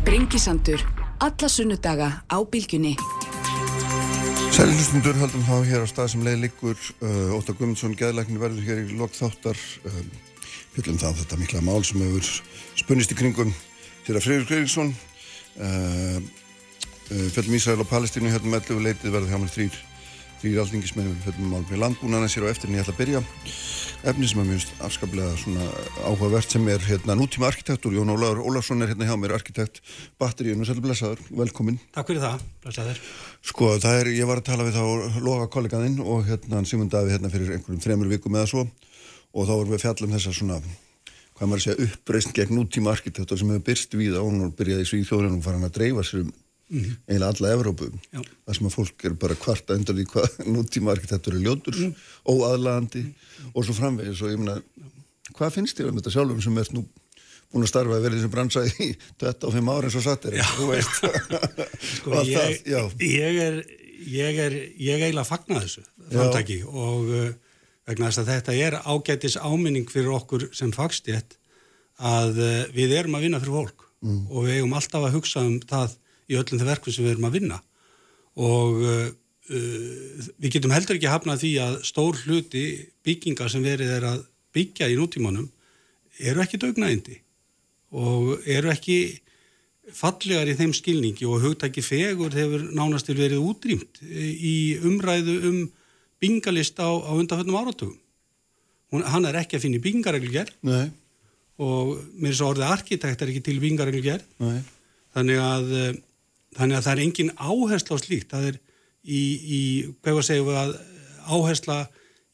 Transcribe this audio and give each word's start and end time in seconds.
Sprengisandur. 0.00 0.80
Alla 1.20 1.48
sunnudaga 1.48 2.24
á 2.24 2.36
bylgjunni. 2.52 2.94
Sælilustundur 4.48 5.18
haldum 5.20 5.42
þá 5.44 5.56
hér 5.68 5.84
á 5.84 5.88
stað 5.92 6.08
sem 6.14 6.22
leið 6.24 6.38
liggur 6.46 6.78
uh, 7.04 7.36
Óttar 7.36 7.58
Guðmundsson, 7.58 7.92
geðlæknir 8.00 8.40
verður 8.40 8.64
hér 8.64 8.80
í 8.80 8.96
lok 8.96 9.12
þáttar 9.12 9.60
uh, 9.84 9.98
Fjöldum 10.72 10.96
það 11.02 11.20
þetta 11.20 11.40
mikla 11.42 11.60
mál 11.68 11.84
sem 11.84 12.00
hefur 12.00 12.32
spunnist 12.80 13.12
í 13.12 13.18
kringum 13.20 13.52
Þeirra 14.06 14.24
Freyður 14.24 14.48
Greiríksson 14.48 14.94
uh, 15.60 16.16
uh, 16.16 17.28
Fjöldum 17.36 17.60
Ísrael 17.60 17.84
og 17.84 17.92
Palestínu 17.92 18.32
hérna 18.32 18.56
með 18.56 18.72
11 18.72 18.86
leitið 18.88 19.16
verður 19.18 19.34
hjá 19.34 19.42
mér 19.44 19.54
þrýr 19.58 19.80
þrýr 20.40 20.60
aldingismennum 20.62 21.18
fjöldum 21.24 21.50
mál 21.52 21.64
með 21.68 21.82
landbúnaðan 21.84 22.30
sér 22.32 22.44
á 22.48 22.52
eftir 22.52 22.70
en 22.70 22.76
ég 22.78 22.82
ætla 22.84 22.94
að 22.96 23.00
byrja. 23.02 23.20
Efni 24.10 24.26
sem 24.30 24.40
er 24.40 24.46
mjög 24.48 24.62
afskaplega 24.86 25.36
svona 25.36 25.66
áhugavert 26.08 26.54
sem 26.54 26.68
er 26.72 26.80
hérna 26.86 27.16
nútíma 27.20 27.50
arkitektur. 27.50 27.92
Jón 27.92 28.12
Ólaður 28.14 28.40
Ólarsson 28.48 28.80
er 28.80 28.88
hérna 28.94 29.08
hjá 29.08 29.16
mér 29.20 29.36
arkitekt 29.36 29.82
batteríun 30.20 30.64
og 30.64 30.68
sælu 30.70 30.80
blessaður, 30.86 31.20
velkomin 31.42 31.76
Takk 31.92 32.08
fyrir 32.08 32.24
það, 32.24 32.38
blessaður. 32.64 32.98
Sko 33.44 33.64
það 33.82 33.94
er, 34.00 34.12
ég 34.16 34.30
var 34.30 34.40
að 34.40 34.48
tala 34.48 34.64
við 34.64 34.78
þá 34.80 34.84
loga 35.20 35.50
kollegaðinn 35.52 36.00
og 36.00 36.24
hérna 36.30 36.64
Sigmund 36.64 36.92
Davi 36.94 37.12
hérna 37.12 37.32
fyrir 37.32 37.52
einhverjum 37.58 37.84
þremur 37.84 38.12
vikum 38.16 38.36
eða 38.40 38.48
svo. 38.48 38.62
Og 39.36 39.44
þá 39.44 39.52
vorum 39.52 39.74
við 39.76 39.84
fjallum 39.84 40.14
þessa 40.16 40.32
svona 40.32 40.56
hvað 41.36 41.48
maður 41.48 41.64
segja 41.64 41.84
uppreist 41.86 42.32
gegn 42.36 42.56
nútíma 42.56 42.92
arkitektur 42.96 43.38
sem 43.40 43.52
hefur 43.52 43.68
byrst 43.68 43.92
við 43.96 44.16
á 44.16 44.24
í 46.70 46.76
mm 46.76 46.84
-hmm. 46.84 46.96
eiginlega 47.08 47.32
alla 47.34 47.52
Evrópu 47.56 47.90
Já. 47.90 48.20
það 48.46 48.56
sem 48.56 48.66
að 48.66 48.76
fólk 48.76 49.04
er 49.04 49.14
bara 49.24 49.34
kvarta 49.34 49.74
undan 49.74 49.98
í 49.98 50.06
hvað 50.06 50.38
nútíma 50.54 50.94
arkitektur 50.94 51.34
er 51.34 51.44
ljótur 51.44 51.76
mm. 51.76 51.94
óaðlandi 52.24 53.04
og 53.54 53.64
svo 53.64 53.74
framvegis. 53.74 54.22
Og 54.22 54.30
ég 54.30 54.38
meina, 54.38 54.62
hvað 55.34 55.54
finnst 55.58 55.78
þér 55.78 55.90
um 55.90 56.00
þetta 56.00 56.14
sjálfum 56.14 56.42
sem 56.42 56.58
er 56.58 56.72
nú 56.72 56.86
búin 57.50 57.66
að 57.66 57.72
starfa 57.72 57.96
að 57.96 58.02
vera 58.06 58.14
þessi 58.14 58.30
bransa 58.30 58.64
í 58.66 58.94
25 59.20 59.74
ára 59.74 59.90
eins 59.90 59.98
og 59.98 60.06
satt 60.06 60.24
er, 60.30 60.38
þú 60.56 60.70
veist. 60.70 60.94
Sko, 61.98 62.22
ég, 62.24 62.62
ég 63.02 63.42
er 63.42 63.62
ég 64.06 64.40
er, 64.40 64.56
ég 64.80 65.02
eiginlega 65.02 65.28
fagna 65.28 65.60
þessu 65.64 65.84
framtaki 66.10 66.60
og 66.64 67.10
uh, 67.10 67.28
vegna 67.88 68.08
þess 68.08 68.22
að 68.22 68.32
þetta 68.34 68.56
er 68.66 68.78
ágætis 68.86 69.36
áminning 69.36 69.90
fyrir 69.90 70.14
okkur 70.16 70.48
sem 70.56 70.72
fagstjætt 70.74 71.36
að 72.00 72.40
uh, 72.40 72.62
við 72.74 72.96
erum 72.96 73.18
að 73.18 73.26
vinna 73.26 73.40
fyrir 73.42 73.58
fólk 73.58 73.86
og 74.00 74.46
við 74.46 74.54
eigum 74.56 74.72
alltaf 74.78 75.02
að 75.04 75.18
hugsa 75.18 75.42
um 75.44 75.58
það 75.68 75.98
í 76.30 76.38
öllum 76.38 76.60
þeir 76.60 76.70
verkum 76.70 76.94
sem 76.94 77.06
við 77.06 77.16
erum 77.16 77.28
að 77.28 77.36
vinna. 77.38 77.60
Og 78.40 78.82
uh, 78.86 79.08
við 79.50 80.52
getum 80.56 80.74
heldur 80.74 80.98
ekki 80.98 81.10
hafnað 81.10 81.42
því 81.42 81.54
að 81.64 81.80
stór 81.88 82.20
hluti 82.24 82.66
byggingar 83.06 83.50
sem 83.50 83.64
verið 83.64 83.96
er 83.96 84.06
að 84.12 84.22
byggja 84.54 84.90
í 84.90 84.98
nútímanum 84.98 85.48
eru 86.20 86.42
ekki 86.44 86.60
dögnægindi 86.60 87.16
og 87.90 88.46
eru 88.46 88.70
ekki 88.70 89.00
fallegar 89.96 90.46
í 90.50 90.54
þeim 90.58 90.72
skilningi 90.76 91.26
og 91.26 91.42
hugtæki 91.42 91.82
fegur 91.82 92.34
hefur 92.34 92.68
nánastil 92.76 93.16
verið 93.18 93.42
útrýmt 93.42 94.02
í 94.06 94.78
umræðu 94.86 95.36
um 95.48 95.58
bingalist 96.22 96.78
á, 96.78 96.86
á 96.86 97.10
undanföldum 97.16 97.56
áratugum. 97.56 97.96
Hún, 98.90 99.04
hann 99.06 99.26
er 99.26 99.38
ekki 99.40 99.56
að 99.56 99.64
finna 99.64 99.78
í 99.78 99.84
bingareglugjær 99.84 100.50
Nei, 100.66 100.90
og 101.62 101.96
mér 102.18 102.32
er 102.32 102.38
svo 102.38 102.50
orðið 102.52 102.72
arkitekt 102.74 103.22
er 103.22 103.32
ekki 103.32 103.42
til 103.46 103.58
bingareglugjær 103.62 104.24
nei, 104.42 104.58
þannig 105.14 105.42
að, 105.42 105.68
eh, 105.78 106.00
þannig 106.58 106.78
að 106.78 106.86
það 106.86 106.92
er 106.92 107.02
engin 107.04 107.32
áhersla 107.36 107.96
á 107.96 107.98
slíkt. 108.02 108.30
Það 108.32 108.50
er 108.50 108.60
í, 109.04 109.20
í 109.20 109.60
hvað 110.02 110.22
segja 110.26 110.46
við 110.46 110.60
að 110.60 110.76
áhersla 111.30 111.78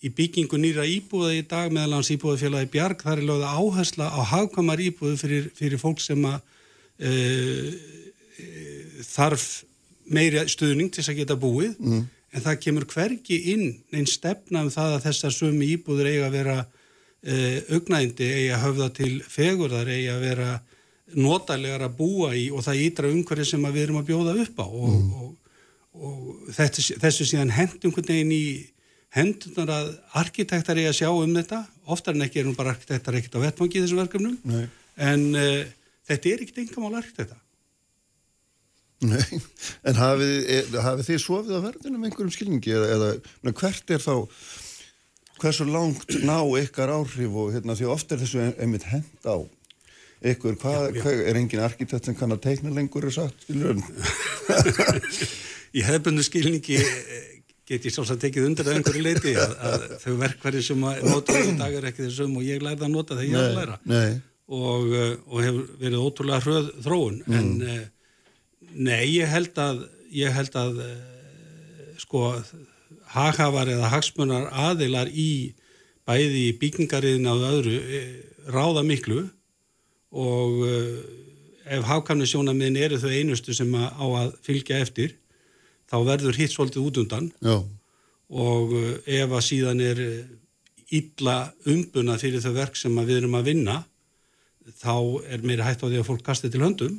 í 0.04 0.10
byggingu 0.12 0.58
nýra 0.60 0.84
íbúða 0.88 1.32
í 1.36 1.44
dag 1.48 1.72
meðal 1.72 1.98
hans 1.98 2.10
íbúðafélagi 2.14 2.68
Bjarg, 2.74 3.02
það 3.02 3.14
er 3.16 3.28
lögða 3.30 3.52
áhersla 3.56 4.08
á 4.12 4.20
hagkvæmar 4.32 4.82
íbúðu 4.84 5.16
fyrir, 5.20 5.48
fyrir 5.56 5.80
fólk 5.80 6.02
sem 6.04 6.20
að 6.28 6.36
e, 7.00 7.12
e, 8.36 8.50
þarf 9.06 9.46
meiri 10.12 10.44
stuðning 10.52 10.92
til 10.94 11.06
að 11.06 11.22
geta 11.22 11.38
búið 11.40 11.74
mm. 11.80 12.04
en 12.36 12.44
það 12.44 12.60
kemur 12.66 12.88
hvergi 12.92 13.40
inn 13.54 13.66
einn 13.94 14.08
stefna 14.10 14.62
um 14.66 14.72
það 14.72 14.98
að 14.98 15.06
þessar 15.08 15.34
sömu 15.34 15.70
íbúður 15.72 16.12
eiga 16.12 16.28
að 16.28 16.38
vera 16.38 16.58
e, 16.60 17.36
augnændi, 17.72 18.30
eiga 18.42 18.60
að 18.60 18.64
höfða 18.66 18.90
til 19.00 19.12
fegurðar, 19.24 19.90
eiga 19.90 20.18
að 20.18 20.26
vera 20.28 20.50
notalegar 21.14 21.84
að 21.86 21.96
búa 22.00 22.32
í 22.34 22.48
og 22.50 22.64
það 22.66 22.80
ídra 22.86 23.10
umhverju 23.14 23.46
sem 23.46 23.66
við 23.70 23.82
erum 23.84 24.00
að 24.00 24.08
bjóða 24.10 24.34
upp 24.42 24.58
á 24.58 24.66
og, 24.66 24.96
og, 25.20 25.28
og 25.94 26.48
þetta, 26.56 26.86
þessu 27.04 27.28
síðan 27.30 27.54
hendum 27.54 27.92
einhvern 27.92 28.10
veginn 28.10 28.34
í 28.34 28.44
hendunar 29.16 29.70
að 29.72 29.92
arkitektar 30.18 30.76
eiga 30.80 30.90
að 30.90 30.98
sjá 30.98 31.08
um 31.14 31.36
þetta. 31.38 31.62
Oftar 31.94 32.16
en 32.18 32.26
ekki 32.26 32.42
er 32.42 32.48
nú 32.48 32.56
bara 32.58 32.74
arkitektar 32.74 33.16
ekkert 33.16 33.38
á 33.38 33.44
vettfangi 33.46 33.78
í 33.78 33.82
þessum 33.84 34.02
verkefnum. 34.02 34.36
Nei, 34.50 34.64
en 35.06 35.26
uh, 35.38 35.62
þetta 36.10 36.32
er 36.32 36.42
ekkert 36.44 36.62
engamál 36.64 36.98
arkitekta. 36.98 37.38
Nei. 39.06 39.38
En 39.86 39.98
hafið, 40.00 40.36
er, 40.56 40.68
hafið 40.80 41.08
þið 41.10 41.18
sofið 41.22 41.58
á 41.60 41.66
verðinu 41.68 41.98
með 42.00 42.10
einhverjum 42.10 42.32
skilningi 42.34 42.72
eða, 42.72 43.10
eða 43.44 43.52
hvert 43.60 43.92
er 43.92 44.02
þá 44.02 44.14
hversu 45.36 45.66
langt 45.68 46.16
ná 46.24 46.38
ykkar 46.62 46.92
áhrif 46.96 47.34
og 47.36 47.50
hérna 47.52 47.76
því 47.76 47.90
oft 47.92 48.12
er 48.14 48.22
þessu 48.22 48.40
ein- 48.40 48.56
einmitt 48.56 48.86
hend 48.88 49.28
á 49.28 49.36
ykkur, 50.24 50.56
hvað, 50.60 50.76
Já, 50.80 50.96
já. 50.96 51.02
hvað 51.04 51.22
er 51.30 51.38
engin 51.40 51.62
arkitekt 51.66 52.08
sem 52.08 52.16
kann 52.16 52.32
að 52.34 52.44
teikna 52.46 52.72
lengur 52.74 53.08
sagt, 53.12 53.42
skilur 53.44 53.80
í 55.76 55.82
hefðbundu 55.84 56.24
skilningi 56.24 56.78
eh, 56.80 57.26
get 57.66 57.84
ég 57.88 57.92
sjálfsagt 57.94 58.22
tekið 58.24 58.46
undir 58.48 58.68
að 58.70 58.78
einhverju 58.78 59.02
leiti 59.04 59.34
að, 59.36 59.52
að 59.68 59.84
þau 60.04 60.14
verkværi 60.22 60.62
sem 60.64 60.86
að 60.88 61.02
nota 61.10 61.40
í 61.42 61.52
dag 61.58 61.74
er 61.80 61.88
ekki 61.90 62.06
þessum 62.06 62.38
og 62.38 62.46
ég 62.46 62.62
lærði 62.64 62.86
að 62.86 62.94
nota 62.94 63.18
þegar 63.18 63.28
ég 63.28 63.36
er 63.36 63.50
að 63.50 63.58
læra. 63.60 63.78
nei, 63.90 64.20
og, 64.46 64.86
uh, 64.94 65.12
og 65.26 65.42
hefur 65.44 65.66
verið 65.82 66.06
ótrúlega 66.06 66.44
hröð 66.46 66.70
þróun 66.86 67.20
en 67.34 67.50
uh, 67.66 67.76
nei, 68.72 69.02
ég 69.16 69.30
held 69.34 69.58
að 69.58 69.84
ég 70.14 70.32
held 70.32 70.54
að 70.56 70.80
sko 72.00 72.28
haghafar 73.16 73.68
eða 73.72 73.90
hagsmunar 73.90 74.46
aðilar 74.68 75.08
í 75.10 75.52
bæði 76.06 76.42
í 76.46 76.56
byggingariðin 76.60 77.26
og 77.32 77.44
öðru 77.50 77.78
ráða 78.54 78.84
miklu 78.86 79.24
og 80.16 80.60
uh, 80.64 80.98
ef 81.76 81.86
hagkamni 81.88 82.28
sjónamiðin 82.28 82.78
eru 82.86 83.00
þau 83.02 83.10
einustu 83.12 83.54
sem 83.56 83.72
á 83.74 84.06
að 84.06 84.36
fylgja 84.46 84.80
eftir 84.84 85.16
þá 85.90 85.98
verður 86.06 86.38
hitt 86.38 86.54
svolítið 86.54 86.86
út 86.88 87.00
undan. 87.02 87.30
Já, 87.44 87.56
og 88.26 88.74
uh, 88.74 88.92
ef 89.06 89.30
að 89.30 89.46
síðan 89.50 89.82
er 89.84 90.02
illa 90.96 91.36
umbuna 91.66 92.16
fyrir 92.20 92.42
þau 92.42 92.54
verk 92.54 92.78
sem 92.78 92.94
við 93.02 93.20
erum 93.20 93.36
að 93.38 93.50
vinna 93.50 93.80
þá 94.80 94.94
er 95.30 95.44
meira 95.46 95.66
hægt 95.66 95.82
á 95.82 95.90
því 95.90 96.00
að 96.00 96.08
fólk 96.08 96.24
kasti 96.26 96.50
til 96.50 96.62
höndum. 96.62 96.96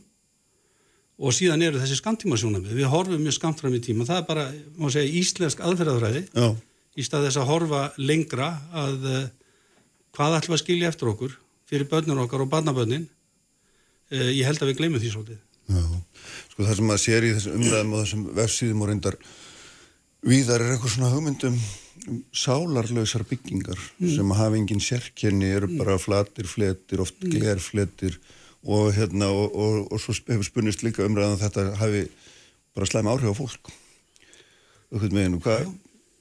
Og 1.18 1.34
síðan 1.34 1.64
eru 1.66 1.80
þessi 1.82 1.98
skamtímasjónamið 1.98 2.78
við 2.78 2.92
horfum 2.92 3.24
mjög 3.24 3.40
skamt 3.40 3.62
fram 3.64 3.74
í 3.74 3.82
tíma. 3.82 4.06
Það 4.06 4.20
er 4.22 4.26
bara, 4.28 4.44
má 4.78 4.92
segja, 4.94 5.10
íslensk 5.18 5.64
aðferðafræði. 5.66 6.28
Já, 6.30 6.52
í 6.98 7.06
stað 7.06 7.28
þess 7.28 7.40
að 7.42 7.50
horfa 7.52 7.82
lengra 7.98 8.52
að 8.86 9.08
uh, 9.10 9.26
hvað 10.18 10.40
ætlum 10.40 10.58
að 10.58 10.64
skilja 10.64 10.92
eftir 10.92 11.12
okkur 11.12 11.36
fyrir 11.68 11.90
börnur 11.92 12.24
okkar 12.26 12.46
og 12.46 12.52
barnabörnin. 12.52 13.08
Uh, 14.12 14.30
ég 14.32 14.46
held 14.48 14.62
að 14.62 14.72
við 14.72 14.80
gleymum 14.82 15.04
því 15.04 15.12
svolítið. 15.14 15.42
Já. 15.68 15.84
Sko 16.52 16.64
það 16.64 16.80
sem 16.80 16.88
maður 16.90 17.04
sér 17.04 17.28
í 17.28 17.34
þessum 17.36 17.58
umræðum 17.60 17.94
og 17.94 18.04
þessum 18.04 18.24
vefsíðum 18.38 18.84
og 18.84 18.90
reyndar 18.92 19.18
víðar 20.28 20.64
er 20.64 20.74
eitthvað 20.74 20.94
svona 20.96 21.12
hugmyndum 21.14 21.58
um 22.08 22.20
sálarlausar 22.32 23.26
byggingar 23.28 23.80
sem 24.00 24.30
hafa 24.38 24.56
engin 24.56 24.80
sérkenni, 24.84 25.50
eru 25.58 25.68
bara 25.76 25.98
flatir, 26.00 26.48
fletir, 26.48 27.02
oft 27.04 27.20
glerfletir 27.20 28.16
og 28.64 28.94
hérna 28.96 29.28
og, 29.34 29.52
og, 29.52 29.90
og 29.92 30.00
svo 30.00 30.16
hefur 30.30 30.48
spunnist 30.48 30.86
líka 30.86 31.04
umræðan 31.04 31.42
þetta 31.42 31.66
hafi 31.82 32.06
bara 32.78 32.88
slæm 32.88 33.12
áhrif 33.12 33.34
á 33.34 33.40
fólk. 33.42 33.74
Auðvitað 34.94 35.18
meginu, 35.18 35.42
hvað 35.44 35.68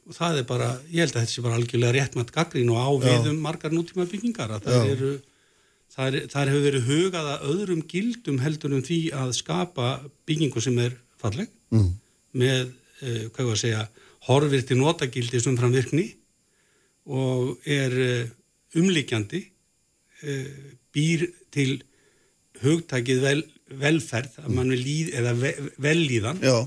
og 0.07 0.15
það 0.15 0.41
er 0.41 0.45
bara, 0.47 0.69
ég 0.91 1.03
held 1.03 1.17
að 1.17 1.25
þetta 1.25 1.35
sé 1.35 1.43
bara 1.43 1.57
algjörlega 1.59 1.95
réttmætt 1.97 2.33
gaggrín 2.35 2.71
og 2.71 2.79
á 2.79 2.91
við 3.03 3.31
um 3.33 3.41
margar 3.43 3.75
nútíma 3.75 4.07
byggingar 4.07 4.55
að 4.55 4.69
það 4.69 4.77
Já. 4.77 4.93
eru 4.95 5.13
það, 5.97 6.07
er, 6.09 6.29
það 6.33 6.51
hefur 6.53 6.67
verið 6.67 6.91
hugað 6.91 7.31
að 7.33 7.47
öðrum 7.53 7.83
gildum 7.91 8.41
heldur 8.45 8.77
um 8.77 8.85
því 8.85 9.01
að 9.17 9.35
skapa 9.39 9.89
byggingu 10.29 10.63
sem 10.65 10.79
er 10.85 10.97
falleg. 11.21 11.51
Mm. 11.75 11.89
með, 12.37 12.69
uh, 13.03 13.25
hvað 13.35 13.49
var 13.49 13.57
að 13.57 13.63
segja 13.65 13.83
horfir 14.29 14.63
til 14.67 14.79
notagildi 14.79 15.41
sem 15.43 15.57
framvirkni 15.59 16.07
og 17.17 17.67
er 17.67 17.97
uh, 18.05 18.31
umlíkjandi 18.79 19.43
uh, 20.23 20.71
býr 20.95 21.27
til 21.55 21.81
hugtakið 22.63 23.23
vel, 23.25 23.43
velferð 23.83 24.41
að 24.45 24.55
mann 24.57 24.73
vil 24.75 24.83
líð 24.83 25.13
eða 25.21 25.35
ve, 25.41 25.53
vellíðan. 25.83 26.43
Já, 26.45 26.59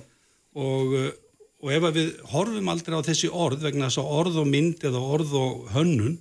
og, 0.59 0.95
uh, 0.95 1.11
og 1.59 1.75
ef 1.75 1.87
við 1.95 2.11
horfum 2.31 2.71
aldrei 2.71 2.97
á 2.99 3.07
þessi 3.07 3.29
orð 3.29 3.65
vegna 3.67 3.89
þess 3.89 4.01
að 4.01 4.11
orð 4.19 4.41
og 4.43 4.49
mynd 4.49 4.85
eða 4.89 5.05
orð 5.15 5.35
og 5.39 5.71
hönnun 5.75 6.17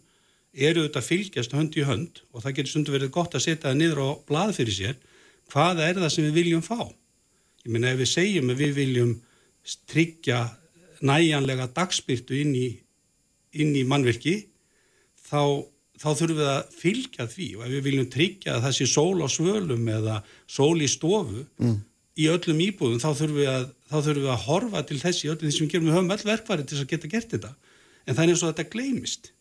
eru 0.54 0.84
auðvitað 0.84 1.02
að 1.02 1.08
fylgjast 1.08 1.54
hönd 1.56 1.76
í 1.76 1.86
hönd 1.86 2.20
og 2.32 2.42
það 2.42 2.56
getur 2.58 2.72
stundu 2.72 2.94
verið 2.94 3.14
gott 3.14 3.36
að 3.36 3.44
setja 3.44 3.68
það 3.68 3.78
niður 3.80 4.02
á 4.02 4.08
blað 4.28 4.54
fyrir 4.56 4.76
sér. 4.76 4.98
Hvað 5.52 5.82
er 5.84 6.00
það 6.00 6.12
sem 6.14 6.28
við 6.28 6.38
viljum 6.42 6.64
fá? 6.64 6.80
Ég 7.64 7.72
meina 7.72 7.92
ef 7.92 8.00
við 8.00 8.10
segjum 8.12 8.52
að 8.52 8.62
við 8.62 8.76
viljum 8.78 9.14
tryggja 9.90 10.42
næjanlega 11.04 11.68
dagspyrtu 11.76 12.38
inn 12.40 12.54
í, 12.56 12.68
inn 13.60 13.74
í 13.76 13.84
mannvirki 13.88 14.38
þá 15.28 15.64
þá 15.98 16.08
þurfum 16.14 16.38
við 16.38 16.50
að 16.52 16.74
fylgja 16.78 17.26
því. 17.28 17.48
Og 17.58 17.62
ef 17.66 17.72
við 17.74 17.86
viljum 17.88 18.10
tryggja 18.12 18.54
að 18.54 18.66
það 18.66 18.76
sé 18.76 18.88
sól 18.90 19.18
á 19.18 19.28
svölum 19.34 19.88
eða 19.92 20.18
sól 20.46 20.76
í 20.78 20.90
stofu 20.90 21.44
mm. 21.58 21.78
í 22.22 22.28
öllum 22.30 22.62
íbúðum 22.68 23.02
þá 23.02 23.08
þurfum 23.10 23.40
við 23.40 23.50
að, 23.52 23.66
þurfum 23.90 24.22
við 24.22 24.34
að 24.34 24.44
horfa 24.46 24.84
til 24.88 25.00
þessi 25.02 25.32
öllum 25.32 25.44
því 25.44 25.56
sem 25.56 25.66
við 25.66 25.74
gerum. 25.74 25.88
Við 25.88 25.98
höfum 25.98 26.14
öll 26.14 26.28
verkværi 26.30 26.68
til 26.68 26.78
að 26.78 26.92
geta 26.92 27.12
gert 27.14 27.34
þetta. 27.34 27.52
En 28.06 28.14
það 28.14 28.24
er 28.24 28.32
eins 28.32 28.44
og 28.44 28.52
þetta 28.52 28.72
gleymist 28.74 29.32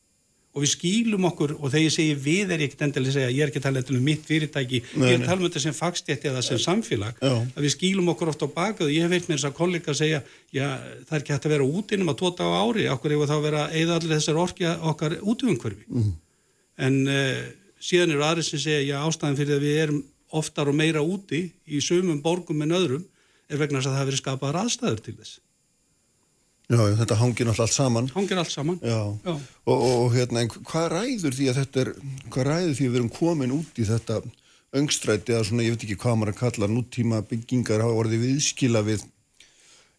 og 0.57 0.63
við 0.63 0.71
skýlum 0.71 1.27
okkur 1.29 1.53
og 1.57 1.69
þegar 1.69 1.83
ég 1.83 1.93
segi 1.93 2.15
við 2.17 2.53
er 2.55 2.63
ekkert 2.65 2.83
endilega 2.87 3.11
að 3.11 3.17
segja, 3.17 3.33
ég 3.35 3.43
er 3.43 3.51
ekki 3.51 3.61
að 3.61 3.67
tala 3.67 3.83
um 3.93 4.07
mitt 4.07 4.23
fyrirtæki, 4.25 4.79
nei, 4.97 5.05
ég 5.05 5.13
er 5.13 5.21
að 5.21 5.29
tala 5.29 5.37
um 5.37 5.45
þetta 5.45 5.61
sem 5.63 5.75
fagstjætti 5.77 6.29
eða 6.31 6.41
sem 6.47 6.61
samfélag, 6.63 7.21
já. 7.21 7.35
að 7.53 7.67
við 7.67 7.73
skýlum 7.75 8.09
okkur 8.13 8.31
ofta 8.33 8.49
á 8.49 8.55
bakað 8.55 8.87
og 8.87 8.95
ég 8.95 9.05
hef 9.05 9.13
veit 9.13 9.29
mér 9.29 9.37
þess 9.37 9.49
að 9.51 9.55
kollega 9.59 9.93
að 9.93 9.99
segja, 10.01 10.21
já 10.55 10.65
það 11.05 11.13
er 11.13 11.21
ekki 11.21 11.35
hægt 11.35 11.47
að 11.47 11.53
vera 11.53 11.69
útinnum 11.77 12.11
að 12.13 12.19
tóta 12.23 12.49
á 12.49 12.51
ári, 12.57 12.87
okkur 12.95 13.15
hefur 13.15 13.29
þá 13.29 13.37
verið 13.45 13.61
að 13.61 13.77
eða 13.83 13.99
allir 13.99 14.15
þessar 14.15 14.41
orkja 14.47 14.75
okkar 14.91 15.17
útöfumkverfi 15.21 15.85
mm. 15.93 16.13
en 16.87 17.01
uh, 17.13 17.41
síðan 17.77 18.15
eru 18.15 18.25
aðri 18.25 18.47
sem 18.49 18.63
segja, 18.63 18.85
já 18.95 18.97
ástæðan 19.03 19.37
fyrir 19.37 19.59
að 19.59 19.67
við 19.67 19.81
erum 19.85 20.05
oftar 20.37 20.71
og 20.71 20.75
meira 20.75 21.05
úti 21.05 21.45
í 21.69 21.81
sömum 21.83 22.23
borgum 22.23 22.65
en 22.65 22.75
öðrum 22.75 23.05
er 23.47 23.61
vegna 23.61 23.79
að 23.79 23.91
það 23.91 23.99
hefur 23.99 24.09
verið 24.09 24.23
skapað 24.23 24.57
aðstæður 24.63 25.03
til 25.05 25.15
þess 25.21 25.37
Já, 26.67 26.81
þetta 26.99 27.15
hangir 27.21 27.47
náttúrulega 27.47 27.63
allt 27.63 27.75
saman. 27.77 28.07
Hangir 28.11 28.39
allt 28.41 28.51
saman. 28.51 28.79
Já, 28.83 28.99
Já. 29.23 29.33
Og, 29.71 29.83
og 29.87 30.09
hérna, 30.15 30.43
hvað 30.51 30.87
ræður 30.91 31.37
því 31.37 31.45
að 31.47 31.59
þetta 31.61 31.83
er, 31.83 31.91
hvað 32.27 32.47
ræður 32.49 32.73
því 32.75 32.87
að 32.87 32.91
við 32.91 32.99
erum 32.99 33.11
komin 33.15 33.53
út 33.55 33.79
í 33.79 33.85
þetta 33.87 34.17
öngstræti 34.75 35.31
eða 35.31 35.45
svona, 35.47 35.63
ég 35.63 35.75
veit 35.77 35.85
ekki 35.87 35.99
hvað 36.01 36.17
maður 36.19 36.33
að 36.33 36.41
kalla, 36.41 36.69
nútíma 36.71 37.21
byggingar 37.29 37.85
hafa 37.85 38.01
orðið 38.01 38.25
viðskila 38.25 38.81
við 38.83 39.05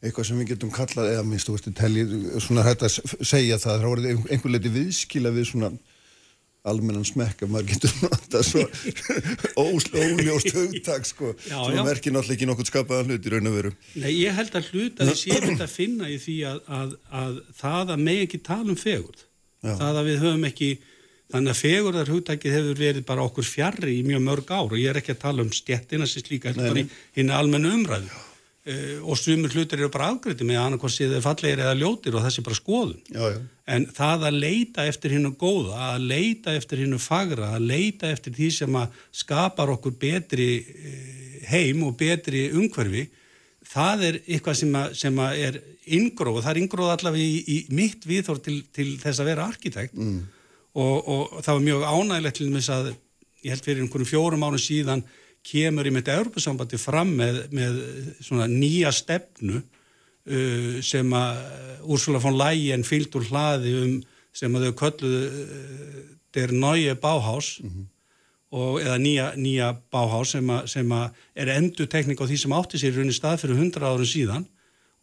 eitthvað 0.04 0.28
sem 0.28 0.42
við 0.42 0.50
getum 0.52 0.74
kallað, 0.74 1.08
eða 1.14 1.24
minnst, 1.26 1.48
þú 1.48 1.56
veist, 1.56 1.70
teljið, 1.78 2.12
svona 2.44 2.66
hægt 2.66 2.84
að 2.86 2.98
segja 3.26 3.56
það, 3.58 3.64
það 3.64 3.80
hafa 3.80 3.94
orðið 3.94 4.28
einhver 4.28 4.54
leiti 4.54 4.74
viðskila 4.76 5.32
við 5.34 5.48
svona 5.48 5.72
almennan 6.66 7.06
smekk 7.06 7.44
að 7.44 7.52
maður 7.54 7.70
getur 7.72 7.94
nota 8.02 8.42
svo 8.46 8.64
óljóst 9.62 10.50
hugtak 10.56 11.06
sko, 11.08 11.32
já, 11.46 11.56
sem 11.56 11.80
merkir 11.86 12.14
náttúrulega 12.14 12.36
ekki 12.36 12.50
nokkur 12.50 12.68
skapaðan 12.68 13.12
hlut 13.12 13.28
í 13.28 13.32
raun 13.34 13.50
og 13.50 13.56
veru. 13.58 13.72
Nei, 14.02 14.10
ég 14.18 14.36
held 14.38 14.58
að 14.58 14.70
hlut 14.72 15.02
að 15.02 15.12
ég 15.12 15.20
sé 15.22 15.38
þetta 15.38 15.66
að 15.68 15.74
finna 15.74 16.10
í 16.10 16.20
því 16.22 16.36
að, 16.50 16.60
að, 16.80 16.94
að 17.22 17.40
það 17.62 17.94
að 17.94 18.06
með 18.08 18.22
ekki 18.26 18.42
tala 18.50 18.74
um 18.74 18.78
fegurð, 18.80 19.26
já. 19.62 19.72
það 19.72 20.00
að 20.02 20.10
við 20.10 20.22
höfum 20.24 20.48
ekki, 20.50 20.70
þannig 21.34 21.54
að 21.54 21.62
fegurðar 21.62 22.14
hugtakið 22.14 22.56
hefur 22.58 22.80
verið 22.82 23.08
bara 23.08 23.26
okkur 23.28 23.48
fjarrri 23.48 23.98
í 23.98 24.06
mjög 24.06 24.24
mörg 24.26 24.54
ár 24.54 24.72
og 24.72 24.78
ég 24.80 24.92
er 24.92 25.02
ekki 25.02 25.14
að 25.14 25.22
tala 25.26 25.44
um 25.44 25.52
stjettina 25.54 26.08
sem 26.08 26.24
slíka, 26.24 26.54
þetta 26.56 26.74
er 26.74 26.98
hinn 27.18 27.34
almennu 27.34 27.74
umræðu. 27.80 28.24
Uh, 28.68 28.98
og 29.08 29.16
svumur 29.16 29.52
hlutir 29.54 29.80
eru 29.80 29.88
bara 29.88 30.10
afgriði 30.12 30.44
með 30.44 30.58
annarkvæmst 30.60 31.00
séð 31.00 31.14
þeir 31.14 31.22
fallegir 31.24 31.60
eða 31.64 31.76
ljótir 31.78 32.16
og 32.18 32.24
þessi 32.26 32.42
bara 32.44 32.56
skoðun 32.58 32.98
já, 33.08 33.22
já. 33.32 33.38
en 33.72 33.86
það 33.96 34.26
að 34.28 34.40
leita 34.42 34.84
eftir 34.90 35.14
hinnu 35.14 35.30
góða 35.40 35.86
að 35.86 36.04
leita 36.10 36.52
eftir 36.58 36.82
hinnu 36.82 36.98
fagra 37.00 37.54
að 37.56 37.64
leita 37.70 38.10
eftir 38.12 38.34
því 38.36 38.48
sem 38.58 38.76
að 38.76 38.98
skapar 39.22 39.72
okkur 39.72 39.94
betri 40.02 40.48
uh, 40.60 40.98
heim 41.48 41.80
og 41.86 41.96
betri 41.96 42.42
umhverfi 42.52 43.06
það 43.72 44.04
er 44.10 44.18
eitthvað 44.26 44.58
sem 44.60 44.76
að, 44.82 44.92
sem 45.00 45.22
að 45.24 45.40
er 45.46 45.60
ingróð, 45.98 46.42
það 46.44 46.52
er 46.52 46.60
ingróð 46.62 46.92
allavega 46.92 47.24
í, 47.24 47.40
í 47.48 47.58
mitt 47.78 48.04
viðþór 48.08 48.42
til, 48.44 48.58
til 48.74 48.88
þess 49.00 49.22
að 49.22 49.30
vera 49.32 49.48
arkitekt 49.48 49.96
mm. 49.96 50.18
og, 50.76 50.96
og 50.98 51.38
það 51.40 51.54
var 51.54 51.64
mjög 51.70 51.88
ánægilegt 51.88 52.42
til 52.42 52.50
þess 52.58 52.74
að 52.76 52.92
ég 52.92 53.54
held 53.54 53.64
fyrir 53.64 53.84
einhvern 53.86 54.12
fjórum 54.12 54.44
árum 54.44 54.60
síðan 54.60 55.06
kemur 55.46 55.88
í 55.88 55.92
myndi 55.94 56.14
Europasambandi 56.14 56.78
fram 56.80 57.14
með, 57.18 57.42
með 57.54 57.80
svona 58.24 58.48
nýja 58.50 58.92
stefnu 58.94 59.60
uh, 59.60 60.78
sem 60.84 61.14
að 61.16 61.42
Úrsula 61.88 62.20
von 62.22 62.36
Leyen 62.38 62.86
fylgd 62.86 63.18
úr 63.20 63.28
hlaði 63.30 63.74
um 63.82 63.94
sem 64.36 64.54
að 64.54 64.68
þau 64.68 64.74
kölluðu 64.82 65.22
uh, 65.28 66.02
der 66.36 66.52
neue 66.52 66.94
Bauhaus 67.00 67.58
mm 67.62 67.70
-hmm. 67.70 67.88
og, 68.50 68.80
eða 68.82 68.98
nýja, 68.98 69.32
nýja 69.36 69.72
Bauhaus 69.90 70.36
sem, 70.36 70.50
a, 70.50 70.66
sem 70.66 70.92
a 70.92 71.10
er 71.34 71.48
endur 71.56 71.86
tekník 71.86 72.20
á 72.20 72.28
því 72.28 72.38
sem 72.38 72.52
átti 72.52 72.78
sér 72.78 72.92
í 72.92 72.96
rauninni 72.96 73.16
stað 73.16 73.40
fyrir 73.42 73.60
hundra 73.60 73.88
árum 73.92 74.06
síðan 74.06 74.46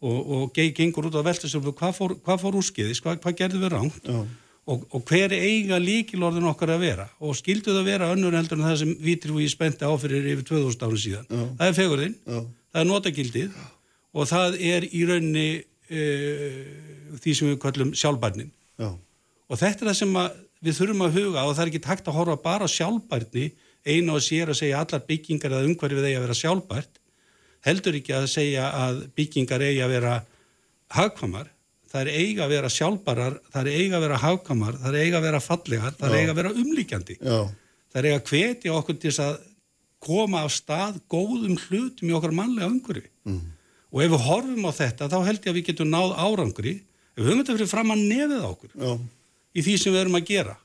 og, 0.00 0.18
og 0.30 0.52
gengur 0.52 1.08
út 1.08 1.16
á 1.16 1.26
veltastöflu 1.26 1.72
hvað 1.72 1.92
fór, 1.96 2.16
hvað 2.20 2.40
fór 2.42 2.58
úrskiðis, 2.60 3.00
hvað, 3.00 3.20
hvað 3.22 3.38
gerði 3.40 3.62
við 3.64 3.72
rangt 3.72 4.08
og, 4.66 4.82
og 4.90 5.04
hver 5.06 5.32
eiga 5.36 5.78
líkilorðin 5.82 6.48
okkar 6.50 6.74
að 6.74 6.82
vera? 6.82 7.06
Og 7.22 7.36
skildu 7.38 7.74
það 7.74 7.88
vera 7.90 8.10
önnur 8.14 8.34
heldur 8.36 8.58
en 8.58 8.66
það 8.66 8.80
sem 8.82 8.94
vitir 9.02 9.34
við 9.36 9.52
spendi 9.52 9.86
áfyrir 9.86 10.26
yfir 10.32 10.48
2000 10.48 10.86
árum 10.86 11.02
síðan? 11.02 11.28
Já. 11.30 11.44
það 11.60 11.68
er 11.68 11.78
fegurðinn, 11.78 12.16
það 12.26 12.82
er 12.82 12.90
notagildið 12.90 13.54
Já. 13.60 13.68
og 14.16 14.30
það 14.32 14.58
er 14.72 14.88
í 14.90 15.04
raunni 15.10 15.46
uh, 15.62 16.58
því 17.22 17.36
sem 17.38 17.52
við 17.52 17.60
kallum 17.62 17.94
sjálfbærnin. 17.96 18.52
Og 19.46 19.60
þetta 19.60 19.84
er 19.84 19.90
það 19.92 19.98
sem 20.00 20.16
við 20.66 20.78
þurfum 20.80 21.06
að 21.06 21.18
huga 21.20 21.46
og 21.46 21.54
það 21.54 21.64
er 21.64 21.70
ekki 21.70 21.84
takt 21.84 22.08
að 22.10 22.16
horfa 22.18 22.36
bara 22.42 22.68
sjálfbærni 22.70 23.50
einu 23.86 24.16
og 24.16 24.24
sér 24.24 24.50
að 24.50 24.60
segja 24.60 24.80
allar 24.82 25.04
byggingar 25.06 25.52
eða 25.54 25.68
umhverfið 25.68 26.08
eigi 26.08 26.18
að 26.18 26.24
vera 26.26 26.38
sjálfbært 26.40 26.98
heldur 27.66 27.98
ekki 27.98 28.14
að 28.16 28.26
segja 28.30 28.70
að 28.74 29.04
byggingar 29.18 29.62
eigi 29.62 29.82
að 29.84 29.92
vera 29.94 30.14
hagkvamar 30.96 31.52
það 31.96 32.02
er 32.02 32.20
eiga 32.20 32.44
að 32.44 32.52
vera 32.52 32.70
sjálfbarar, 32.72 33.36
það 33.52 33.68
er 33.68 33.80
eiga 33.80 33.96
að 33.96 34.04
vera 34.04 34.20
hafkamar, 34.20 34.78
það 34.82 34.88
er 34.90 35.06
eiga 35.06 35.18
að 35.18 35.26
vera 35.26 35.40
fallegar, 35.40 35.94
það 35.96 36.08
er 36.10 36.20
eiga 36.20 36.32
að 36.34 36.40
vera 36.42 36.54
umlíkjandi. 36.62 37.16
Já. 37.22 37.38
Það 37.92 38.00
er 38.00 38.08
eiga 38.10 38.18
að 38.20 38.32
hvetja 38.32 38.74
okkur 38.76 38.98
til 39.00 39.12
að 39.24 39.36
koma 40.06 40.42
á 40.44 40.48
stað 40.52 40.98
góðum 41.10 41.56
hlutum 41.66 42.10
í 42.10 42.16
okkar 42.16 42.34
mannlega 42.36 42.68
umhverfi. 42.68 43.08
Mm. 43.26 43.40
Og 43.94 44.02
ef 44.04 44.12
við 44.12 44.24
horfum 44.26 44.68
á 44.68 44.72
þetta, 44.76 45.08
þá 45.08 45.18
held 45.24 45.40
ég 45.40 45.50
að 45.50 45.58
við 45.58 45.68
getum 45.70 45.92
náð 45.92 46.14
árangri, 46.20 46.74
ef 47.16 47.22
við 47.22 47.30
höfum 47.30 47.42
þetta 47.42 47.56
fyrir 47.56 47.72
fram 47.72 47.94
að 47.94 48.04
nefið 48.12 48.46
okkur 48.50 48.72
Já. 48.76 48.90
í 49.56 49.66
því 49.66 49.76
sem 49.80 49.94
við 49.94 50.02
erum 50.02 50.18
að 50.20 50.30
gera. 50.30 50.56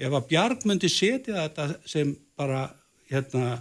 Ef 0.00 0.16
að 0.16 0.28
Bjarg 0.30 0.64
myndi 0.64 0.88
setja 0.88 1.36
þetta 1.42 1.66
sem 1.92 2.14
bara 2.40 2.62
hérna, 3.10 3.60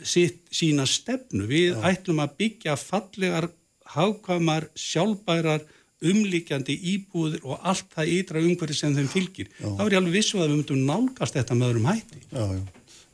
sitt, 0.00 0.46
sína 0.54 0.86
stefnu, 0.88 1.44
við 1.50 1.74
Já. 1.74 1.82
ætlum 1.90 2.22
að 2.24 2.38
byggja 2.40 2.78
fallegar, 2.80 3.50
hafkamar, 3.88 4.70
sjálfbærar, 4.78 5.66
umlíkjandi 6.04 6.76
íbúðir 6.92 7.42
og 7.42 7.64
allt 7.66 7.88
það 7.94 8.12
ytra 8.14 8.42
umhverfi 8.42 8.76
sem 8.78 8.94
þeim 8.94 9.08
fylgir. 9.10 9.48
Já. 9.58 9.66
Þá 9.66 9.82
er 9.84 9.94
ég 9.94 10.00
alveg 10.00 10.14
vissu 10.14 10.36
um 10.36 10.44
að 10.44 10.52
við 10.52 10.60
myndum 10.60 10.84
nálgast 10.86 11.38
þetta 11.38 11.56
með 11.58 11.72
öðrum 11.72 11.88
hætti. 11.90 12.22
Já, 12.30 12.44
já. 12.54 12.62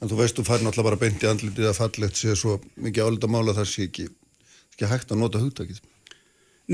En 0.03 0.11
þú 0.11 0.19
veist, 0.19 0.37
þú 0.37 0.45
fær 0.45 0.61
náttúrulega 0.61 0.91
bara 0.91 1.01
beint 1.01 1.25
í 1.25 1.29
andlitið 1.31 1.71
að 1.71 1.79
fallegt 1.79 2.21
sé 2.21 2.35
svo 2.37 2.59
mikið 2.85 3.09
álita 3.09 3.31
mála 3.31 3.55
þar 3.57 3.71
sé 3.71 3.87
ekki, 3.89 4.09
ekki 4.75 4.91
hægt 4.91 5.15
að 5.15 5.23
nota 5.23 5.41
hugtakið. 5.41 5.81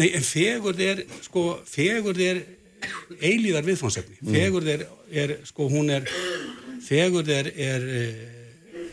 Nei, 0.01 0.09
en 0.17 0.25
fegurð 0.27 0.83
er, 0.83 1.05
sko, 1.23 1.45
fegurð 1.67 2.23
er 2.27 2.43
eilíðar 3.21 3.67
viðfánsefni. 3.69 4.19
Mm. 4.19 4.35
Fegurð 4.35 4.75
er, 4.75 4.85
er, 5.23 5.37
sko, 5.47 5.69
hún 5.71 5.93
er, 5.95 6.11
fegurð 6.87 7.31
er, 7.37 7.51
er, 7.55 7.89
eh, 8.01 8.87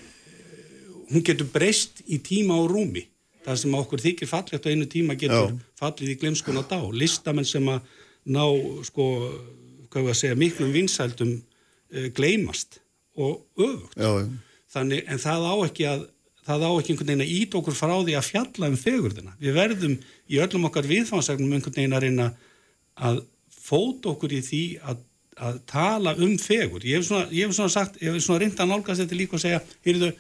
hún 1.10 1.26
getur 1.26 1.50
breyst 1.50 2.04
í 2.06 2.20
tíma 2.22 2.60
og 2.62 2.70
rúmi 2.74 3.08
það 3.48 3.62
sem 3.62 3.78
okkur 3.80 4.04
þykir 4.04 4.32
fallegt 4.32 4.68
á 4.68 4.72
einu 4.74 4.90
tíma 4.92 5.16
getur 5.20 5.54
Já. 5.54 5.62
fallið 5.80 6.14
í 6.14 6.18
glemskun 6.22 6.60
á 6.60 6.64
dá 6.68 6.80
listamenn 6.92 7.48
sem 7.48 7.72
að 7.72 7.96
ná 8.28 8.44
sko, 8.88 9.06
hvað 9.88 10.10
var 10.10 10.14
að 10.14 10.20
segja, 10.20 10.40
miklum 10.40 10.76
vinsældum 10.76 11.34
uh, 11.38 12.10
gleymast 12.18 12.82
og 13.16 13.48
öfugt 13.56 13.98
Já. 13.98 14.12
þannig, 14.76 15.08
en 15.08 15.24
það 15.24 15.48
á 15.48 15.56
ekki 15.70 15.90
að 15.90 16.06
það 16.48 16.64
á 16.64 16.72
ekki 16.72 16.94
einhvern 16.94 17.10
veginn 17.12 17.26
að 17.26 17.34
ít 17.36 17.56
okkur 17.60 17.76
frá 17.76 17.94
því 17.96 18.14
að 18.16 18.28
fjalla 18.28 18.70
um 18.72 18.78
fegurðina. 18.80 19.34
Við 19.42 19.58
verðum 19.58 19.96
í 20.32 20.40
öllum 20.44 20.68
okkar 20.70 20.88
viðfáðsæknum 20.88 21.58
einhvern 21.58 21.76
veginn 21.76 21.98
að 21.98 22.06
reyna 22.06 22.28
að 23.08 23.20
fóta 23.52 24.14
okkur 24.14 24.36
í 24.38 24.40
því 24.46 24.62
að, 24.80 25.02
að 25.50 25.60
tala 25.68 26.14
um 26.24 26.38
fegur. 26.40 26.86
Ég 26.88 27.02
hef 27.02 27.10
svona, 27.10 27.28
ég 27.36 27.50
hef 27.50 27.58
svona 27.58 27.74
sagt, 27.74 28.00
ég 28.00 28.16
hef 28.16 28.24
svona 28.24 28.46
reynda 28.46 28.64
að 28.64 28.72
nálgast 28.72 29.04
þetta 29.04 29.20
líka 29.20 29.38
og 29.38 29.44
segja, 29.44 29.60
heyrðu, 29.88 30.14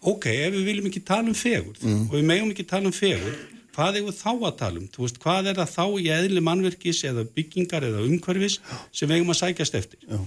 ok, 0.00 0.26
ef 0.30 0.52
við 0.54 0.66
viljum 0.68 0.90
ekki 0.90 1.04
tala 1.06 1.30
um 1.30 1.36
fegur 1.36 1.78
mm. 1.82 2.04
og 2.08 2.18
við 2.18 2.26
megum 2.28 2.52
ekki 2.52 2.66
tala 2.68 2.90
um 2.90 2.94
fegur 2.94 3.38
hvað 3.78 4.00
er 4.00 4.14
þá 4.14 4.30
að 4.32 4.54
tala 4.58 4.80
um? 4.80 4.86
Veist, 4.98 5.18
hvað 5.22 5.50
er 5.50 5.58
það 5.60 5.74
þá 5.74 5.84
í 6.02 6.06
eðli 6.14 6.44
mannverkis 6.44 7.02
eða 7.06 7.24
byggingar 7.34 7.86
eða 7.86 8.04
umhverfis 8.06 8.58
sem 8.90 9.06
við 9.06 9.14
megum 9.14 9.34
að 9.34 9.40
sækjast 9.42 9.76
eftir 9.78 10.06
Já. 10.06 10.20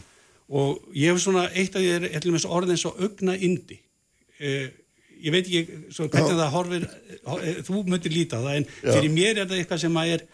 og 0.60 0.94
ég 0.96 1.12
hef 1.12 1.24
svona 1.24 1.48
eitt 1.52 1.76
af 1.76 1.84
því 1.84 2.12
er 2.12 2.48
orðin 2.48 2.80
svo 2.80 2.94
augna 3.00 3.36
indi 3.36 3.80
eh, 4.40 4.70
ég 5.22 5.36
veit 5.36 5.48
ekki 5.48 5.82
svo, 5.92 6.08
hvernig 6.08 6.36
Já. 6.36 6.40
það 6.42 6.54
horfir 6.56 6.88
eh, 6.88 7.60
þú 7.68 7.84
möttir 7.92 8.16
líta 8.16 8.44
það 8.44 8.62
en 8.62 8.70
Já. 8.70 8.92
fyrir 8.92 9.16
mér 9.16 9.44
er 9.44 9.52
það 9.52 9.62
eitthvað 9.62 9.84
sem 9.86 10.02
að, 10.04 10.16
er, 10.16 10.26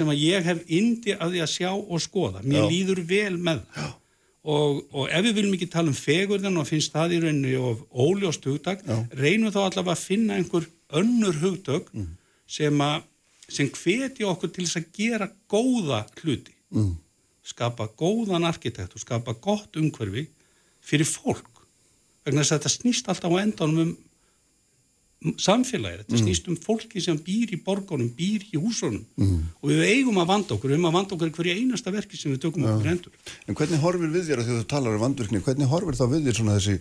sem 0.00 0.12
að 0.14 0.22
ég 0.24 0.50
hef 0.50 0.62
indi 0.80 1.16
af 1.16 1.30
því 1.30 1.44
að 1.46 1.54
sjá 1.54 1.70
og 1.74 2.02
skoða 2.02 2.44
mér 2.46 2.70
líður 2.70 3.04
vel 3.06 3.34
með 3.38 3.66
það 3.74 3.98
Og, 4.40 4.78
og 4.96 5.10
ef 5.12 5.24
við 5.26 5.36
viljum 5.36 5.56
ekki 5.58 5.68
tala 5.68 5.92
um 5.92 5.96
fegurðan 5.96 6.56
og 6.56 6.68
finnst 6.68 6.94
það 6.94 7.16
í 7.16 7.20
rauninni 7.26 7.56
og 7.60 7.82
óljóst 7.92 8.46
hugtak, 8.48 8.80
Já. 8.86 8.96
reynum 9.12 9.52
þá 9.52 9.60
allavega 9.66 9.92
að 9.92 10.04
finna 10.06 10.38
einhver 10.40 10.64
önnur 10.96 11.36
hugtök 11.42 11.90
mm. 11.92 12.06
sem, 12.48 12.84
sem 13.52 13.68
hveti 13.76 14.24
okkur 14.24 14.52
til 14.54 14.64
þess 14.64 14.80
að 14.80 14.88
gera 14.96 15.28
góða 15.50 16.06
hluti. 16.22 16.56
Mm. 16.72 16.94
Skapa 17.50 17.90
góðan 18.00 18.48
arkitekt 18.48 18.96
og 18.96 19.04
skapa 19.04 19.36
gott 19.44 19.76
umhverfi 19.76 20.24
fyrir 20.80 21.08
fólk. 21.08 21.50
Vegna 22.24 22.40
þess 22.40 22.54
að 22.54 22.62
þetta 22.62 22.74
snýst 22.78 23.12
alltaf 23.12 23.36
á 23.36 23.42
endanum 23.42 23.84
um 23.84 23.92
samfélagið, 25.20 26.00
þetta 26.00 26.18
snýst 26.22 26.46
um 26.48 26.56
fólki 26.56 27.00
sem 27.04 27.18
býr 27.20 27.52
í 27.52 27.58
borgunum, 27.64 28.08
býr 28.16 28.46
í 28.54 28.60
húsunum. 28.60 29.02
Mm. 29.20 29.50
og 29.60 29.68
við 29.68 29.82
eigum 29.84 30.20
að 30.22 30.30
vanda 30.30 30.54
okkur, 30.56 30.70
við 30.70 30.78
eigum 30.78 30.88
að 30.88 30.96
vanda 30.96 31.16
okkur 31.16 31.32
hverja 31.36 31.56
einasta 31.58 31.92
verki 31.92 32.16
sem 32.16 32.32
við 32.32 32.40
tökum 32.46 32.64
okkur 32.64 32.88
hendur. 32.88 33.18
En 33.44 33.58
hvernig 33.58 33.82
horfir 33.84 34.14
við 34.14 34.30
þér 34.30 34.40
að 34.40 34.48
því 34.48 34.54
að 34.54 34.62
þú 34.62 34.68
talar 34.72 34.96
um 34.96 35.04
vandvirkni, 35.04 35.42
hvernig 35.44 35.72
horfir 35.74 35.98
þá 36.00 36.06
við 36.14 36.30
þér 36.30 36.38
svona 36.40 36.56
þessi, 36.56 36.78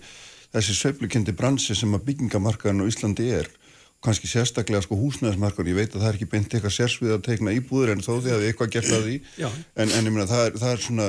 þessi 0.55 0.77
sveiflukindi 0.79 1.36
bransi 1.36 1.75
sem 1.75 2.00
að 2.00 2.05
byggingamarkaðin 2.08 2.88
á 2.88 2.89
Íslandi 2.93 3.27
er, 3.41 3.51
kannski 4.00 4.31
sérstaklega 4.31 4.86
sko 4.86 4.96
húsnæðismarkaðin, 4.96 5.74
ég 5.74 5.81
veit 5.81 5.91
að 5.91 6.05
það 6.05 6.10
er 6.13 6.17
ekki 6.22 6.31
beint 6.31 6.53
eitthvað 6.55 6.75
sérsvið 6.77 7.17
að 7.17 7.25
teikna 7.27 7.55
íbúður 7.60 7.91
en 7.91 8.05
þó 8.05 8.13
því 8.24 8.31
að 8.31 8.39
við 8.39 8.51
eitthvað 8.53 8.74
gert 8.77 8.93
að 8.96 9.08
því, 9.10 9.17
en, 9.43 9.91
en 9.91 10.08
meina 10.08 10.27
það 10.29 10.46
er, 10.46 10.60
það 10.62 10.72
er 10.72 10.84
svona 10.86 11.08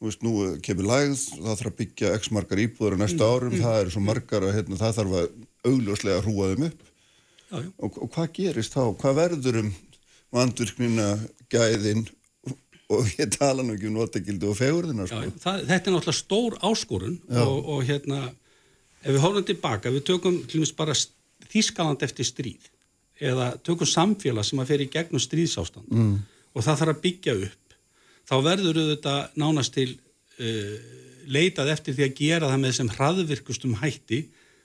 veist, 0.00 0.24
nú 0.24 0.32
kemur 0.64 0.88
lægð, 0.88 1.24
það 1.34 1.50
þarf 1.50 1.70
að 1.70 1.76
byggja 1.82 2.14
x 2.18 2.30
margar 2.32 2.62
íbúður 2.64 2.96
á 2.96 3.02
næsta 3.02 3.20
mm, 3.20 3.34
árum, 3.34 3.52
mm, 3.52 3.64
það 3.64 3.80
eru 3.82 3.92
svo 3.92 4.02
margar 4.04 4.46
að 4.46 4.56
hérna, 4.56 4.80
það 4.80 4.96
þarf 4.98 5.18
að 5.20 5.28
augljóslega 5.68 6.22
hrúa 6.24 6.50
þeim 6.52 6.68
upp. 6.68 6.84
Já, 7.50 7.56
já. 7.60 7.70
Og, 7.78 7.98
og 8.04 8.12
hvað 8.14 8.30
gerist 8.38 8.76
þá? 8.76 8.84
Hvað 9.00 9.18
verður 9.20 9.60
um 9.62 9.72
vandvirknina, 10.34 11.08
gæðin 11.52 12.04
og 12.94 13.10
ég 13.16 13.30
tala 13.32 13.64
nú 13.64 13.74
ekki 13.76 13.88
um 13.88 13.98
notegildu 13.98 14.50
og 14.52 14.58
fegurðina, 14.58 15.06
sko? 15.08 15.22
Þetta 15.40 15.74
er 15.74 15.80
náttúrulega 15.94 16.16
stór 16.18 16.58
áskorun 16.64 17.18
og, 17.40 17.56
og 17.76 17.84
hérna, 17.88 18.26
ef 19.02 19.10
við 19.14 19.22
hórum 19.24 19.46
tilbaka, 19.48 19.92
við 19.94 20.06
tökum 20.10 20.40
hlumist 20.50 20.76
bara 20.78 20.96
Þískaland 21.54 22.02
eftir 22.02 22.26
stríð 22.26 22.70
eða 23.22 23.52
tökum 23.62 23.86
samfélag 23.86 24.46
sem 24.46 24.58
að 24.58 24.70
fer 24.72 24.82
í 24.82 24.90
gegnum 24.90 25.22
stríðsástand 25.22 25.90
mm. 25.92 26.14
og 26.54 26.64
það 26.66 26.80
þarf 26.80 26.94
að 26.94 27.02
byggja 27.04 27.34
upp 27.46 27.76
þá 28.26 28.34
verður 28.42 28.80
auðvitað 28.80 29.36
nánast 29.38 29.74
til 29.76 29.90
uh, 29.94 30.78
leitað 31.30 31.70
eftir 31.76 31.96
því 31.96 32.06
að 32.08 32.16
gera 32.18 32.50
það 32.50 32.64
með 32.64 32.74
sem 32.78 32.90
hraðvirkustum 32.96 33.76
hætti 33.82 34.20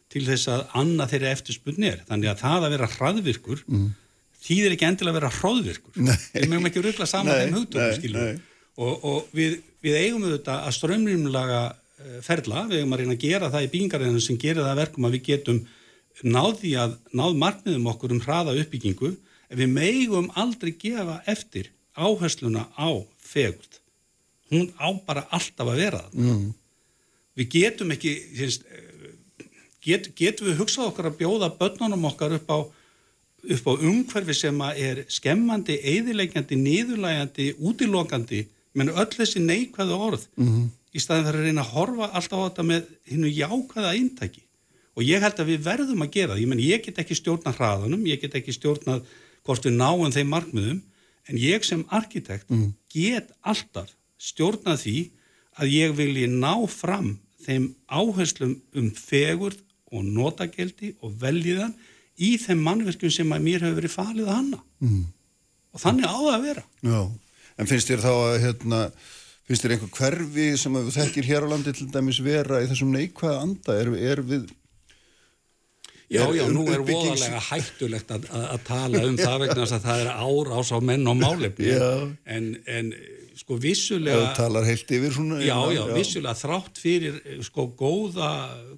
til 0.09 0.25
þess 0.25 0.49
að 0.51 0.61
annað 0.81 1.11
þeirra 1.13 1.33
eftirspunni 1.37 1.89
er. 1.91 2.03
Þannig 2.09 2.31
að 2.31 2.43
það 2.43 2.67
að 2.67 2.75
vera 2.75 2.91
hraðvirkur 2.95 3.63
mm. 3.67 3.89
þýðir 4.45 4.75
ekki 4.75 4.87
endilega 4.89 5.13
að 5.13 5.19
vera 5.19 5.33
hraðvirkur. 5.37 5.99
Við 6.33 6.47
mögum 6.47 6.69
ekki 6.69 6.85
ruggla 6.85 7.09
saman 7.09 7.43
þeim 7.43 7.97
skilur. 7.99 8.39
Og, 8.79 8.93
og 9.05 9.33
við, 9.35 9.59
við 9.83 9.97
eigum 9.99 10.25
auðvitað 10.25 10.63
að 10.69 10.75
strömmrýmlaga 10.77 11.63
uh, 11.69 12.19
ferla, 12.25 12.63
við 12.69 12.81
eigum 12.81 12.95
að 12.95 13.03
reyna 13.03 13.17
að 13.17 13.25
gera 13.25 13.51
það 13.51 13.65
í 13.65 13.71
bíngariðinu 13.73 14.23
sem 14.23 14.39
gerir 14.39 14.63
það 14.63 14.79
verkum 14.79 15.09
að 15.09 15.17
við 15.17 15.25
getum 15.33 15.59
náði 16.23 16.75
að 16.79 16.95
náð 17.15 17.35
markmiðum 17.39 17.89
okkur 17.93 18.15
um 18.15 18.23
hraða 18.23 18.55
uppbyggingu 18.59 19.11
en 19.49 19.59
við 19.59 19.71
megum 19.73 20.29
aldrei 20.39 20.73
gefa 20.79 21.19
eftir 21.29 21.71
áhersluna 21.95 22.67
á 22.75 22.89
fegurt 23.17 23.79
hún 24.51 24.71
á 24.79 24.89
bara 25.05 25.25
alltaf 25.29 25.67
að 25.67 25.81
vera 25.83 26.01
það 26.09 26.25
mm. 26.25 26.45
við 27.39 27.51
getum 27.55 27.93
ekki 27.95 28.13
get, 29.83 30.11
getum 30.17 30.49
við 30.49 30.59
hugsað 30.61 30.91
okkar 30.91 31.09
að 31.09 31.19
bjóða 31.21 31.51
börnunum 31.59 32.07
okkar 32.09 32.35
upp 32.39 32.51
á, 32.51 32.59
upp 33.55 33.69
á 33.69 33.73
umhverfi 33.77 34.35
sem 34.37 34.61
er 34.73 35.05
skemmandi, 35.11 35.79
eðilegjandi, 35.93 36.59
niðurlægjandi 36.59 37.47
útilokandi, 37.59 38.43
menn 38.77 38.91
öll 38.93 39.09
þessi 39.13 39.41
neikvæðu 39.43 39.97
orð 40.09 40.27
mm. 40.39 40.67
í 40.93 41.01
staðin 41.01 41.29
þar 41.29 41.39
að 41.39 41.47
reyna 41.47 41.65
að 41.65 41.73
horfa 41.77 42.11
alltaf 42.19 42.43
á 42.43 42.47
þetta 42.49 42.67
með 42.69 42.91
hinnu 43.09 43.31
jákvæða 43.33 43.95
eintæki 43.95 44.45
og 44.99 45.05
ég 45.07 45.23
held 45.23 45.39
að 45.39 45.49
við 45.53 45.63
verðum 45.65 46.03
að 46.03 46.13
gera 46.13 46.33
það, 46.33 46.41
ég 46.43 46.51
menn 46.51 46.61
ég 46.63 46.83
get 46.83 46.99
ekki 47.01 47.17
stjórna 47.17 47.53
hraðanum, 47.55 48.05
ég 48.09 48.21
get 48.21 48.35
ekki 48.35 48.53
stjórna 48.55 48.99
hvort 49.47 49.65
við 49.65 49.77
náum 49.79 50.11
þeim 50.13 50.33
markmiðum 50.33 50.81
en 51.29 51.39
ég 51.39 51.65
sem 51.65 51.85
arkitekt 51.95 52.49
mm. 52.51 52.73
get 52.91 53.31
alltaf 53.47 53.93
stjórnað 54.19 54.83
því 54.83 54.97
að 55.59 55.73
ég 55.73 55.95
vilji 55.97 56.27
ná 56.31 56.53
fram 56.71 57.15
þeim 57.45 57.71
áherslum 57.87 58.57
um 58.77 58.89
fegurð 58.95 59.61
og 59.91 60.03
notageldi 60.05 60.93
og 61.05 61.15
veljiðan 61.21 61.73
í 62.19 62.33
þeim 62.41 62.61
mannverkjum 62.65 63.13
sem 63.13 63.33
að 63.35 63.45
mér 63.45 63.65
hefur 63.65 63.79
verið 63.79 63.95
falið 63.95 64.27
að 64.27 64.35
hanna. 64.35 64.61
Mm. 64.83 65.07
og 65.73 65.83
þannig 65.83 66.09
á 66.09 66.17
það 66.17 66.35
að 66.35 66.45
vera. 66.47 66.63
Já, 66.89 67.01
en 67.59 67.69
finnst 67.69 67.91
þér 67.91 68.05
þá 68.05 68.11
að 68.13 68.37
hérna, 68.45 68.79
finnst 69.47 69.65
þér 69.65 69.75
einhver 69.75 69.91
hverfi 69.99 70.47
sem 70.59 70.79
að 70.79 70.93
þekkir 70.97 71.29
hér 71.29 71.45
á 71.45 71.51
landi 71.53 71.75
til 71.77 71.89
dæmis 71.93 72.21
vera 72.25 72.63
í 72.63 72.69
þessum 72.71 72.95
neikvæða 72.95 73.43
anda, 73.45 73.77
er, 73.77 73.93
er 74.13 74.23
við 74.25 74.49
Já, 76.09 76.23
já, 76.33 76.47
nú 76.49 76.63
er 76.73 76.81
voðalega 76.81 77.37
hættulegt 77.51 78.09
að, 78.09 78.23
að, 78.33 78.45
að 78.55 78.61
tala 78.65 79.01
um 79.05 79.17
það 79.19 79.43
vegna 79.43 79.65
að 79.67 79.83
það 79.83 79.99
er 80.01 80.07
ár 80.09 80.47
ás 80.57 80.71
á 80.73 80.77
menn 80.81 81.05
og 81.05 81.19
málefni. 81.19 81.75
En, 82.25 82.47
en 82.65 82.89
sko 83.39 83.57
vissulega 83.61 84.33
talar 84.37 84.67
heilt 84.67 84.91
yfir 84.91 85.15
svona 85.15 85.39
Já, 85.41 85.55
já, 85.71 85.79
já, 85.79 85.95
vissulega 85.95 86.35
þrátt 86.37 86.81
fyrir 86.81 87.17
sko 87.47 87.69
góða, 87.79 88.29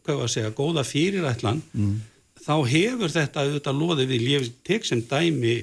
hvað 0.06 0.22
var 0.22 0.30
að 0.30 0.34
segja, 0.36 0.54
góða 0.56 0.86
fyrirætlan 0.88 1.62
mm. 1.74 2.00
þá 2.46 2.56
hefur 2.70 3.14
þetta 3.18 3.46
auðvitað 3.46 3.82
loðið 3.82 4.16
við. 4.16 4.26
Ég 4.36 4.50
tek 4.68 4.88
sem 4.88 5.04
dæmi 5.10 5.60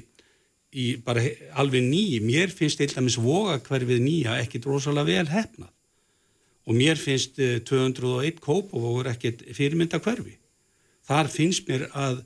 í 0.79 0.91
bara 1.01 1.23
alveg 1.59 1.87
ný. 1.87 2.05
Mér 2.25 2.53
finnst 2.53 2.83
til 2.83 2.91
dæmis 2.93 3.17
voga 3.23 3.57
hverfið 3.65 4.03
nýja 4.05 4.39
ekkit 4.43 4.69
rosalega 4.69 5.09
vel 5.09 5.33
hefnað 5.33 5.73
og 6.69 6.77
mér 6.77 7.01
finnst 7.01 7.39
201 7.39 8.29
eh, 8.29 8.41
kóp 8.45 8.75
og 8.77 8.85
voru 8.85 9.13
ekkit 9.13 9.47
fyrirmynda 9.57 10.01
hverfi 10.05 10.37
þar 11.09 11.31
finnst 11.33 11.69
mér 11.69 11.87
að, 11.97 12.21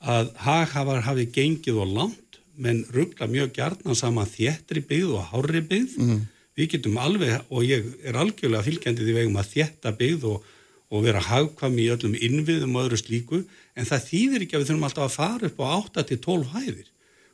að 0.00 0.34
haghafar 0.44 1.06
hafi 1.06 1.26
gengið 1.32 1.80
og 1.80 1.94
langt 1.96 2.29
menn 2.60 2.84
ruggla 2.94 3.28
mjög 3.30 3.54
gjarnan 3.56 3.98
saman 3.98 4.28
þéttri 4.28 4.82
byggð 4.86 5.16
og 5.18 5.26
hári 5.32 5.64
byggð. 5.72 5.96
Mm. 6.00 6.20
við 6.58 6.74
getum 6.74 6.96
alveg, 7.00 7.44
og 7.48 7.64
ég 7.64 7.86
er 8.04 8.16
algjörlega 8.20 8.66
fylgjandi 8.66 9.04
því 9.06 9.12
vegum 9.16 9.38
að 9.40 9.52
þétta 9.54 9.92
byggð 9.96 10.24
og, 10.28 10.48
og 10.90 11.04
vera 11.06 11.22
hagkvam 11.24 11.78
í 11.80 11.86
öllum 11.94 12.16
innviðum 12.18 12.74
og 12.76 12.88
öðru 12.88 12.98
slíku, 13.00 13.38
en 13.78 13.88
það 13.88 14.06
þýðir 14.08 14.44
ekki 14.44 14.58
að 14.58 14.64
við 14.64 14.72
þurfum 14.72 14.88
alltaf 14.88 15.06
að 15.06 15.14
fara 15.14 15.48
upp 15.48 15.62
á 15.62 15.66
8-12 15.78 16.50
hæðir. 16.52 16.90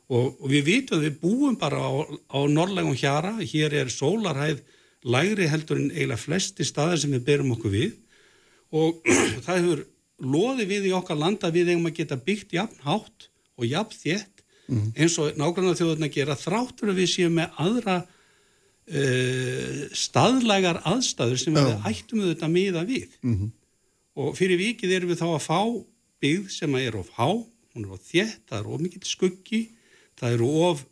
Og, 0.07 0.37
og 0.39 0.47
við 0.53 0.63
vitum 0.69 1.01
að 1.01 1.07
við 1.09 1.17
búum 1.19 1.57
bara 1.59 1.81
á, 1.81 1.91
á 2.07 2.39
norrlegum 2.47 2.95
hjara, 2.95 3.33
hér 3.41 3.75
er 3.81 3.91
sólarhæð 3.91 4.61
lægri 5.03 5.49
heldur 5.51 5.81
en 5.81 5.91
eiginlega 5.91 6.21
flesti 6.21 6.67
staðar 6.67 7.01
sem 7.01 7.11
við 7.17 7.25
berum 7.27 7.51
okkur 7.57 7.73
við. 7.73 7.97
Og 8.71 9.01
það 9.45 9.53
hefur 9.57 9.83
loði 10.23 10.69
við 10.69 10.89
í 10.89 10.95
okkar 10.95 11.19
landa 11.19 11.51
við 11.53 11.73
eigum 11.73 11.89
að 11.89 11.99
geta 11.99 12.17
byggt 12.17 12.55
jafn 12.55 12.79
hátt 12.85 13.27
og 13.57 13.67
jafn 13.67 13.99
þétt 13.99 14.36
mm. 14.67 14.91
eins 14.95 15.17
og 15.21 15.37
nákvæmlega 15.39 15.79
þjóðurna 15.81 16.09
gera 16.13 16.37
þráttur 16.39 16.91
að 16.93 17.01
við 17.01 17.11
séum 17.13 17.37
með 17.39 17.61
aðra 17.63 17.97
uh, 18.03 19.83
staðlægar 20.05 20.81
aðstæður 20.87 21.43
sem 21.43 21.57
við 21.57 21.73
ættum 21.91 22.23
auðvitað 22.23 22.53
miða 22.53 22.83
við 22.87 23.09
mm 23.21 23.35
-hmm. 23.35 23.49
og 24.23 24.37
fyrir 24.37 24.61
vikið 24.61 24.95
erum 24.97 25.13
við 25.13 25.21
þá 25.23 25.29
að 25.31 25.47
fá 25.47 25.61
byggð 26.23 26.51
sem 26.51 26.75
að 26.75 26.85
er 26.87 26.95
of 26.97 27.09
há, 27.17 27.29
hún 27.73 27.85
er 27.85 27.91
of 27.93 28.01
þétt, 28.01 28.39
það 28.49 28.59
er 28.59 28.67
of 28.67 28.81
mikill 28.81 29.05
skuggi, 29.05 29.61
það 30.17 30.33
eru 30.37 30.47
of 30.69 30.85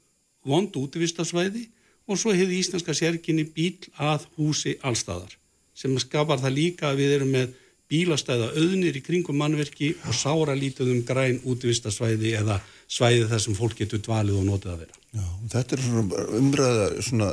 vond 0.45 0.75
útvistasvæði 0.77 1.69
og 2.05 2.19
svo 2.21 2.33
hefur 2.33 2.53
íslenska 2.53 2.93
sérginni 2.93 3.47
bíl 3.49 3.89
að 3.97 4.27
húsi 4.37 4.77
allstæðar 4.85 5.33
sem 5.75 5.95
skapar 5.99 6.39
það 6.39 6.57
líka 6.59 6.91
að 6.91 7.01
við 7.01 7.15
erum 7.17 7.31
með 7.33 7.55
bílastæða 7.91 8.53
auðnir 8.57 8.97
í 8.97 9.03
kringum 9.05 9.37
mannverki 9.37 9.91
og 10.07 10.15
sára 10.17 10.55
lítið 10.57 10.91
um 10.93 11.01
græn 11.05 11.41
útvistasvæði 11.45 12.33
eða 12.39 12.59
svæði 12.91 13.25
þar 13.31 13.43
sem 13.45 13.57
fólk 13.57 13.79
getur 13.79 14.01
dvalið 14.05 14.39
og 14.41 14.47
notið 14.49 14.73
að 14.73 14.83
vera. 14.83 14.99
Já, 15.15 15.25
þetta 15.53 15.75
er 15.75 15.83
svona 15.85 16.23
umræða, 16.39 16.87
svona 17.07 17.29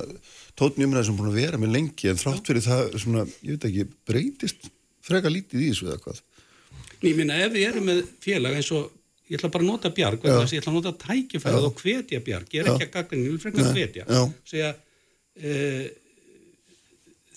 tótni 0.58 0.86
umræða 0.86 1.08
sem 1.08 1.18
búin 1.18 1.32
að 1.32 1.38
vera 1.40 1.60
með 1.60 1.74
lengi 1.76 2.10
en 2.10 2.20
þrátt 2.20 2.48
fyrir 2.48 2.64
það 2.66 2.82
svona, 3.02 3.24
ég 3.42 3.56
veit 3.56 3.68
ekki, 3.68 3.86
breytist 4.08 4.68
freka 5.02 5.32
lítið 5.32 5.64
í 5.64 5.70
þessu 5.72 5.88
eða 5.88 6.02
hvað? 6.04 6.20
Ég 7.02 7.16
minna, 7.18 7.38
ef 7.42 7.54
við 7.54 7.66
erum 7.68 7.88
með 7.90 8.04
félag 8.22 8.58
eins 8.60 8.70
og 8.76 8.92
ég 9.26 9.38
ætla 9.38 9.50
bara 9.54 9.64
að 9.64 9.70
nota 9.72 9.90
bjarg, 9.96 10.28
ég 10.28 10.60
ætla 10.60 10.70
að 10.70 10.78
nota 10.78 10.92
tækifærið 11.02 11.66
og 11.66 11.82
hvetja 11.82 12.22
bjarg, 12.22 12.52
ég 12.52 12.62
er 12.62 12.70
ekki 12.72 12.86
að 12.86 12.94
gagna, 12.94 13.18
ég 13.18 13.34
vil 13.34 13.42
freka 13.42 13.64
að 13.64 13.78
hvetja, 13.78 14.22
segja, 14.48 14.70
e, 15.40 15.52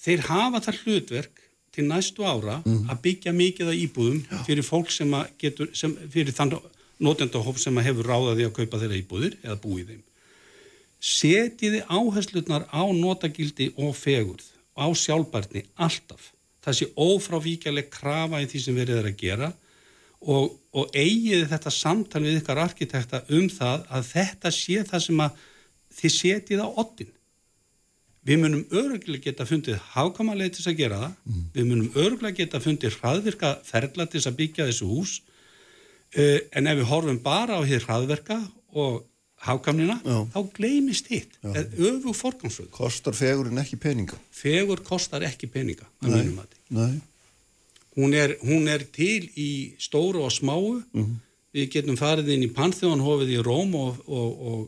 þeir 0.06 0.26
hafa 0.30 0.62
þar 0.68 0.80
hlutverk 0.84 1.44
til 1.76 1.88
næstu 1.90 2.24
ára 2.24 2.60
mm. 2.62 2.86
að 2.92 3.02
byggja 3.04 3.34
mikið 3.36 3.72
af 3.72 3.80
íbúðum 3.80 4.22
fyrir 4.48 4.66
fólk 4.68 4.92
sem 4.94 5.12
að 5.18 5.32
getur, 5.42 5.72
sem, 5.76 5.96
fyrir 6.12 6.36
þann 6.36 6.54
notendahóp 7.02 7.60
sem 7.60 7.78
hefur 7.84 8.08
ráðaði 8.10 8.48
að 8.48 8.56
kaupa 8.60 8.80
þeirra 8.82 9.00
íbúðir 9.00 9.38
eða 9.44 9.58
búið 9.64 9.92
þeim. 9.94 10.04
Setiði 11.06 11.82
áherslutnar 11.92 12.68
á 12.72 12.84
notagildi 12.96 13.72
og 13.76 13.94
fegurð 13.98 14.48
á 14.76 14.86
sjálfbarni 14.96 15.66
alltaf. 15.76 16.32
Það 16.64 16.78
sé 16.80 16.88
ófrávíkjaleg 16.98 17.92
krafa 17.94 18.42
í 18.42 18.48
því 18.50 18.62
sem 18.64 18.78
verið 18.78 19.02
er 19.02 19.10
að 19.12 19.20
gera 19.20 19.52
og, 20.26 20.56
og 20.74 20.96
eigiði 20.96 21.46
þetta 21.52 21.74
samtal 21.74 22.24
við 22.26 22.40
ykkar 22.40 22.64
arkitekta 22.64 23.22
um 23.30 23.46
það 23.52 23.86
að 23.94 24.08
þetta 24.14 24.54
sé 24.56 24.82
það 24.88 25.06
sem 25.06 25.22
að 25.28 25.44
þið 26.00 26.16
setið 26.16 26.64
á 26.66 26.68
ottin. 26.72 27.12
Við 28.26 28.42
munum 28.42 28.64
öruglega 28.74 29.28
geta 29.28 29.46
fundið 29.46 29.78
hákamalega 29.94 30.56
til 30.56 30.64
þess 30.64 30.72
að 30.72 30.80
gera 30.80 31.02
það, 31.04 31.12
mm. 31.30 31.42
við 31.54 31.68
munum 31.70 32.00
öruglega 32.02 32.40
geta 32.40 32.62
fundið 32.64 32.98
hraðvirka 32.98 33.52
ferla 33.68 34.08
til 34.08 34.18
þess 34.18 34.32
að 34.32 34.40
byggja 34.40 34.70
þessu 34.72 34.90
hús, 34.90 35.14
en 36.14 36.68
ef 36.72 36.80
við 36.80 36.90
horfum 36.92 37.20
bara 37.24 37.60
á 37.60 37.62
hér 37.68 37.84
hraðverka 37.88 38.40
og 38.76 39.04
hákamnina, 39.46 40.00
Já. 40.04 40.26
þá 40.34 40.40
gleymist 40.56 41.10
hitt. 41.12 41.36
Er 41.44 41.68
öfu 41.78 42.14
forgangsröð. 42.16 42.70
Kostar 42.74 43.16
fegurinn 43.16 43.62
ekki 43.62 43.78
peninga? 43.82 44.18
Fegur 44.34 44.82
kostar 44.86 45.26
ekki 45.28 45.50
peninga, 45.52 45.88
því. 46.04 46.88
Hún 47.96 48.16
er, 48.18 48.36
hún 48.44 48.68
er 48.68 48.84
til 48.92 49.30
í 49.40 49.76
stóru 49.80 50.26
og 50.26 50.34
smáu, 50.34 50.82
mm. 50.92 51.12
við 51.56 51.70
getum 51.78 52.00
farið 52.00 52.34
inn 52.34 52.48
í 52.48 52.52
Pantheonhofið 52.52 53.36
í 53.38 53.44
Róm 53.46 53.76
og, 53.80 54.02
og, 54.08 54.42
og, 54.50 54.66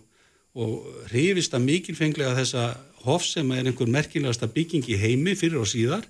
og 0.55 1.09
hrifist 1.11 1.57
að 1.57 1.65
mikilfenglega 1.65 2.37
þessa 2.37 2.69
hof 3.03 3.25
sem 3.27 3.51
er 3.51 3.67
einhver 3.67 3.91
merkilegasta 3.91 4.47
bygging 4.51 4.87
í 4.87 4.99
heimi 5.01 5.35
fyrir 5.35 5.59
og 5.63 5.67
síðar. 5.67 6.07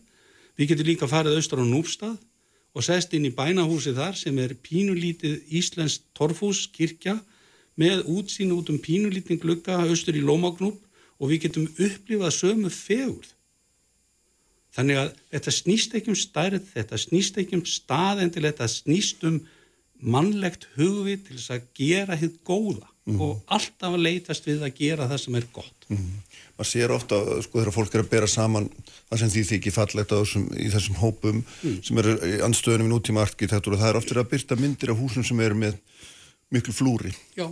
Við 0.57 0.73
getum 0.73 0.89
líka 0.91 1.09
farið 1.09 1.39
austar 1.39 1.61
á 1.61 1.65
Núbstað 1.65 2.17
og 2.77 2.85
sest 2.85 3.15
inn 3.17 3.25
í 3.25 3.33
bænahúsi 3.33 3.95
þar 3.97 4.17
sem 4.19 4.37
er 4.37 4.53
pínulítið 4.61 5.39
Íslensk 5.57 6.03
torfhús 6.17 6.67
kirkja 6.73 7.15
með 7.77 8.05
útsýn 8.13 8.53
út 8.53 8.69
um 8.69 8.77
pínulítið 8.81 9.41
glugga 9.41 9.79
austur 9.81 10.17
í 10.17 10.21
Lómagnúp 10.25 10.77
og 11.17 11.31
við 11.31 11.47
getum 11.47 11.65
upplifað 11.73 12.35
sömu 12.35 12.69
fegurð. 12.73 13.33
Þannig 14.77 14.99
að 15.01 15.13
þetta 15.33 15.53
snýst 15.55 15.95
ekki 15.97 16.13
um 16.13 16.19
stærð, 16.19 16.65
þetta 16.75 16.99
snýst 17.01 17.39
ekki 17.41 17.57
um 17.57 17.65
stað 17.65 18.21
en 18.21 18.33
til 18.33 18.43
þetta 18.45 18.67
snýst 18.69 19.25
um 19.25 19.39
mannlegt 19.97 20.67
hugvið 20.75 21.23
til 21.25 21.37
þess 21.39 21.55
að 21.55 21.65
gera 21.79 22.17
hitt 22.19 22.37
góða 22.45 22.85
mm. 22.85 23.17
og 23.17 23.39
alltaf 23.49 23.95
að 23.95 24.03
leytast 24.05 24.45
við 24.45 24.67
að 24.67 24.75
gera 24.77 25.07
það 25.09 25.23
sem 25.23 25.39
er 25.39 25.47
gott. 25.55 25.87
Mm. 25.89 26.11
Man 26.57 26.65
sér 26.65 26.93
ofta, 26.95 27.19
sko, 27.45 27.59
þegar 27.61 27.75
fólk 27.75 27.95
er 27.95 28.01
að 28.01 28.11
bera 28.11 28.27
saman 28.31 28.67
það 29.09 29.21
sem 29.21 29.31
því 29.35 29.43
þykir 29.51 29.75
fallegt 29.75 30.13
þessum, 30.13 30.47
í 30.57 30.67
þessum 30.73 30.99
hópum 31.03 31.39
mm. 31.43 31.77
sem 31.85 32.01
eru 32.01 32.15
andstöðunum 32.47 32.89
í 32.89 32.93
nútíma 32.95 33.23
arkitektur 33.27 33.77
og 33.77 33.81
það 33.83 33.91
er 33.91 33.99
ofta 34.01 34.17
að 34.17 34.29
byrta 34.33 34.57
myndir 34.57 34.93
af 34.93 35.01
húsum 35.01 35.25
sem 35.27 35.41
eru 35.45 35.59
með 35.61 35.77
miklu 36.53 36.73
flúri, 36.73 37.13
Já. 37.37 37.45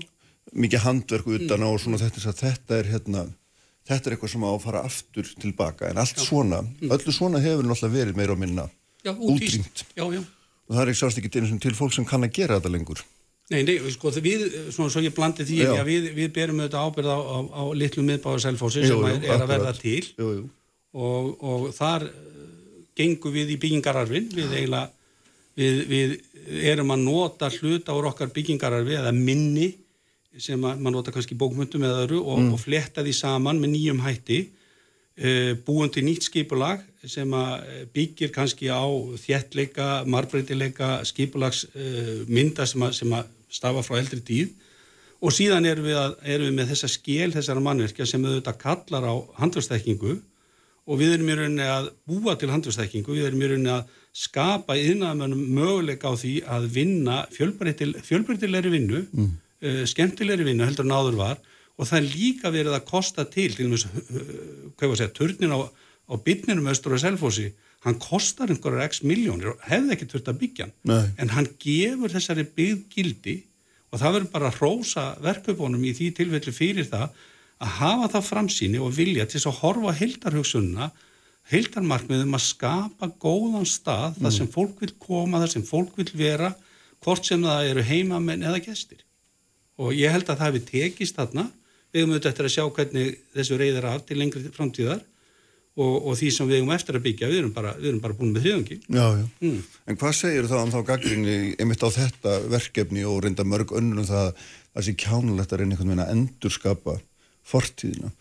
mikið 0.56 0.86
handverk 0.88 1.30
utan 1.38 1.66
á 1.66 1.70
og 1.70 1.82
svona 1.84 2.02
þetta, 2.02 2.34
þetta 2.34 2.80
er 2.80 2.92
hérna 2.96 3.28
þetta 3.86 4.10
er 4.10 4.16
eitthvað 4.16 4.34
sem 4.34 4.46
á 4.46 4.50
að 4.50 4.64
fara 4.64 4.86
aftur 4.88 5.34
tilbaka 5.42 5.90
en 5.92 6.00
allt 6.02 6.18
já. 6.18 6.26
svona, 6.26 6.62
mm. 6.66 6.94
öllu 6.96 7.14
svona 7.14 7.42
hefur 7.44 7.68
náttúrulega 7.68 7.98
verið 8.00 8.20
meira 8.20 8.36
og 8.36 8.42
minna 8.42 8.66
útrýmt 9.06 9.86
og 10.02 10.72
það 10.74 10.82
er 10.82 10.92
ekki 10.92 11.02
sást 11.04 11.22
ekki 11.22 11.34
til 11.62 11.76
fólk 11.78 11.94
sem 11.94 12.08
kann 12.10 12.26
að 12.26 12.34
gera 12.40 12.58
þetta 12.58 12.74
lengur 12.74 13.04
Nei, 13.54 13.62
nei, 13.62 13.76
sko, 13.94 14.10
við, 14.26 14.48
svona 14.74 14.90
svo 14.90 15.04
ég 15.06 15.14
blandi 15.14 15.46
því 15.46 15.60
að 15.70 15.84
við, 15.86 16.06
við 16.18 16.32
berum 16.34 16.64
auðvitað 16.64 16.88
ábyrð 16.88 17.12
á, 17.14 17.20
á, 17.22 17.38
á 17.62 17.64
litlu 17.78 18.06
miðbáðarselfósi 18.08 18.82
sem 18.88 18.96
jú, 18.96 19.02
jú, 19.06 19.20
er 19.22 19.44
að 19.44 19.52
verða 19.52 19.74
til. 19.78 20.02
Jú, 20.18 20.32
og, 20.96 21.28
og 21.46 21.68
þar 21.76 22.08
uh, 22.10 22.48
gengum 22.98 23.36
við 23.36 23.54
í 23.54 23.60
byggingararfin 23.62 24.32
við 24.34 24.56
eiginlega 24.56 24.90
við, 25.60 25.82
við 25.92 26.16
erum 26.72 26.94
að 26.96 27.06
nota 27.06 27.52
hlut 27.60 27.90
á 27.92 27.94
okkar 27.94 28.34
byggingararfi 28.34 28.98
eða 28.98 29.14
minni 29.16 29.70
sem 30.42 30.60
maður 30.60 30.98
nota 30.98 31.14
kannski 31.16 31.38
bókmyndum 31.40 31.86
eða 31.88 32.04
öru 32.08 32.20
og, 32.24 32.42
mm. 32.42 32.54
og 32.56 32.60
fletta 32.60 33.06
því 33.06 33.14
saman 33.16 33.62
með 33.62 33.76
nýjum 33.76 34.02
hætti 34.04 34.42
uh, 34.42 35.54
búin 35.68 35.94
til 35.94 36.04
nýtt 36.08 36.28
skipulag 36.28 36.84
sem 37.06 37.30
eh, 37.38 37.84
byggir 37.94 38.32
kannski 38.34 38.72
á 38.74 38.82
þjettleika, 39.22 40.04
marbreytileika 40.10 41.04
skipulagsmynda 41.06 42.66
sem, 42.66 42.86
sem 42.98 43.14
að 43.14 43.35
stafa 43.56 43.84
frá 43.86 44.00
eldri 44.02 44.22
tíð. 44.26 44.54
Og 45.24 45.34
síðan 45.34 45.66
erum 45.66 45.88
við, 45.88 45.98
að, 45.98 46.16
erum 46.28 46.50
við 46.50 46.56
með 46.60 46.72
þessa 46.74 46.90
skil 46.92 47.32
þessara 47.34 47.64
mannverkja 47.64 48.08
sem 48.10 48.26
auðvitað 48.26 48.58
kallar 48.62 49.08
á 49.08 49.14
handverkstekkingu 49.40 50.18
og 50.86 51.00
við 51.00 51.16
erum 51.16 51.32
í 51.32 51.38
rauninni 51.40 51.66
að 51.66 51.88
búa 52.06 52.36
til 52.38 52.52
handverkstekkingu, 52.52 53.16
við 53.16 53.30
erum 53.30 53.42
í 53.42 53.50
rauninni 53.50 53.72
að 53.74 53.96
skapa 54.16 54.76
yðnaðamönnum 54.78 55.42
möguleika 55.58 56.12
á 56.12 56.20
því 56.20 56.36
að 56.56 56.68
vinna 56.76 57.18
fjölbreytilegri 57.34 58.74
vinnu 58.76 59.02
mm. 59.08 59.32
uh, 59.66 59.82
skemmtilegri 59.90 60.46
vinnu 60.52 60.68
heldur 60.68 60.88
en 60.88 60.96
áður 60.96 61.20
var. 61.24 61.42
Og 61.76 61.90
það 61.90 61.98
er 61.98 62.12
líka 62.14 62.52
verið 62.54 62.78
að 62.78 62.86
kosta 62.88 63.26
til 63.28 63.50
til 63.56 63.68
og 63.68 63.82
með, 63.82 63.90
hvað 64.78 64.86
var 64.86 64.94
að 64.94 65.02
segja, 65.02 65.16
turnin 65.18 65.56
á, 65.56 65.60
á 65.68 66.14
bytninum 66.28 66.70
östur 66.72 66.96
og 66.96 67.02
selfósi 67.02 67.50
hann 67.86 68.00
kostar 68.02 68.50
einhverjar 68.50 68.90
x 68.90 69.04
miljónir 69.06 69.54
og 69.54 69.66
hefði 69.70 69.94
ekki 69.96 70.10
þurft 70.12 70.32
að 70.32 70.40
byggja 70.42 70.68
hann. 70.68 71.12
En 71.22 71.34
hann 71.36 71.50
gefur 71.62 72.14
þessari 72.14 72.46
byggildi 72.58 73.38
og 73.92 74.02
það 74.02 74.16
verður 74.18 74.32
bara 74.34 74.52
að 74.52 74.62
rósa 74.64 75.06
verkefónum 75.24 75.86
í 75.86 75.94
því 75.96 76.12
tilfelli 76.18 76.54
fyrir 76.56 76.90
það 76.90 77.10
að 77.64 77.76
hafa 77.80 78.12
það 78.16 78.30
framsýni 78.30 78.82
og 78.84 78.96
vilja 78.98 79.28
til 79.30 79.38
þess 79.38 79.52
að 79.52 79.60
horfa 79.62 79.94
heildarhugsunna 80.02 80.90
heildarmarkmiðum 81.52 82.36
að 82.36 82.46
skapa 82.48 83.10
góðan 83.22 83.68
stað 83.70 84.16
mm. 84.16 84.22
þar 84.24 84.36
sem 84.40 84.50
fólk 84.52 84.80
vil 84.82 84.94
koma, 84.98 85.42
þar 85.44 85.52
sem 85.54 85.66
fólk 85.66 86.00
vil 86.00 86.10
vera 86.18 86.52
hvort 87.06 87.28
sem 87.28 87.44
það 87.46 87.70
eru 87.70 87.84
heimamenn 87.86 88.46
eða 88.50 88.64
gestir. 88.66 89.04
Og 89.78 89.94
ég 89.94 90.14
held 90.14 90.26
að 90.26 90.40
það 90.40 90.48
hefði 90.48 90.64
tekist 90.72 91.20
þarna. 91.20 91.50
Við 91.94 92.02
höfum 92.02 92.16
auðvitað 92.16 92.32
eftir 92.32 92.48
að 92.48 92.54
sjá 92.56 92.64
hvernig 92.78 93.20
þessu 93.36 93.60
reyðar 93.60 93.90
af 93.92 94.06
til 94.08 94.18
lengri 94.20 94.50
framtíðar 94.56 95.04
og, 95.76 95.96
og 96.08 96.20
því 96.20 96.30
sem 96.32 96.50
við 96.50 96.62
höfum 96.62 96.76
eftir 96.76 97.00
að 97.00 97.06
byggja 97.08 97.32
við 97.32 97.40
erum 97.42 97.56
bara, 97.56 97.74
við 97.80 97.90
erum 97.92 98.04
bara 98.04 98.16
búin 98.18 98.36
með 98.36 98.46
þriðungi 98.46 98.78
mm. 98.88 99.58
En 99.92 100.00
hvað 100.00 100.14
segir 100.20 100.48
þá 100.52 100.56
um 100.62 100.72
þá 100.72 100.80
gaggrinni 100.88 101.40
einmitt 101.60 101.84
á 101.84 101.90
þetta 101.92 102.38
verkefni 102.52 103.04
og 103.08 103.24
reynda 103.26 103.48
mörg 103.48 103.76
önnum 103.76 104.08
það 104.08 104.30
að 104.30 104.46
það 104.76 104.88
sé 104.88 104.96
kjánulegt 105.00 105.54
að 105.54 105.62
reyna 105.62 105.76
einhvern 105.76 105.92
veginn 105.92 106.06
að 106.06 106.14
endurskapa 106.16 106.96
fortíðina? 107.46 108.12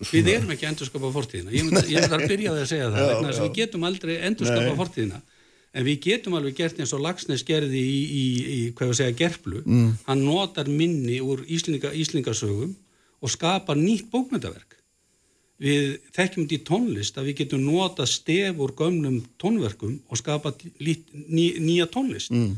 Svona. 0.00 0.12
Við 0.12 0.30
erum 0.32 0.52
ekki 0.54 0.66
að 0.66 0.72
endurskapa 0.74 1.12
fortíðina. 1.14 1.52
Ég 1.52 1.66
myndi 1.66 2.00
að 2.00 2.26
byrja 2.28 2.52
að 2.54 2.66
segja 2.68 2.88
það 2.88 3.00
já, 3.00 3.08
vegna 3.10 3.30
þess 3.30 3.40
að 3.40 3.46
við 3.46 3.56
getum 3.60 3.86
aldrei 3.88 4.12
endurskapa 4.28 4.74
fortíðina. 4.80 5.20
En 5.70 5.86
við 5.86 5.98
getum 6.08 6.36
alveg 6.36 6.56
gert 6.58 6.80
eins 6.82 6.92
og 6.96 7.02
Lagsnes 7.04 7.44
gerði 7.46 7.80
í, 7.80 7.98
í, 8.00 8.24
í 8.56 8.60
hvað 8.76 8.90
við 8.90 8.98
segja, 8.98 9.16
gerflu 9.20 9.60
mm. 9.62 9.90
hann 10.08 10.24
notar 10.26 10.68
minni 10.72 11.20
úr 11.22 11.44
Íslinga, 11.46 11.92
Íslingasögum 11.94 12.72
og 13.20 13.32
skapar 13.32 13.78
nýtt 13.78 14.08
bókmyndaverk 14.10 14.79
við 15.60 15.98
þekkjum 16.16 16.46
þetta 16.46 16.56
í 16.56 16.64
tónlist 16.68 17.20
að 17.20 17.28
við 17.28 17.38
getum 17.42 17.66
nota 17.66 18.06
stef 18.08 18.60
úr 18.64 18.72
gömnum 18.78 19.20
tónverkum 19.40 19.98
og 20.08 20.20
skapa 20.20 20.54
lít, 20.80 21.06
ný, 21.12 21.52
nýja 21.60 21.88
tónlist. 21.92 22.32
Mm. 22.32 22.56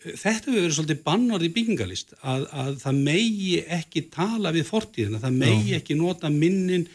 þetta 0.00 0.48
hefur 0.48 0.62
verið 0.62 0.76
svolítið 0.78 1.02
bannorð 1.04 1.44
í 1.44 1.52
byggingalist 1.58 2.14
að, 2.20 2.46
að 2.48 2.72
það 2.80 3.00
megi 3.10 3.54
ekki 3.76 4.06
tala 4.14 4.54
við 4.56 4.68
fortíðina, 4.70 5.20
það 5.20 5.40
megi 5.42 5.76
ekki 5.76 5.98
nota 5.98 6.32
minnin, 6.32 6.86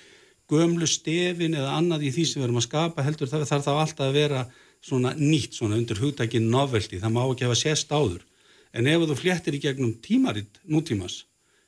gömlu 0.50 0.88
stefin 0.90 1.58
eða 1.58 1.76
annað 1.78 2.06
í 2.06 2.14
því 2.14 2.26
sem 2.30 2.42
við 2.42 2.48
erum 2.48 2.62
að 2.62 2.68
skapa 2.68 3.06
heldur 3.06 3.30
þarf 3.30 3.50
það 3.50 3.80
alltaf 3.82 4.06
að 4.06 4.18
vera 4.18 4.42
svona 4.86 5.14
nýtt, 5.18 5.56
svona 5.58 5.78
undir 5.80 6.02
hugtækinn 6.02 6.50
novelty, 6.54 7.00
það 7.02 7.14
má 7.14 7.22
ekki 7.26 7.48
hafa 7.48 7.58
sést 7.58 7.94
áður. 7.94 8.26
En 8.76 8.90
ef 8.92 9.06
þú 9.10 9.16
fléttir 9.18 9.58
í 9.58 9.62
gegnum 9.64 9.96
tímaritt 10.04 10.60
nútímas 10.70 11.24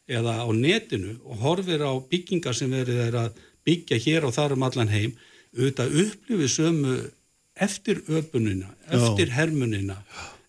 eða 0.08 0.40
á 0.46 0.48
netinu 0.54 1.18
og 1.26 1.42
horfir 1.42 1.82
á 1.84 1.92
byggingar 2.10 2.56
sem 2.56 2.72
verið 2.72 3.02
er 3.08 3.18
að 3.26 3.40
byggja 3.68 4.00
hér 4.06 4.28
og 4.28 4.36
þar 4.36 4.56
um 4.56 4.66
allan 4.68 4.92
heim 4.92 5.14
auðvitað 5.58 6.00
upplifið 6.04 6.52
sömu 6.54 6.96
eftir 7.58 8.02
öpunina, 8.08 8.70
eftir 8.86 9.32
Já. 9.32 9.36
hermunina 9.40 9.98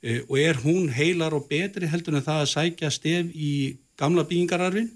e, 0.03 0.21
og 0.29 0.37
er 0.41 0.59
hún 0.63 0.91
heilar 0.93 1.35
og 1.37 1.49
betri 1.49 1.89
heldur 1.89 2.19
en 2.19 2.25
það 2.25 2.43
að 2.45 2.51
sækja 2.53 2.91
stef 2.93 3.31
í 3.35 3.53
gamla 3.99 4.27
byggingararfin 4.29 4.91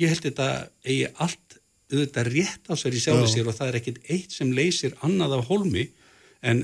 ég 0.00 0.12
held 0.12 0.26
þetta 0.28 0.48
eigi 0.84 1.06
allt 1.14 1.60
auðvitað 1.86 2.32
rétt 2.34 2.68
á 2.68 2.74
sér 2.76 2.96
í 2.96 3.02
sjálfi 3.02 3.30
sér 3.30 3.48
og 3.48 3.56
það 3.56 3.70
er 3.70 3.78
ekkit 3.80 4.02
eitt 4.10 4.34
sem 4.34 4.50
leysir 4.54 4.96
annað 5.06 5.38
af 5.38 5.48
holmi 5.50 5.86
en 6.46 6.62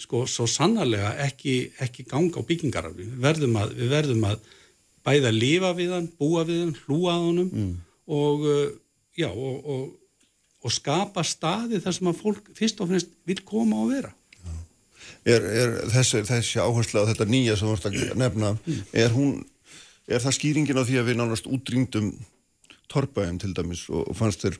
sko 0.00 0.24
svo 0.30 0.46
sannarlega 0.48 1.12
ekki, 1.26 1.72
ekki 1.82 2.06
ganga 2.08 2.40
á 2.40 2.46
byggingarafli 2.46 3.06
við 3.06 3.22
verðum 3.22 3.58
að, 3.60 3.74
við 3.78 3.92
verðum 3.92 4.26
að 4.30 4.46
bæða 5.06 5.32
lifa 5.34 5.72
við 5.76 5.94
hann, 5.96 6.08
búa 6.18 6.44
við 6.48 6.62
hann, 6.64 6.76
hlúa 6.86 7.16
að 7.16 7.26
honum 7.26 7.50
mm. 7.50 7.74
og 8.16 8.46
uh, 8.48 8.68
já 9.18 9.28
og, 9.30 9.58
og, 9.60 9.84
og 10.60 10.74
skapa 10.74 11.24
staði 11.26 11.80
þar 11.82 11.96
sem 11.96 12.10
að 12.10 12.22
fólk 12.22 12.50
fyrst 12.56 12.80
og 12.82 12.90
fremst 12.90 13.12
vil 13.28 13.40
koma 13.46 13.84
og 13.84 13.94
vera 13.94 14.14
Er, 15.28 15.44
er 15.44 15.74
þessi, 15.92 16.22
þessi 16.24 16.60
áherslu 16.62 17.02
á 17.04 17.08
þetta 17.10 17.26
nýja 17.28 17.56
sem 17.58 17.68
þú 17.68 17.72
vorust 17.74 17.88
að 17.90 18.14
nefna 18.16 18.54
er 18.96 19.12
hún, 19.12 19.42
er 20.08 20.22
það 20.22 20.36
skýringin 20.38 20.80
á 20.80 20.84
því 20.88 20.96
að 20.96 21.10
við 21.10 21.18
nánast 21.18 21.48
útrýndum 21.50 22.10
torpaðum 22.88 23.40
til 23.42 23.52
dæmis 23.56 23.82
og, 23.92 24.06
og 24.08 24.16
fannst 24.16 24.46
þér 24.46 24.56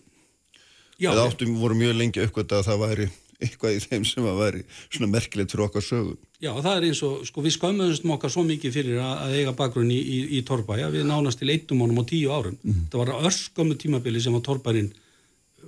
eða 1.00 1.24
áttum 1.30 1.56
voru 1.60 1.78
mjög 1.80 1.96
lengi 1.96 2.24
aukvitað 2.26 2.60
að 2.60 2.68
það 2.68 2.82
væri 2.84 3.08
eitthvað 3.40 3.76
í 3.76 3.80
þeim 3.84 4.04
sem 4.04 4.26
að 4.28 4.40
veri 4.42 4.62
svona 4.90 5.08
merkilegt 5.14 5.54
fyrir 5.54 5.66
okkar 5.66 5.84
sögum. 5.84 6.18
Já, 6.40 6.50
það 6.60 6.74
er 6.74 6.86
eins 6.90 7.00
og, 7.06 7.14
sko, 7.28 7.44
við 7.44 7.54
skömmuðumstum 7.56 8.14
okkar 8.16 8.32
svo 8.32 8.44
mikið 8.48 8.74
fyrir 8.74 9.00
að, 9.00 9.14
að 9.24 9.36
eiga 9.38 9.54
bakgrunn 9.56 9.92
í, 9.92 9.96
í, 10.00 10.18
í 10.36 10.42
Torbæja, 10.48 10.90
við 10.92 11.06
nánast 11.08 11.40
til 11.40 11.48
eittum 11.52 11.80
honum 11.84 12.00
á 12.00 12.10
tíu 12.10 12.32
árum. 12.32 12.58
Mm. 12.60 12.82
Það 12.92 13.02
var 13.02 13.30
örskömmu 13.30 13.78
tímabili 13.80 14.20
sem 14.20 14.36
að 14.36 14.44
Torbærin 14.48 14.90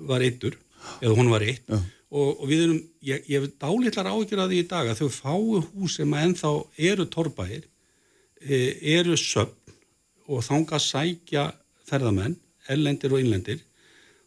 var 0.09 0.25
eittur, 0.25 0.59
eða 1.01 1.17
hún 1.19 1.31
var 1.33 1.45
eitt, 1.47 1.67
og, 1.73 2.29
og 2.43 2.47
við 2.51 2.65
erum, 2.67 2.79
ég, 3.07 3.27
ég 3.31 3.43
hef 3.43 3.53
dálitlar 3.63 4.11
ágjör 4.13 4.45
að 4.45 4.55
því 4.55 4.63
í 4.63 4.69
dag 4.71 4.91
að 4.91 5.03
þau 5.03 5.11
fáu 5.17 5.61
hús 5.73 5.99
sem 5.99 6.15
að 6.15 6.29
ennþá 6.29 6.53
eru 6.91 7.09
Torbæir, 7.13 7.67
e, 8.43 8.63
eru 8.99 9.17
söpn 9.17 9.77
og 10.33 10.43
þánga 10.47 10.81
sækja 10.83 11.47
ferðamenn, 11.89 12.37
ellendir 12.73 13.15
og 13.15 13.23
innlendir, 13.23 13.63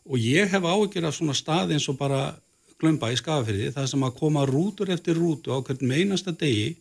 og 0.06 0.22
ég 0.22 0.50
hef 0.52 0.66
ágjör 0.66 1.10
af 1.10 1.18
svona 1.18 1.38
stað 1.38 1.76
eins 1.76 1.88
og 1.90 1.98
bara 2.00 2.36
glömba 2.82 3.12
í 3.14 3.20
skafafyrði 3.20 3.72
það 3.76 3.88
sem 3.92 4.04
að 4.06 4.18
koma 4.20 4.44
rútur 4.50 4.92
eftir 4.94 5.18
rútu 5.18 5.54
á 5.56 5.60
hvern 5.64 5.88
meinasta 5.88 6.34
degi 6.36 6.76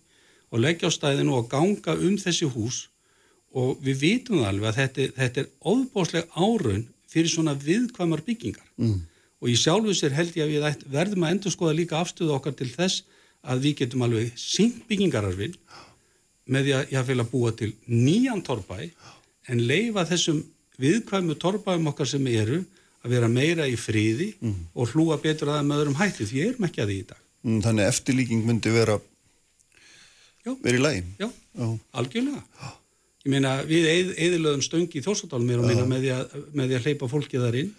og 0.51 0.63
leggja 0.63 0.91
á 0.91 0.97
stæðinu 0.97 1.39
og 1.39 1.49
ganga 1.51 1.95
um 1.95 2.17
þessi 2.21 2.49
hús. 2.51 2.89
Og 3.55 3.79
við 3.83 4.01
vitum 4.01 4.43
alveg 4.43 4.73
að 4.73 4.79
þetta, 4.81 5.07
þetta 5.19 5.43
er 5.43 5.51
ofbásleg 5.71 6.31
áraun 6.35 6.85
fyrir 7.15 7.31
svona 7.31 7.55
viðkvæmar 7.59 8.25
byggingar 8.27 8.67
mm. 8.77 9.01
og 9.41 9.51
í 9.53 9.57
sjálfu 9.59 9.95
sér 9.97 10.17
held 10.17 10.37
ég 10.39 10.47
að 10.47 10.55
við 10.55 10.87
verðum 10.95 11.27
að 11.27 11.37
endur 11.37 11.55
skoða 11.55 11.79
líka 11.79 12.01
afstöðu 12.01 12.37
okkar 12.37 12.57
til 12.59 12.71
þess 12.75 13.05
að 13.45 13.67
við 13.67 13.77
getum 13.83 14.07
alveg 14.07 14.33
sínt 14.41 14.83
byggingararfin 14.89 15.57
með 16.51 16.67
því 16.67 16.75
að 16.79 16.95
ég 16.95 17.09
vil 17.09 17.21
að 17.23 17.31
búa 17.33 17.53
til 17.57 17.71
nýjan 17.89 18.45
torbæ 18.45 18.79
en 19.53 19.67
leifa 19.69 20.07
þessum 20.09 20.43
viðkvæmu 20.81 21.37
torbæum 21.41 21.93
okkar 21.93 22.09
sem 22.11 22.27
eru 22.33 22.63
að 23.05 23.15
vera 23.15 23.29
meira 23.31 23.67
í 23.69 23.77
friði 23.79 24.33
mm. 24.41 24.61
og 24.75 24.93
hlúa 24.93 25.19
betur 25.23 25.53
að 25.53 25.61
það 25.61 25.69
með 25.69 25.83
öðrum 25.83 25.99
hætti 26.01 26.29
því 26.29 26.45
erum 26.49 26.69
ekki 26.69 26.83
að 26.83 26.91
því 26.91 26.97
í 26.97 27.09
dag. 27.11 27.21
Mm, 27.45 27.59
þannig 27.67 27.91
eftirlíking 27.91 28.47
myndi 28.49 28.73
vera 28.73 28.97
verið 30.45 30.79
í 30.79 30.85
lægin? 30.85 31.11
Já, 31.21 31.29
Já, 31.55 31.67
algjörlega. 32.01 32.71
Já. 33.25 33.31
Ég 33.31 33.33
meina 33.33 33.55
við 33.65 33.87
eðilöðum 34.21 34.61
stöngi 34.61 35.01
í 35.01 35.03
þórsadálum 35.05 35.47
með, 35.49 35.63
með, 35.73 35.93
með 36.53 36.67
því 36.69 36.77
að 36.77 36.85
hleypa 36.85 37.07
fólki 37.09 37.39
þar 37.41 37.57
inn. 37.57 37.71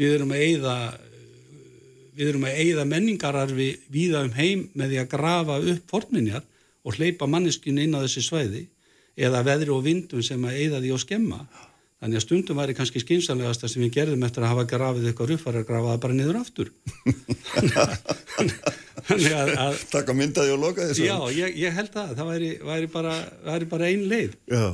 Við 0.00 0.14
erum 0.16 0.30
að 0.32 0.44
eða 0.46 0.76
við 2.16 2.30
erum 2.30 2.46
að 2.48 2.60
eigða 2.62 2.86
menningararfi 2.88 3.66
víða 3.92 4.22
um 4.24 4.32
heim 4.32 4.62
með 4.72 4.94
því 4.94 5.00
að 5.02 5.10
grafa 5.12 5.58
upp 5.72 5.92
fornminjar 5.92 6.46
og 6.80 6.96
hleypa 6.96 7.28
manneskinu 7.28 7.84
inn 7.84 7.96
á 7.96 8.00
þessi 8.00 8.24
svæði 8.24 8.62
eða 9.20 9.44
veðri 9.44 9.74
og 9.74 9.84
vindum 9.84 10.24
sem 10.24 10.48
að 10.48 10.62
eigða 10.62 10.80
því 10.80 10.94
og 10.96 11.02
skemma. 11.04 11.42
Þannig 12.00 12.16
að 12.16 12.22
stundum 12.24 12.56
væri 12.56 12.74
kannski 12.78 13.00
skynsanlegast 13.02 13.64
að 13.66 13.72
sem 13.74 13.82
við 13.84 13.90
gerðum 13.98 14.22
eftir 14.24 14.44
að 14.46 14.52
hafa 14.54 14.62
grafið 14.70 15.08
eitthvað 15.10 15.32
var 15.44 15.58
að 15.58 15.66
grafa 15.68 15.90
það 15.90 15.98
bara 16.04 16.14
niður 16.16 16.38
aftur. 16.40 16.70
Að... 19.10 19.50
að 19.66 19.82
Takk 19.90 20.12
að 20.12 20.16
myndaði 20.16 20.54
og 20.54 20.62
loka 20.62 20.86
þessu. 20.88 21.04
Já, 21.04 21.16
ég, 21.36 21.58
ég 21.60 21.76
held 21.76 21.98
að 22.00 22.14
það 22.16 22.30
væri, 22.30 22.48
væri, 22.70 22.88
bara, 22.94 23.16
væri 23.50 23.68
bara 23.74 23.90
ein 23.92 24.06
leið. 24.08 24.38
Já. 24.48 24.64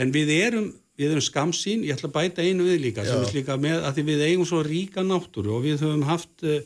En 0.00 0.14
við 0.14 0.32
erum, 0.38 0.70
við 1.00 1.12
erum 1.12 1.26
skamsín, 1.26 1.84
ég 1.84 1.98
ætla 1.98 2.08
að 2.08 2.16
bæta 2.16 2.48
einu 2.48 2.70
við 2.70 2.80
líka, 2.86 3.04
sem 3.04 3.26
er 3.26 3.36
líka 3.36 3.58
með 3.60 3.84
að 3.90 4.00
við 4.06 4.24
eigum 4.30 4.48
svo 4.48 4.62
ríka 4.64 5.04
náttúru 5.04 5.58
og 5.58 5.66
við 5.66 5.84
höfum 5.84 6.06
haft, 6.08 6.46
uh, 6.48 6.62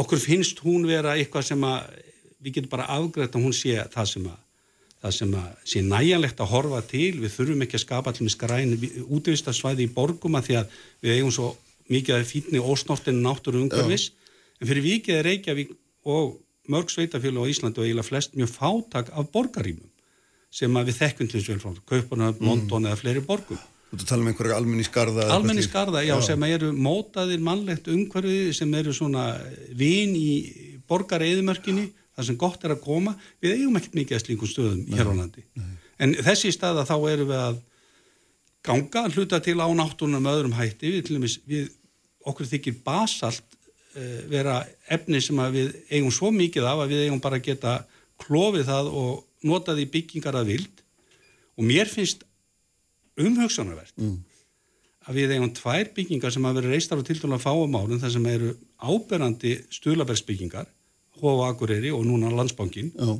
okkur 0.00 0.22
finnst 0.22 0.64
hún 0.64 0.88
vera 0.88 1.18
eitthvað 1.18 1.50
sem 1.50 1.68
að 1.68 1.92
við 2.40 2.56
getum 2.56 2.72
bara 2.72 2.88
afgrætt 2.96 3.36
að 3.36 3.48
hún 3.50 3.56
sé 3.56 3.76
það 3.92 4.12
sem 4.14 4.28
að 4.32 4.40
það 5.02 5.14
sem 5.18 5.34
að 5.36 5.48
sé 5.72 5.82
næjanlegt 5.84 6.40
að 6.40 6.52
horfa 6.52 6.80
til, 6.88 7.12
við 7.20 7.34
þurfum 7.34 7.64
ekki 7.66 7.78
að 7.78 7.84
skapa 7.84 8.12
allir 8.12 8.26
með 8.26 8.34
skræni 8.34 8.90
útvistarsvæði 9.18 9.86
í 9.86 9.92
borgum 9.96 10.38
að 10.38 10.48
því 10.48 10.58
að 10.60 10.78
við 11.04 11.16
eigum 11.16 11.34
svo 11.36 11.50
mikið 11.92 12.16
að 12.16 12.30
fítni 12.30 12.62
ósnortinu 12.62 13.22
náttúru 13.22 13.62
umhverfis, 13.62 14.08
en 14.60 14.70
fyrir 14.70 14.86
vikið 14.86 15.20
er 15.20 15.28
Reykjavík 15.28 15.76
og 16.08 16.38
mörg 16.72 16.90
sveitafjölu 16.90 17.46
á 17.46 17.50
Íslandi 17.50 17.82
og 17.82 17.86
eiginlega 17.86 18.08
flest 18.08 18.34
mjög 18.34 18.50
fátak 18.54 19.12
af 19.14 19.30
borgarímum 19.34 19.90
sem 20.56 20.76
að 20.78 20.90
við 20.90 21.00
þekkjum 21.02 21.30
til 21.30 21.40
þessu 21.40 21.52
velfram, 21.52 21.80
Kaupana, 21.86 22.30
mm. 22.32 22.46
London 22.46 22.82
mm. 22.82 22.88
eða 22.88 23.00
fleiri 23.00 23.22
borgum. 23.26 23.60
Þú 23.92 24.06
tala 24.08 24.24
um 24.24 24.30
einhverja? 24.30 24.56
Almenni 24.56 24.86
skarða, 25.64 26.02
já, 26.02 26.10
já, 26.10 26.24
sem 26.26 26.46
eru 26.48 26.72
mótaðir 26.74 27.42
mannlegt 27.44 27.86
umhverfi 27.92 28.54
sem 28.56 28.72
eru 28.74 28.94
svona 28.96 29.28
vin 29.78 30.16
í 30.18 30.30
borgareiðumörkinni 30.90 31.86
það 32.16 32.28
sem 32.30 32.38
gott 32.40 32.64
er 32.64 32.74
að 32.74 32.84
koma, 32.84 33.14
við 33.44 33.58
eigum 33.58 33.76
ekkert 33.78 33.98
mikið 33.98 34.18
að 34.18 34.22
slíkum 34.24 34.50
stöðum 34.50 34.84
nei, 34.84 34.94
hér 34.96 35.10
á 35.12 35.14
landi. 35.14 35.44
Nei. 35.60 35.72
En 36.02 36.14
þessi 36.26 36.52
staða 36.54 36.86
þá 36.88 36.96
erum 37.12 37.30
við 37.30 37.42
að 37.42 37.58
ganga, 38.66 39.04
hluta 39.14 39.40
til 39.44 39.58
á 39.60 39.68
náttúrunum 39.68 40.30
öðrum 40.30 40.56
hætti, 40.56 40.94
við 40.96 41.06
til 41.06 41.18
dæmis, 41.18 41.38
við, 41.48 41.68
okkur 42.26 42.48
þykir 42.50 42.80
basalt 42.86 43.58
uh, 43.96 44.22
vera 44.30 44.60
efni 44.92 45.20
sem 45.24 45.42
við 45.54 45.74
eigum 45.90 46.14
svo 46.14 46.32
mikið 46.34 46.68
af 46.68 46.84
að 46.84 46.94
við 46.94 47.04
eigum 47.06 47.22
bara 47.22 47.40
að 47.40 47.48
geta 47.50 47.76
klófið 48.22 48.70
það 48.70 48.92
og 48.96 49.12
notað 49.46 49.84
í 49.84 49.90
byggingar 49.92 50.38
að 50.40 50.54
vild 50.54 50.82
og 51.56 51.68
mér 51.68 51.90
finnst 51.90 52.24
umhugsanarvert 53.20 53.94
mm. 54.00 54.16
að 55.08 55.20
við 55.20 55.36
eigum 55.36 55.52
tvær 55.56 55.92
byggingar 55.96 56.32
sem 56.34 56.48
hafa 56.48 56.60
verið 56.60 56.74
reistar 56.76 57.00
og 57.00 57.06
til 57.08 57.18
dæla 57.20 57.38
fáum 57.40 57.76
álum 57.76 58.00
þar 58.00 58.14
sem 58.16 58.28
eru 58.32 58.54
áberandi 58.80 59.54
stuðlabergsbyggingar 59.76 60.68
Hófa 61.20 61.50
Akureyri 61.50 61.92
og 61.94 62.04
núna 62.06 62.30
Landsbankin 62.32 62.92
Já. 62.92 63.16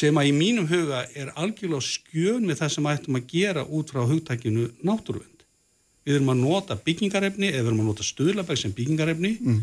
sem 0.00 0.20
að 0.20 0.28
í 0.30 0.34
mínum 0.36 0.68
huga 0.68 1.04
er 1.16 1.32
algjörlega 1.36 1.84
skjön 1.84 2.46
með 2.46 2.62
það 2.62 2.74
sem 2.74 2.88
ættum 2.92 3.18
að 3.18 3.26
gera 3.32 3.64
út 3.64 3.92
frá 3.92 4.04
hugtækinu 4.04 4.68
náttúruvend. 4.84 5.44
Við 6.04 6.18
erum 6.18 6.32
að 6.32 6.42
nota 6.42 6.76
byggingarefni 6.84 7.50
eða 7.50 7.62
við 7.62 7.70
erum 7.72 7.82
að 7.84 7.90
nota 7.90 8.06
stuðlaberg 8.06 8.60
sem 8.60 8.74
byggingarefni 8.76 9.32
mm. 9.38 9.60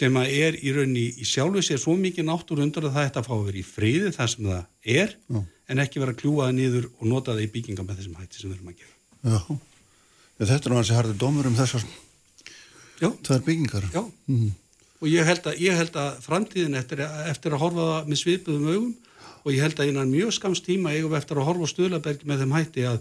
sem 0.00 0.18
að 0.18 0.34
er 0.38 0.58
í 0.58 0.74
raunni 0.74 1.06
í 1.10 1.26
sjálfu 1.26 1.62
sér 1.66 1.82
svo 1.82 1.96
mikið 1.98 2.28
náttúruvöndur 2.30 2.88
að 2.88 2.98
það 2.98 3.08
ætti 3.10 3.22
að 3.22 3.30
fá 3.30 3.34
að 3.38 3.46
vera 3.50 3.60
í 3.62 3.66
friði 3.66 4.12
það 4.14 4.32
sem 4.34 4.50
það 4.50 4.94
er 4.98 5.16
Já. 5.16 5.40
en 5.68 5.82
ekki 5.84 6.02
vera 6.02 6.14
að 6.14 6.22
kljúa 6.22 6.48
það 6.48 6.56
niður 6.60 6.88
og 6.94 7.10
nota 7.14 7.34
það 7.34 7.44
í 7.46 7.50
bygginga 7.56 7.86
með 7.86 8.00
þessum 8.02 8.22
hætti 8.22 8.42
sem 8.42 8.50
við 8.50 8.58
erum 8.58 8.72
að 8.72 8.78
gera. 8.84 8.94
Já, 9.18 9.40
þetta 10.38 10.54
er 10.54 10.74
náttúrulega 10.74 10.98
harður 11.00 11.20
dómur 11.24 11.50
um 11.50 11.58
þessar 11.58 13.42
byggingar. 13.46 13.90
Já. 13.94 14.02
Mm 14.30 14.48
og 14.98 15.10
ég 15.10 15.28
held 15.28 15.46
að, 15.46 15.60
ég 15.62 15.78
held 15.78 15.98
að 15.98 16.18
framtíðin 16.24 16.78
eftir, 16.78 17.04
eftir 17.30 17.54
að 17.54 17.62
horfa 17.62 17.86
það 17.92 18.10
með 18.10 18.22
svipuðum 18.22 18.72
augum 18.72 18.88
og 19.44 19.52
ég 19.54 19.62
held 19.62 19.78
að 19.78 19.92
einan 19.92 20.10
mjög 20.12 20.34
skamst 20.36 20.66
tíma 20.66 20.94
eigum 20.94 21.12
við 21.12 21.20
eftir 21.20 21.38
að 21.38 21.48
horfa 21.48 21.70
Stöðlaberg 21.70 22.24
með 22.26 22.42
þeim 22.42 22.56
hætti 22.56 22.88
að 22.88 22.98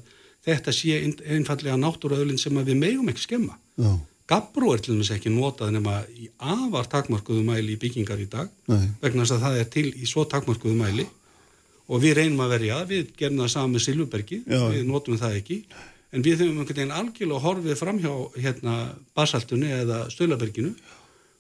þetta 0.48 0.76
sé 0.76 1.00
einfallega 1.34 1.80
náttúraöðlinn 1.82 2.40
sem 2.40 2.62
við 2.62 2.78
megum 2.80 3.10
ekki 3.12 3.26
skemma. 3.26 3.58
Já. 3.76 3.92
Gabrú 4.28 4.74
er 4.76 4.82
til 4.84 4.94
dæmis 4.94 5.12
ekki 5.16 5.32
notað 5.32 5.72
nema 5.78 6.02
í 6.12 6.28
afar 6.38 6.90
takmarkuðu 6.92 7.46
mæli 7.48 7.78
í 7.78 7.80
byggingar 7.80 8.20
í 8.20 8.28
dag 8.28 8.50
Nei. 8.68 8.90
vegna 9.00 9.24
þess 9.24 9.38
að 9.38 9.46
það 9.46 9.60
er 9.62 9.70
til 9.72 9.86
í 9.88 10.10
svo 10.10 10.26
takmarkuðu 10.28 10.76
mæli 10.76 11.06
og 11.88 12.02
við 12.04 12.18
reynum 12.20 12.42
að 12.44 12.58
verja, 12.58 12.82
við 12.90 13.14
gerum 13.16 13.40
það 13.40 13.54
saman 13.54 13.78
með 13.78 13.86
Silvubergi, 13.86 14.42
við 14.44 14.82
notum 14.90 15.20
það 15.22 15.38
ekki 15.40 15.62
en 16.12 16.26
við 16.26 16.42
höfum 16.44 16.60
einhvern 16.60 16.80
veginn 16.82 16.96
algjörlega 16.98 17.44
horfið 17.46 17.80
fram 17.80 18.02
hjá 18.04 18.12
hérna, 18.36 18.76
basaltunni 19.16 19.72
eða 19.78 20.02
Stöðlaberginu 20.12 20.74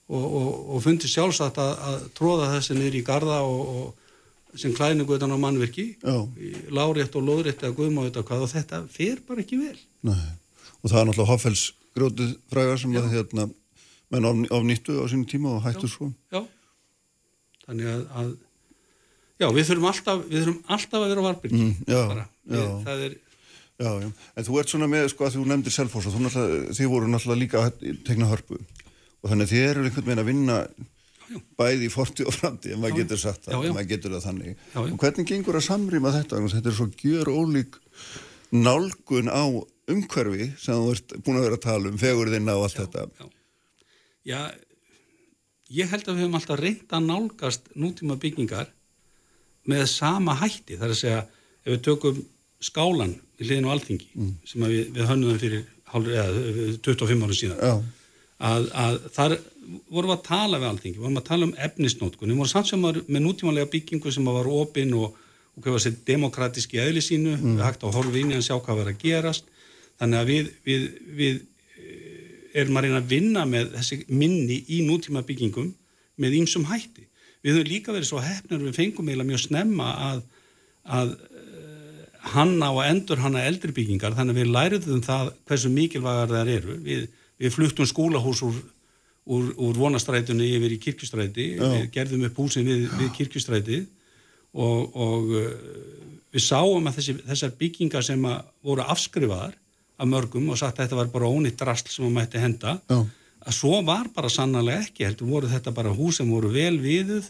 og, 0.07 0.25
og, 0.25 0.49
og 0.75 0.83
fundi 0.83 1.09
sjálfsagt 1.11 1.59
að, 1.61 1.73
að 1.89 2.03
tróða 2.17 2.51
þessi 2.55 2.77
niður 2.77 2.99
í 2.99 3.03
garda 3.07 3.41
og, 3.43 3.71
og 3.77 4.57
sem 4.57 4.73
klæningu 4.73 5.17
utan 5.17 5.35
á 5.35 5.37
mannverki 5.37 5.87
lárétt 6.73 7.15
og 7.19 7.25
lóðrétt 7.27 7.63
eða 7.65 7.75
guðmáð 7.77 8.21
og 8.23 8.49
þetta 8.51 8.81
fer 8.91 9.19
bara 9.27 9.43
ekki 9.43 9.59
vel. 9.59 9.77
Nei. 10.07 10.27
og 10.81 10.91
það 10.91 10.99
er 10.99 11.09
náttúrulega 11.09 11.31
Hoffelsgrótið 11.33 12.33
frægar 12.51 12.81
sem 12.81 12.95
að 12.95 13.11
hérna 13.13 13.47
menn 14.13 14.27
af, 14.29 14.41
af 14.55 14.65
nýttu 14.65 14.97
á 15.03 15.05
sínum 15.11 15.27
tíma 15.27 15.57
og 15.57 15.63
hættu 15.65 15.89
svo 15.91 16.09
Já, 16.31 16.41
þannig 17.67 17.91
að, 17.91 18.03
að 18.21 18.33
já, 19.43 19.47
við 19.51 19.69
þurfum 19.69 19.89
alltaf 19.91 20.25
við 20.25 20.41
þurfum 20.41 20.75
alltaf 20.77 20.99
að 21.01 21.09
vera 21.11 21.23
á 21.23 21.27
varbyrgi 21.27 21.63
mm, 21.63 21.79
það 22.87 23.07
er 23.09 23.17
Já, 23.77 23.91
já, 24.01 24.07
en 24.09 24.45
þú 24.47 24.55
ert 24.57 24.71
svona 24.71 24.87
með, 24.89 25.03
sko, 25.11 25.25
að 25.27 25.35
þú 25.35 25.43
nefndir 25.51 25.73
selfos 25.75 26.07
og 26.09 26.15
þið 26.73 26.87
voru 26.89 27.09
náttúrulega 27.11 27.41
líka 27.43 27.59
að 27.61 27.83
tegna 28.07 28.29
hörpu 28.31 28.57
og 29.27 29.33
þannig 29.33 29.49
að 29.49 29.53
þið 29.53 29.65
eru 29.69 29.81
einhvern 29.83 30.05
veginn 30.07 30.21
að 30.21 30.29
vinna 30.29 30.57
já, 31.27 31.39
bæði 31.59 31.87
í 31.87 31.91
forti 31.91 32.25
og 32.27 32.35
framti 32.35 32.71
en 32.71 32.79
maður 32.79 33.01
getur 33.01 33.19
sagt 33.19 33.47
það, 33.47 33.65
maður 33.75 33.89
getur 33.89 34.13
það 34.15 34.27
þannig. 34.27 34.61
Og 34.79 34.93
hvernig 35.01 35.27
gengur 35.27 35.57
að 35.59 35.65
samrýma 35.65 36.13
þetta 36.15 36.39
þetta 36.53 36.71
er 36.71 36.77
svo 36.77 36.87
gjör 37.01 37.31
ólík 37.33 37.75
nálgun 38.55 39.27
á 39.27 39.43
umhverfi 39.91 40.47
sem 40.59 40.79
þú 40.79 40.93
ert 40.93 41.17
búin 41.25 41.41
að 41.41 41.47
vera 41.49 41.59
að 41.59 41.65
tala 41.67 41.91
um 41.91 41.99
fegurðinn 41.99 42.47
á 42.47 42.55
allt 42.55 42.79
þetta. 42.79 43.27
Já, 44.27 44.39
ég 45.75 45.91
held 45.91 46.07
að 46.07 46.15
við 46.15 46.23
höfum 46.23 46.39
alltaf 46.39 46.63
reynd 46.63 46.95
að 46.95 47.11
nálgast 47.11 47.69
nútíma 47.75 48.19
byggingar 48.21 48.71
með 49.67 49.85
sama 49.91 50.37
hætti, 50.39 50.79
þar 50.79 50.93
að 50.93 50.99
segja 51.01 51.21
ef 51.27 51.73
við 51.73 51.83
tökum 51.83 52.23
skálan 52.63 53.17
í 53.37 53.47
liðinu 53.49 53.73
alþingi 53.73 54.07
mm. 54.15 54.35
sem 54.47 54.63
við, 54.63 54.93
við 54.95 55.09
hönnum 55.11 55.39
fyrir 55.39 55.65
hálf, 55.91 56.07
eða, 56.07 56.77
25 56.87 57.25
ára 57.27 57.35
síðan. 57.35 57.59
Já 57.59 57.96
að, 58.37 58.67
að 58.77 58.97
þar 59.15 59.35
vorum 59.89 60.11
við 60.11 60.15
að 60.15 60.25
tala 60.27 60.59
við 60.61 60.69
alltingi, 60.69 60.99
vorum 61.01 61.17
við 61.17 61.23
að 61.23 61.29
tala 61.31 61.47
um 61.47 61.55
efnisnótkun, 61.67 62.31
við 62.31 62.41
vorum 62.41 62.51
samt 62.51 62.69
sem 62.69 62.85
var 62.85 62.99
með 63.07 63.23
nútímanlega 63.25 63.71
byggingu 63.73 64.13
sem 64.13 64.29
var 64.29 64.49
opinn 64.51 64.93
og, 64.97 65.17
og 65.55 65.63
hvað 65.63 65.75
var 65.75 65.83
þessi 65.83 66.05
demokratíski 66.07 66.81
eðli 66.83 67.03
sínu, 67.03 67.35
mm. 67.35 67.57
við 67.57 67.65
hægt 67.65 67.85
að 67.85 67.97
horfa 67.97 68.21
inn 68.21 68.33
í 68.33 68.37
að 68.37 68.45
sjá 68.47 68.55
hvað 68.55 68.81
var 68.83 68.91
að 68.93 69.01
gerast, 69.03 69.51
þannig 69.99 70.21
að 70.21 70.31
við, 70.31 70.53
við, 70.67 70.87
við 71.19 71.41
eh, 71.81 72.61
erum 72.61 72.79
að 72.79 72.87
reyna 72.87 73.01
að 73.01 73.11
vinna 73.15 73.45
með 73.49 73.75
þessi 73.75 73.99
minni 74.13 74.61
í 74.69 74.81
nútíma 74.87 75.25
byggingum 75.27 75.73
með 76.21 76.39
ýmsum 76.41 76.67
hætti. 76.69 77.07
Við 77.45 77.57
höfum 77.57 77.69
líka 77.69 77.93
verið 77.93 78.09
svo 78.09 78.21
hefnir 78.21 78.63
við 78.63 78.77
fengum 78.77 79.09
eiginlega 79.09 79.31
mjög 79.31 79.43
snemma 79.43 79.91
að, 80.11 80.23
að 80.85 81.15
eh, 81.17 82.01
hanna 82.37 82.71
og 82.75 82.83
endur 82.85 83.21
hanna 83.23 83.45
eldri 83.49 83.73
byggingar, 83.73 84.15
þannig 84.17 84.37
að 84.37 84.43
við 84.43 84.53
læriðum 84.53 85.05
það 85.05 85.33
hversu 85.49 85.73
mikilvægar 85.73 86.35
það 86.37 86.53
eru. 86.55 86.77
Við 86.85 87.07
við 87.37 87.53
fluttum 87.53 87.87
skólahús 87.89 88.41
úr, 88.45 88.57
úr, 89.25 89.51
úr 89.55 89.77
vonastrætunni 89.77 90.49
yfir 90.57 90.75
í 90.75 90.81
kirkustræti 90.81 91.47
við 91.59 91.87
gerðum 91.93 92.25
upp 92.29 92.41
húsin 92.41 92.67
við, 92.67 92.87
við 92.97 93.13
kirkustræti 93.17 93.83
og, 94.57 94.95
og 94.95 95.31
uh, 95.37 95.51
við 96.33 96.43
sáum 96.43 96.89
að 96.89 96.99
þessi, 96.99 97.17
þessar 97.27 97.55
byggingar 97.59 98.05
sem 98.05 98.23
voru 98.65 98.85
afskrifaðar 98.85 99.55
af 99.97 100.09
mörgum 100.09 100.49
og 100.53 100.59
sagt 100.59 100.77
að 100.77 100.87
þetta 100.87 100.99
var 100.99 101.13
bara 101.13 101.29
ónitt 101.29 101.57
drasl 101.59 101.89
sem 101.89 102.05
maður 102.05 102.17
mætti 102.19 102.41
henda 102.41 102.73
Já. 102.85 102.97
að 103.47 103.57
svo 103.57 103.81
var 103.85 104.09
bara 104.13 104.29
sannlega 104.29 104.83
ekki 104.85 105.07
heldur 105.07 105.31
voru 105.31 105.51
þetta 105.51 105.73
bara 105.73 105.93
hús 105.93 106.19
sem 106.19 106.29
voru 106.29 106.51
vel 106.53 106.75
viðuð 106.81 107.29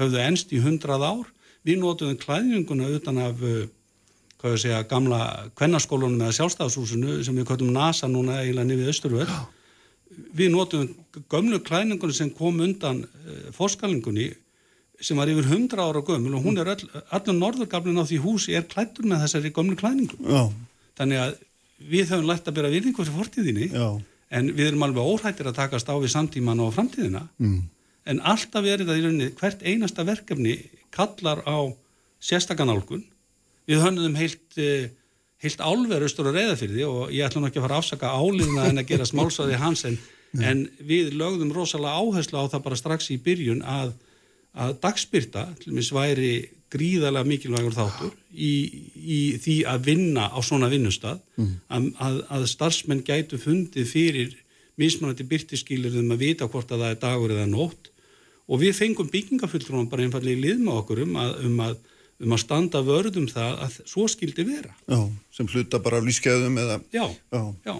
höfðu 0.00 0.22
ennst 0.22 0.52
í 0.52 0.60
hundrað 0.64 1.04
ár. 1.04 1.26
Við 1.66 1.80
nótuðum 1.82 2.18
klæðninguna 2.20 2.88
utan 2.94 3.20
af 3.24 3.42
uh, 3.42 3.64
hvað 4.40 4.56
ég 4.56 4.62
segja, 4.62 4.80
gamla 4.90 5.20
kvennaskólunum 5.56 6.26
eða 6.26 6.36
sjálfstafshúsinu 6.38 7.20
sem 7.24 7.36
við 7.36 7.48
kvætum 7.48 7.72
NASA 7.74 8.08
núna 8.10 8.40
eiginlega 8.42 8.70
nefið 8.70 8.92
Östurvöld 8.92 9.36
við 10.36 10.52
notum 10.52 10.88
gömlu 11.32 11.60
klæningunum 11.64 12.14
sem 12.14 12.30
kom 12.34 12.60
undan 12.64 13.02
uh, 13.04 13.48
fórskalingunni 13.56 14.30
sem 15.00 15.18
var 15.18 15.28
yfir 15.28 15.44
100 15.44 15.80
ára 15.82 16.00
gömul 16.04 16.38
og 16.38 16.46
hún 16.46 16.60
er 16.60 16.70
öll, 16.72 16.84
allur 17.12 17.36
norðurgaflin 17.36 18.00
á 18.00 18.04
því 18.08 18.20
húsi 18.24 18.54
er 18.56 18.64
klættur 18.68 19.04
með 19.08 19.26
þessari 19.26 19.52
gömlu 19.52 19.76
klæningu. 19.76 20.16
Já. 20.24 20.48
Þannig 20.96 21.20
að 21.20 21.34
við 21.92 22.12
höfum 22.12 22.28
lært 22.30 22.46
að 22.48 22.56
byrja 22.56 22.72
virðingu 22.72 23.04
fyrir 23.04 23.18
fortíðinni 23.18 23.66
Já. 23.74 23.88
en 24.38 24.52
við 24.56 24.70
erum 24.70 24.86
alveg 24.86 25.10
óhættir 25.10 25.50
að 25.50 25.58
takast 25.58 25.90
á 25.92 25.94
við 26.00 26.14
samtíman 26.14 26.62
og 26.64 26.72
framtíðina 26.72 27.26
mm. 27.36 27.58
en 28.12 28.22
alltaf 28.24 28.64
verið 28.64 28.92
að 28.92 29.02
í 29.02 29.04
rauninni 29.04 29.28
hvert 29.36 29.66
einasta 29.66 30.06
verkefni 30.08 30.56
kallar 30.94 31.44
á 31.44 31.68
sérstakanálgun. 32.24 33.04
Við 33.66 33.82
höfum 33.82 34.18
heilt, 34.18 34.58
eh, 34.58 34.90
heilt 35.42 35.62
álverustur 35.62 36.30
og 36.30 36.36
reyðafyrði 36.36 36.84
og 36.86 37.14
ég 37.14 37.26
ætla 37.26 37.42
nú 37.42 37.50
ekki 37.50 37.60
að 37.60 37.66
fara 37.66 37.78
að 37.78 37.84
afsaka 37.84 38.12
álíðina 38.14 38.68
en 38.70 38.82
að 38.82 38.90
gera 38.92 39.08
smálsaði 39.08 39.60
hans 39.60 39.84
en, 39.88 39.98
en 40.40 40.66
við 40.78 41.14
lögðum 41.18 41.54
rosalega 41.54 41.98
áherslu 41.98 42.38
á 42.38 42.50
það 42.52 42.66
bara 42.68 42.80
strax 42.82 43.10
í 43.14 43.20
byrjun 43.22 43.64
að 43.66 43.94
að 44.56 44.78
dagspyrta 44.80 45.50
til 45.60 45.74
meins 45.76 45.90
væri 45.92 46.30
gríðarlega 46.72 47.28
mikilvægur 47.28 47.74
þáttur 47.76 48.12
í, 48.32 48.52
í 48.96 49.18
því 49.42 49.56
að 49.68 49.90
vinna 49.90 50.30
á 50.32 50.38
svona 50.44 50.70
vinnustad 50.72 51.20
mm. 51.36 51.50
að, 51.68 51.90
að, 52.06 52.16
að 52.38 52.46
starfsmenn 52.50 53.04
gætu 53.06 53.38
fundið 53.40 53.90
fyrir 53.90 54.32
mismunandi 54.80 55.26
byrtiskýlirðum 55.28 56.14
að 56.14 56.24
vita 56.24 56.48
hvort 56.50 56.72
að 56.72 56.84
það 56.84 56.94
er 56.94 57.02
dagur 57.04 57.34
eða 57.36 57.46
nótt. 57.48 57.92
Og 58.46 58.60
við 58.62 58.76
fengum 58.78 59.08
byggingafulltrúan 59.10 59.88
bara 59.90 60.04
einfallega 60.04 60.36
í 60.36 60.42
lið 60.42 60.64
með 60.64 60.80
okkur 60.82 61.02
um 61.06 61.16
að, 61.20 61.32
um 61.48 61.62
að 61.64 61.78
um 62.22 62.32
að 62.32 62.42
standa 62.42 62.80
vörðum 62.84 63.26
það 63.28 63.58
að 63.66 63.80
svo 63.84 64.06
skildi 64.08 64.46
vera. 64.48 64.72
Já, 64.88 65.00
sem 65.36 65.48
hluta 65.52 65.80
bara 65.84 66.00
af 66.00 66.06
lífskeiðum 66.08 66.60
eða... 66.62 66.78
Já, 66.94 67.04
já, 67.34 67.42
já. 67.66 67.74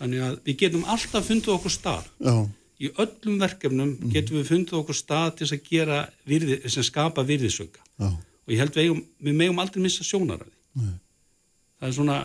Þannig 0.00 0.24
að 0.24 0.40
við 0.48 0.58
getum 0.64 0.88
alltaf 0.88 1.28
fundið 1.28 1.54
okkur 1.58 1.74
stað. 1.74 2.08
Já 2.24 2.34
í 2.80 2.88
öllum 2.96 3.38
verkefnum 3.40 3.92
mm. 3.92 4.10
getum 4.14 4.38
við 4.38 4.50
fundið 4.54 4.78
okkur 4.80 4.96
stað 4.96 5.30
til 5.40 5.48
að 5.50 5.64
gera 5.68 6.00
virði, 6.28 6.58
sem 6.72 6.86
skapa 6.86 7.24
virðisöka 7.28 7.82
og 8.00 8.52
ég 8.52 8.60
held 8.62 8.76
við, 8.76 8.86
eigum, 8.86 9.02
við 9.20 9.36
megum 9.36 9.60
aldrei 9.60 9.82
missa 9.84 10.06
sjónar 10.06 10.40
af 10.40 10.48
því 10.48 10.86
Nei. 10.86 10.94
það 11.76 11.88
er 11.88 11.96
svona, 11.98 12.18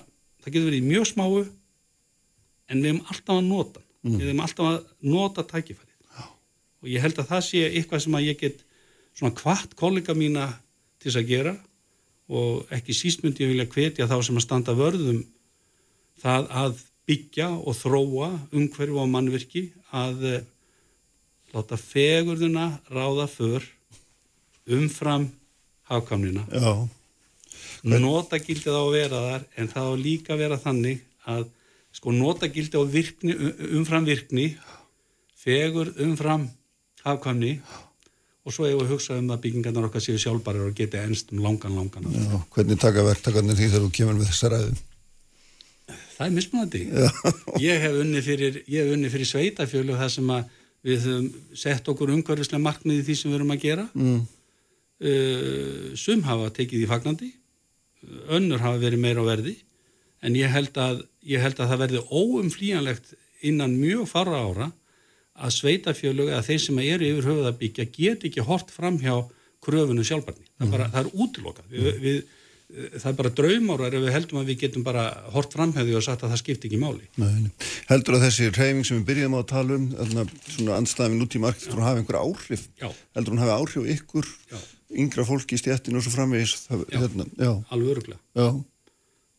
það 0.44 0.56
getur 0.56 0.70
verið 0.70 0.88
mjög 0.88 1.10
smáu 1.12 1.42
en 1.44 2.80
við 2.80 2.88
hefum 2.92 3.02
alltaf 3.12 3.36
að 3.36 3.50
nota 3.50 3.84
mm. 3.84 4.16
við 4.16 4.30
hefum 4.30 4.46
alltaf 4.46 4.70
að 4.70 4.78
nota 5.16 5.46
tækifærið 5.50 5.98
Já. 6.16 6.24
og 6.30 6.92
ég 6.94 7.04
held 7.04 7.20
að 7.20 7.32
það 7.34 7.44
sé 7.50 7.66
eitthvað 7.68 8.06
sem 8.06 8.20
að 8.20 8.28
ég 8.30 8.40
get 8.46 8.64
svona 9.16 9.36
hvart 9.42 9.76
kollega 9.80 10.16
mína 10.16 10.48
til 11.06 11.12
þess 11.12 11.22
að 11.22 11.30
gera 11.30 11.52
og 12.34 12.74
ekki 12.74 12.96
síst 12.98 13.22
myndi 13.22 13.46
ég 13.46 13.52
vilja 13.54 13.70
hvetja 13.70 14.08
þá 14.10 14.18
sem 14.26 14.40
að 14.40 14.46
standa 14.48 14.74
vörðum 14.74 15.20
það 16.24 16.48
að 16.64 16.80
byggja 17.06 17.50
og 17.54 17.78
þróa 17.78 18.30
umhverfu 18.50 18.98
á 18.98 19.06
mannverki 19.06 19.68
að 19.94 20.24
uh, 20.26 20.40
láta 21.54 21.78
fegurðuna 21.78 22.80
ráða 22.90 23.28
för 23.30 23.68
umfram 24.66 25.30
hafkamnina. 25.86 26.48
Já. 26.50 26.90
Notagildið 27.86 28.74
á 28.74 28.82
að 28.82 28.96
vera 28.96 29.22
þar 29.28 29.46
en 29.62 29.70
það 29.70 29.92
á 29.94 29.94
líka 30.02 30.34
að 30.34 30.42
vera 30.42 30.58
þannig 30.58 31.04
að 31.30 31.46
sko 31.94 32.12
notagildið 32.18 32.82
á 32.82 32.84
virkni, 32.90 33.36
umfram 33.78 34.10
virkni, 34.10 34.48
fegur 35.38 35.94
umfram 36.02 36.50
hafkamni 37.06 37.60
og 38.46 38.54
svo 38.54 38.68
hefur 38.68 38.84
við 38.84 38.92
hugsað 38.94 39.22
um 39.24 39.32
að 39.34 39.42
byggingarnar 39.46 39.88
okkar 39.88 40.04
séu 40.06 40.20
sjálfbærar 40.22 40.68
og 40.70 40.76
geti 40.78 41.00
ennst 41.02 41.32
um 41.34 41.42
langan, 41.42 41.74
langan. 41.80 42.06
Já, 42.14 42.36
hvernig 42.54 42.82
taka 42.82 43.06
verktakarnir 43.08 43.58
því 43.58 43.72
þegar 43.72 43.86
þú 43.88 43.96
kemur 43.98 44.20
með 44.20 44.30
þessa 44.30 44.52
ræðum? 44.54 44.84
Það 46.16 46.28
er 46.28 46.36
mismunandi. 46.36 46.84
Ég 47.66 47.82
hef 47.84 47.98
unni 48.04 48.22
fyrir, 48.24 48.62
fyrir 49.12 49.30
sveitafjölu 49.32 49.98
þar 50.00 50.14
sem 50.14 50.30
að 50.32 50.54
við 50.86 51.08
höfum 51.10 51.58
sett 51.58 51.90
okkur 51.92 52.14
umhverfislega 52.14 52.62
markmiði 52.62 53.08
því 53.08 53.18
sem 53.18 53.32
við 53.32 53.40
erum 53.40 53.56
að 53.56 53.66
gera. 53.66 53.88
Mm. 53.98 54.22
Uh, 54.96 55.90
sum 56.00 56.22
hafa 56.24 56.54
tekið 56.56 56.86
í 56.86 56.90
fagnandi, 56.90 57.32
önnur 58.32 58.62
hafa 58.64 58.80
verið 58.80 59.02
meira 59.02 59.26
á 59.26 59.28
verði, 59.28 59.58
en 60.24 60.38
ég 60.38 60.54
held 60.54 60.78
að, 60.80 61.02
ég 61.26 61.42
held 61.42 61.60
að 61.60 61.74
það 61.74 61.82
verði 61.84 62.04
óumflíjanlegt 62.14 63.16
innan 63.46 63.76
mjög 63.82 64.06
fara 64.14 64.40
ára 64.46 64.70
að 65.36 65.56
sveitafjölu 65.58 66.30
eða 66.30 66.46
þeir 66.48 66.62
sem 66.64 66.82
eru 66.86 67.12
yfir 67.12 67.30
höfuð 67.30 67.50
að 67.50 67.60
byggja 67.62 67.86
get 67.98 68.26
ekki 68.30 68.46
hort 68.48 68.72
fram 68.72 68.98
hjá 69.02 69.16
kröfunum 69.66 70.06
sjálfbarni. 70.06 70.48
Það, 70.56 70.72
bara, 70.72 70.90
það 70.94 71.02
er 71.02 71.24
útilokað. 71.26 71.72
Við, 71.74 72.02
við 72.04 72.20
það 72.76 73.08
er 73.10 73.18
bara 73.20 73.32
draumárar 73.38 73.96
ef 73.96 74.04
við 74.04 74.14
heldum 74.16 74.40
að 74.42 74.50
við 74.50 74.62
getum 74.64 74.86
bara 74.86 75.06
hort 75.34 75.54
framhefði 75.54 75.96
og 75.98 76.04
sagt 76.06 76.24
að 76.26 76.34
það 76.34 76.42
skipti 76.42 76.70
ekki 76.70 76.80
máli. 76.82 77.10
Nei, 77.22 77.52
heldur 77.92 78.18
að 78.18 78.26
þessi 78.26 78.50
reyfing 78.52 78.88
sem 78.88 79.00
við 79.00 79.08
byrjum 79.12 79.38
á 79.38 79.40
að 79.40 79.50
tala 79.52 79.78
um, 79.78 80.32
svona 80.50 80.80
anstæðum 80.80 81.20
nútíma 81.22 81.52
arkitekt, 81.52 81.76
hún 81.76 81.86
hafi 81.86 82.02
einhver 82.02 82.20
áhrif, 82.22 82.66
já. 82.82 82.88
heldur 83.18 83.36
hún 83.36 83.44
hafi 83.44 83.56
áhrif 83.56 83.90
ykkur, 83.96 84.32
já. 84.52 84.58
yngra 85.04 85.28
fólki 85.30 85.58
í 85.58 85.62
stjættinu 85.62 86.02
og 86.02 86.08
svo 86.08 86.16
framvegis. 86.16 86.56
Já, 86.66 86.82
hérna, 87.06 87.28
alveg 87.70 87.94
öruglega. 87.96 88.50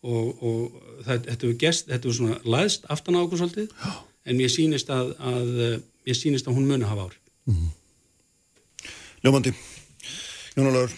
Og, 0.07 0.27
og 0.39 0.77
það, 1.03 1.27
þetta 1.27 1.41
hefur 1.41 1.59
gest, 1.65 1.91
þetta 1.91 2.07
hefur 2.07 2.19
svona 2.21 2.39
læðst 2.47 2.87
aftan 2.95 3.19
á 3.19 3.25
okkur 3.25 3.43
svolítið, 3.43 3.73
en 4.27 4.43
ég 4.43 4.53
sýnist 4.53 4.91
að, 4.93 5.15
að, 5.19 5.51
ég 6.07 6.19
sýnist 6.19 6.47
að 6.51 6.59
hún 6.59 6.69
muni 6.69 6.87
hafa 6.89 7.09
áhrif. 7.09 7.21
Mm 7.47 7.57
-hmm. 7.57 7.75
Ljómandi, 9.25 9.55
Jónulegur, 10.57 10.93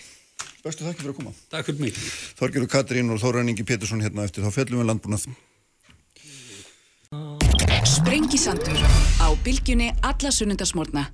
Bestu 0.65 0.85
þakki 0.85 1.01
fyrir 1.01 1.13
að 1.15 1.19
koma. 1.21 1.31
Takk 1.49 1.69
fyrir 1.71 1.81
mig. 1.81 1.99
Þorgjörður 2.39 2.69
Katrín 2.73 3.13
og 3.15 3.21
Þóraningi 3.23 3.65
Pétursson 3.65 4.03
hérna 4.03 4.27
eftir 4.27 4.43
þá 4.45 4.51
fellum 4.53 4.83
við 4.83 4.89
landbúnað. 4.91 5.29
Sprengisandur 7.89 8.81
á 9.23 9.29
bylgjunni 9.47 9.93
alla 10.03 10.33
sunnundasmórna. 10.35 11.07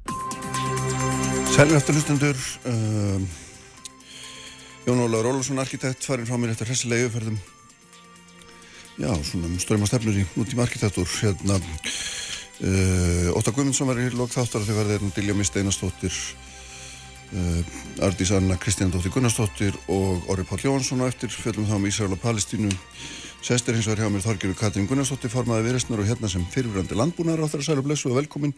Sælum 1.54 1.76
eftir 1.76 1.94
hlustendur. 1.94 2.40
Uh, 2.66 3.20
Jón 4.88 5.04
Ólaður 5.04 5.30
Ólarsson, 5.30 5.60
arkitekt, 5.62 6.02
farin 6.02 6.26
frá 6.26 6.34
mér 6.40 6.56
eftir 6.56 6.72
hressilegu 6.72 7.12
ferðum. 7.14 7.38
Já, 8.94 9.10
svona 9.26 9.50
ströym 9.58 9.82
á 9.82 9.88
stefnur 9.90 10.14
í 10.14 10.24
nútíma 10.38 10.64
arkitektur. 10.68 11.08
Hérna, 11.18 11.58
uh, 11.58 13.34
Óta 13.34 13.50
Guðmundsson 13.50 13.90
var 13.90 13.98
í 13.98 14.10
lók 14.14 14.30
þáttar 14.30 14.62
þegar 14.66 14.86
það 14.86 14.96
er 14.96 15.14
Dilja 15.16 15.38
Mist 15.38 15.56
Einarstóttir 15.58 16.14
Uh, 17.34 17.64
Ardís 18.04 18.30
Anna 18.30 18.54
Kristján-Dóttir 18.54 19.10
Gunnarsdóttir 19.10 19.74
og 19.90 20.28
Orri 20.30 20.44
Páll 20.46 20.60
Jónsson 20.62 21.02
á 21.02 21.10
eftir. 21.10 21.32
Fjöldum 21.32 21.66
þá 21.66 21.74
um 21.80 21.86
Ísrael 21.88 22.12
og 22.14 22.20
Palestínu. 22.22 22.70
Sestir 23.42 23.74
hins 23.74 23.88
vegar 23.88 24.04
hjá 24.04 24.12
mér 24.12 24.22
Þorgjörður 24.22 24.60
Katrín 24.60 24.86
Gunnarsdóttir 24.86 25.32
formaði 25.32 25.66
viðrestnar 25.66 26.04
og 26.04 26.06
hérna 26.06 26.30
sem 26.30 26.44
fyrirvrandi 26.52 26.94
landbúnar 26.94 27.42
á 27.42 27.48
að 27.48 27.64
sælu 27.66 27.82
blessu 27.82 28.12
og 28.12 28.20
velkomin. 28.20 28.54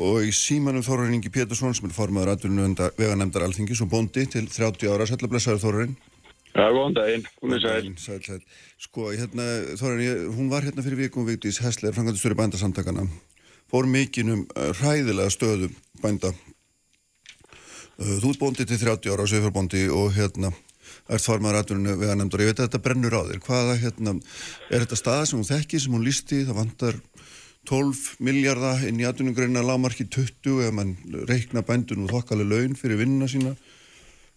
Og 0.00 0.24
í 0.24 0.32
símanum 0.32 0.86
Þorður 0.86 1.12
Ingi 1.12 1.34
Pétursson 1.34 1.76
sem 1.76 1.90
er 1.90 1.94
formaður 1.98 2.32
aðvunnu 2.32 2.72
veganemdar 2.96 3.44
alþingis 3.44 3.84
og 3.84 3.92
bóndi 3.92 4.24
til 4.32 4.48
30 4.48 4.88
ára. 4.88 5.04
Sælu 5.10 5.28
blessaður 5.28 5.66
Þorðurinn 5.66 5.96
Já, 6.54 6.66
góðan 6.70 6.94
daginn, 6.94 7.28
hún 7.42 7.56
er 7.56 7.62
sæl. 7.64 7.92
Sæl, 7.98 8.20
sæl. 8.22 8.42
Sko, 8.78 9.10
hérna, 9.10 9.46
Þorðurinn, 9.80 10.26
hún 10.36 10.50
var 10.52 10.66
hérna 10.66 10.84
fyrir 10.86 11.00
vikum 11.04 11.26
Vigdís 11.26 11.58
Hessler, 11.64 11.94
frangatistur 11.96 12.36
í 12.36 12.38
bændasamtakana 12.38 13.08
fór 13.74 13.88
mikinn 13.90 14.30
um 14.30 14.42
uh, 14.54 14.70
hræðilega 14.78 15.32
stöðu 15.34 15.72
bænda 16.02 16.34
Uh, 17.94 18.16
þú 18.18 18.32
ert 18.32 18.40
bóndi 18.40 18.64
til 18.66 18.78
30 18.80 19.12
ára 19.14 19.22
á 19.22 19.30
Söfjörbondi 19.30 19.84
og 19.94 20.08
hérna 20.16 20.48
ert 21.06 21.22
farmaður 21.22 21.60
aðvunni 21.60 21.92
við 22.00 22.10
að 22.10 22.16
nefnda 22.18 22.34
og 22.34 22.42
ég 22.42 22.48
veit 22.50 22.58
að 22.58 22.66
þetta 22.66 22.80
brennur 22.82 23.14
á 23.14 23.22
þér. 23.28 23.40
Hvaða 23.44 23.76
hérna, 23.78 24.14
er 24.66 24.82
þetta 24.82 24.98
staða 24.98 25.28
sem 25.30 25.38
hún 25.38 25.46
þekki, 25.46 25.78
sem 25.78 25.94
hún 25.94 26.02
lísti, 26.02 26.40
það 26.48 26.58
vantar 26.58 26.98
12 27.70 28.00
miljardar 28.18 28.82
inn 28.88 28.98
í 28.98 29.06
aðvunningreinna 29.06 29.62
lámarki 29.62 30.08
20 30.10 30.66
ef 30.66 30.74
mann 30.74 30.96
reikna 31.30 31.62
bændun 31.62 32.08
og 32.08 32.16
þokkali 32.16 32.48
laun 32.50 32.74
fyrir 32.80 32.98
vinnuna 32.98 33.30
sína 33.30 33.54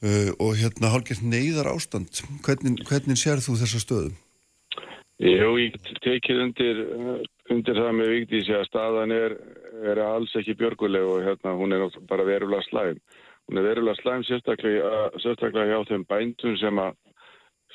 uh, 0.04 0.32
og 0.44 0.56
hérna 0.60 0.92
hálfgett 0.94 1.24
neyðar 1.24 1.72
ástand. 1.74 2.22
Hvernig, 2.46 2.84
hvernig 2.90 3.20
sér 3.20 3.44
þú 3.44 3.58
þessa 3.62 3.84
stöðu? 3.84 4.14
Jú, 5.18 5.56
ég 5.58 5.78
tekið 6.06 6.42
undir, 6.44 6.82
undir 7.50 7.80
það 7.80 7.96
með 7.98 8.12
viktísi 8.14 8.54
að 8.54 8.68
staðan 8.68 9.14
er, 9.16 9.34
er 9.82 10.02
alls 10.04 10.36
ekki 10.38 10.54
björguleg 10.60 11.08
og 11.10 11.24
hérna 11.26 11.56
hún 11.58 11.74
er 11.74 11.88
bara 12.10 12.28
verulega 12.28 12.68
slæm. 12.68 13.00
Hún 13.50 13.58
er 13.58 13.66
verulega 13.66 13.98
slæm 14.04 14.26
sérstaklega, 14.28 15.08
sérstaklega 15.24 15.72
hjá 15.72 15.90
þeim 15.90 16.06
bændum 16.06 16.58
sem 16.62 16.82
að 16.84 16.94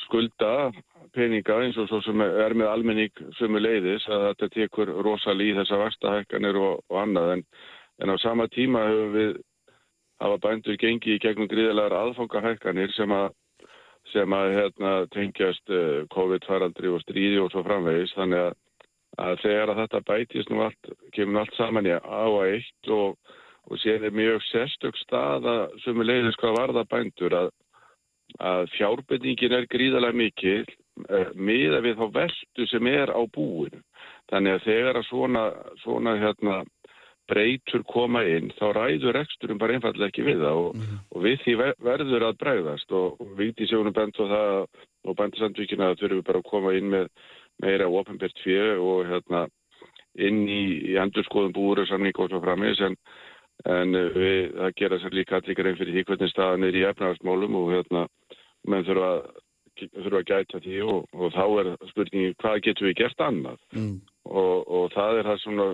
skulda 0.05 0.71
peninga 1.17 1.59
eins 1.65 1.79
og 1.81 1.89
svo 1.91 2.01
sem 2.07 2.23
er 2.25 2.55
með 2.57 2.71
almenning 2.71 3.23
sömu 3.39 3.61
leiðis 3.61 4.07
að 4.09 4.29
þetta 4.29 4.49
tekur 4.55 4.93
rosalega 5.05 5.51
í 5.51 5.57
þessa 5.59 5.81
vastahækkanir 5.83 6.59
og, 6.61 6.85
og 6.89 7.01
annað 7.03 7.35
en, 7.37 7.43
en 8.03 8.15
á 8.15 8.17
sama 8.23 8.47
tíma 8.53 8.87
hefur 8.89 9.11
við 9.17 9.33
hafa 10.23 10.41
bændur 10.47 10.81
gengið 10.81 11.19
í 11.19 11.23
gegnum 11.23 11.51
gríðilegar 11.51 11.97
aðfangahækkanir 11.99 12.95
sem 12.97 13.13
að, 13.15 13.29
sem 14.15 14.35
að 14.39 14.57
hérna, 14.57 14.97
tengjast 15.15 15.75
uh, 15.75 16.03
COVID-faraldri 16.15 16.91
og 16.93 17.05
stríði 17.05 17.43
og 17.43 17.53
svo 17.53 17.65
framvegis 17.67 18.15
þannig 18.17 18.49
að, 18.49 18.59
að 19.27 19.39
þegar 19.45 19.75
að 19.75 19.85
þetta 19.85 20.05
bætist 20.09 20.51
nú 20.51 20.65
allt, 20.67 20.93
kemur 21.17 21.43
allt 21.43 21.57
saman 21.59 21.91
í 21.91 21.95
á 21.95 22.03
að 22.25 22.43
eitt 22.55 22.93
og 22.95 23.17
og 23.71 23.79
séð 23.81 24.09
er 24.09 24.15
mjög 24.15 24.43
sérstök 24.51 24.97
staða 24.99 25.57
sem 25.85 26.01
er 26.01 26.09
leiðis 26.09 26.39
hvað 26.41 26.59
varða 26.59 26.85
bændur 26.91 27.37
að, 27.39 27.51
að 28.43 28.71
fjárbendingin 28.77 29.55
er 29.59 29.69
gríðalega 29.71 30.19
mikil 30.19 30.65
eh, 31.09 31.31
miða 31.35 31.83
við 31.85 32.01
þá 32.01 32.07
veldu 32.19 32.69
sem 32.71 32.91
er 32.91 33.13
á 33.15 33.21
búinu. 33.35 33.83
Þannig 34.33 34.57
að 34.57 34.67
þegar 34.67 34.99
að 34.99 35.09
svona, 35.11 35.45
svona 35.85 36.17
hérna, 36.19 36.63
breytur 37.31 37.85
koma 37.87 38.23
inn, 38.27 38.51
þá 38.59 38.73
ræður 38.77 39.19
eksturum 39.23 39.59
bara 39.61 39.77
einfallega 39.79 40.11
ekki 40.11 40.25
við 40.27 40.41
það 40.43 40.57
og, 40.59 40.75
Mhm. 40.77 40.99
og 41.15 41.23
við 41.23 41.37
því 41.45 41.55
ver- 41.61 41.77
verður 41.81 42.23
að 42.29 42.39
bregðast 42.43 42.93
og, 42.93 43.19
við 43.39 43.55
í 43.63 43.69
sjónum 43.71 43.93
bent 43.95 44.19
og 44.21 44.29
það 44.29 44.67
og 45.05 45.17
bændisandvíkina 45.17 45.91
að 45.93 45.99
þurfum 46.01 46.19
við 46.21 46.25
bara 46.27 46.39
að 46.39 46.51
koma 46.51 46.73
inn 46.75 46.91
með 46.91 47.09
meira 47.63 47.87
ofinbært 47.89 48.39
fjö 48.45 48.79
og 48.83 49.07
hérna 49.07 49.49
inn 50.19 50.47
í, 50.49 50.93
í 50.93 50.95
endurskoðum 50.99 51.53
búur 51.55 51.81
og 51.81 51.89
samning 51.89 52.13
og 52.19 52.29
svo 52.31 52.41
framis 52.43 52.81
en, 52.81 52.97
en 53.67 53.93
við, 53.93 54.53
það 54.59 54.75
gera 54.77 54.99
sér 54.99 55.15
líka 55.15 55.37
allir 55.39 55.55
grein 55.55 55.77
fyrir 55.77 55.95
því 55.95 56.05
hvernig 56.05 56.31
staðan 56.31 56.65
er 56.65 56.75
í 56.75 56.85
efnahagsmálum 56.91 57.55
og 57.55 57.71
hérna 57.73 58.07
menn 58.67 58.85
þurfa, 58.85 59.13
þurfa 59.79 60.21
að 60.21 60.29
gæta 60.29 60.61
því 60.61 60.83
og, 60.85 61.07
og 61.15 61.33
þá 61.33 61.45
er 61.63 61.77
spurningi 61.89 62.35
hvað 62.43 62.61
getum 62.63 62.89
við 62.91 62.95
gert 62.97 63.19
annað 63.25 63.59
Mm. 63.75 64.01
og, 64.27 64.69
og 64.69 64.91
það 64.93 65.19
er 65.19 65.25
það 65.31 65.39
svona 65.47 65.69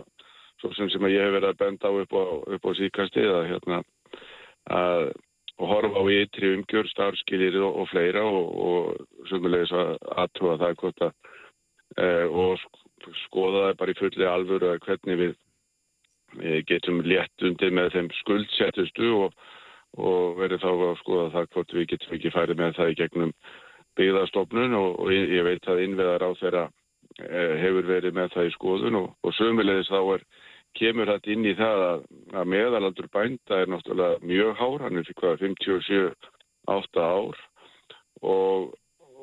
svo 0.61 0.73
sem, 0.77 0.90
sem 0.90 1.09
ég 1.11 1.23
hef 1.23 1.35
verið 1.37 1.53
að 1.53 1.61
benda 1.62 1.90
á 1.90 1.92
upp 2.03 2.14
á, 2.18 2.23
á 2.59 2.71
síkastið 2.79 3.33
að 3.35 3.49
hérna 3.53 3.83
að 4.68 5.03
horfa 5.59 5.99
á 5.99 6.05
ytri 6.12 6.53
umgjör, 6.55 6.87
starfskilir 6.92 7.59
og, 7.62 7.81
og 7.83 7.88
fleira 7.90 8.23
og, 8.23 8.49
og 8.62 9.29
sumulegis 9.31 9.73
að 9.75 9.94
aðtúa 10.23 10.57
það 10.61 10.77
hvort 10.83 11.05
að 11.09 11.12
e, 11.99 12.09
og 12.29 12.59
sk- 12.62 13.12
skoða 13.25 13.64
það 13.66 13.79
bara 13.81 13.94
í 13.94 13.99
fulli 13.99 14.29
alvöru 14.29 14.71
að 14.73 14.83
hvernig 14.87 15.21
við 15.23 15.33
e, 16.38 16.61
getum 16.68 17.03
létt 17.07 17.47
undir 17.49 17.75
með 17.75 17.94
þeim 17.97 18.11
skuldsettustu 18.21 19.11
og, 19.25 19.38
og 19.99 20.38
verið 20.38 20.62
þá 20.62 20.71
að 20.75 20.99
skoða 21.03 21.31
það 21.35 21.51
hvort 21.57 21.75
við 21.79 21.88
getum 21.94 22.18
ekki 22.18 22.35
færið 22.35 22.62
með 22.62 22.77
það 22.79 22.92
í 22.92 22.99
gegnum 23.03 23.33
byggðarstofnun 23.99 24.79
og, 24.79 25.01
ég 25.11 25.47
veit 25.47 25.66
að 25.66 25.83
innveðar 25.88 26.23
á 26.23 26.31
þeirra 26.38 26.64
e, 27.18 27.42
hefur 27.64 27.88
verið 27.90 28.14
með 28.14 28.37
það 28.37 28.53
í 28.53 28.55
skoðun 28.55 29.01
og, 29.03 29.11
og 29.27 29.35
sumulegis 29.35 29.90
þá 29.90 30.01
er 30.14 30.29
kemur 30.78 31.11
þetta 31.12 31.33
inn 31.33 31.46
í 31.48 31.54
það 31.59 31.85
að, 31.87 32.02
að 32.35 32.50
meðalaldur 32.54 33.09
bænda 33.14 33.62
er 33.62 33.70
náttúrulega 33.72 34.26
mjög 34.26 34.59
hár, 34.59 34.85
hann 34.85 34.98
er 34.98 35.07
fyrir 35.09 35.20
hvað 35.22 35.44
57-8 35.46 37.04
ár 37.04 37.40
og, 38.22 38.74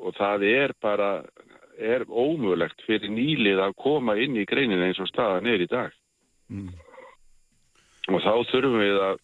og 0.02 0.16
það 0.18 0.48
er 0.50 0.74
bara 0.82 1.10
er 1.76 2.06
ómögulegt 2.08 2.82
fyrir 2.88 3.12
nýlið 3.12 3.60
að 3.60 3.76
koma 3.82 4.16
inn 4.16 4.36
í 4.40 4.46
greinin 4.48 4.84
eins 4.86 5.00
og 5.02 5.10
staðan 5.12 5.48
er 5.52 5.64
í 5.64 5.70
dag 5.70 5.92
Mm. 6.46 6.68
og 8.06 8.20
þá 8.22 8.34
þurfum 8.52 8.76
við 8.78 9.00
að, 9.02 9.16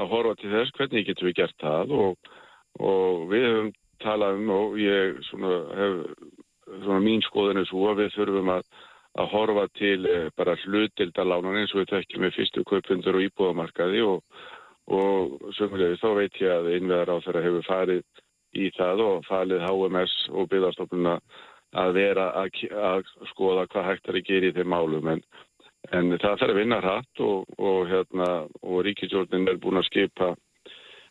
að 0.00 0.06
horfa 0.08 0.36
til 0.40 0.52
þess 0.54 0.72
hvernig 0.78 1.04
getum 1.04 1.28
við 1.28 1.34
gert 1.36 1.58
það 1.60 1.90
og, 1.98 2.30
og 2.80 3.26
við 3.28 3.44
höfum 3.44 3.68
talað 4.00 4.38
um 4.38 4.52
og 4.54 4.78
ég 4.80 5.18
svona 5.28 5.50
hef 5.76 5.98
svona 6.70 7.02
mín 7.04 7.20
skoðin 7.26 7.60
er 7.60 7.68
svo 7.68 7.90
að 7.90 8.00
við 8.00 8.16
þurfum 8.16 8.52
að 8.54 8.64
að 9.20 9.30
horfa 9.34 9.66
til 9.76 10.08
eh, 10.08 10.28
bara 10.36 10.56
hluttildalánan 10.64 11.60
eins 11.60 11.74
og 11.74 11.82
við 11.82 11.92
þekkjum 11.92 12.26
með 12.26 12.36
fyrstu 12.38 12.64
kaupundur 12.68 13.18
og 13.18 13.24
íbúðamarkaði 13.26 14.02
og, 14.08 14.42
og 14.88 15.54
sömulegis 15.58 16.02
þá 16.02 16.10
veit 16.18 16.40
ég 16.40 16.52
að 16.54 16.70
innveðar 16.78 17.12
á 17.12 17.16
þeirra 17.26 17.46
hefur 17.46 17.66
farið 17.68 18.04
í 18.52 18.68
það 18.76 19.04
og 19.06 19.26
falið 19.28 19.64
HMS 19.68 20.16
og 20.32 20.48
byggðarstofnuna 20.52 21.16
að 21.82 21.94
vera 21.96 22.28
að, 22.36 22.62
að 22.76 23.12
skoða 23.30 23.66
hvað 23.72 23.88
hægt 23.88 24.08
er 24.08 24.18
að 24.18 24.26
gera 24.28 24.48
í 24.48 24.56
þeim 24.56 24.72
málum. 24.72 25.08
En, 25.08 25.22
en 25.96 26.16
það 26.18 26.40
þarf 26.42 26.50
að 26.50 26.58
vinna 26.60 26.80
hratt 26.82 27.22
og, 27.24 27.54
og, 27.56 27.78
hérna, 27.88 28.30
og 28.60 28.82
ríkisjórnin 28.88 29.48
er 29.48 29.60
búin 29.60 29.80
að 29.80 29.88
skipa 29.88 30.34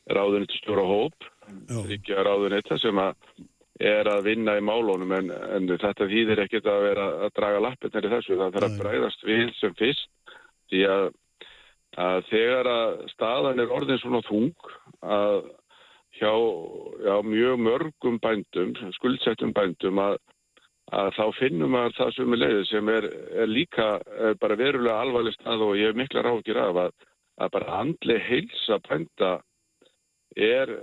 ráðunni 0.09 0.49
til 0.49 0.61
stjóra 0.61 0.85
hóp 0.85 1.31
ríkja 1.89 2.23
ráðunetta 2.25 2.77
sem 2.81 2.97
að 3.01 3.15
er 3.81 4.09
að 4.09 4.27
vinna 4.29 4.57
í 4.59 4.63
málunum 4.63 5.11
en, 5.17 5.31
en 5.31 5.69
þetta 5.71 6.07
þýðir 6.09 6.43
ekkert 6.43 6.69
að 6.69 6.83
vera 6.85 7.07
að 7.25 7.33
draga 7.39 7.63
lappirnar 7.65 8.07
í 8.07 8.11
þessu. 8.13 8.37
Það 8.37 8.53
þarf 8.57 8.67
að 8.67 8.77
bræðast 8.81 9.25
við 9.25 9.53
sem 9.57 9.73
fyrst 9.79 10.35
því 10.71 10.83
að, 10.91 11.07
að 12.05 12.19
þegar 12.29 12.69
að 12.71 12.93
staðan 13.15 13.63
er 13.63 13.73
orðin 13.77 14.01
svona 14.03 14.21
þung 14.27 14.69
að 15.01 15.41
hjá 16.19 16.33
já, 17.05 17.15
mjög 17.23 17.63
mörgum 17.65 18.19
bændum, 18.21 18.73
skuldsettum 18.97 19.53
bændum 19.55 20.01
að, 20.03 20.17
að 20.91 21.13
þá 21.17 21.23
finnum 21.39 21.71
maður 21.73 21.97
það 21.97 22.15
sem 22.17 22.33
er 22.35 22.41
leiðið 22.43 22.65
sem 22.69 22.91
er, 22.95 23.07
er 23.43 23.49
líka 23.49 23.87
er 24.29 24.35
bara 24.41 24.59
verulega 24.59 25.05
alvarleg 25.05 25.37
stað 25.37 25.63
og 25.65 25.77
ég 25.79 25.91
hef 25.91 26.01
mikla 26.01 26.25
rákir 26.27 26.59
af 26.61 26.81
að, 26.85 26.91
að 27.41 27.53
bara 27.55 27.79
andli 27.79 28.19
heilsa 28.27 28.81
bænda 28.89 29.31
er, 30.35 30.75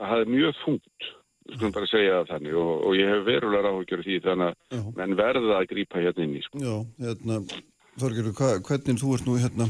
er 0.00 0.32
mjög 0.32 0.56
þungt 0.64 1.12
skulum 1.52 1.74
bara 1.74 1.88
segja 1.90 2.20
það 2.20 2.30
þannig 2.32 2.56
og, 2.60 2.72
og 2.88 2.96
ég 2.98 3.10
hef 3.12 3.22
verulega 3.26 3.68
ráhugjör 3.68 4.02
því 4.06 4.18
þannig 4.24 4.54
að 4.78 4.88
menn 4.96 5.16
verða 5.18 5.58
að 5.58 5.68
grípa 5.74 6.00
hérna 6.00 6.24
inn 6.24 6.38
í 6.38 6.42
sko. 6.44 6.62
Já, 6.62 6.74
hérna, 7.04 7.40
hva, 8.00 8.50
hvernig 8.68 9.00
þú 9.02 9.12
ert 9.16 9.28
nú 9.28 9.36
hérna, 9.42 9.68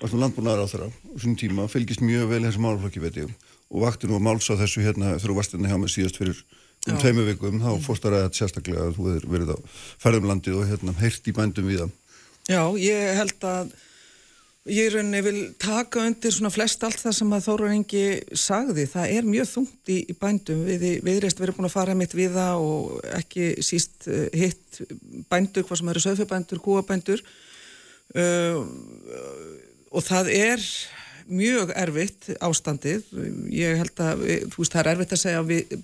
varst 0.00 0.14
nú 0.14 0.22
landbúnaðar 0.22 0.64
á 0.64 0.70
þeirra 0.70 0.88
á 0.90 0.96
þessum 1.16 1.36
tíma, 1.42 1.66
fylgist 1.72 2.04
mjög 2.04 2.30
vel 2.30 2.42
þessi 2.46 2.62
málflokki, 2.62 3.02
veit 3.02 3.20
ég, 3.24 3.34
og 3.70 3.84
vakti 3.84 4.10
nú 4.10 4.20
að 4.20 4.26
máls 4.28 4.50
á 4.50 4.54
þessu 4.62 4.86
hérna, 4.86 5.16
þú 5.18 5.38
varst 5.40 5.56
hérna 5.56 5.72
hjá 5.72 5.78
mig 5.82 5.94
síðast 5.94 6.20
fyrir 6.22 6.40
um 6.88 6.96
tveimu 7.02 7.26
vikum, 7.26 7.60
þá 7.60 7.70
fórst 7.84 8.06
að 8.06 8.16
ræða 8.16 8.32
sérstaklega 8.38 8.86
að 8.86 8.94
þú 8.96 9.10
hefur 9.10 9.30
verið 9.34 9.52
á 9.52 9.58
ferðum 10.00 10.30
landið 10.30 10.62
og 10.62 10.70
hérna, 10.70 10.96
heyrt 11.02 11.28
í 11.28 11.34
bændum 11.36 11.68
við 11.68 11.82
það. 11.82 11.96
Já, 12.50 12.62
ég 12.80 13.18
held 13.18 13.44
að 13.50 13.74
ég 14.68 14.90
rauninni 14.92 15.22
vil 15.24 15.38
taka 15.60 16.02
undir 16.04 16.34
svona 16.34 16.50
flest 16.52 16.82
allt 16.84 17.00
það 17.00 17.14
sem 17.16 17.32
að 17.32 17.46
Þóruður 17.46 17.76
Ingi 17.78 18.04
sagði. 18.36 18.84
Það 18.92 19.14
er 19.16 19.28
mjög 19.28 19.48
þungt 19.54 19.92
í, 19.94 19.98
í 20.12 20.16
bændum. 20.20 20.62
Við, 20.68 20.86
viðreist 21.06 21.40
verið 21.40 21.56
búin 21.56 21.70
að 21.70 21.76
fara 21.78 21.96
mitt 21.96 22.16
við 22.16 22.36
það 22.36 22.64
og 22.68 22.98
ekki 23.16 23.50
síst 23.64 24.08
uh, 24.10 24.26
hitt 24.36 24.82
bændur, 25.32 25.64
hvað 25.64 25.80
sem 25.80 25.92
eru 25.94 26.04
söðfjörbændur, 26.04 26.62
kúabændur 26.64 27.24
uh, 28.20 28.60
og 29.90 30.04
það 30.06 30.28
er 30.36 30.66
mjög 31.30 31.72
erfitt 31.78 32.28
ástandið. 32.42 33.08
Ég 33.54 33.80
held 33.80 34.00
að, 34.02 34.22
við- 34.26 34.46
þú 34.52 34.62
veist, 34.62 34.72
það 34.74 34.80
er 34.82 34.92
erfitt 34.92 35.12
að 35.14 35.20
segja 35.24 35.40
að, 35.40 35.50
við, 35.50 35.74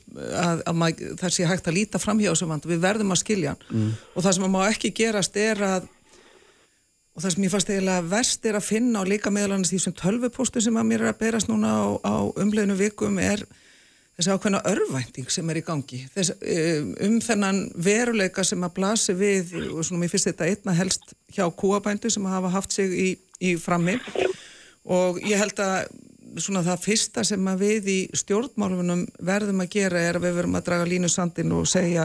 að, 0.42 0.62
að 0.66 0.80
mað, 0.82 1.04
það 1.22 1.36
sé 1.36 1.48
hægt 1.48 1.68
að 1.70 1.76
líta 1.78 2.00
fram 2.02 2.20
hjá 2.22 2.32
þessum 2.32 2.52
vand. 2.52 2.66
Við 2.70 2.80
verðum 2.82 3.14
að 3.14 3.22
skilja 3.22 3.56
mm. 3.70 3.92
og 4.12 4.26
það 4.26 4.36
sem 4.36 4.46
að 4.48 4.56
má 4.56 4.62
ekki 4.68 4.92
gerast 5.00 5.38
er 5.40 5.62
að 5.64 5.92
og 7.16 7.22
það 7.24 7.32
sem 7.32 7.44
ég 7.46 7.52
fannst 7.52 7.70
eiginlega 7.72 8.08
verst 8.10 8.46
er 8.46 8.58
að 8.58 8.66
finna 8.66 9.00
og 9.00 9.08
líka 9.08 9.32
meðal 9.32 9.56
annars 9.56 9.72
því 9.72 9.78
sem 9.86 9.94
tölvupóstu 9.96 10.60
sem 10.60 10.76
að 10.76 10.90
mér 10.90 11.06
er 11.06 11.14
að 11.14 11.22
berast 11.22 11.48
núna 11.48 11.70
á, 11.72 11.84
á 12.04 12.14
umleginu 12.36 12.76
vikum 12.76 13.16
er 13.22 13.40
þessi 14.16 14.32
ákveðna 14.32 14.60
örvænting 14.68 15.32
sem 15.32 15.48
er 15.52 15.60
í 15.60 15.64
gangi. 15.64 16.02
Þess, 16.12 16.34
um, 16.36 16.90
um 17.08 17.16
þennan 17.24 17.62
veruleika 17.88 18.44
sem 18.44 18.64
að 18.64 18.74
blasi 18.76 19.16
við 19.16 19.54
og 19.70 19.80
svona 19.84 20.02
mér 20.02 20.12
finnst 20.12 20.28
þetta 20.28 20.50
einna 20.50 20.76
helst 20.76 21.16
hjá 21.32 21.44
kúabændu 21.52 22.12
sem 22.12 22.28
hafa 22.28 22.52
haft 22.52 22.76
sig 22.76 22.92
í, 22.92 23.08
í 23.40 23.56
frammi. 23.60 23.96
Og 24.84 25.20
ég 25.24 25.40
held 25.40 25.60
að 25.64 25.88
svona 26.40 26.64
það 26.66 26.84
fyrsta 26.84 27.24
sem 27.24 27.48
að 27.48 27.64
við 27.64 27.90
í 27.92 27.98
stjórnmálunum 28.16 29.06
verðum 29.24 29.64
að 29.64 29.72
gera 29.72 30.04
er 30.04 30.18
að 30.18 30.28
við 30.28 30.38
verðum 30.40 30.58
að 30.60 30.68
draga 30.68 30.88
línu 30.92 31.12
sandin 31.12 31.56
og 31.56 31.68
segja 31.70 32.04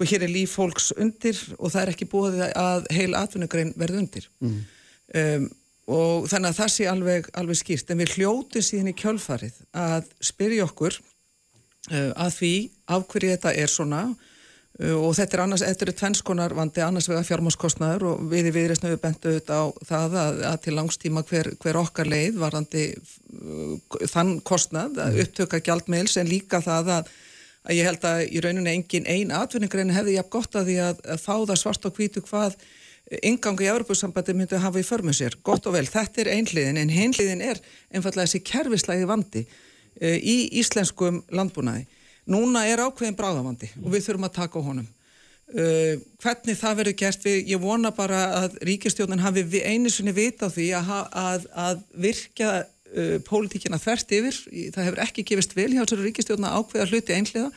sko 0.00 0.08
hér 0.08 0.24
er 0.24 0.32
líf 0.32 0.54
fólks 0.56 0.92
undir 0.96 1.36
og 1.58 1.74
það 1.74 1.82
er 1.82 1.90
ekki 1.92 2.08
búið 2.08 2.38
að 2.56 2.86
heil 2.94 3.12
atvinnugrein 3.18 3.74
verði 3.76 4.00
undir. 4.00 4.28
Um, 4.40 5.50
og 5.90 6.28
þannig 6.30 6.54
að 6.54 6.58
það 6.60 6.72
sé 6.72 6.86
alveg, 6.88 7.28
alveg 7.36 7.58
skýrt. 7.58 7.90
En 7.90 8.00
við 8.00 8.14
hljótu 8.16 8.62
síðan 8.62 8.92
í 8.92 8.96
kjölfarið 8.96 9.60
að 9.76 10.08
spyrja 10.24 10.64
okkur 10.64 10.96
uh, 10.96 12.12
að 12.16 12.34
því 12.38 12.54
af 12.96 13.06
hverju 13.12 13.32
þetta 13.34 13.54
er 13.60 13.72
svona 13.74 14.02
uh, 14.08 14.96
og 14.96 15.12
þetta 15.18 15.36
er 15.36 15.44
annars, 15.44 15.68
þetta 15.68 15.88
eru 15.88 15.98
tvennskonar 16.00 16.56
vandi 16.56 16.86
annars 16.86 17.10
vega 17.10 17.26
fjármáskostnaður 17.28 18.08
og 18.14 18.26
við 18.32 18.48
í 18.48 18.56
viðreysnu 18.56 18.94
við 18.94 19.02
bentu 19.04 19.34
þetta 19.36 19.60
á 19.60 19.64
það 19.84 20.20
að, 20.24 20.44
að 20.54 20.60
til 20.64 20.78
langstíma 20.80 21.26
hver, 21.28 21.56
hver 21.60 21.84
okkar 21.84 22.08
leið 22.08 22.40
varandi 22.40 22.92
uh, 22.96 23.98
þann 24.08 24.38
kostnað 24.40 25.02
að 25.10 25.26
upptöka 25.26 25.60
gjaldmeils 25.60 26.16
en 26.16 26.32
líka 26.32 26.64
það 26.64 26.96
að 27.02 27.18
að 27.66 27.76
ég 27.76 27.88
held 27.88 28.04
að 28.08 28.20
í 28.26 28.42
rauninni 28.44 28.72
engin 28.72 29.08
ein 29.10 29.32
atvinningrein 29.36 29.92
hefði 29.94 30.16
jafn 30.16 30.32
gott 30.32 30.56
að 30.56 30.70
því 30.70 30.76
að, 30.84 31.02
að 31.14 31.24
fá 31.24 31.34
það 31.34 31.58
svart 31.60 31.88
og 31.88 31.98
hvítu 31.98 32.22
hvað 32.24 32.56
ingangu 33.26 33.64
í 33.64 33.70
Európusambandi 33.70 34.34
myndi 34.36 34.56
að 34.56 34.64
hafa 34.66 34.80
í 34.80 34.86
förmum 34.86 35.16
sér. 35.16 35.36
Gott 35.46 35.66
og 35.66 35.74
vel, 35.74 35.86
þetta 35.90 36.22
er 36.22 36.32
einhliðin 36.36 36.78
en 36.78 36.92
hinhliðin 36.94 37.42
er 37.42 37.60
einfallega 37.90 38.28
þessi 38.28 38.42
kerfislægi 38.46 39.08
vandi 39.10 39.42
uh, 39.46 40.16
í 40.16 40.36
íslenskum 40.60 41.22
landbúnaði. 41.34 41.88
Núna 42.30 42.66
er 42.70 42.84
ákveðin 42.84 43.18
bráðavandi 43.18 43.72
og 43.82 43.90
við 43.94 44.06
þurfum 44.06 44.28
að 44.28 44.36
taka 44.38 44.62
á 44.62 44.66
honum. 44.68 44.88
Uh, 45.50 45.96
hvernig 46.22 46.58
það 46.60 46.76
verður 46.78 46.98
gert 47.02 47.26
við, 47.26 47.40
ég 47.50 47.62
vona 47.62 47.90
bara 47.94 48.20
að 48.44 48.60
ríkistjóðan 48.68 49.24
hafi 49.24 49.64
einu 49.64 49.90
sinni 49.90 50.14
vita 50.14 50.46
því 50.52 50.68
að, 50.78 50.92
að, 51.10 51.48
að 51.58 51.82
virkja 52.06 52.52
uh, 52.96 53.14
pólitíkina 53.26 53.78
þvert 53.80 54.12
yfir, 54.18 54.40
Í- 54.50 54.68
það 54.74 54.88
hefur 54.88 55.04
ekki 55.06 55.24
gefist 55.30 55.56
vel 55.58 55.70
hjá 55.74 55.82
þessari 55.84 56.08
ríkistjóðan 56.08 56.48
að 56.50 56.58
ákveða 56.60 56.90
hluti 56.90 57.16
einhliða, 57.16 57.50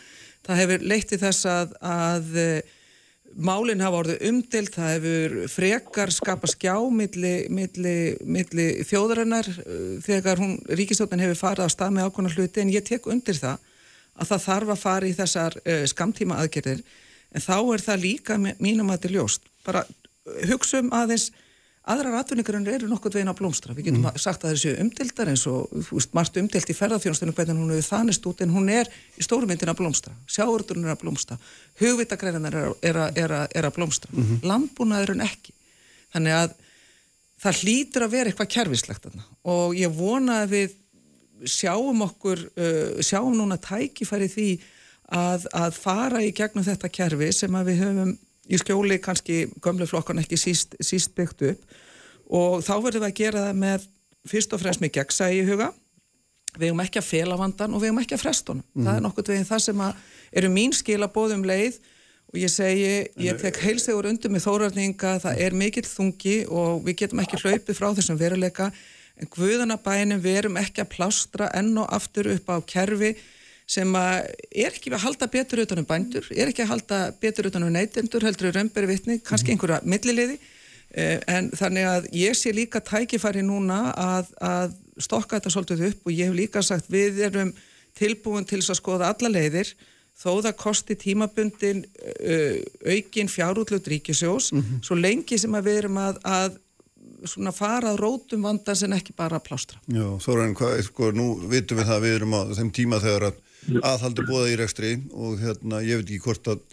það 0.47 0.61
hefur 0.63 0.87
leitt 0.93 1.09
til 1.13 1.21
þess 1.21 1.49
að, 1.49 1.75
að 1.93 2.33
uh, 2.43 2.79
málinn 3.33 3.81
hafa 3.81 3.99
orðið 4.03 4.25
umdilt, 4.29 4.75
það 4.77 4.91
hefur 4.93 5.35
frekar 5.49 6.11
skapa 6.13 6.49
skjá 6.51 6.75
milli, 6.93 7.31
milli, 7.49 7.93
milli 8.21 8.67
þjóðarinnar 8.85 9.47
uh, 9.53 9.95
þegar 10.05 10.41
hún, 10.43 10.57
ríkistjóðan 10.69 11.23
hefur 11.25 11.39
farið 11.39 11.65
á 11.65 11.73
stað 11.73 11.95
með 11.95 12.09
ákveðna 12.11 12.33
hluti. 12.35 12.61
En 12.61 12.73
ég 12.73 12.85
tek 12.85 13.07
undir 13.09 13.39
það 13.39 13.63
að 14.13 14.29
það 14.29 14.43
þarf 14.45 14.73
að 14.75 14.83
fara 14.83 15.09
í 15.09 15.15
þessar 15.17 15.57
uh, 15.63 15.79
skamtíma 15.89 16.37
aðgerðir 16.43 16.83
en 17.33 17.41
þá 17.41 17.55
er 17.73 17.81
það 17.81 18.03
líka 18.03 18.35
mínum 18.37 18.91
að 18.93 18.99
þetta 18.99 19.09
er 19.09 19.15
ljóst. 19.15 19.47
Bara 19.65 19.81
hugsa 20.51 20.83
um 20.83 20.91
aðeins 20.93 21.31
aðrar 21.83 22.15
atvinningarinn 22.21 22.67
eru 22.71 22.87
nokkuð 22.87 23.17
veginn 23.17 23.31
að 23.31 23.39
blómstra. 23.41 23.73
Við 23.75 23.89
getum 23.89 24.05
mm. 24.05 24.19
sagt 24.21 24.45
að 24.45 24.53
þessi 24.53 24.75
umdildar 24.79 25.31
eins 25.33 25.43
og 25.51 25.71
veist, 25.89 26.13
margt 26.15 26.37
umdild 26.39 26.69
í 26.71 26.75
ferðarþjónastunum 26.77 27.35
hvernig 27.35 27.59
hún 27.59 27.73
hefur 27.75 27.89
þanist 27.89 28.27
út 28.29 28.43
en 28.45 28.53
hún 28.55 28.69
er 28.71 28.91
í 29.19 29.25
stórumyndin 29.25 29.73
að 29.73 29.81
blómstra. 29.81 30.13
Sjáurðurinn 30.31 30.87
er 30.87 30.93
að 30.95 31.01
blómstra. 31.03 31.37
Hugvitagreinar 31.81 32.55
er, 32.55 32.69
er, 32.87 33.01
er, 33.19 33.35
er 33.51 33.67
að 33.67 33.75
blómstra. 33.75 34.13
Mm 34.13 34.23
-hmm. 34.23 34.47
landbúnaðurinn 34.47 35.25
ekki. 35.27 35.55
Þannig 36.15 36.37
að 36.39 36.55
það 37.43 37.59
hlýtur 37.63 38.05
að 38.05 38.15
vera 38.15 38.31
eitthvað 38.31 38.53
kerfislegt 38.55 39.09
og 39.43 39.75
ég 39.75 39.91
vona 39.91 40.43
að 40.43 40.55
við 40.55 40.77
sjáum 41.49 42.05
okkur 42.05 42.39
uh, 42.39 43.01
sjáum 43.03 43.35
núna 43.35 43.57
tækifæri 43.59 44.29
því 44.31 44.49
að, 45.11 45.47
að 45.51 45.75
fara 45.75 46.21
í 46.23 46.31
gegnum 46.35 46.63
þetta 46.63 46.91
kerfi 46.93 47.31
sem 47.35 47.55
að 47.55 47.71
við 47.71 47.81
höfum 47.83 48.13
í 48.49 48.59
skjóli 48.59 48.99
kannski 49.03 49.45
gömleflokkan 49.63 50.19
ekki 50.23 50.39
síst, 50.39 50.75
síst 50.83 51.13
byggt 51.17 51.45
upp. 51.53 51.79
Og 52.33 52.59
þá 52.65 52.73
verðum 52.83 53.03
við 53.03 53.09
að 53.09 53.17
gera 53.19 53.47
það 53.47 53.63
með 53.63 53.87
fyrst 54.29 54.53
og 54.55 54.61
fremst 54.63 54.83
með 54.83 54.93
gegsa 54.99 55.29
í 55.31 55.41
huga. 55.47 55.71
Við 56.53 56.69
hefum 56.69 56.83
ekki 56.83 57.01
að 57.01 57.09
fela 57.09 57.37
vandan 57.39 57.73
og 57.73 57.81
við 57.81 57.89
hefum 57.89 58.03
ekki 58.03 58.17
að 58.17 58.23
frestunum 58.23 58.63
mm. 58.75 58.85
það 58.85 58.95
er 58.95 59.03
nokkur 59.07 59.29
veginn 59.31 59.49
það 59.49 59.61
sem 59.65 59.83
eru 60.41 60.49
mín 60.53 60.75
skil 60.75 60.99
að 61.01 61.13
bóðum 61.15 61.45
leið. 61.49 61.79
Og 62.33 62.39
ég 62.41 62.49
segi, 62.49 62.93
ég 63.21 63.37
tek 63.37 63.59
heilsegur 63.61 64.07
undir 64.09 64.31
með 64.33 64.47
þórarninga, 64.47 65.11
það 65.21 65.41
er 65.45 65.53
mikill 65.57 65.85
þungi 65.85 66.37
og 66.49 66.79
við 66.87 66.95
getum 67.03 67.21
ekki 67.21 67.37
hlaupið 67.43 67.77
frá 67.77 67.91
þessum 67.93 68.17
veruleika. 68.17 68.71
En 69.21 69.29
guðanabænum 69.29 70.21
við 70.23 70.39
erum 70.39 70.57
ekki 70.57 70.81
að 70.81 70.89
plástra 70.95 71.51
enn 71.53 71.75
og 71.77 71.91
aftur 71.93 72.31
upp 72.33 72.49
á 72.49 72.57
kerfi 72.65 73.11
sem 73.73 73.95
er 73.97 74.69
ekki 74.69 74.91
að 74.93 75.05
halda 75.07 75.29
betur 75.31 75.63
utanum 75.63 75.87
bændur, 75.89 76.27
er 76.31 76.51
ekki 76.51 76.65
að 76.65 76.73
halda 76.73 76.99
betur 77.21 77.49
utanum 77.49 77.73
neytendur, 77.73 78.25
heldur 78.27 78.53
römberi 78.55 78.89
vitni, 78.91 79.19
kannski 79.23 79.51
mhm. 79.51 79.57
einhverja 79.57 79.79
milliliði 79.95 80.37
eh, 80.91 81.19
en 81.31 81.49
þannig 81.57 81.89
að 81.89 82.09
ég 82.19 82.37
sé 82.37 82.53
líka 82.55 82.83
tækifæri 82.83 83.45
núna 83.45 83.85
að, 83.93 84.33
að 84.41 84.77
stokka 85.01 85.39
þetta 85.39 85.53
svolítið 85.55 85.87
upp 85.89 86.07
og 86.07 86.13
ég 86.13 86.29
hef 86.29 86.37
líka 86.37 86.65
sagt 86.65 86.91
við 86.93 87.23
erum 87.29 87.53
tilbúin 87.97 88.45
til 88.49 88.61
að 88.61 88.79
skoða 88.79 89.11
alla 89.13 89.31
leiðir 89.31 89.73
þó 90.17 90.41
það 90.45 90.57
kosti 90.61 90.97
tímabundin 90.99 91.83
uh, 91.85 92.59
aukin 92.85 93.31
fjárútlut 93.31 93.87
ríkisjós 93.89 94.51
mm 94.53 94.61
-hmm. 94.61 94.83
svo 94.85 94.95
lengi 94.95 95.37
sem 95.37 95.55
að 95.55 95.65
við 95.69 95.79
erum 95.83 95.97
að, 95.97 96.19
að 96.23 96.59
fara 97.53 97.95
rótum 97.97 98.43
vanda 98.43 98.75
sem 98.75 98.93
ekki 98.93 99.13
bara 99.17 99.39
plástra. 99.39 99.79
Já, 99.87 100.19
Þóran, 100.19 100.55
sko, 100.83 101.11
nú 101.11 101.47
vitum 101.49 101.77
við 101.77 101.87
það 101.87 102.01
við 102.01 102.15
erum 102.15 102.33
á 102.33 102.41
þeim 102.53 102.71
tíma 102.71 102.99
þegar 102.99 103.23
að 103.31 103.42
aðhaldi 103.81 104.25
búða 104.27 104.51
í 104.51 104.57
rekstri 104.59 104.93
og 105.13 105.39
hérna, 105.41 105.81
ég 105.85 106.01
veit 106.01 106.09
ekki 106.09 106.23
hvort 106.25 106.51
að 106.51 106.63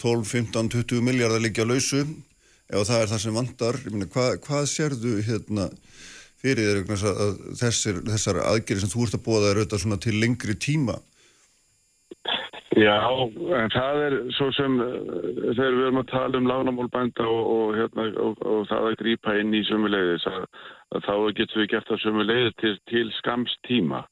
12, 0.00 0.24
15, 0.30 0.70
20 0.76 1.04
miljardar 1.04 1.42
liggja 1.44 1.66
lausu. 1.68 2.06
Ef 2.70 2.86
það 2.86 3.02
er 3.02 3.10
það 3.10 3.22
sem 3.24 3.36
vandar 3.36 3.78
myna, 3.90 4.08
hvað, 4.14 4.32
hvað 4.46 4.66
sérðu 4.70 5.14
hérna, 5.26 5.68
fyrir 6.40 6.82
þér 6.86 7.06
að 7.10 7.38
þessir, 7.60 8.02
þessar 8.08 8.42
aðgerið 8.46 8.84
sem 8.84 8.92
þú 8.92 9.06
ert 9.06 9.16
að 9.18 9.24
búða 9.26 9.50
er 9.50 9.62
auðvitað 9.62 10.02
til 10.06 10.16
lengri 10.22 10.56
tíma? 10.56 11.00
Já, 12.78 12.96
en 13.60 13.72
það 13.74 14.00
er 14.06 14.14
svo 14.36 14.46
sem 14.54 14.76
eh, 14.78 14.92
þegar 15.56 15.74
við 15.74 15.86
erum 15.88 16.00
að 16.00 16.12
tala 16.12 16.38
um 16.38 16.46
lánamálbænda 16.46 17.24
og, 17.26 17.48
og, 17.54 17.72
hérna, 17.74 18.04
og, 18.22 18.44
og 18.46 18.68
það 18.70 18.86
að 18.92 18.98
grýpa 19.00 19.34
inn 19.40 19.56
í 19.58 19.64
sömulegðis 19.66 20.26
að, 20.30 20.44
að 20.94 21.08
þá 21.08 21.14
getur 21.40 21.60
við 21.60 21.68
gert 21.72 21.90
það 21.90 22.02
sömulegði 22.04 22.52
til, 22.62 22.72
til 22.92 23.10
skamstíma 23.18 24.04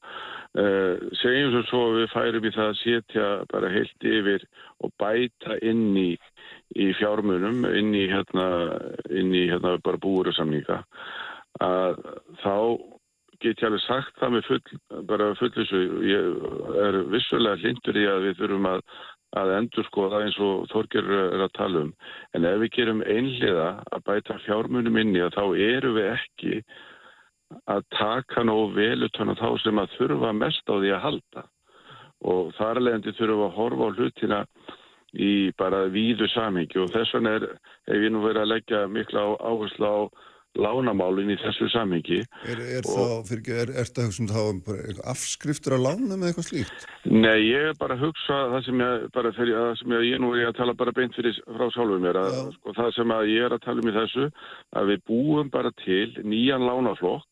Uh, 0.57 0.97
segjum 1.21 1.51
svo 1.53 1.61
svo 1.69 1.79
við 1.93 2.07
færum 2.09 2.45
í 2.49 2.51
það 2.55 2.69
að 2.71 2.77
setja 2.79 3.25
bara 3.51 3.69
heilt 3.69 4.05
yfir 4.09 4.45
og 4.81 4.93
bæta 4.97 5.59
inn 5.61 5.93
í, 5.93 6.07
í 6.73 6.87
fjármunum, 6.97 7.67
inn 7.69 7.91
í 7.93 8.07
hérna, 8.09 8.47
inn 9.13 9.29
í 9.29 9.43
hérna 9.51 9.75
bara 9.85 10.01
búursamninga 10.01 10.79
að 11.61 12.01
þá 12.41 12.55
get 13.39 13.61
ég 13.61 13.69
alveg 13.69 13.85
sagt 13.85 14.17
það 14.19 14.33
með 14.35 14.49
full, 14.49 14.79
bara 15.07 15.29
fullissu, 15.39 15.79
ég 16.09 16.27
er 16.83 16.99
vissulega 17.13 17.61
hlindur 17.61 17.99
í 18.01 18.05
að 18.09 18.25
við 18.27 18.37
þurfum 18.41 18.67
að, 18.73 18.83
að 19.39 19.55
endur 19.59 19.87
skoða 19.87 20.23
eins 20.25 20.39
og 20.43 20.67
Þorger 20.73 21.09
er 21.15 21.45
að 21.45 21.55
tala 21.55 21.85
um, 21.85 21.93
en 22.35 22.47
ef 22.49 22.61
við 22.65 22.73
gerum 22.75 23.03
einliða 23.05 23.69
að 23.93 24.05
bæta 24.09 24.39
fjármunum 24.47 24.99
inn 24.99 25.15
í 25.15 25.23
að 25.23 25.37
þá 25.37 25.43
eru 25.69 25.93
við 25.95 26.09
ekki 26.15 26.63
að 27.69 27.85
taka 27.95 28.43
nógu 28.45 28.73
vel 28.75 29.07
utan 29.07 29.33
á 29.33 29.35
þá 29.39 29.49
sem 29.63 29.81
að 29.81 29.95
þurfa 29.97 30.33
mest 30.37 30.69
á 30.69 30.75
því 30.75 30.93
að 30.93 31.03
halda 31.05 31.45
og 32.29 32.51
þar 32.57 32.81
leðandi 32.83 33.15
þurfa 33.17 33.47
að 33.47 33.55
horfa 33.57 33.87
á 33.89 33.95
hlutina 33.95 34.39
í 35.17 35.33
bara 35.57 35.85
víðu 35.89 36.27
samhengi 36.29 36.81
og 36.83 36.91
þess 36.93 37.15
vegna 37.15 37.37
er, 37.39 37.45
ef 37.89 38.03
ég 38.03 38.11
nú 38.13 38.25
verið 38.25 38.43
að 38.43 38.51
leggja 38.53 38.81
mikla 38.91 39.23
áherslu 39.39 39.89
á 39.89 39.99
lánamálinn 40.57 41.29
í 41.29 41.37
þessu 41.39 41.67
samhengi. 41.69 42.19
Er, 42.49 42.61
er, 42.79 42.87
og, 42.89 42.97
þá, 42.97 43.27
fyrir, 43.29 43.59
er, 43.63 43.71
er 43.83 43.89
það 43.93 44.15
þá 44.31 44.39
um 44.41 44.61
afskriftur 45.11 45.75
að 45.77 45.83
lána 45.85 46.17
með 46.17 46.31
eitthvað 46.31 46.47
slíkt? 46.47 46.87
Nei, 47.05 47.37
ég 47.45 47.69
er 47.69 47.77
bara 47.79 47.95
að 47.95 48.07
hugsa 48.07 48.39
það 48.55 48.65
sem 48.65 48.83
ég, 48.83 49.05
bara 49.15 49.33
fyrir, 49.37 49.59
það 49.59 49.75
sem 49.81 49.95
ég, 49.95 50.07
ég 50.09 50.23
nú 50.23 50.31
er 50.35 50.49
að 50.49 50.57
tala 50.59 50.75
bara 50.81 50.95
beint 50.97 51.17
fyrir 51.17 51.37
frá 51.45 51.67
sjálfum 51.75 52.05
mér, 52.05 52.21
að, 52.21 52.39
sko, 52.57 52.75
það 52.79 52.95
sem 52.97 53.15
ég 53.29 53.45
er 53.45 53.55
að 53.55 53.65
tala 53.67 53.85
um 53.85 53.91
í 53.91 53.97
þessu, 53.99 54.29
að 54.81 54.93
við 54.93 55.05
búum 55.11 55.53
bara 55.53 55.73
til 55.85 56.07
nýjan 56.25 56.65
lánaflokk 56.65 57.28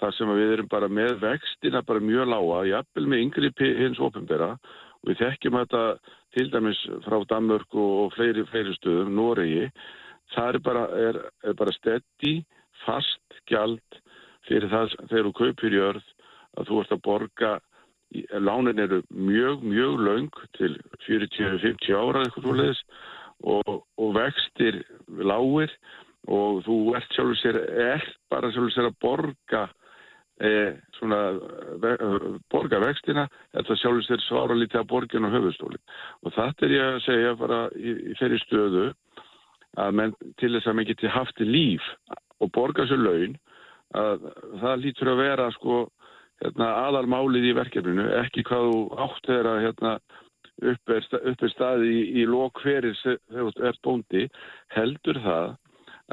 þar 0.00 0.16
sem 0.16 0.32
við 0.36 0.52
erum 0.56 0.70
bara 0.72 0.88
með 0.92 1.20
vextina 1.22 1.82
bara 1.86 2.04
mjög 2.04 2.28
lága, 2.30 2.64
jafnvel 2.70 3.06
með 3.10 3.22
yngri 3.24 3.52
hins 3.80 4.00
ofinbera 4.02 4.54
og 4.56 5.10
við 5.10 5.22
þekkjum 5.22 5.58
þetta 5.60 5.82
til 6.36 6.48
dæmis 6.52 6.80
frá 7.06 7.16
Danmörku 7.30 7.84
og 8.02 8.12
fleiri, 8.16 8.44
fleiri 8.50 8.74
stöðum, 8.76 9.14
Noregi, 9.16 9.70
það 10.34 10.48
er 10.48 10.58
bara, 10.66 10.84
er, 11.08 11.20
er 11.46 11.56
bara 11.56 11.74
steddi, 11.76 12.34
fast 12.84 13.40
gjald 13.48 14.00
fyrir 14.46 14.68
það 14.70 14.96
þegar 15.08 15.28
þú 15.28 15.34
kaupir 15.40 15.76
jörð 15.78 16.12
að 16.56 16.68
þú 16.70 16.80
ert 16.82 16.94
að 16.96 17.04
borga, 17.06 17.52
lánin 18.38 18.80
eru 18.80 19.00
mjög, 19.10 19.64
mjög 19.66 20.02
laung 20.06 20.42
til 20.56 20.76
40-50 21.06 21.96
ára 21.96 22.22
eitthvað 22.22 22.44
svo 22.44 22.54
leiðis 22.54 22.82
og, 23.42 23.72
og 23.98 24.12
vextir 24.16 24.78
lágir 25.08 25.72
og 26.26 26.62
þú 26.66 26.76
ert 26.98 27.16
sjálfur 27.16 27.40
sér, 27.40 27.58
er 27.66 28.06
bara 28.30 28.52
sjálfur 28.52 28.74
sér 28.74 28.88
að 28.90 29.00
borga 29.02 29.64
e, 30.40 30.50
ve, 31.82 31.92
borga 32.52 32.80
vextina 32.82 33.26
þetta 33.54 33.78
sjálfur 33.80 34.06
sér 34.06 34.24
svara 34.26 34.58
lítið 34.58 34.82
að 34.82 34.90
borgin 34.92 35.28
og 35.28 35.34
höfustóli 35.36 35.80
og 36.22 36.36
þetta 36.36 36.66
er 36.66 36.76
ég 36.76 36.92
að 36.92 37.02
segja 37.06 37.34
bara 37.40 37.60
í, 37.76 37.96
í 38.12 38.16
þeirri 38.20 38.40
stöðu 38.44 38.86
að 39.76 39.98
menn 40.00 40.14
til 40.40 40.52
þess 40.54 40.68
að 40.68 40.78
maður 40.78 40.90
geti 40.92 41.12
haft 41.12 41.42
líf 41.44 41.90
og 42.40 42.52
borga 42.52 42.86
sér 42.88 43.02
laun 43.02 43.36
að 43.96 44.30
það 44.60 44.82
lítur 44.82 45.12
að 45.12 45.22
vera 45.22 45.50
sko 45.56 45.82
hérna, 46.42 46.70
aðalmálið 46.86 47.50
í 47.50 47.56
verkefninu 47.56 48.06
ekki 48.20 48.44
hvað 48.48 48.70
þú 48.70 48.80
átt 49.06 49.30
er 49.32 49.50
að 49.50 49.60
hérna, 49.66 49.92
upp 50.72 50.96
er, 50.96 51.06
upp 51.32 51.44
er 51.46 51.52
staði 51.52 51.92
í, 51.92 52.02
í 52.22 52.26
lók 52.28 52.60
hverir 52.64 52.96
þegar 53.02 53.52
þú 53.52 53.68
ert 53.70 53.82
bóndi 53.84 54.26
heldur 54.76 55.22
það 55.24 55.54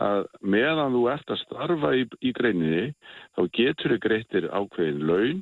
að 0.02 0.26
meðan 0.41 0.96
þú 0.96 1.08
ert 1.14 1.32
að 1.34 1.41
starfa 1.44 1.94
í, 1.96 2.06
í 2.22 2.32
greininni 2.34 2.94
þá 3.38 3.41
getur 3.54 3.94
þau 3.94 4.04
greittir 4.06 4.48
ákveðin 4.50 5.04
laun 5.06 5.41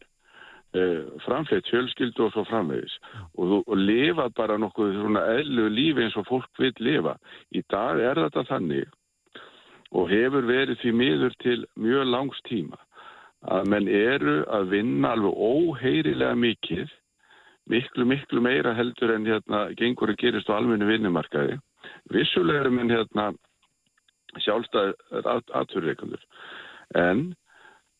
eh, 0.75 1.03
framfleytt 1.25 1.69
fjölskyldu 1.71 2.25
og 2.25 2.33
svo 2.35 2.43
framvegis 2.49 2.97
og, 3.39 3.61
og 3.63 3.75
lifa 3.77 4.27
bara 4.35 4.59
nokkuð 4.59 4.97
svona 4.99 5.25
eðlu 5.37 5.69
lífi 5.71 6.05
eins 6.05 6.17
og 6.19 6.27
fólk 6.27 6.51
vil 6.59 6.73
lifa. 6.83 7.15
Í 7.55 7.63
dag 7.71 7.99
er 7.99 8.25
þetta 8.25 8.47
þannig 8.51 8.89
og 9.91 10.07
hefur 10.11 10.47
verið 10.47 10.79
því 10.81 10.95
miður 10.95 11.37
til 11.43 11.59
mjög 11.75 12.07
langs 12.07 12.39
tíma 12.47 12.79
að 13.51 13.71
menn 13.73 13.87
eru 13.87 14.41
að 14.53 14.67
vinna 14.75 15.15
alveg 15.15 15.33
óheirilega 15.33 16.35
mikið 16.37 16.91
miklu 17.71 18.05
miklu 18.05 18.41
meira 18.43 18.73
heldur 18.75 19.15
en 19.15 19.25
hérna 19.25 19.63
gengur 19.79 20.11
að 20.11 20.19
gerist 20.21 20.49
á 20.51 20.57
almennu 20.57 20.87
vinnumarkaði. 20.89 21.57
Vissulega 22.11 22.65
eru 22.65 22.73
menn 22.75 22.91
hérna 22.91 23.31
sjálfstæðar 24.39 25.43
aðturreikandur. 25.59 26.23
En 26.95 27.31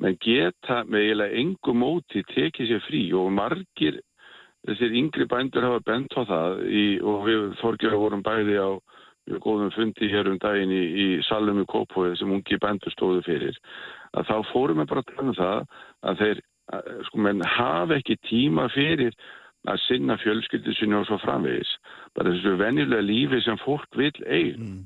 menn 0.02 0.18
geta 0.24 0.82
með 0.88 1.06
eiginlega 1.06 1.42
engu 1.44 1.76
móti 1.78 2.24
tekið 2.32 2.72
sér 2.72 2.86
frí 2.88 3.04
og 3.18 3.30
margir 3.36 4.00
þessir 4.68 4.96
yngri 4.98 5.28
bændur 5.30 5.66
hafa 5.66 5.84
bent 5.86 6.14
á 6.18 6.22
það 6.26 6.64
í, 6.70 6.86
og 7.02 7.26
við 7.26 7.46
þorgjara 7.62 8.02
vorum 8.02 8.24
bæði 8.26 8.58
á 8.62 8.70
góðum 9.42 9.72
fundi 9.76 10.10
hér 10.12 10.30
um 10.32 10.40
daginn 10.42 10.74
í, 10.74 10.82
í 10.82 11.08
Salum 11.28 11.62
í 11.62 11.68
Kópóið 11.70 12.18
sem 12.20 12.32
ungi 12.34 12.58
bændur 12.62 12.94
stóðu 12.94 13.22
fyrir 13.26 13.58
að 14.18 14.28
þá 14.28 14.38
fórum 14.52 14.82
við 14.82 14.90
bara 14.92 15.04
að 15.04 15.12
tala 15.12 15.28
um 15.28 15.38
það 15.38 15.62
að 16.10 16.24
þeir 16.24 16.42
sko 17.08 17.22
menn 17.26 17.46
hafa 17.46 17.98
ekki 18.00 18.18
tíma 18.28 18.68
fyrir 18.74 19.16
að 19.70 19.82
sinna 19.86 20.18
fjölskyldu 20.22 20.74
sinni 20.74 20.98
og 20.98 21.06
svo 21.06 21.20
framvegis. 21.22 21.70
Bara 22.18 22.34
þessu 22.34 22.56
venjulega 22.58 23.06
lífi 23.06 23.42
sem 23.46 23.60
fólk 23.62 23.98
vil 23.98 24.14
eigin 24.26 24.66
mm. 24.66 24.82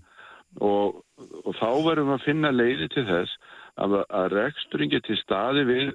Og, 0.64 1.02
og 1.18 1.54
þá 1.60 1.70
verðum 1.86 2.12
við 2.12 2.18
að 2.18 2.26
finna 2.26 2.52
leiði 2.56 2.90
til 2.94 3.06
þess 3.08 3.38
að, 3.82 4.02
að 4.10 4.28
reksturinn 4.36 4.92
geti 4.94 5.18
staði 5.22 5.68
við 5.70 5.94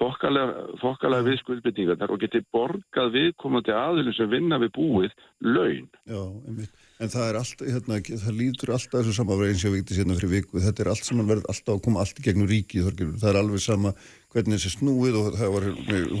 þokkalega 0.00 1.24
við 1.26 1.36
skuldbyttingarnar 1.42 2.12
og 2.14 2.22
geti 2.22 2.40
borgað 2.54 3.12
viðkomandi 3.16 3.74
aðilum 3.76 4.16
sem 4.16 4.30
vinna 4.30 4.58
við 4.62 4.72
búið 4.78 5.12
laun. 5.44 5.90
Já, 6.08 6.22
einmitt. 6.48 6.88
En 7.02 7.10
það 7.10 7.28
er 7.28 7.36
alltaf, 7.40 7.66
hérna, 7.66 7.98
það 8.22 8.36
lítur 8.38 8.72
alltaf 8.76 9.00
þessu 9.00 9.14
samanverð 9.16 9.52
eins 9.52 9.64
og 9.66 9.74
vikti 9.74 9.96
sérna 9.96 10.16
fyrir 10.16 10.32
viku. 10.36 10.60
Þetta 10.62 10.84
er 10.84 10.90
allt 10.92 11.08
sem 11.08 11.22
verður 11.26 11.48
alltaf 11.50 11.74
að 11.74 11.82
koma 11.84 12.02
allt 12.02 12.20
í 12.22 12.24
gegnum 12.24 12.48
ríkið. 12.50 12.90
Það 12.94 13.28
er 13.32 13.38
alveg 13.40 13.64
sama 13.64 13.92
hvernig 14.32 14.56
þessi 14.56 14.72
snúið 14.76 15.18
og 15.18 15.28
það 15.40 15.54
var, 15.56 15.68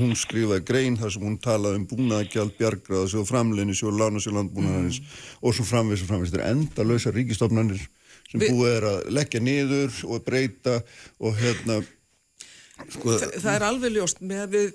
hún 0.02 0.14
skrifaði 0.18 0.66
grein 0.68 0.98
þar 1.00 1.14
sem 1.14 1.26
hún 1.28 1.38
talaði 1.42 1.80
um 1.80 1.88
búnaðagjald, 1.92 2.56
bjargraða, 2.58 3.08
svo 3.14 3.24
framleini, 3.28 3.78
svo 3.78 3.94
lána 3.94 4.20
sér 4.20 4.36
landbúnaðarins 4.36 5.00
mm. 5.00 5.16
og 5.40 5.56
svo 5.56 5.68
framvegis 5.70 6.04
og 6.04 6.10
framvegis. 6.10 6.34
Þetta 6.34 6.44
er 6.44 6.56
enda 6.56 6.88
lausa 6.90 7.14
ríkistofnarnir 7.14 7.86
sem 8.30 8.42
Vi... 8.42 8.52
búið 8.52 8.76
er 8.76 8.86
að 8.92 9.02
leggja 9.18 9.42
niður 9.42 9.98
og 10.08 10.24
breyta 10.26 10.78
og 11.22 11.36
hérna... 11.40 11.82
Sko, 12.82 13.18
Þa, 13.18 13.28
það 13.36 13.52
er 13.54 13.66
alveg 13.66 13.92
ljóst 13.94 14.22
með 14.24 14.40
að 14.46 14.54
við 14.56 14.70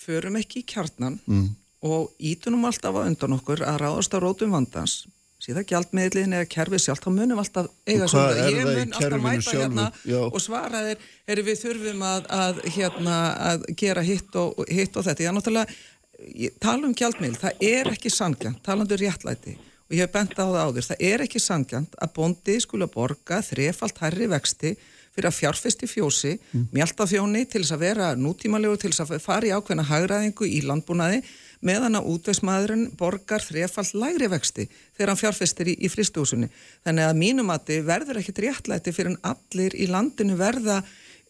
förum 0.00 0.36
ekki 0.38 0.60
í 0.60 0.68
kjarnan 0.70 1.16
mm. 1.26 1.48
og 1.88 2.12
ítunum 2.22 2.68
alltaf 2.68 2.94
á 2.94 3.00
undan 3.02 3.34
okkur 3.40 3.64
að 3.66 3.80
ráðast 3.82 4.14
á 4.14 4.18
rótum 4.22 4.54
vandans 4.54 5.00
síðan 5.40 5.66
gjaldmiðlin 5.68 6.36
eða 6.36 6.48
kerfið 6.52 6.82
sjálf, 6.84 7.00
þá 7.00 7.14
munum 7.16 7.40
alltaf 7.40 7.70
eiga 7.88 8.08
svona, 8.10 8.48
ég 8.52 8.66
mun 8.66 8.92
alltaf 8.98 9.22
mæta 9.24 9.54
hérna 9.56 9.86
Já. 10.04 10.18
og 10.26 10.36
svara 10.42 10.82
þeir, 10.84 11.06
er 11.32 11.42
við 11.46 11.62
þurfum 11.62 12.04
að, 12.04 12.28
að, 12.36 12.60
hérna, 12.76 13.16
að 13.50 13.64
gera 13.80 14.04
hitt 14.04 14.36
og, 14.36 14.60
hitt 14.68 15.00
og 15.00 15.06
þetta, 15.08 15.24
ég 15.24 15.32
er 15.32 15.36
náttúrulega 15.38 16.50
tala 16.60 16.90
um 16.90 16.94
gjaldmiðl, 16.96 17.38
það 17.40 17.64
er 17.70 17.92
ekki 17.94 18.12
sangjant 18.12 18.60
talandu 18.66 18.98
um 18.98 19.00
réttlæti 19.00 19.56
og 19.90 19.98
ég 19.98 20.06
hef 20.06 20.14
bent 20.14 20.38
á 20.38 20.46
það 20.46 20.60
áður, 20.62 20.86
það 20.86 21.04
er 21.10 21.26
ekki 21.26 21.42
sangjant 21.42 21.98
að 21.98 22.14
bondi 22.14 22.56
skula 22.62 22.86
borga 22.90 23.40
þrefalt 23.42 23.98
herri 24.04 24.30
vexti 24.30 24.76
fyrir 25.10 25.26
að 25.26 25.38
fjárfesti 25.40 25.88
fjósi, 25.90 26.36
mm. 26.38 26.66
mjöltafjóni 26.70 27.42
til 27.50 27.64
þess 27.64 27.74
að 27.74 27.82
vera 27.82 28.10
nútímalegu, 28.14 28.78
til 28.78 28.92
þess 28.92 29.02
að 29.02 29.24
fara 29.24 29.48
í 29.48 29.50
ákveðna 29.50 29.88
hagraðingu 29.88 30.46
í 30.46 30.60
landbúnaði 30.62 31.24
meðan 31.66 31.98
að 31.98 32.08
útvegsmaðurinn 32.14 32.86
borgar 32.96 33.42
þrefall 33.44 33.88
lægri 34.00 34.30
vexti 34.30 34.68
þegar 34.70 35.12
hann 35.12 35.20
fjárfestir 35.20 35.72
í, 35.72 35.76
í 35.76 35.90
fristúsunni. 35.92 36.48
Þannig 36.86 37.08
að 37.10 37.20
mínum 37.20 37.52
að 37.52 37.66
þið 37.72 37.84
verður 37.90 38.22
ekkit 38.22 38.42
réttlæti 38.46 38.94
fyrir 38.96 39.12
en 39.12 39.20
allir 39.34 39.76
í 39.76 39.90
landinu 39.90 40.38
verða 40.40 40.80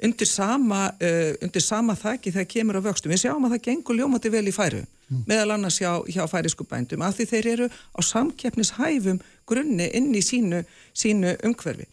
undir 0.05 0.29
sama, 0.29 0.87
uh, 1.01 1.33
undir 1.43 1.65
sama 1.65 1.97
þæki 1.99 2.37
þegar 2.37 2.51
kemur 2.53 2.81
á 2.81 2.87
vöxtum. 2.91 3.13
Við 3.13 3.25
sjáum 3.25 3.49
að 3.49 3.57
það 3.57 3.67
gengur 3.67 3.99
ljómati 3.99 4.33
vel 4.33 4.47
í 4.47 4.55
færu, 4.55 4.85
mm. 4.85 5.00
Meðal 5.27 5.57
annars 5.57 5.81
hjá, 5.81 6.01
hjá 6.07 6.25
færisku 6.31 6.67
bændum, 6.69 7.03
af 7.03 7.17
því 7.17 7.29
þeir 7.33 7.49
eru 7.55 7.71
á 7.71 8.01
samkeppnishæfum 8.05 9.21
grunni 9.47 9.89
inn 9.97 10.13
í 10.15 10.23
sínu, 10.23 10.63
sínu 10.95 11.37
umhverfi. 11.47 11.89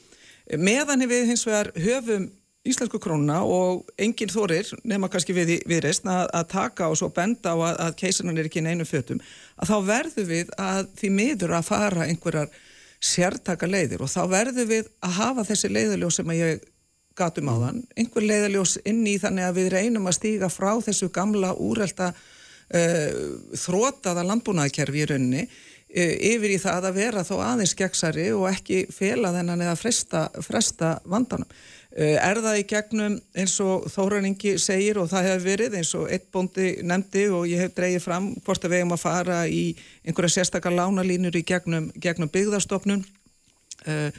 Meðan 0.58 1.08
við 1.10 1.32
hins 1.32 1.46
vegar 1.48 1.72
höfum 1.76 2.30
íslensku 2.68 3.00
krónuna 3.00 3.42
og 3.48 3.88
enginn 4.02 4.32
þorir, 4.32 4.70
nema 4.88 5.10
kannski 5.12 5.36
við, 5.36 5.54
við 5.68 5.84
reysn, 5.86 6.10
að, 6.12 6.26
að 6.36 6.48
taka 6.52 6.90
og 6.92 6.98
svo 7.00 7.10
benda 7.16 7.56
á 7.56 7.58
að, 7.58 7.76
að 7.86 7.98
keisarnan 8.02 8.40
er 8.40 8.50
ekki 8.50 8.62
í 8.62 8.66
neinu 8.66 8.88
fötum, 8.88 9.22
að 9.56 9.72
þá 9.72 9.78
verður 9.88 10.28
við 10.32 10.56
að 10.60 10.82
því 11.00 11.12
miður 11.20 11.56
að 11.58 11.70
fara 11.70 12.08
einhverjar 12.08 12.52
sértaka 12.98 13.70
leiðir 13.70 14.02
og 14.04 14.12
þá 14.12 14.24
verður 14.32 14.72
við 14.72 14.90
að 15.06 15.20
hafa 15.20 15.46
þessi 15.48 15.70
leiðaljós 15.72 16.18
sem 16.20 16.34
að 16.34 16.42
ég 16.42 16.66
gatum 17.18 17.50
á 17.50 17.56
þann, 17.66 17.84
einhver 17.98 18.26
leiðaljós 18.26 18.78
inn 18.86 19.04
í 19.10 19.18
þannig 19.22 19.48
að 19.48 19.60
við 19.62 19.70
reynum 19.74 20.10
að 20.10 20.18
stíga 20.20 20.50
frá 20.54 20.72
þessu 20.86 21.10
gamla 21.14 21.54
úrelta 21.54 22.12
þrótaða 22.68 24.26
landbúnaðkerfi 24.28 25.00
í 25.00 25.06
rauninni 25.08 25.44
uh, 25.46 26.16
yfir 26.34 26.54
í 26.56 26.60
það 26.62 26.90
að 26.90 27.00
vera 27.00 27.24
þó 27.28 27.36
aðeins 27.46 27.76
gegnsari 27.78 28.28
og 28.36 28.48
ekki 28.52 28.86
fela 28.94 29.32
þennan 29.36 29.64
eða 29.68 29.80
fresta, 29.80 30.28
fresta 30.44 30.98
vandanum. 31.08 31.48
Eh, 31.98 32.14
er 32.22 32.38
það 32.44 32.60
í 32.60 32.66
gegnum 32.70 33.14
eins 33.34 33.56
og 33.64 33.88
Þóraningi 33.90 34.58
segir 34.62 35.00
og 35.02 35.08
það 35.10 35.30
hefur 35.32 35.46
verið 35.48 35.78
eins 35.80 35.94
og 35.98 36.12
eitt 36.14 36.28
bóndi 36.34 36.68
nefndi 36.86 37.24
og 37.34 37.48
ég 37.50 37.64
hef 37.64 37.74
dreyið 37.74 38.04
fram 38.04 38.28
hvort 38.46 38.68
að 38.68 38.74
við 38.74 38.84
hefum 38.84 38.94
að 38.94 39.02
fara 39.02 39.38
í 39.50 39.64
einhverja 40.06 40.36
sérstakar 40.36 40.76
lánalínur 40.78 41.40
í 41.40 41.42
gegnum, 41.48 41.88
gegnum 41.98 42.30
byggðarstofnun 42.30 43.02
uh, 43.88 44.12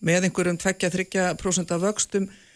með 0.00 0.28
einhverjum 0.30 0.60
2-3% 0.62 1.74
af 1.74 1.84
vöxtum 1.84 2.30
uh, 2.30 2.47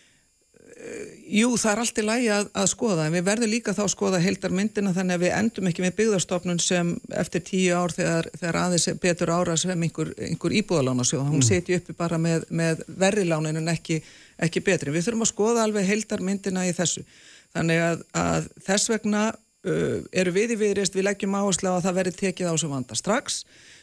jú 1.33 1.53
það 1.61 1.73
er 1.73 1.81
allt 1.83 1.99
í 2.01 2.05
lægi 2.07 2.31
að, 2.35 2.49
að 2.59 2.71
skoða 2.73 3.07
en 3.07 3.15
við 3.15 3.27
verðum 3.29 3.53
líka 3.53 3.75
þá 3.77 3.85
að 3.85 3.93
skoða 3.93 4.23
heildar 4.25 4.55
myndina 4.57 4.95
þannig 4.97 5.19
að 5.19 5.25
við 5.27 5.37
endum 5.37 5.69
ekki 5.71 5.85
með 5.85 5.95
byggðarstofnun 6.01 6.63
sem 6.63 6.91
eftir 7.23 7.45
tíu 7.47 7.77
ár 7.79 7.95
þegar, 7.95 8.29
þegar 8.35 8.59
aðeins 8.65 8.89
betur 9.03 9.33
ára 9.33 9.57
sem 9.61 9.87
einhver, 9.87 10.11
einhver 10.19 10.57
íbúðalánasjóð, 10.59 11.29
hún 11.29 11.41
mm. 11.41 11.47
seti 11.47 11.79
uppi 11.79 11.95
bara 11.97 12.19
með, 12.19 12.49
með 12.51 12.83
verrilánin 12.99 13.63
en 13.63 13.73
ekki 13.73 14.03
ekki 14.43 14.63
betri. 14.65 14.93
Við 14.93 15.07
þurfum 15.07 15.27
að 15.27 15.33
skoða 15.33 15.67
alveg 15.67 15.89
heildarmyndina 15.89 16.67
í 16.69 16.75
þessu. 16.77 17.05
Þannig 17.53 17.83
að, 17.85 18.05
að 18.17 18.49
þess 18.67 18.91
vegna 18.93 19.27
uh, 19.33 19.99
eru 20.23 20.35
við 20.35 20.55
í 20.57 20.61
viðrist, 20.63 20.97
við 20.97 21.09
leggjum 21.11 21.37
áherslu 21.39 21.73
á 21.73 21.75
að 21.77 21.85
það 21.87 21.99
verði 22.01 22.15
tekið 22.23 22.51
á 22.51 22.55
sem 22.63 22.73
vanda 22.73 22.99
strax, 22.99 23.43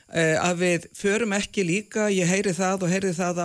uh, 0.09 0.35
að 0.41 0.63
við 0.63 0.89
förum 0.97 1.35
ekki 1.37 1.65
líka, 1.67 2.09
ég 2.13 2.29
heyri 2.29 2.55
það 2.57 2.87
og 2.87 2.93
heyri 2.93 3.13
það 3.15 3.43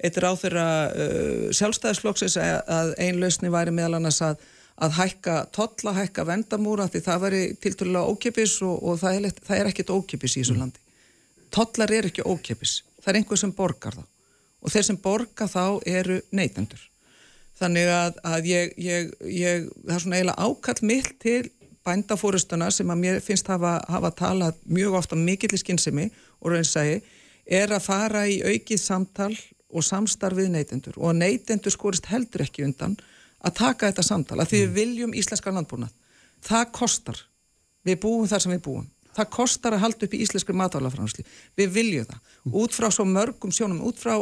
eitt 0.00 0.18
ráð 0.22 0.38
þeirra 0.44 0.66
uh, 0.88 1.48
sjálfstæðisflokksins 1.56 2.38
að 2.40 2.94
einlausni 3.00 3.52
væri 3.52 3.74
meðal 3.74 3.98
annars 3.98 4.20
að, 4.24 4.44
að 4.80 4.96
hækka 4.98 5.36
tolla, 5.56 5.96
hækka 5.98 6.26
vendamúra 6.28 6.88
því 6.88 7.02
það 7.06 7.24
væri 7.26 7.42
tilturlega 7.60 8.14
ókipis 8.14 8.56
og, 8.66 8.78
og 8.80 9.02
það 9.02 9.18
er, 9.18 9.42
það 9.48 9.60
er 9.62 9.72
ekkit 9.72 9.92
ókipis 9.92 10.36
í 10.36 10.42
þessu 10.42 10.56
mm. 10.56 10.62
landi. 10.64 10.86
Tollar 11.50 11.92
er 11.92 12.08
ekki 12.10 12.24
ókipis, 12.24 12.80
það 13.02 13.12
er 13.12 13.20
einhver 13.20 13.42
sem 13.42 13.52
borgar 13.56 13.98
það 13.98 14.08
og 14.60 14.72
þeir 14.72 14.86
sem 14.90 14.98
borga 15.00 15.46
þá 15.48 15.64
eru 15.88 16.18
neytendur. 16.36 16.82
Þannig 17.60 17.88
að, 17.92 18.18
að 18.24 18.48
ég, 18.48 18.74
ég, 18.80 19.08
ég, 19.24 19.64
það 19.84 19.94
er 19.94 20.02
svona 20.04 20.18
eiginlega 20.18 20.48
ákall 20.48 20.86
mill 20.88 21.08
til 21.20 21.40
bændafórustuna 21.84 22.68
sem 22.72 22.92
að 22.92 23.00
mér 23.02 23.22
finnst 23.24 23.48
hafa, 23.50 23.78
hafa 23.88 24.10
talað 24.16 24.60
mjög 24.68 24.98
ofta 25.00 25.16
mikill 25.18 25.52
í 25.56 25.60
skinnsemi 25.60 26.06
og 26.40 26.52
raun 26.52 26.68
segi, 26.68 27.00
er 27.44 27.72
að 27.72 27.86
fara 27.86 28.26
í 28.28 28.40
aukið 28.44 28.80
samtal 28.80 29.32
og 29.70 29.86
samstarfið 29.86 30.52
neytendur. 30.54 30.98
Og 30.98 31.16
neytendur 31.16 31.74
skorist 31.74 32.08
heldur 32.10 32.44
ekki 32.46 32.66
undan 32.66 32.96
að 33.40 33.56
taka 33.62 33.90
þetta 33.90 34.04
samtal, 34.04 34.40
að 34.40 34.52
því 34.52 34.62
við 34.62 34.72
viljum 34.78 35.16
íslenska 35.16 35.52
landbúnað. 35.54 35.92
Það 36.44 36.72
kostar. 36.76 37.20
Við 37.86 38.00
búum 38.02 38.28
þar 38.28 38.44
sem 38.44 38.52
við 38.56 38.64
búum. 38.66 38.88
Það 39.10 39.30
kostar 39.34 39.74
að 39.74 39.82
halda 39.82 40.06
upp 40.06 40.12
í 40.14 40.20
íslenskri 40.22 40.54
matvælafrænsli 40.54 41.24
við 41.58 41.72
viljum 41.74 42.06
það, 42.06 42.20
út 42.60 42.76
frá 42.76 42.86
svo 42.94 43.06
mörgum 43.08 43.50
sjónum, 43.52 43.80
út 43.88 43.98
frá, 43.98 44.12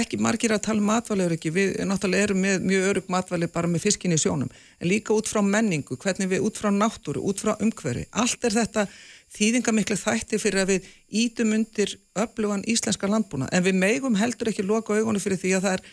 ekki 0.00 0.18
margir 0.20 0.52
að 0.52 0.66
tala 0.66 0.82
um 0.82 0.90
matvælegur 0.90 1.36
ekki, 1.38 1.52
við 1.54 1.72
náttúrulega 1.88 2.28
erum 2.28 2.42
með 2.44 2.66
mjög 2.68 2.88
örug 2.90 3.08
matvæli 3.14 3.48
bara 3.54 3.70
með 3.72 3.86
fiskinni 3.86 4.18
í 4.18 4.20
sjónum 4.20 4.52
en 4.52 4.90
líka 4.90 5.16
út 5.16 5.30
frá 5.32 5.40
menningu, 5.40 5.96
hvernig 5.96 6.28
við 6.28 6.44
út 6.44 6.60
frá 6.60 6.68
náttúru, 6.74 7.24
út 7.24 7.40
frá 7.40 7.54
umhverfi, 7.56 8.04
allt 8.12 8.44
er 8.44 8.58
þetta 8.58 8.86
þýðingamikli 9.34 9.96
þætti 9.98 10.40
fyrir 10.42 10.62
að 10.62 10.72
við 10.74 10.88
ítum 11.24 11.54
undir 11.56 11.96
öflugan 12.20 12.64
íslenska 12.70 13.10
landbúna, 13.10 13.48
en 13.52 13.64
við 13.64 13.78
megum 13.80 14.18
heldur 14.18 14.52
ekki 14.52 14.66
loka 14.66 14.96
augunni 14.96 15.22
fyrir 15.22 15.40
því 15.40 15.56
að 15.58 15.68
það 15.68 15.78
er, 15.78 15.86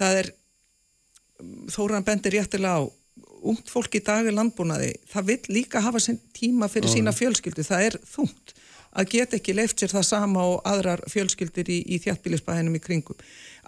það 0.00 0.20
er 0.22 0.36
Þóran 1.70 2.02
bendir 2.02 2.34
réttilega 2.34 2.82
á 2.82 2.90
ungt 3.46 3.70
fólk 3.70 3.92
í 3.94 4.02
dag 4.02 4.26
er 4.26 4.34
landbúnaði, 4.34 4.94
það 5.06 5.28
vil 5.28 5.58
líka 5.58 5.82
hafa 5.84 6.00
tíma 6.34 6.66
fyrir 6.70 6.90
sína 6.90 7.12
fjölskyldu, 7.14 7.62
það 7.62 7.84
er 7.86 7.96
þungt 8.02 8.54
að 8.98 9.12
geta 9.12 9.38
ekki 9.38 9.54
leift 9.54 9.78
sér 9.78 9.92
það 9.92 10.06
sama 10.08 10.46
og 10.48 10.66
aðrar 10.66 11.04
fjölskyldir 11.10 11.70
í, 11.70 11.78
í 11.94 12.00
þjáttbílisbæðinum 12.02 12.78
í 12.78 12.82
kringum. 12.82 13.18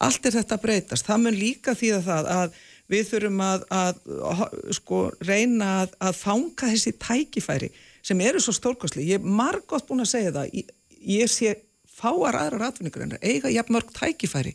Allt 0.02 0.26
er 0.26 0.34
þetta 0.38 0.58
breytast, 0.62 1.06
það 1.06 1.22
mun 1.26 1.38
líka 1.38 1.76
þýða 1.78 2.00
það 2.06 2.30
að 2.34 2.58
við 2.90 3.06
þurfum 3.12 3.44
að, 3.46 3.66
að, 3.70 4.00
að 4.32 4.44
sko, 4.80 5.00
reyna 5.22 5.70
að, 5.84 5.94
að 6.08 6.18
fanga 6.18 6.72
þessi 6.72 6.94
tækifæri 6.98 7.70
sem 8.02 8.20
eru 8.24 8.40
svo 8.42 8.54
stórkosli. 8.56 9.06
Ég 9.08 9.20
er 9.20 9.36
margótt 9.40 9.88
búin 9.88 10.04
að 10.04 10.12
segja 10.14 10.34
það, 10.36 10.54
ég, 10.56 10.72
ég 11.20 11.30
sé 11.30 11.54
fáar 12.00 12.38
aðrar 12.38 12.70
atvinningur 12.70 13.04
en 13.06 13.18
eiga 13.20 13.52
jafn 13.52 13.76
mörg 13.76 13.92
tækifæri 13.96 14.54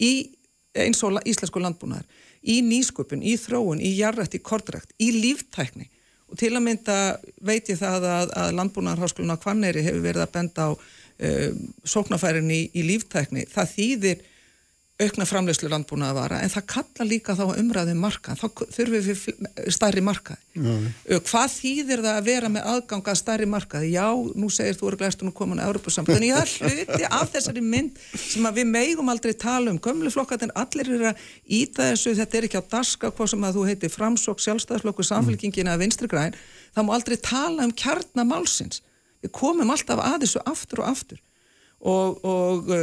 í 0.00 0.12
eins 0.78 1.02
og 1.06 1.18
íslensku 1.26 1.62
landbúnaðar 1.62 2.06
í 2.40 2.60
nýsköpun, 2.64 3.22
í 3.22 3.34
þróun, 3.36 3.82
í 3.82 3.92
jarrætt, 3.98 4.36
í 4.38 4.42
kortrækt, 4.42 4.94
í 5.02 5.10
líftækni 5.18 5.90
og 6.30 6.38
til 6.38 6.52
að 6.54 6.64
mynda 6.64 6.96
veit 7.44 7.68
ég 7.72 7.78
það 7.80 8.06
að, 8.06 8.32
að 8.38 8.56
landbúnaðarháskóluna 8.60 9.38
Kvanneri 9.42 9.82
hefur 9.84 10.04
verið 10.04 10.24
að 10.24 10.34
benda 10.36 10.66
á 10.66 10.70
uh, 10.72 11.48
sóknafærin 11.82 12.52
í, 12.54 12.60
í 12.70 12.84
líftækni. 12.86 13.48
Það 13.50 13.72
þýðir 13.74 14.22
aukna 15.00 15.26
framlegslu 15.28 15.68
landbúna 15.70 16.10
að 16.10 16.18
vara 16.18 16.38
en 16.44 16.52
það 16.52 16.64
kalla 16.74 17.06
líka 17.06 17.34
þá 17.38 17.42
umræðið 17.48 17.94
um 17.94 18.02
marka 18.04 18.34
þá 18.36 18.46
þurfum 18.74 19.06
við 19.06 19.22
stærri 19.72 20.02
markaði. 20.04 20.40
Mm. 20.50 20.86
hvað 21.28 21.52
þýðir 21.54 22.02
það 22.02 22.16
að 22.18 22.26
vera 22.26 22.48
með 22.50 22.64
aðganga 22.72 23.12
að 23.12 23.18
stærri 23.20 23.46
markaði, 23.46 23.90
já, 23.94 24.06
nú 24.34 24.48
segir 24.50 24.76
þú 24.76 24.88
eru 24.88 24.98
glæstunum 25.00 25.34
komin 25.36 25.60
að 25.62 25.70
Európa-samband, 25.70 26.18
en 26.18 26.26
ég 26.26 26.34
har 26.34 26.50
hluti 26.50 27.06
af 27.06 27.30
þessari 27.30 27.62
mynd 27.62 28.00
sem 28.18 28.48
við 28.56 28.66
meigum 28.72 29.12
aldrei 29.12 29.32
tala 29.38 29.70
um, 29.70 29.78
gömleflokkarnir, 29.78 30.50
allir 30.58 30.90
eru 30.96 31.08
að 31.12 31.22
íta 31.46 31.92
þessu, 31.92 32.16
þetta 32.18 32.40
er 32.40 32.48
ekki 32.48 32.60
á 32.60 32.70
daska 32.74 33.12
hvað 33.14 33.30
sem 33.32 33.46
að 33.46 33.60
þú 33.60 33.68
heiti 33.70 33.92
framsók, 33.94 34.42
sjálfstæðsflokku 34.42 35.06
samfélkingina 35.06 35.76
eða 35.76 35.84
vinstri 35.84 36.10
græn, 36.10 36.34
það 36.74 36.88
má 36.88 36.92
aldrei 36.98 37.16
tala 37.22 37.68
um 37.68 37.76
kjarnamálsins, 37.84 38.82
við 39.22 39.34
komum 39.38 39.70
alltaf 39.70 40.02
að 40.02 40.26
þessu 40.26 40.44
aftur 40.50 40.82
og 40.82 40.90
aftur. 40.90 41.22
Og, 41.80 42.18
og 42.26 42.74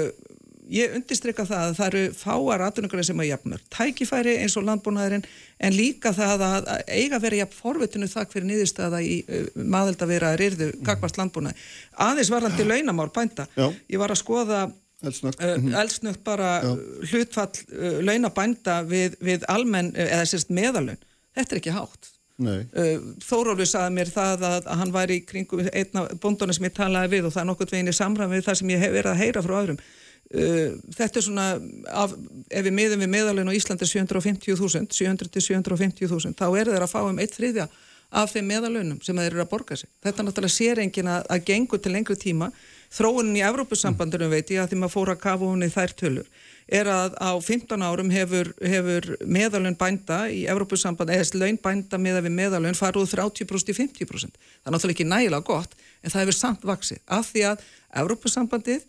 ég 0.73 0.95
undistrykka 0.97 1.45
það 1.47 1.61
að 1.65 1.75
það 1.77 1.87
eru 1.87 2.01
fáar 2.17 2.63
atvinnugræði 2.67 3.07
sem 3.09 3.21
er 3.23 3.29
jafnmör. 3.29 3.61
Tækifæri 3.73 4.33
eins 4.41 4.55
og 4.59 4.65
landbúnaðurinn 4.67 5.27
en 5.63 5.77
líka 5.77 6.11
það 6.15 6.43
að 6.47 6.67
eiga 6.87 7.19
verið 7.23 7.43
jafn 7.43 7.57
forvitinu 7.59 8.09
þakk 8.11 8.33
fyrir 8.33 8.49
niðurstaða 8.49 9.03
í 9.05 9.15
uh, 9.25 9.45
maðelda 9.55 10.35
rýrðu 10.41 10.71
gagvast 10.85 11.19
landbúnaði. 11.21 11.55
Aðeins 12.07 12.33
varðandi 12.33 12.67
launamál 12.67 13.09
bænda. 13.15 13.47
Já. 13.55 13.69
Ég 13.91 14.01
var 14.01 14.13
að 14.13 14.21
skoða 14.23 14.65
Eldsnögt. 15.05 15.41
uh, 15.43 15.71
eldsnögt 15.81 16.23
bara 16.25 16.51
Já. 16.65 16.73
hlutfall 17.11 17.63
uh, 17.71 17.97
launabænda 18.03 18.81
við, 18.89 19.17
við 19.23 19.47
almenn, 19.51 19.93
uh, 19.95 20.05
eða 20.05 20.29
sérst 20.29 20.53
meðalun. 20.53 21.01
Þetta 21.37 21.53
er 21.55 21.61
ekki 21.61 21.75
hátt. 21.77 22.13
Uh, 22.37 23.13
Þórólfi 23.25 23.65
saði 23.65 23.95
mér 23.95 24.09
það 24.13 24.43
að, 24.45 24.57
að 24.69 24.81
hann 24.83 24.91
væri 24.93 25.15
í 25.17 25.21
kringum 25.25 25.63
einna 25.71 26.03
bóndona 26.21 26.53
sem 26.53 26.67
ég 26.67 26.75
talaði 26.77 27.15
við 27.15 27.29
og 27.29 27.33
það 27.33 27.41
er 27.41 27.47
nokkurt 27.49 27.71
veginn 27.73 27.89
í 27.89 27.95
samræð 27.97 28.35
við 28.35 28.43
það 28.45 28.59
sem 28.59 28.73
ég 28.75 28.83
hef 28.83 28.93
verið 28.93 29.09
að 29.09 29.21
heyra 29.23 29.41
frá 29.41 29.55
öðrum 29.57 29.79
þetta 30.27 31.19
er 31.21 31.23
svona 31.23 31.47
af, 31.87 32.15
ef 32.51 32.65
við 32.65 32.73
miðum 32.75 33.03
við 33.05 33.11
meðalinn 33.13 33.51
á 33.51 33.57
Íslandi 33.57 33.87
750.000 33.87 34.91
700 34.91 35.29
til 35.31 35.43
750.000 35.45 36.35
þá 36.35 36.47
er 36.51 36.71
þeir 36.73 36.83
að 36.83 36.91
fá 36.91 36.99
um 37.05 37.21
eitt 37.23 37.37
þriðja 37.37 37.67
af 38.07 38.33
þeim 38.33 38.49
meðalunum 38.51 38.99
sem 39.03 39.15
þeir 39.15 39.33
eru 39.33 39.43
að 39.43 39.49
borga 39.51 39.75
sig. 39.79 39.89
Þetta 40.03 40.23
náttúrulega 40.23 40.55
sér 40.55 40.81
engin 40.83 41.09
að, 41.11 41.25
að 41.31 41.47
gengur 41.47 41.81
til 41.83 41.91
lengri 41.91 42.15
tíma. 42.19 42.51
Þróunin 42.95 43.35
í 43.35 43.43
Evrópussambandunum 43.43 44.31
veit 44.31 44.51
ég 44.51 44.61
að 44.63 44.71
því 44.71 44.79
maður 44.79 44.93
fór 44.93 45.11
að 45.11 45.23
kafa 45.25 45.49
hún 45.49 45.65
í 45.65 45.71
þær 45.71 45.95
tölur 45.99 46.29
er 46.67 46.87
að 46.91 47.15
á 47.15 47.31
15 47.39 47.83
árum 47.83 48.09
hefur, 48.11 48.49
hefur 48.59 49.13
meðalun 49.23 49.77
bænda 49.79 50.25
í 50.27 50.43
Evrópussamband, 50.51 51.11
eða 51.15 51.39
laun 51.39 51.59
bænda 51.63 51.99
meða 52.01 52.23
við 52.25 52.35
meðalun 52.35 52.77
farið 52.77 53.05
úr 53.05 53.11
30% 53.13 53.71
í 53.71 53.75
50%. 53.77 54.35
Það 54.35 54.67
er 54.67 54.75
náttúrulega 54.75 54.97
ekki 54.97 55.07
nægilega 55.07 55.47
gott 55.47 55.77
en 56.03 56.11
það 56.11 56.25
hefur 56.25 56.37
samt 56.37 56.67
vaksið 56.67 56.99
af 57.07 57.31
því 57.31 57.45
að 57.53 57.65
Evrópussambandið 58.03 58.83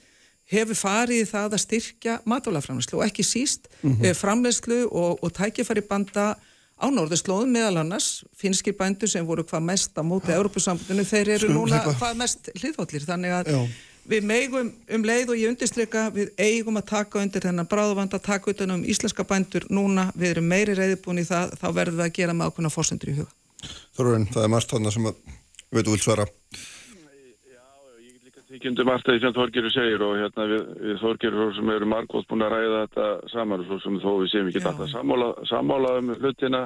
hefur 0.49 0.79
farið 0.79 1.23
í 1.23 1.29
það 1.29 1.57
að 1.57 1.65
styrkja 1.65 2.19
matálaframleyslu 2.29 3.01
og 3.01 3.07
ekki 3.07 3.25
síst 3.27 3.69
mm 3.83 3.97
-hmm. 3.97 4.15
framleyslu 4.15 4.85
og, 4.89 5.19
og 5.23 5.33
tækifæri 5.33 5.85
banda 5.85 6.37
á 6.79 6.87
norðurslóðum 6.87 7.53
meðal 7.53 7.83
annars 7.83 8.25
finskir 8.39 8.77
bændur 8.79 9.11
sem 9.11 9.27
voru 9.27 9.45
hvað 9.45 9.67
mest 9.67 9.99
á 9.99 10.03
móti 10.07 10.33
Evrópussambandinu, 10.33 11.05
þeir 11.05 11.29
eru 11.37 11.49
núna 11.53 11.83
hvað 11.85 12.15
mest 12.17 12.51
hliðvallir, 12.55 13.05
þannig 13.05 13.35
að 13.35 13.51
Já. 13.51 13.59
við 14.13 14.29
meigum 14.31 14.71
um 14.95 15.05
leið 15.05 15.33
og 15.35 15.41
ég 15.41 15.53
undirstryka 15.53 16.07
við 16.15 16.31
eigum 16.39 16.79
að 16.79 16.87
taka 16.93 17.19
undir 17.19 17.43
þennan 17.43 17.69
bráðvand 17.69 18.15
að 18.15 18.27
taka 18.31 18.51
utan 18.55 18.71
um 18.71 18.85
íslenska 18.85 19.27
bændur 19.27 19.67
núna. 19.71 20.13
Við 20.15 20.31
erum 20.31 20.49
meiri 20.49 20.79
reyðbúin 20.79 21.19
í 21.19 21.27
það. 21.27 21.59
Þá 21.61 21.69
verðum 21.75 21.99
við 21.99 22.07
að 22.07 22.17
gera 22.21 22.33
með 22.33 22.47
ákveðna 22.47 22.71
fórsendur 22.71 23.11
í 23.11 23.19
huga. 23.19 23.33
Þorurinn, 23.99 24.29
það 24.31 24.45
er 24.45 24.53
margt 24.55 24.71
þarna 24.71 24.95
sem 24.95 25.11
að 25.11 25.15
þú 25.83 25.91
vilt 25.91 26.07
svara 26.07 26.29
margt 28.89 29.09
að 29.09 29.17
því 29.17 29.21
sem 29.23 29.35
Þorgerur 29.37 29.73
segir 29.73 30.05
og 30.05 30.15
hérna 30.19 30.47
við, 30.51 30.63
við 30.85 31.01
Þorgerur 31.03 31.53
sem 31.57 31.73
eru 31.75 31.89
margótt 31.89 32.29
búin 32.31 32.45
að 32.47 32.55
ræða 32.55 32.81
þetta 32.85 33.09
saman 33.33 33.61
og 33.63 33.69
svo 33.69 33.79
sem 33.85 33.99
þó 34.03 34.09
við 34.23 34.31
séum 34.33 34.49
ekki 34.51 34.63
alltaf 34.65 34.93
sammála, 34.93 35.29
sammála 35.51 35.93
um 36.01 36.15
hlutina 36.17 36.63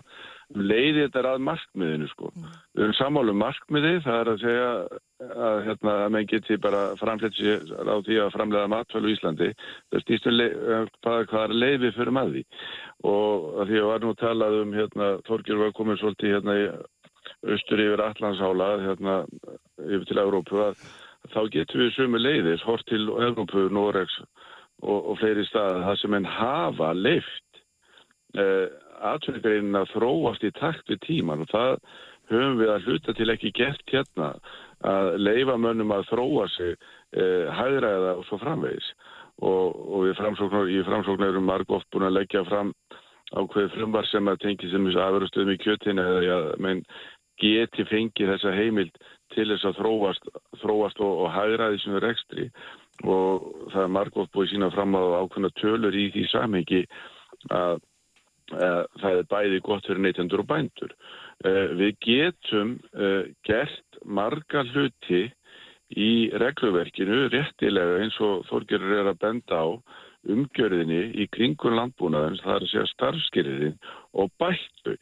leiði 0.53 1.07
þetta 1.07 1.33
að 1.33 1.45
markmiðinu 1.47 2.09
sko. 2.11 2.31
Mm. 2.35 2.49
Við 2.77 2.85
erum 2.85 2.97
sammálu 2.99 3.33
um 3.33 3.43
markmiði, 3.43 3.93
það 4.05 4.21
er 4.21 4.31
að 4.33 4.41
segja 4.43 4.71
að 5.47 5.61
hérna 5.69 5.95
að 6.05 6.15
menn 6.17 6.31
geti 6.33 6.59
bara 6.61 6.81
framleitt 7.01 7.37
sér 7.39 7.63
á 7.89 7.97
því 8.03 8.19
að 8.23 8.33
framleiða 8.37 8.73
matfælu 8.73 9.11
í 9.11 9.17
Íslandi. 9.17 9.51
Það 9.93 10.05
stýstum 10.05 10.41
um 10.43 10.91
hvað, 11.03 11.21
hvað 11.31 11.45
er 11.45 11.55
leiði 11.63 11.93
fyrir 11.97 12.19
því 12.33 12.43
og 13.13 13.47
því 13.69 13.79
að 13.81 13.89
var 13.91 14.03
nú 14.03 14.17
talað 14.19 14.59
um 14.63 14.75
hérna, 14.77 15.13
Þorgjur 15.29 15.63
var 15.63 15.73
komin 15.79 16.01
svolítið 16.01 16.37
hérna 16.37 16.59
austur 17.43 17.83
yfir 17.83 18.03
Allandshála 18.03 18.69
hérna 18.83 19.17
yfir 19.83 20.05
til 20.09 20.21
Európu 20.23 20.61
að 20.63 20.85
þá 21.31 21.41
getum 21.55 21.85
við 21.85 21.93
sömu 21.97 22.21
leiðis 22.21 22.65
hort 22.67 22.87
til 22.91 23.05
Európu, 23.07 23.69
Noregs 23.71 24.19
og, 24.83 24.99
og 24.99 25.19
fleiri 25.21 25.45
staði 25.47 25.85
það 25.87 26.01
sem 26.01 26.17
enn 26.19 26.31
hafa 26.39 26.93
leift 26.99 27.63
eh, 28.39 28.67
aðsverðingarinn 29.13 29.79
að 29.79 29.93
þróast 29.95 30.45
í 30.47 30.53
takt 30.59 30.91
við 30.91 31.03
tíman 31.07 31.45
og 31.45 31.53
það 31.53 31.79
höfum 32.33 32.59
við 32.61 32.73
að 32.73 32.89
hluta 32.89 33.15
til 33.19 33.31
ekki 33.33 33.55
gert 33.57 33.95
hérna 33.95 34.33
að 34.83 35.17
leifa 35.23 35.57
mönnum 35.61 35.95
að 35.95 36.09
þróa 36.11 36.49
sig 36.57 36.75
eh, 36.75 37.47
hæðræða 37.55 38.17
og 38.19 38.27
svo 38.27 38.39
framvegis. 38.43 38.93
Og, 39.43 39.75
og 39.75 40.05
við 40.07 40.19
framsóknar, 40.21 40.69
í 40.71 40.83
framsóknarum 40.87 41.47
marg 41.49 41.71
oft 41.75 41.89
búin 41.91 42.07
að 42.07 42.19
leggja 42.19 42.45
fram 42.47 42.71
ákveð 43.33 43.73
frumvar 43.73 44.07
sem 44.11 44.29
að 44.29 44.43
tengi 44.45 44.69
sem 44.71 44.87
þess 44.87 45.01
aðverðastöðum 45.03 45.55
í 45.55 45.61
kjötinu 45.63 46.05
eða 46.05 46.23
ja, 46.27 46.37
menn 46.63 46.83
geti 47.41 47.87
fengið 47.89 48.35
þessa 48.35 48.53
heimild 48.55 48.99
til 49.35 49.49
þess 49.51 49.69
að 49.69 49.79
þróast, 49.81 50.29
þróast 50.63 51.01
og, 51.05 51.25
og 51.25 51.33
hæðræði 51.35 51.83
sem 51.83 51.97
er 51.99 52.09
ekstri 52.11 52.49
og 53.03 53.49
það 53.73 53.87
er 53.87 53.95
marg 53.97 54.19
oft 54.21 54.35
búin 54.35 54.51
sína 54.51 54.69
fram 54.75 54.95
á 54.95 55.03
ákveðna 55.23 55.51
tölur 55.61 55.97
í 55.97 56.11
því 56.15 56.27
samhengi 56.31 56.85
að 57.51 57.81
Eh, 58.53 58.85
það 59.01 59.19
er 59.19 59.29
bæði 59.31 59.61
gott 59.65 59.87
fyrir 59.89 60.03
neytendur 60.05 60.43
og 60.43 60.49
bændur. 60.51 60.93
Eh, 61.47 61.73
við 61.79 61.93
getum 62.05 62.75
eh, 62.93 63.31
gert 63.47 64.01
marga 64.05 64.65
hluti 64.69 65.25
í 65.93 66.13
regluverkinu 66.41 67.29
réttilega 67.33 68.01
eins 68.03 68.19
og 68.25 68.45
Þorgerur 68.51 68.99
er 68.99 69.13
að 69.13 69.21
benda 69.25 69.63
á 69.65 69.69
umgjörðinni 70.33 71.01
í 71.19 71.27
kringun 71.35 71.79
landbúnaðins, 71.79 72.43
það 72.45 72.55
er 72.55 72.67
að 72.67 72.71
segja 72.71 72.91
starfskeriðin 72.93 73.79
og 74.21 74.31
bættu. 74.41 74.97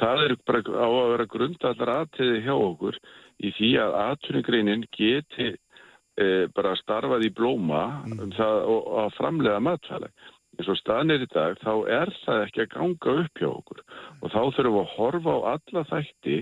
Það 0.00 0.24
er 0.26 0.36
bara 0.48 0.62
á 0.64 0.88
að 0.88 1.10
vera 1.14 1.30
grundallar 1.34 1.94
aðtiði 1.94 2.42
hjá 2.46 2.54
okkur 2.56 3.00
í 3.40 3.52
því 3.56 3.70
að 3.84 3.96
aðtuningreinin 4.04 4.84
geti 4.96 5.48
e, 5.52 6.26
bara 6.56 6.76
starfað 6.80 7.26
í 7.28 7.32
blóma 7.36 7.84
mm. 8.06 8.18
um 8.24 8.34
það, 8.36 8.60
og 8.74 8.92
að 9.04 9.16
framlega 9.18 9.64
matfæleg 9.64 10.28
eins 10.58 10.68
og 10.68 10.78
staðnir 10.80 11.24
í 11.24 11.30
dag 11.30 11.56
þá 11.62 11.72
er 11.88 12.12
það 12.24 12.44
ekki 12.46 12.64
að 12.64 12.72
ganga 12.74 13.16
upp 13.22 13.40
hjá 13.40 13.48
okkur 13.48 13.82
og 13.86 14.32
þá 14.32 14.40
þurfum 14.40 14.76
við 14.76 14.82
að 14.82 14.94
horfa 14.96 15.36
á 15.36 15.40
alla 15.54 15.84
þætti 15.92 16.38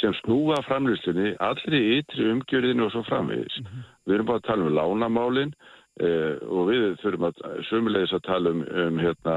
sem 0.00 0.14
snúa 0.18 0.58
framlýstunni, 0.66 1.34
allri 1.42 1.80
ytri 1.98 2.26
umgjörðinu 2.32 2.88
og 2.88 2.92
svo 2.92 3.04
framvegis. 3.06 3.60
Mm 3.60 3.66
-hmm. 3.66 3.84
Við 4.06 4.14
erum 4.14 4.26
bara 4.26 4.40
að 4.42 4.48
tala 4.48 4.64
um 4.64 4.74
lánamálinn 4.78 5.52
eh, 6.00 6.34
og 6.42 6.68
við 6.70 6.96
þurfum 7.02 7.28
að 7.28 7.36
sömulegis 7.68 8.12
að 8.12 8.26
tala 8.26 8.50
um, 8.50 8.64
um 8.84 8.98
hérna, 8.98 9.36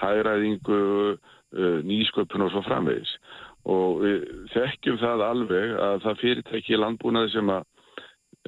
hæræðingu, 0.00 1.18
nýsköpun 1.88 2.44
og 2.44 2.52
svo 2.52 2.62
framvegis. 2.66 3.14
Og 3.68 4.02
við 4.04 4.28
þekkjum 4.52 5.00
það 5.00 5.24
alveg 5.26 5.74
að 5.88 6.02
það 6.04 6.22
fyrirtæki 6.22 6.80
landbúnaði 6.80 7.34
sem 7.36 7.56
að 7.56 7.66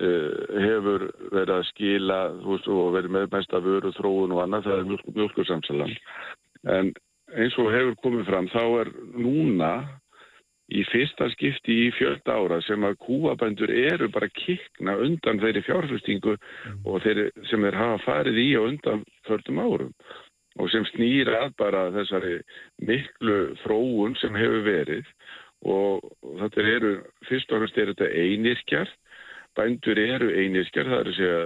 Uh, 0.01 0.46
hefur 0.62 1.03
verið 1.28 1.51
að 1.51 1.64
skila 1.68 2.18
veist, 2.40 2.68
og 2.72 2.94
verið 2.94 3.12
með 3.12 3.24
mesta 3.34 3.59
vöru 3.61 3.90
þróun 3.92 4.32
og 4.32 4.38
annað, 4.44 4.68
það 4.68 4.78
er 4.78 4.86
mjölk, 4.86 5.09
mjölkursamsalan 5.16 5.90
en 6.68 6.92
eins 7.36 7.57
og 7.61 7.70
hefur 7.74 7.96
komið 8.05 8.28
fram 8.28 8.48
þá 8.53 8.62
er 8.82 8.90
núna 9.18 9.72
í 10.70 10.84
fyrsta 10.86 11.26
skipti 11.34 11.76
í 11.86 11.90
fjölda 11.98 12.36
ára 12.38 12.61
sem 12.62 12.84
að 12.86 12.98
kúabændur 13.03 13.72
eru 13.74 14.09
bara 14.14 14.30
kikna 14.30 14.96
undan 15.03 15.42
þeirri 15.42 15.64
fjárfestingu 15.66 16.36
mm. 16.36 16.82
og 16.86 17.03
þeirri 17.05 17.28
sem 17.51 17.66
þeir 17.66 17.78
hafa 17.82 18.03
farið 18.05 18.38
í 18.38 18.48
og 18.61 18.68
undan 18.70 19.05
fördum 19.28 19.62
árum 19.62 19.94
og 20.61 20.70
sem 20.72 20.86
snýra 20.92 21.46
að 21.46 21.54
bara 21.61 21.86
þessari 21.94 22.40
miklu 22.84 23.38
þróun 23.64 24.16
sem 24.20 24.36
hefur 24.36 24.66
verið. 24.66 25.14
Og 25.61 26.04
þetta 26.40 26.66
eru, 26.76 26.92
fyrst 27.28 27.50
og 27.52 27.61
fremst 27.61 27.78
er 27.80 27.92
þetta 27.92 28.12
einirkjart 28.16 28.96
bændur 29.58 29.98
eru 29.98 30.30
einirskjar, 30.30 30.88
það 30.88 31.00
er 31.00 31.11
að 31.11 31.16
segja 31.18 31.38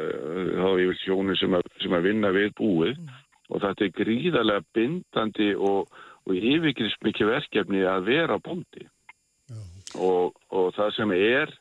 þá 0.60 0.82
yfir 0.84 0.98
sjónu 1.02 1.36
sem, 1.40 1.56
sem 1.82 1.96
að 1.96 2.08
vinna 2.08 2.32
við 2.34 2.50
búið. 2.60 2.98
Mm. 2.98 3.20
og 3.52 3.60
þetta 3.60 3.84
er 3.84 3.90
gríðarlega 3.98 4.64
bindandi 4.74 5.50
og, 5.54 5.90
og 6.24 6.32
yfirgrist 6.32 7.02
mikið 7.04 7.28
verkefni 7.28 7.82
að 7.84 8.06
vera 8.08 8.38
bóndi. 8.40 8.86
Og, 10.00 10.32
og 10.50 10.70
það 10.74 10.94
sem 10.96 11.12
er 11.14 11.52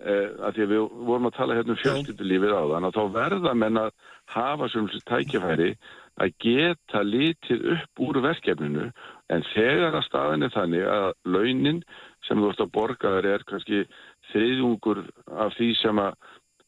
að 0.00 0.54
því 0.54 0.62
að 0.64 0.70
við 0.70 0.84
vorum 1.08 1.26
að 1.28 1.36
tala 1.36 1.56
hérna 1.58 1.74
um 1.74 1.80
fjölskyldulífið 1.80 2.52
á 2.56 2.62
þann 2.70 2.86
að 2.88 2.96
þá 2.96 3.02
verða 3.16 3.54
menn 3.58 3.80
að 3.80 3.90
hafa 4.30 4.68
sem 4.70 4.86
tækifæri 5.10 5.72
að 6.20 6.34
geta 6.42 7.02
litið 7.04 7.66
upp 7.74 8.04
úr 8.06 8.20
verkefninu 8.24 8.86
en 9.34 9.44
þegar 9.54 9.98
að 9.98 10.06
staðin 10.06 10.46
er 10.46 10.54
þannig 10.54 10.86
að 10.86 11.10
launin 11.24 11.82
sem 12.26 12.40
þú 12.40 12.52
ert 12.52 12.64
að 12.64 12.72
borga 12.76 13.14
þar 13.16 13.28
er 13.34 13.46
kannski 13.48 13.82
þriðjungur 14.30 15.04
af 15.46 15.54
því 15.58 15.70
sem 15.80 16.02
að 16.02 16.16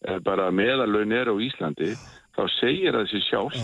eh, 0.09 0.21
bara 0.25 0.51
meðalögn 0.51 1.17
er 1.17 1.31
á 1.31 1.35
Íslandi 1.37 1.93
þá 2.37 2.43
segir 2.59 2.97
það 2.97 3.11
sér 3.13 3.27
sjálf 3.29 3.59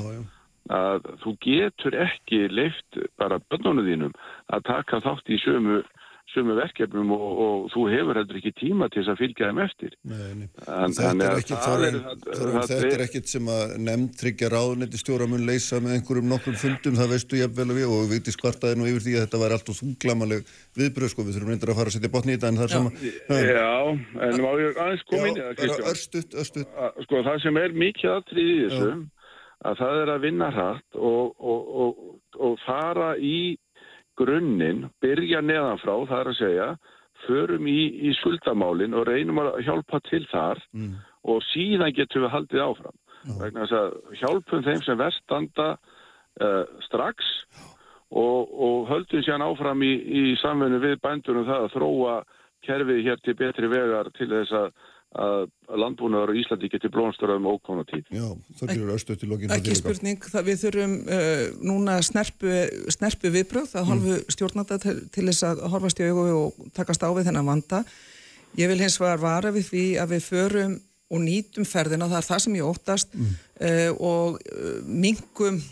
að 0.69 1.07
þú 1.23 1.35
getur 1.41 1.97
ekki 1.97 2.43
leift 2.53 2.99
bara 3.17 3.41
bönnunum 3.49 3.87
þínum 3.89 4.19
að 4.53 4.67
taka 4.69 5.01
þátt 5.05 5.33
í 5.33 5.41
sömu 5.41 5.81
sumu 6.35 6.55
verkefnum 6.59 7.13
og, 7.15 7.41
og 7.45 7.69
þú 7.73 7.85
hefur 7.93 8.19
heldur 8.21 8.39
ekki 8.41 8.53
tíma 8.59 8.89
til 8.93 9.01
þess 9.01 9.13
að 9.15 9.21
fylgja 9.23 9.49
þeim 9.49 9.61
eftir. 9.65 9.95
Nei, 10.09 10.29
nei. 10.37 10.49
En, 10.65 10.95
þetta 10.97 11.29
er 11.29 11.41
ekkit 11.41 11.65
það, 11.65 11.85
það, 12.27 12.57
þetta 12.73 12.91
er 12.91 13.05
ekkit 13.07 13.33
sem 13.33 13.51
að 13.55 13.75
nefnd 13.87 14.15
tryggja 14.21 14.51
ráðnetti 14.53 15.01
stjóra 15.01 15.29
mun 15.31 15.47
leysa 15.49 15.81
með 15.85 15.97
einhverjum 15.97 16.31
nokkrum 16.33 16.59
fundum, 16.61 16.99
það 17.01 17.13
veistu 17.15 17.41
ég 17.41 17.55
vel 17.59 17.69
og 17.69 17.79
við 17.79 17.89
og 17.89 18.03
við 18.05 18.15
veitum 18.17 18.37
skvartaði 18.37 18.81
nú 18.81 18.89
yfir 18.93 19.07
því 19.07 19.17
að 19.17 19.27
þetta 19.27 19.43
var 19.45 19.57
allt 19.57 19.73
og 19.73 19.79
þunglamaleg 19.81 20.55
viðbröð 20.79 21.15
sko, 21.15 21.29
við 21.29 21.39
þurfum 21.39 21.55
reyndir 21.55 21.73
að 21.73 21.81
fara 21.81 21.93
að 21.93 21.99
setja 21.99 22.15
botni 22.15 22.35
í 22.35 22.39
þetta 22.39 22.53
en 22.53 22.61
það 22.61 22.69
er 22.69 22.75
sama 22.77 22.91
Já, 23.49 23.71
en 24.29 24.43
má 24.45 24.51
ég 24.63 24.83
aðeins 24.85 25.07
koma 25.09 25.31
inn 25.31 25.39
í 25.39 25.47
það 25.47 25.87
Örstuðt, 25.93 26.41
örstuðt 26.43 27.07
Sko 27.07 27.23
það 27.27 27.41
sem 27.45 27.63
er 27.63 27.79
mikið 27.85 28.19
aðtrið 28.19 28.51
í 28.53 28.59
þessu 28.67 28.91
að 29.67 29.81
það 29.81 30.01
er 30.03 30.13
að 30.13 30.25
vinna 30.27 30.51
hratt 30.55 30.99
og, 30.99 31.33
og, 31.39 31.71
og, 31.83 32.03
og 32.47 32.61
fara 32.63 33.15
í 33.19 33.57
grunninn, 34.19 34.87
byrja 35.03 35.43
neðanfrá, 35.45 35.95
það 36.11 36.21
er 36.21 36.31
að 36.33 36.39
segja, 36.39 36.69
förum 37.27 37.67
í, 37.71 37.79
í 38.09 38.15
skuldamálinn 38.21 38.97
og 38.97 39.09
reynum 39.09 39.41
að 39.43 39.61
hjálpa 39.67 40.01
til 40.07 40.23
þar 40.31 40.61
mm. 40.73 40.93
og 41.31 41.43
síðan 41.51 41.95
getum 41.97 42.25
við 42.27 42.35
haldið 42.35 42.65
áfram. 42.65 42.99
Mm. 43.25 43.39
Vegna 43.43 43.65
þess 43.65 43.79
að 43.79 44.21
hjálpum 44.21 44.65
þeim 44.67 44.85
sem 44.87 45.01
verstanda 45.01 45.69
uh, 45.75 46.65
strax 46.87 47.33
og, 48.09 48.53
og 48.55 48.87
höldum 48.93 49.25
sér 49.27 49.43
áfram 49.45 49.83
í, 49.83 49.93
í 49.93 50.23
samfunni 50.43 50.81
við 50.83 51.01
bændunum 51.03 51.49
það 51.49 51.67
að 51.67 51.75
þróa 51.75 52.15
kerfið 52.67 53.03
hér 53.07 53.21
til 53.25 53.37
betri 53.39 53.71
vegar 53.71 54.11
til 54.17 54.31
þess 54.31 54.55
að 54.57 54.71
að 55.17 55.47
landbúnaður 55.81 56.35
og 56.35 56.39
Íslandi 56.39 56.69
geti 56.69 56.91
blónsturðað 56.93 57.41
með 57.41 57.55
ókona 57.57 57.85
tíð. 57.89 58.11
Já, 58.13 58.27
það 58.59 58.73
gerur 58.75 58.91
auðstöð 58.93 59.21
til 59.23 59.29
lokinu. 59.31 59.55
Ekki 59.57 59.77
spurning, 59.79 60.27
það 60.35 60.51
við 60.51 60.59
þurfum 60.65 60.97
uh, 61.17 61.45
núna 61.71 61.97
snerpu, 62.05 62.53
snerpu 62.93 63.33
viðbröð 63.33 63.73
að 63.81 63.89
hálfu 63.89 64.13
mm. 64.19 64.35
stjórnanda 64.37 64.79
til, 64.83 64.95
til 65.15 65.25
þess 65.31 65.47
að 65.49 65.65
horfast 65.73 66.03
í 66.03 66.11
augu 66.11 66.27
og 66.35 66.69
takast 66.77 67.07
á 67.07 67.09
við 67.09 67.31
þennan 67.31 67.49
vanda. 67.49 67.83
Ég 68.61 68.69
vil 68.69 68.81
hins 68.83 68.99
vegar 69.01 69.25
vara 69.25 69.53
við 69.55 69.71
því 69.73 69.87
að 70.03 70.15
við 70.17 70.29
förum 70.29 70.77
og 71.09 71.25
nýtum 71.25 71.65
ferðina, 71.65 72.09
það 72.11 72.21
er 72.21 72.29
það 72.29 72.43
sem 72.45 72.57
ég 72.59 72.69
óttast 72.69 73.15
mm. 73.17 73.37
uh, 73.65 73.91
og 74.13 74.41
uh, 74.45 74.81
mingum 74.85 75.63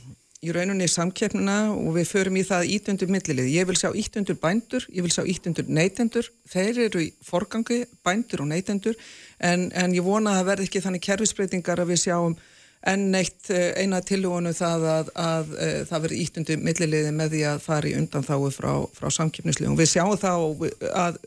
í 0.45 0.53
rauninni 0.53 0.89
samkeppnina 0.91 1.71
og 1.73 1.95
við 1.97 2.11
förum 2.11 2.37
í 2.37 2.45
það 2.47 2.73
ítundur 2.77 3.13
millilið. 3.13 3.49
Ég 3.55 3.69
vil 3.69 3.79
sjá 3.79 3.89
ítundur 3.97 4.37
bændur, 4.43 4.85
ég 4.93 5.07
vil 5.07 5.13
sjá 5.15 5.25
ítundur 5.25 5.69
neytendur, 5.69 6.29
þeir 6.53 6.83
eru 6.89 7.05
í 7.07 7.09
forgangi, 7.25 7.85
bændur 8.05 8.45
og 8.45 8.51
neytendur 8.53 8.99
en, 9.41 9.71
en 9.73 9.97
ég 9.97 10.05
vona 10.05 10.35
að 10.35 10.41
það 10.41 10.51
verði 10.51 10.69
ekki 10.69 10.85
þannig 10.85 11.07
kerfisbreytingar 11.09 11.83
að 11.83 11.95
við 11.95 12.03
sjáum 12.05 12.37
en 12.87 13.07
neitt 13.11 13.51
eh, 13.51 13.73
eina 13.83 13.99
tilhugunu 14.05 14.53
það 14.55 14.85
að, 14.87 15.11
að, 15.11 15.11
að 15.27 15.55
eh, 15.65 15.79
það 15.89 16.05
verði 16.05 16.19
ítundu 16.23 16.57
milliliði 16.63 17.13
með 17.17 17.33
því 17.35 17.43
að 17.51 17.63
fara 17.65 17.91
í 17.91 17.95
undan 17.99 18.27
þáu 18.27 18.51
frá, 18.55 18.71
frá 18.97 19.09
samkipnislíðum. 19.17 19.77
Við 19.79 19.91
sjáum 19.91 20.15
þá 20.21 20.31
að 21.03 21.19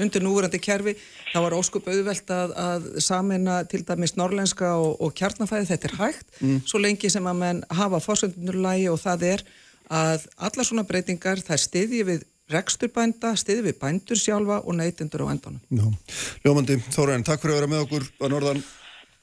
undir 0.00 0.24
núverandi 0.24 0.62
kerfi 0.62 0.96
þá 1.32 1.38
var 1.44 1.58
óskup 1.58 1.90
auðvelt 1.92 2.32
að, 2.32 2.56
að 2.64 2.88
samina 3.04 3.60
til 3.68 3.82
dæmis 3.88 4.16
norlenska 4.16 4.74
og, 4.80 4.96
og 5.04 5.14
kjarnafæði, 5.18 5.70
þetta 5.74 5.90
er 5.90 5.98
hægt, 6.00 6.28
mm. 6.40 6.58
svo 6.70 6.80
lengi 6.80 7.12
sem 7.12 7.28
að 7.28 7.40
menn 7.44 7.64
hafa 7.72 8.00
fórsöndunurlægi 8.02 8.90
og 8.92 9.00
það 9.02 9.28
er 9.34 9.46
að 9.92 10.28
alla 10.40 10.64
svona 10.64 10.88
breytingar 10.88 11.42
það 11.44 11.66
stiðji 11.66 12.04
við 12.08 12.28
reksturbænda, 12.52 13.32
stiðji 13.38 13.68
við 13.68 13.80
bændur 13.80 14.18
sjálfa 14.18 14.60
og 14.64 14.76
neytendur 14.76 15.24
á 15.28 15.32
endanum. 15.32 15.60
Ljómandi, 16.44 16.78
Þóraðin, 16.92 17.24
takk 17.26 17.44
fyrir 17.44 17.56
að 17.56 17.60
vera 17.60 17.70
með 17.72 17.84
okkur 17.86 18.08
á 18.20 18.26
Norðan. 18.32 18.64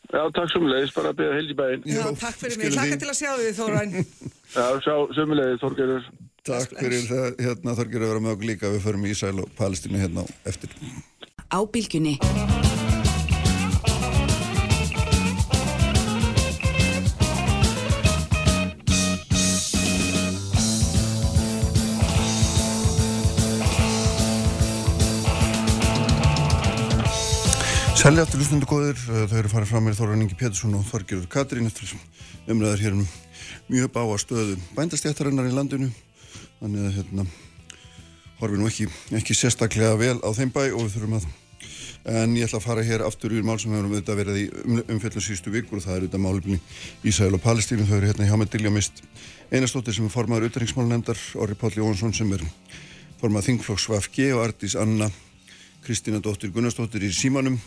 Já, 0.10 0.24
takk 0.34 0.49
sömulegis, 0.49 0.93
bara 0.95 1.12
að 1.12 1.20
byrja 1.20 1.36
heil 1.38 1.51
í 1.53 1.57
bæinn. 1.60 1.84
Já, 1.86 2.01
takk 2.18 2.39
fyrir 2.41 2.57
mig, 2.57 2.74
hlaka 2.74 2.97
til 2.97 3.12
að 3.12 3.20
sjá 3.20 3.30
því 3.38 3.51
Þórain. 3.60 3.93
Já, 4.57 4.66
sjá 4.82 4.95
sömulegis, 5.20 5.62
Þorgerur. 5.62 6.10
Takk 6.49 6.74
fyrir 6.80 7.05
það, 7.05 7.30
hérna 7.45 7.78
Þorgerur 7.78 8.07
að 8.07 8.14
vera 8.16 8.26
með 8.26 8.36
okkur 8.38 8.49
líka, 8.49 8.74
við 8.74 8.84
förum 8.88 9.05
í 9.05 9.14
Ísæl 9.14 9.36
og 9.45 9.53
Palestínu 9.60 10.01
hérna 10.01 10.26
eftir. 10.49 10.74
Á 11.53 11.60
bylgjunni. 11.62 12.18
Selja 28.00 28.24
aftur 28.24 28.39
lusnundu 28.39 28.64
góðir, 28.64 28.95
eh, 29.12 29.26
þau 29.28 29.38
eru 29.41 29.50
farið 29.52 29.68
fram 29.74 29.84
með 29.84 29.97
Þóran 29.97 30.22
Ingi 30.24 30.36
Pétursson 30.39 30.76
og 30.78 30.86
Þorgjörður 30.88 31.26
Katrín 31.28 31.66
eftir 31.68 31.89
umræðar 32.47 32.80
hér 32.80 32.93
um 32.95 33.02
mjög 33.68 33.89
báa 33.91 34.16
stöðu 34.16 34.56
bændastjættarinnar 34.78 35.50
í 35.50 35.52
landinu. 35.52 35.89
Þannig 36.62 36.86
að 36.88 36.95
hérna 36.95 37.26
horfið 38.39 38.62
nú 38.62 38.70
ekki, 38.70 38.88
ekki 39.20 39.36
sérstaklega 39.36 39.97
vel 40.00 40.16
á 40.24 40.32
þeim 40.32 40.47
bæ 40.47 40.72
og 40.72 40.86
við 40.86 40.95
þurfum 40.95 41.18
að 41.20 41.26
en 42.08 42.38
ég 42.39 42.47
ætla 42.47 42.62
að 42.62 42.68
fara 42.70 42.88
hér 42.88 43.04
aftur 43.04 43.36
úr 43.36 43.43
mál 43.43 43.60
sem 43.60 43.76
hefur 43.76 43.91
auðvitað 43.91 44.20
verið 44.22 44.39
í 44.39 44.45
um, 44.64 44.80
umfjöldum 44.95 45.26
síðustu 45.26 45.52
vikur 45.52 45.82
og 45.82 45.84
það 45.84 45.95
er 45.97 46.06
auðvitað 46.06 46.24
málefni 46.24 46.60
Ísæl 47.04 47.36
og 47.36 47.43
Palestínu. 47.43 47.84
Þau 47.84 47.97
eru 47.97 48.14
hérna 48.14 48.30
hjá 48.30 48.38
með 48.39 48.54
Dilja 48.54 48.72
Mist 48.72 49.04
einastóttir 49.52 49.97
sem 49.97 50.08
er 50.08 50.14
formadur 50.16 50.47
auðvitaðringsmálnefndar 50.47 51.20
Orri 51.36 51.60
Páll 51.60 51.76
Jóhansson 51.76 52.16
sem 52.16 52.32
er 52.32 52.47
formað 53.20 53.50
Þingflokks 53.50 53.89
VFG 53.91 54.32
og 54.38 54.45
Artís 54.47 54.80
Anna 54.80 55.12
Kristína 55.84 56.24
Dóttir 56.24 56.56
Gunnarsdóttir 56.56 57.04
í 57.04 57.12
Símanum 57.12 57.60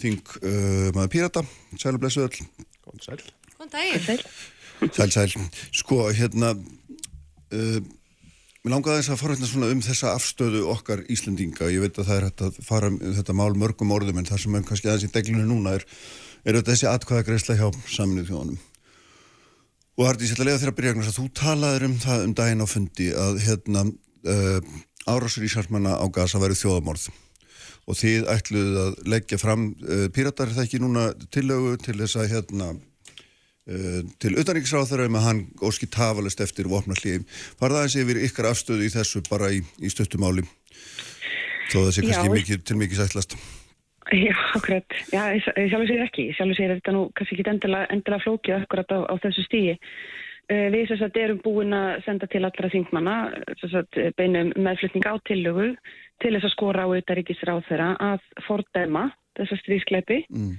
þing 0.00 0.34
uh, 0.40 0.88
maður 0.96 1.12
Pírata, 1.14 1.44
sæl 1.76 1.94
og 1.96 2.02
blessu 2.02 2.24
öll. 2.26 2.48
Góðan 2.84 3.06
sæl. 3.06 3.22
Góðan 3.56 3.72
daginn. 3.76 4.26
Sæl, 4.96 5.10
sæl, 5.12 5.48
sko 5.76 6.06
hérna 6.16 6.54
uh, 6.56 7.80
mér 8.60 8.74
langaði 8.74 9.02
þess 9.02 9.12
að 9.14 9.20
fara 9.22 9.36
hérna 9.36 9.50
svona 9.50 9.68
um 9.72 9.84
þessa 9.84 10.14
afstöðu 10.16 10.64
okkar 10.72 11.04
Íslandinga, 11.12 11.68
ég 11.72 11.84
veit 11.84 12.00
að 12.00 12.10
það 12.10 12.16
er 12.16 12.26
hægt 12.28 12.42
að 12.46 12.58
fara 12.66 12.90
um 12.92 12.98
þetta 13.18 13.36
mál 13.36 13.52
mörgum 13.56 13.94
orðum 13.96 14.20
en 14.20 14.28
það 14.28 14.42
sem 14.44 14.58
er 14.58 14.66
kannski 14.68 14.90
aðeins 14.90 15.06
í 15.08 15.14
deglinu 15.14 15.46
núna 15.48 15.78
er 15.78 15.86
er 16.44 16.56
þetta 16.56 16.72
þessi 16.72 16.88
atkvæða 16.90 17.26
greiðsla 17.28 17.56
hjá 17.58 17.66
saminuð 17.88 18.30
þjóðanum 18.30 18.60
og 20.00 20.06
Hardís, 20.06 20.30
ég 20.30 20.36
ætla 20.36 20.44
að 20.44 20.48
lega 20.48 20.60
þér 20.62 20.72
að 20.72 20.78
byrja 20.78 20.92
að 21.02 21.16
þú 21.18 21.24
talaður 21.36 21.86
um 21.88 21.96
það 22.00 22.22
um 22.24 22.36
daginn 22.38 22.64
á 22.64 22.66
fundi 22.70 23.08
að 23.12 23.40
hérna 23.44 23.82
uh, 23.84 24.70
árásur 25.10 25.44
í 25.44 25.50
sérmanna 25.52 25.96
á 26.00 26.06
gasa 26.12 26.40
væri 26.40 26.56
þjóðamorð 26.56 27.10
og 27.90 27.98
þið 27.98 28.28
ætluð 28.30 28.78
að 28.84 29.02
leggja 29.10 29.40
fram 29.40 29.72
uh, 29.82 30.06
píratar 30.14 30.52
það 30.54 30.66
ekki 30.66 30.80
núna 30.82 31.10
tillögu 31.34 31.76
til 31.82 31.96
þess 31.98 32.20
að 32.20 32.32
hérna 32.34 32.70
uh, 32.74 34.00
til 34.22 34.36
utanriksráþara 34.38 35.08
um 35.10 35.18
að 35.18 35.26
hann 35.26 35.42
óski 35.66 35.90
tafalist 35.90 36.42
eftir 36.44 36.70
vopna 36.70 36.96
hlýjum. 36.98 37.26
Það 37.58 37.78
eins 37.82 37.98
yfir 37.98 38.22
ykkar 38.28 38.50
afstöðu 38.52 38.86
í 38.86 38.92
þessu 38.94 39.24
bara 39.30 39.50
í, 39.54 39.62
í 39.82 39.90
stöttumáli 39.92 40.46
þó 41.70 41.80
það 41.84 41.92
sé 41.94 42.06
kannski 42.06 42.34
mikið, 42.34 42.62
til 42.66 42.78
mikið 42.80 43.02
sætlast? 43.02 43.36
Já, 44.10 44.34
akkurat. 44.58 44.96
Já, 45.12 45.22
sjálfur 45.38 45.86
sér 45.86 46.00
ekki. 46.02 46.30
Sjálfur 46.34 46.58
sér 46.58 46.72
þetta 46.78 46.94
nú 46.96 47.04
kannski 47.14 47.36
ekki 47.36 47.52
endilega, 47.52 47.86
endilega 47.94 48.24
flókið 48.24 48.56
akkurat 48.56 48.94
á, 48.96 48.98
á 49.06 49.14
þessu 49.22 49.44
stígi. 49.46 49.76
Uh, 50.50 50.66
við 50.74 50.94
að 50.96 51.18
erum 51.22 51.42
búin 51.44 51.74
að 51.76 52.00
senda 52.06 52.26
til 52.30 52.42
allra 52.42 52.70
þingmanna 52.72 53.16
beinum 54.18 54.50
meðflutning 54.58 55.06
á 55.06 55.14
tillögu 55.30 55.68
til 56.20 56.34
þess 56.36 56.48
að 56.48 56.54
skora 56.54 56.86
á 56.86 56.88
auðaríkisráð 56.90 57.62
þeirra 57.68 57.90
að 58.04 58.26
fordæma 58.46 59.08
þessa 59.38 59.58
stríðskleipi 59.62 60.22
mm. 60.28 60.54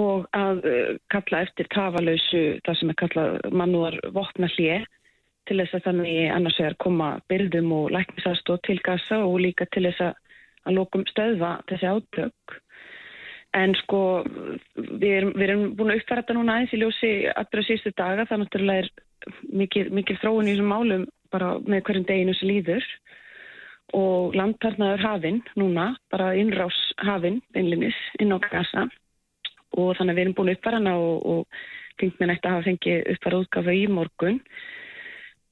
og 0.00 0.26
að 0.36 0.66
uh, 0.70 0.92
kalla 1.12 1.42
eftir 1.46 1.68
tafalausu 1.74 2.44
það 2.66 2.78
sem 2.80 2.92
er 2.92 3.00
kallað 3.02 3.40
mannúðar 3.52 3.98
vopna 4.16 4.50
hlið 4.56 4.86
til 5.46 5.60
þess 5.60 5.78
að 5.78 5.88
þannig 5.88 6.20
annars 6.34 6.60
vegar 6.60 6.78
koma 6.82 7.10
byrðum 7.30 7.72
og 7.76 7.90
læknisastóð 7.94 8.62
til 8.66 8.78
gasa 8.84 9.22
og 9.24 9.40
líka 9.44 9.66
til 9.70 9.86
þess 9.86 10.08
að, 10.08 10.14
að 10.66 10.78
lókum 10.80 11.04
stöðva 11.10 11.52
þessi 11.70 11.90
átök. 11.92 12.56
En 13.56 13.72
sko 13.78 14.00
við 14.74 15.12
erum, 15.12 15.30
við 15.36 15.44
erum 15.46 15.66
búin 15.78 15.92
að 15.94 16.00
uppfæra 16.00 16.24
þetta 16.24 16.36
núna 16.36 16.56
aðeins 16.56 16.74
í 16.74 16.80
ljósi 16.82 17.12
allra 17.30 17.62
sístu 17.64 17.92
daga 17.96 18.26
það 18.28 18.42
náttúrulega 18.42 18.82
er 18.82 18.90
mikil, 19.62 19.86
mikil 19.94 20.18
þróun 20.20 20.50
í 20.50 20.56
þessum 20.56 20.72
málum 20.74 21.06
bara 21.32 21.54
með 21.64 21.86
hverjum 21.86 22.08
deginu 22.10 22.34
sem 22.36 22.50
líður 22.50 22.90
og 23.94 24.34
landtarnaður 24.34 25.04
hafinn 25.04 25.42
núna, 25.54 25.92
bara 26.10 26.34
innrás 26.34 26.76
hafinn 26.98 27.40
beinlinis 27.54 27.98
inn 28.20 28.34
á 28.34 28.38
gasa 28.42 28.86
og 29.76 29.92
þannig 29.98 30.12
að 30.12 30.16
við 30.16 30.24
erum 30.24 30.34
búin 30.38 30.52
uppfæra 30.54 30.80
hana 30.80 30.96
og, 30.98 31.26
og 31.26 32.00
þingminn 32.00 32.32
eftir 32.34 32.50
að 32.50 32.56
hafa 32.56 32.66
fengið 32.70 33.12
uppfæra 33.14 33.40
útgafa 33.44 33.76
í 33.76 33.84
morgun. 33.92 34.40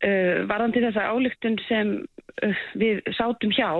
Uh, 0.05 0.45
varðandi 0.51 0.83
þessa 0.85 1.07
álygtun 1.15 1.59
sem 1.69 1.95
uh, 2.45 2.65
við 2.81 3.01
sátum 3.17 3.55
hjá, 3.55 3.71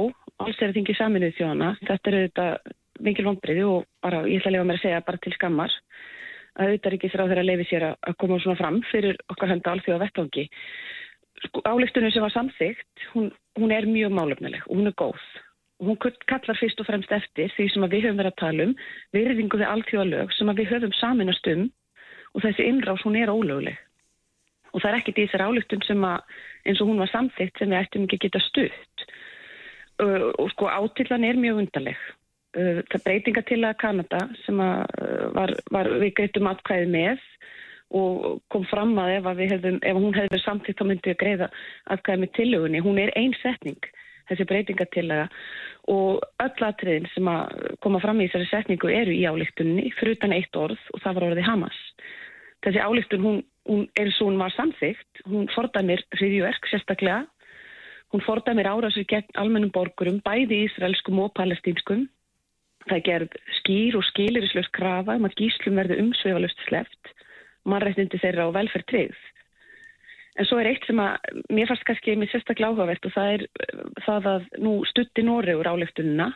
alls 0.41 0.59
er 0.61 0.71
það 0.71 0.79
þingið 0.79 0.99
saminuð 1.01 1.37
þjóðana, 1.39 1.71
þetta 1.85 2.11
er 2.11 2.19
auðvitað 2.21 2.75
mikil 3.05 3.27
vonbreiði 3.27 3.65
og 3.67 3.87
bara, 4.05 4.23
ég 4.29 4.41
ætla 4.41 4.53
að 4.53 4.57
lifa 4.57 4.69
mér 4.69 4.79
að 4.79 4.85
segja 4.85 5.05
bara 5.05 5.23
til 5.25 5.35
skammar 5.35 5.75
að 6.55 6.69
auðvitað 6.69 6.95
ríkis 6.95 7.17
ráð 7.19 7.33
þeirra 7.33 7.47
leiði 7.49 7.67
sér 7.69 7.87
að 7.91 8.17
koma 8.23 8.39
svona 8.43 8.61
fram 8.61 8.77
fyrir 8.93 9.19
okkar 9.33 9.51
henda 9.51 9.73
alþjóða 9.75 10.05
vettvangi 10.05 10.45
sko, 11.49 11.63
álíktunum 11.65 12.13
sem 12.13 12.25
var 12.25 12.35
samþygt, 12.35 13.09
hún, 13.15 13.31
hún 13.59 13.75
er 13.75 13.87
mjög 13.89 14.15
málefnileg 14.15 14.67
og 14.69 14.79
hún 14.79 14.91
er 14.91 14.97
góð. 14.99 15.25
Hún 15.85 15.99
kallar 15.99 16.59
fyrst 16.59 16.81
og 16.81 16.87
fremst 16.87 17.13
eftir 17.13 17.51
því 17.57 17.67
sem 17.73 17.87
við 17.91 18.07
höfum 18.07 18.21
verið 18.21 18.33
að 18.33 18.41
tala 18.41 18.69
um, 18.69 18.77
virðingu 19.17 19.61
við 19.61 19.71
alltjóðalög 19.73 20.35
sem 20.37 20.53
við 20.55 20.71
höfum 20.71 20.95
saminast 21.01 21.51
um 21.51 21.67
og 22.35 22.45
þessi 22.45 22.69
innrás 22.69 23.05
hún 23.07 23.19
er 23.19 23.33
ólögleg. 23.33 23.79
Og 24.75 24.83
það 24.83 24.91
er 24.91 24.99
ekkit 24.99 25.19
í 25.19 25.27
þessar 25.27 25.47
álíktun 25.49 25.85
sem 25.87 26.07
að 26.07 26.37
eins 26.67 26.81
og 26.83 26.91
hún 26.91 27.03
var 27.03 27.11
samþygt 27.13 27.61
sem 27.61 27.71
við 27.71 27.81
ættum 27.81 28.07
ekki 28.09 28.21
geta 28.25 28.43
stutt. 28.43 29.07
Uh, 30.03 30.31
og 30.43 30.49
sko 30.51 30.71
átillan 30.71 31.27
er 31.27 31.39
mjög 31.39 31.61
undarleg. 31.63 32.01
Uh, 32.55 32.81
það 32.91 33.05
breytinga 33.05 33.45
til 33.47 33.61
að 33.63 33.79
Kanada 33.83 34.25
sem 34.43 34.59
að 34.63 34.83
uh, 34.99 35.29
var, 35.37 35.55
var 35.75 35.91
við 36.03 36.17
greitum 36.19 36.51
atkvæði 36.51 36.91
með 36.91 37.23
og 37.95 38.41
kom 38.53 38.67
fram 38.71 38.97
að 38.99 39.13
ef, 39.19 39.29
að 39.31 39.45
hefðum, 39.53 39.79
ef 39.83 40.01
hún 40.01 40.17
hefði 40.17 40.33
verið 40.33 40.45
samtíkt 40.45 40.81
þá 40.81 40.87
myndi 40.91 41.13
við 41.13 41.21
greiða 41.23 41.51
aðgæði 41.95 42.23
með 42.23 42.35
tillögunni. 42.39 42.83
Hún 42.85 43.01
er 43.03 43.15
einsetning, 43.21 43.89
þessi 44.31 44.49
breytingatillega 44.51 45.29
og 45.95 46.23
öll 46.43 46.69
atriðin 46.69 47.11
sem 47.13 47.29
að 47.29 47.73
koma 47.85 48.01
fram 48.03 48.23
í 48.25 48.29
þessari 48.29 48.51
setningu 48.51 48.91
eru 48.91 49.15
í 49.15 49.25
álíktunni 49.29 49.91
fyrir 49.99 50.17
utan 50.19 50.33
eitt 50.37 50.57
orð 50.57 50.81
og 50.95 51.03
það 51.05 51.19
var 51.19 51.29
orðið 51.31 51.51
Hamas. 51.51 51.83
Þessi 52.65 52.81
álíktun 52.81 53.27
hún 53.27 53.43
hún, 53.69 53.89
eins 53.99 54.21
og 54.21 54.31
hún 54.31 54.41
var 54.41 54.53
samþygt, 54.55 55.25
hún 55.29 55.49
fordæmir 55.55 56.03
hriðjverk 56.19 56.69
sérstaklega, 56.71 57.25
hún 58.13 58.25
fordæmir 58.25 58.69
árásir 58.69 59.07
gegn 59.09 59.41
almennum 59.41 59.73
borgurum, 59.75 60.21
bæði 60.25 60.65
ísraelskum 60.69 61.23
og 61.25 61.35
palestínskum. 61.39 62.07
Það 62.85 63.05
gerð 63.07 63.37
skýr 63.61 63.97
og 63.97 64.05
skilirisleust 64.11 64.73
krafa 64.77 65.17
um 65.17 65.25
að 65.25 65.39
gíslum 65.41 65.79
verði 65.81 66.03
umsveifalust 66.03 66.67
sleft, 66.69 67.15
mannrættindi 67.69 68.21
þeirra 68.23 68.49
og 68.49 68.55
velferð 68.57 68.87
tryggð. 68.91 69.25
En 70.35 70.49
svo 70.49 70.59
er 70.59 70.73
eitt 70.73 70.87
sem 70.89 70.99
að 70.99 71.43
mér 71.55 71.69
fannst 71.71 71.87
kannski 71.87 72.17
mér 72.19 72.31
sérstaklega 72.33 72.73
áhugavert 72.73 73.07
og 73.07 73.13
það 73.15 73.35
er 73.35 73.45
það 74.03 74.31
að 74.33 74.47
nú 74.65 74.73
stutti 74.91 75.23
Nóriður 75.23 75.71
áleftununa. 75.71 76.33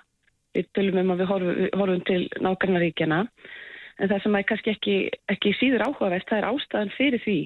Við 0.55 0.69
tölum 0.77 1.01
um 1.03 1.15
að 1.15 1.23
við 1.23 1.31
horfum, 1.33 1.65
horfum 1.81 2.05
til 2.07 2.21
nákarnaríkjana 2.45 3.25
en 3.99 4.11
það 4.11 4.23
sem 4.23 4.37
er 4.39 4.47
kannski 4.47 4.75
ekki, 4.75 4.97
ekki 5.35 5.55
síður 5.59 5.89
áhugavert 5.89 6.31
það 6.31 6.39
er 6.39 6.49
ástæðan 6.53 6.95
fyrir 6.95 7.25
því 7.25 7.39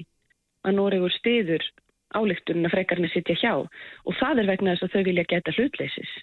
að 0.63 0.77
Nóriður 0.77 1.15
stiður 1.17 1.65
áleftununa 2.13 2.69
frekarinn 2.69 3.09
að 3.09 3.15
sitja 3.15 3.39
hjá 3.41 3.53
og 3.57 4.19
það 4.19 4.43
er 4.43 4.51
vegna 4.51 4.75
þess 4.75 4.85
að 4.85 4.93
þau 4.93 5.07
vilja 5.09 5.29
geta 5.33 5.55
hlutleysis. 5.57 6.13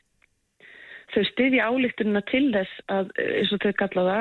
Þau 1.10 1.24
stiðja 1.32 1.66
áleftununa 1.66 2.22
til 2.30 2.44
þess 2.54 2.84
að, 2.94 3.10
eins 3.18 3.50
og 3.54 3.64
þau 3.64 3.72
kallaða, 3.82 4.18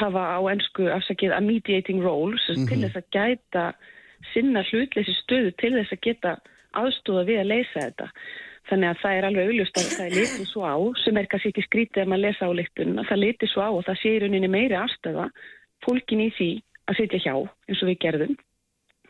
hafa 0.00 0.22
á 0.36 0.40
ennsku 0.48 0.88
afsakið 0.92 1.34
a 1.36 1.40
mediating 1.40 2.02
role, 2.02 2.36
mm 2.36 2.54
-hmm. 2.54 2.68
til 2.68 2.82
þess 2.82 2.96
að 2.96 3.10
gæta 3.12 3.64
sinna 4.32 4.62
hlutleysi 4.62 5.14
stöðu 5.22 5.52
til 5.60 5.72
þess 5.76 5.92
að 5.92 6.04
geta 6.06 6.36
aðstóða 6.72 7.24
við 7.28 7.40
að 7.40 7.50
leysa 7.52 7.80
þetta. 7.80 8.08
Þannig 8.68 8.88
að 8.88 9.00
það 9.02 9.16
er 9.16 9.24
alveg 9.24 9.46
auðlust 9.48 9.78
að 9.78 9.92
það 9.96 10.16
litið 10.18 10.48
svo 10.48 10.62
á, 10.68 10.76
sem 11.04 11.16
er 11.16 11.26
kannski 11.26 11.48
ekki 11.48 11.68
skrítið 11.68 12.02
að 12.02 12.08
maður 12.08 12.24
lesa 12.26 12.48
áleiktun, 12.48 12.98
að 12.98 13.08
það 13.08 13.22
litið 13.24 13.48
svo 13.52 13.60
á 13.64 13.70
og 13.70 13.84
það 13.86 14.00
sé 14.02 14.08
í 14.12 14.20
rauninni 14.20 14.50
meiri 14.52 14.76
afstæða 14.76 15.30
fólkin 15.84 16.20
í 16.20 16.28
því 16.36 16.50
að 16.88 16.98
sitja 17.00 17.22
hjá 17.24 17.34
eins 17.68 17.82
og 17.82 17.88
við 17.88 17.98
gerðum 18.04 18.36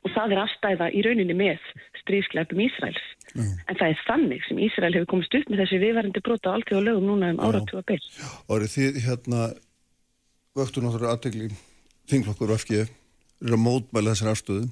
og 0.05 0.13
það 0.15 0.35
er 0.35 0.43
afstæða 0.45 0.91
í 0.95 1.03
rauninni 1.03 1.35
með 1.35 1.71
stríðskleipum 2.03 2.61
Ísraels. 2.63 3.07
Mm. 3.35 3.55
En 3.67 3.79
það 3.81 3.89
er 3.89 4.05
þannig 4.07 4.45
sem 4.47 4.61
Ísrael 4.63 4.95
hefur 4.95 5.11
komist 5.11 5.35
upp 5.35 5.51
með 5.51 5.65
þessi 5.65 5.81
viðvarandi 5.83 6.23
brota 6.23 6.53
á 6.53 6.55
allt 6.55 6.71
og 6.73 6.85
lögum 6.87 7.09
núna 7.11 7.33
um 7.35 7.43
áratúa 7.43 7.83
byrj. 7.89 8.07
Vöktur 10.59 10.83
náttúrulega 10.83 11.15
aðtegli 11.15 11.49
þingflokkur 12.11 12.51
FG 12.57 12.79
eru 12.83 13.55
að 13.55 13.63
mótmæla 13.63 14.15
þessar 14.17 14.33
afstöðu 14.33 14.65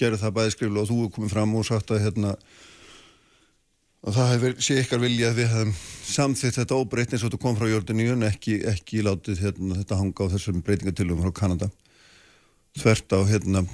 gerði 0.00 0.20
það 0.22 0.36
bæði 0.38 0.52
skriflu 0.54 0.80
og 0.80 0.88
þú 0.88 0.98
er 1.04 1.10
komið 1.16 1.32
fram 1.34 1.56
og 1.58 1.66
sagt 1.68 1.92
að 1.92 2.04
hérna 2.06 2.30
og 4.00 4.16
það 4.16 4.30
hefur 4.32 4.54
sé 4.64 4.78
ykkar 4.80 5.02
vilja 5.02 5.28
að 5.28 5.40
við 5.42 5.50
hefum 5.52 5.72
samþitt 6.08 6.56
þetta 6.56 6.78
óbreytni 6.80 7.18
eins 7.18 7.24
og 7.24 7.28
þetta 7.28 7.42
kom 7.42 7.58
frá 7.58 7.68
Jórdaníu 7.68 8.14
en 8.14 8.28
ekki, 8.30 8.56
ekki 8.70 9.04
látið 9.04 9.42
hérna, 9.44 9.76
þetta 9.82 9.98
hanga 10.00 10.24
á 10.24 10.32
þessum 10.32 10.62
breytingatilum 10.64 11.20
frá 11.20 11.34
Kanada. 11.42 11.68
Þvert 12.80 13.12
á 13.12 13.20
hérna 13.28 13.64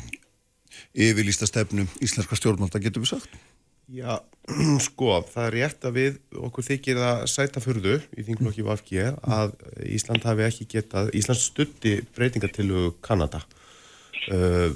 yfirlýsta 0.99 1.47
stefnum 1.47 1.87
íslenska 2.03 2.39
stjórnmálta 2.41 2.83
getur 2.83 3.05
við 3.05 3.15
sagt 3.15 3.39
Já, 3.87 4.19
sko, 4.87 5.21
það 5.31 5.45
er 5.45 5.55
rétt 5.55 5.85
að 5.87 5.99
við 6.01 6.17
okkur 6.49 6.67
þykir 6.67 7.01
að 7.07 7.21
sæta 7.31 7.63
fyrðu 7.63 8.01
í 8.19 8.25
þinglokki 8.27 8.65
VFG 8.67 9.05
að 9.23 9.53
Ísland 9.95 10.27
hafi 10.27 10.47
ekki 10.47 10.67
getað, 10.73 11.13
Ísland 11.15 11.39
stutti 11.39 12.01
breytingatilu 12.17 12.97
Kanada 13.05 13.45
uh, 14.35 14.75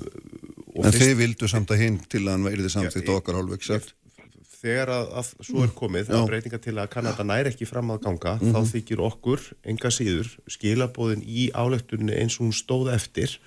En 0.78 0.86
fyrst, 0.86 1.00
þeir 1.02 1.16
vildu 1.18 1.50
samt 1.50 1.72
að 1.74 1.82
hinn 1.82 1.98
til 2.06 2.22
að 2.28 2.36
hann 2.36 2.46
verði 2.46 2.70
samþitt 2.70 3.10
okkar 3.16 3.40
hálfveik 3.40 3.66
sagt? 3.66 3.96
Þegar 4.60 4.92
að, 4.92 5.06
að 5.18 5.28
svo 5.48 5.64
er 5.64 5.70
komið, 5.74 6.10
að 6.14 6.90
Kanada 6.92 7.24
næri 7.26 7.50
ekki 7.50 7.66
fram 7.66 7.90
að 7.90 8.02
ganga, 8.04 8.36
mm 8.36 8.42
-hmm. 8.44 8.52
þá 8.54 8.60
mhm. 8.60 8.70
þykir 8.74 9.02
okkur, 9.08 9.46
enga 9.72 9.90
síður, 9.90 10.28
skilabóðin 10.46 11.24
í 11.24 11.48
álektunni 11.50 12.14
eins 12.14 12.36
og 12.38 12.46
hún 12.46 12.54
stóð 12.54 12.92
eftir 12.94 13.40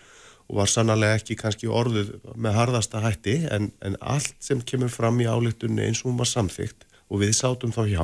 og 0.53 0.59
var 0.61 0.69
sannlega 0.69 1.17
ekki 1.17 1.33
kannski 1.39 1.65
orðuð 1.65 2.11
með 2.37 2.57
harðasta 2.59 3.01
hætti, 3.01 3.39
en, 3.49 3.71
en 3.81 3.97
allt 3.99 4.35
sem 4.43 4.61
kemur 4.61 4.91
fram 4.93 5.17
í 5.23 5.25
álektunni 5.25 5.81
eins 5.87 6.03
og 6.03 6.11
hún 6.11 6.19
var 6.21 6.29
samþygt 6.29 6.85
og 7.09 7.23
við 7.23 7.33
sátum 7.39 7.73
þá 7.73 7.81
hjá, 7.89 8.03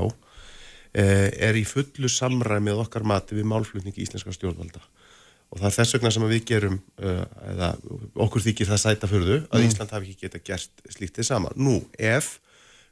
eh, 0.98 1.30
er 1.46 1.60
í 1.60 1.62
fullu 1.70 2.10
samræmið 2.10 2.82
okkar 2.88 3.06
mati 3.06 3.38
við 3.38 3.46
málflutningi 3.54 4.02
íslenska 4.02 4.34
stjórnvalda 4.34 4.82
og 5.50 5.62
það 5.62 5.70
er 5.70 5.76
þess 5.78 5.96
vegna 5.96 6.12
sem 6.14 6.26
við 6.30 6.44
gerum 6.46 6.76
uh, 7.02 7.24
eða 7.50 7.70
okkur 8.26 8.44
þykir 8.46 8.70
það 8.70 8.82
sæta 8.84 9.10
fyrðu 9.10 9.38
að 9.48 9.64
mm. 9.64 9.70
Ísland 9.70 9.94
hafi 9.96 10.12
ekki 10.12 10.28
geta 10.28 10.42
gert 10.46 10.84
slíktið 10.94 11.26
saman. 11.26 11.56
Nú, 11.58 11.80
ef 11.98 12.36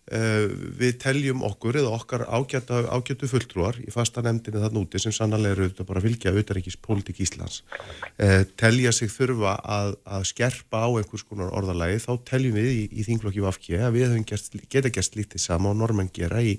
við 0.07 0.93
teljum 1.03 1.41
okkur 1.43 1.81
eða 1.81 1.91
okkar 1.97 2.21
ágætu, 2.31 2.77
ágætu 2.87 3.27
fulltrúar 3.27 3.75
í 3.83 3.91
fasta 3.91 4.21
nefndinu 4.23 4.61
þann 4.63 4.79
úti 4.79 5.01
sem 5.03 5.11
sannlega 5.11 5.57
eru 5.57 5.65
auðvitað 5.65 5.89
bara 5.89 5.99
að 5.99 6.07
fylgja 6.07 6.31
auðaríkis 6.31 6.77
pólitík 6.79 7.19
Íslands 7.25 7.57
uh, 7.67 8.45
telja 8.55 8.93
sig 8.95 9.11
þurfa 9.11 9.57
að, 9.59 9.97
að 10.07 10.27
skerpa 10.31 10.85
á 10.87 10.89
einhvers 10.95 11.27
konar 11.27 11.51
orðalagi 11.51 11.99
þá 12.05 12.11
teljum 12.31 12.55
við 12.55 12.71
í, 12.71 12.81
í 12.87 13.07
þinglokki 13.09 13.43
Vafki 13.43 13.79
að 13.81 13.97
við 13.97 14.07
hefum 14.07 14.63
geta 14.71 14.93
gert 14.95 15.11
slíktið 15.11 15.43
sama 15.43 15.73
og 15.73 15.81
normenn 15.81 16.13
gera 16.15 16.39
í 16.39 16.55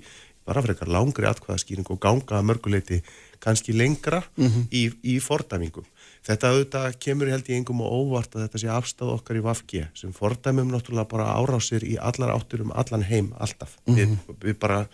bara 0.49 0.63
frekar 0.65 0.89
langri 0.89 1.27
atkvæðaskýring 1.29 1.89
og 1.93 1.99
ganga 2.01 2.39
að 2.39 2.47
mörguleiti 2.49 3.01
kannski 3.43 3.73
lengra 3.75 4.21
mm 4.35 4.47
-hmm. 4.47 4.63
í, 4.71 4.83
í 5.03 5.19
fordæmingum. 5.21 5.85
Þetta 6.27 6.51
auðvitað 6.51 6.97
kemur 6.99 7.31
held 7.31 7.47
í 7.49 7.55
engum 7.55 7.81
og 7.85 7.93
óvart 7.93 8.35
að 8.35 8.43
þetta 8.45 8.61
sé 8.61 8.71
afstæð 8.73 9.13
okkar 9.13 9.39
í 9.39 9.43
Vafge 9.45 9.85
sem 9.97 10.11
fordæmum 10.13 10.71
náttúrulega 10.73 11.07
bara 11.09 11.31
árásir 11.39 11.85
í 11.87 11.95
allar 11.95 12.33
áttur 12.35 12.65
um 12.65 12.73
allan 12.75 13.05
heim 13.07 13.31
alltaf. 13.39 13.77
Mm 13.85 13.95
-hmm. 13.95 14.17
við, 14.27 14.35
við 14.43 14.59
bara, 14.59 14.87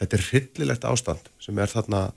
þetta 0.00 0.16
er 0.16 0.26
hryllilegt 0.30 0.84
ástand 0.84 1.30
sem 1.38 1.58
er 1.58 1.70
þarna 1.70 2.12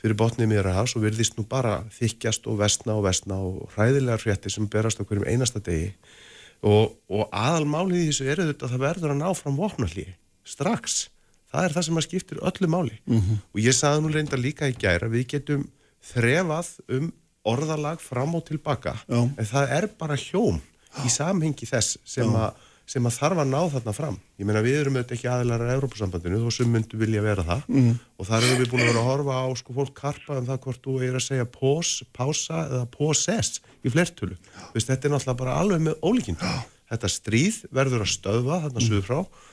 fyrir 0.00 0.16
botnið 0.16 0.48
miður 0.48 0.70
að 0.70 0.78
hafs 0.80 0.96
og 0.96 1.04
virðist 1.04 1.36
nú 1.36 1.44
bara 1.48 1.84
þykjast 1.92 2.48
og 2.48 2.58
vestna 2.60 2.96
og 2.96 3.04
vestna 3.04 3.36
og 3.36 3.70
hræðilegar 3.74 4.22
frétti 4.22 4.52
sem 4.52 4.68
berast 4.70 5.00
á 5.00 5.04
hverjum 5.04 5.28
einasta 5.28 5.60
degi 5.60 5.92
og, 6.64 6.96
og 7.08 7.28
aðalmálið 7.28 8.04
í 8.04 8.06
þessu 8.10 8.28
er 8.28 8.42
auðvitað 8.42 8.66
að 8.66 8.74
það 8.74 8.84
verður 8.86 9.14
að 9.14 9.20
ná 9.20 9.28
fram 9.36 9.58
vopnallíi 9.60 10.14
strax 10.48 11.00
það 11.52 11.66
er 11.66 11.76
það 11.76 11.86
sem 11.86 12.00
að 12.00 12.06
skiptir 12.06 12.42
öllu 12.50 12.70
máli 12.70 12.96
mm 13.04 13.20
-hmm. 13.20 13.42
og 13.52 13.60
ég 13.60 13.76
sagði 13.76 14.02
nú 14.04 14.12
reynda 14.14 14.40
líka 14.40 14.68
í 14.68 14.76
gæra 14.76 15.08
við 15.08 15.26
getum 15.34 15.68
þrefað 16.00 16.68
um 16.88 17.12
orðalag 17.48 18.02
fram 18.04 18.34
og 18.36 18.44
tilbaka 18.48 18.96
Já. 19.06 19.20
en 19.20 19.46
það 19.48 19.76
er 19.78 19.86
bara 20.00 20.18
hjóm 20.20 20.58
í 21.04 21.12
samhengi 21.12 21.68
þess 21.68 22.00
sem, 22.04 22.28
a, 22.34 22.50
sem 22.88 23.06
að 23.06 23.16
þarf 23.20 23.42
að 23.44 23.52
ná 23.52 23.60
þarna 23.76 23.94
fram. 23.94 24.16
Ég 24.40 24.48
meina 24.48 24.62
við 24.64 24.80
erum 24.80 24.98
auðvitað 24.98 25.16
ekki 25.16 25.30
aðilar 25.30 25.64
að 25.64 25.74
Európa-sambandinu 25.76 26.40
þó 26.42 26.56
sem 26.56 26.72
myndu 26.74 26.98
vilja 27.00 27.22
vera 27.24 27.46
það. 27.46 27.62
Mm. 27.70 27.92
Og 28.18 28.28
þar 28.28 28.46
erum 28.48 28.60
við 28.60 28.72
búin 28.72 28.82
að 28.82 28.90
vera 28.90 29.04
að 29.04 29.10
horfa 29.12 29.38
á 29.40 29.48
sko 29.60 29.76
fólk 29.78 29.94
karpa 30.00 30.40
um 30.40 30.48
það 30.50 30.60
hvort 30.66 30.82
þú 30.84 30.96
er 31.06 31.20
að 31.20 31.26
segja 31.28 31.46
pós, 31.54 31.92
pása 32.16 32.64
eða 32.66 32.82
pósess 32.96 33.62
í 33.84 33.92
flertölu 33.92 34.36
þetta 34.74 35.08
er 35.08 35.14
náttúrulega 35.14 35.38
bara 35.40 35.56
alveg 35.60 35.84
með 35.84 36.02
ólíkind 36.04 36.42
þetta 36.90 37.10
stríð 37.12 37.62
verður 37.74 38.04
að 38.04 38.12
stöðva 38.14 38.58
þarna 38.66 38.82
mm. 38.82 38.88
suður 38.88 39.06
frá 39.06 39.48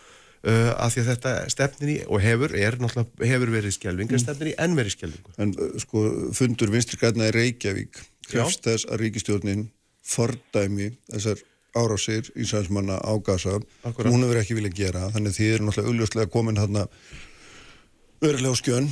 Uh, 0.47 0.69
af 0.79 0.93
því 0.93 1.01
að 1.01 1.07
þetta 1.09 1.31
stefnin 1.51 1.89
í, 1.91 1.95
og 2.07 2.21
hefur, 2.23 2.53
er 2.55 2.77
hefur 2.79 3.49
verið 3.51 3.73
skjálfing, 3.75 4.07
en 4.07 4.15
mm. 4.15 4.21
stefnin 4.21 4.51
í 4.53 4.55
enn 4.63 4.77
verið 4.77 4.93
skjálfingu. 4.93 5.33
En 5.43 5.51
uh, 5.59 5.73
sko, 5.83 6.03
fundur 6.37 6.71
vinstirgætna 6.71 7.27
í 7.27 7.33
Reykjavík, 7.35 7.99
krefst 8.29 8.63
þess 8.63 8.87
að 8.87 9.01
ríkistjórnin 9.01 9.65
fordæmi 10.07 10.93
þessar 11.09 11.43
árásir 11.75 12.31
í 12.39 12.47
sænsmanna 12.47 12.95
á 13.03 13.11
gasa, 13.19 13.57
Akkurat. 13.83 14.07
hún 14.13 14.23
hefur 14.23 14.39
ekki 14.39 14.55
viljað 14.55 14.77
gera, 14.79 15.09
þannig 15.11 15.35
að 15.35 15.39
þið 15.41 15.53
eru 15.57 15.67
náttúrulega 15.67 15.91
augljóslega 15.91 16.33
komin 16.37 16.61
hérna 16.61 16.87
örulega 18.23 18.55
á 18.55 18.61
skjön, 18.61 18.87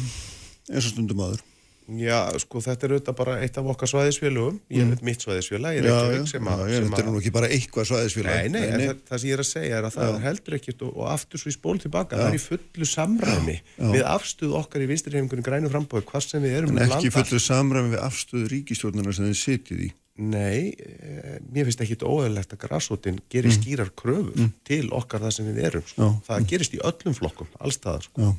eins 0.74 0.89
og 0.89 0.91
stundum 0.91 1.24
aður. 1.24 1.45
Já, 1.86 2.17
sko 2.41 2.61
þetta 2.65 2.88
er 2.88 2.93
auðvitað 2.95 3.15
bara 3.19 3.33
eitt 3.45 3.57
af 3.61 3.67
okkar 3.69 3.89
svæðisfélugum, 3.91 4.55
ég 4.73 4.88
mm. 4.88 5.01
mitt 5.05 5.21
svæðisfélag, 5.21 5.75
ég 5.77 5.83
er 5.83 5.89
ekki 5.91 6.13
veik 6.15 6.29
sem 6.31 6.47
að... 6.49 6.63
Já, 6.71 6.77
þetta 6.79 7.01
er 7.03 7.09
nú 7.11 7.19
ekki 7.19 7.31
bara 7.36 7.49
eitthvað 7.53 7.89
svæðisfélag. 7.91 8.39
Nei, 8.39 8.49
nei, 8.55 8.63
nei. 8.73 8.86
Það, 8.88 9.03
það 9.09 9.21
sem 9.21 9.29
ég 9.29 9.38
er 9.38 9.43
að 9.43 9.49
segja 9.51 9.77
er 9.77 9.86
að 9.86 9.93
það 9.99 10.09
er 10.15 10.23
heldur 10.25 10.57
ekkert 10.57 10.81
og, 10.88 10.95
og 10.97 11.11
aftur 11.13 11.43
svo 11.43 11.51
í 11.51 11.55
spól 11.55 11.75
tilbaka, 11.83 12.17
já. 12.17 12.23
það 12.23 12.31
er 12.31 12.39
í 12.39 12.43
fullu 12.45 12.89
samræmi 12.89 13.57
já. 13.59 13.86
við 13.93 14.07
afstuð 14.15 14.57
okkar 14.63 14.86
í 14.86 14.89
vinstirhefingunum 14.89 15.45
grænu 15.45 15.71
frambóðu, 15.75 16.07
hvað 16.09 16.25
sem 16.25 16.45
við 16.45 16.57
erum 16.63 16.73
en 16.81 16.88
ekki 16.89 17.11
í 17.11 17.15
fullu 17.19 17.43
samræmi 17.45 17.93
við 17.93 18.03
afstuð 18.07 18.49
ríkistjórnarnar 18.55 19.19
sem 19.19 19.29
þið 19.29 19.39
setjið 19.43 19.86
í. 19.86 19.93
Nei, 20.15 20.71
eh, 20.79 21.39
mér 21.51 21.67
finnst 21.67 21.81
ekki 21.83 21.97
óæðilegt 21.99 22.53
að 22.55 22.61
græsótin 22.61 23.17
gerir 23.29 23.51
mm. 23.51 23.57
skýrar 23.57 23.89
kröfur 23.99 24.31
mm. 24.31 24.53
til 24.65 24.86
okkar 24.95 25.25
það 25.25 25.33
sem 25.36 25.49
við 25.49 25.65
erum. 25.69 25.83
Sko. 25.89 26.07
Það 26.23 26.45
gerist 26.53 26.77
í 26.77 26.79
öllum 26.88 27.17
flokkum, 27.17 27.49
allstaðar. 27.59 28.07
Sko. 28.07 28.29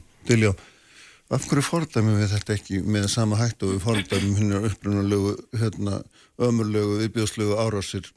Af 1.27 1.43
hverju 1.51 1.65
fordæmum 1.67 2.21
við 2.21 2.31
þetta 2.37 2.55
ekki 2.55 2.81
með 2.87 3.09
sama 3.11 3.39
hætt 3.41 3.65
og 3.67 3.73
við 3.73 3.81
fordæmum 3.83 4.37
hennar 4.39 4.69
upprunalegu, 4.69 5.33
hérna, 5.59 5.99
ömurlegu, 6.39 7.01
viðbjóðslegu 7.01 7.57
árásir 7.59 8.13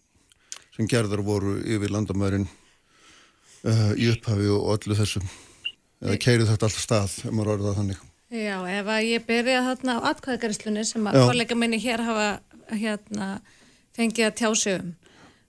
sem 0.76 0.86
gerðar 0.89 1.24
voru 1.26 1.55
yfir 1.66 1.89
landamærin 1.89 2.45
uh, 3.66 3.91
í 3.97 4.12
upphafi 4.14 4.51
og 4.53 4.70
öllu 4.76 4.99
þessum. 4.99 5.26
Eða 6.05 6.22
keirið 6.22 6.53
þetta 6.53 6.70
alltaf 6.70 6.86
stað, 6.86 7.18
ef 7.26 7.34
maður 7.34 7.55
orðið 7.55 7.70
það 7.72 7.82
þannig. 7.82 8.05
Já, 8.30 8.55
ef 8.78 8.93
að 8.93 9.10
ég 9.10 9.26
byrja 9.26 9.66
þarna 9.66 9.97
á 9.97 9.99
atkvæðagarislunni 10.14 10.86
sem 10.86 11.10
að 11.10 11.22
kollega 11.26 11.57
minni 11.57 11.82
hér 11.82 12.05
hafa 12.05 12.32
hérna, 12.70 13.34
fengið 13.97 14.30
að 14.30 14.36
tjá 14.38 14.49
sig 14.53 14.76
um, 14.78 14.91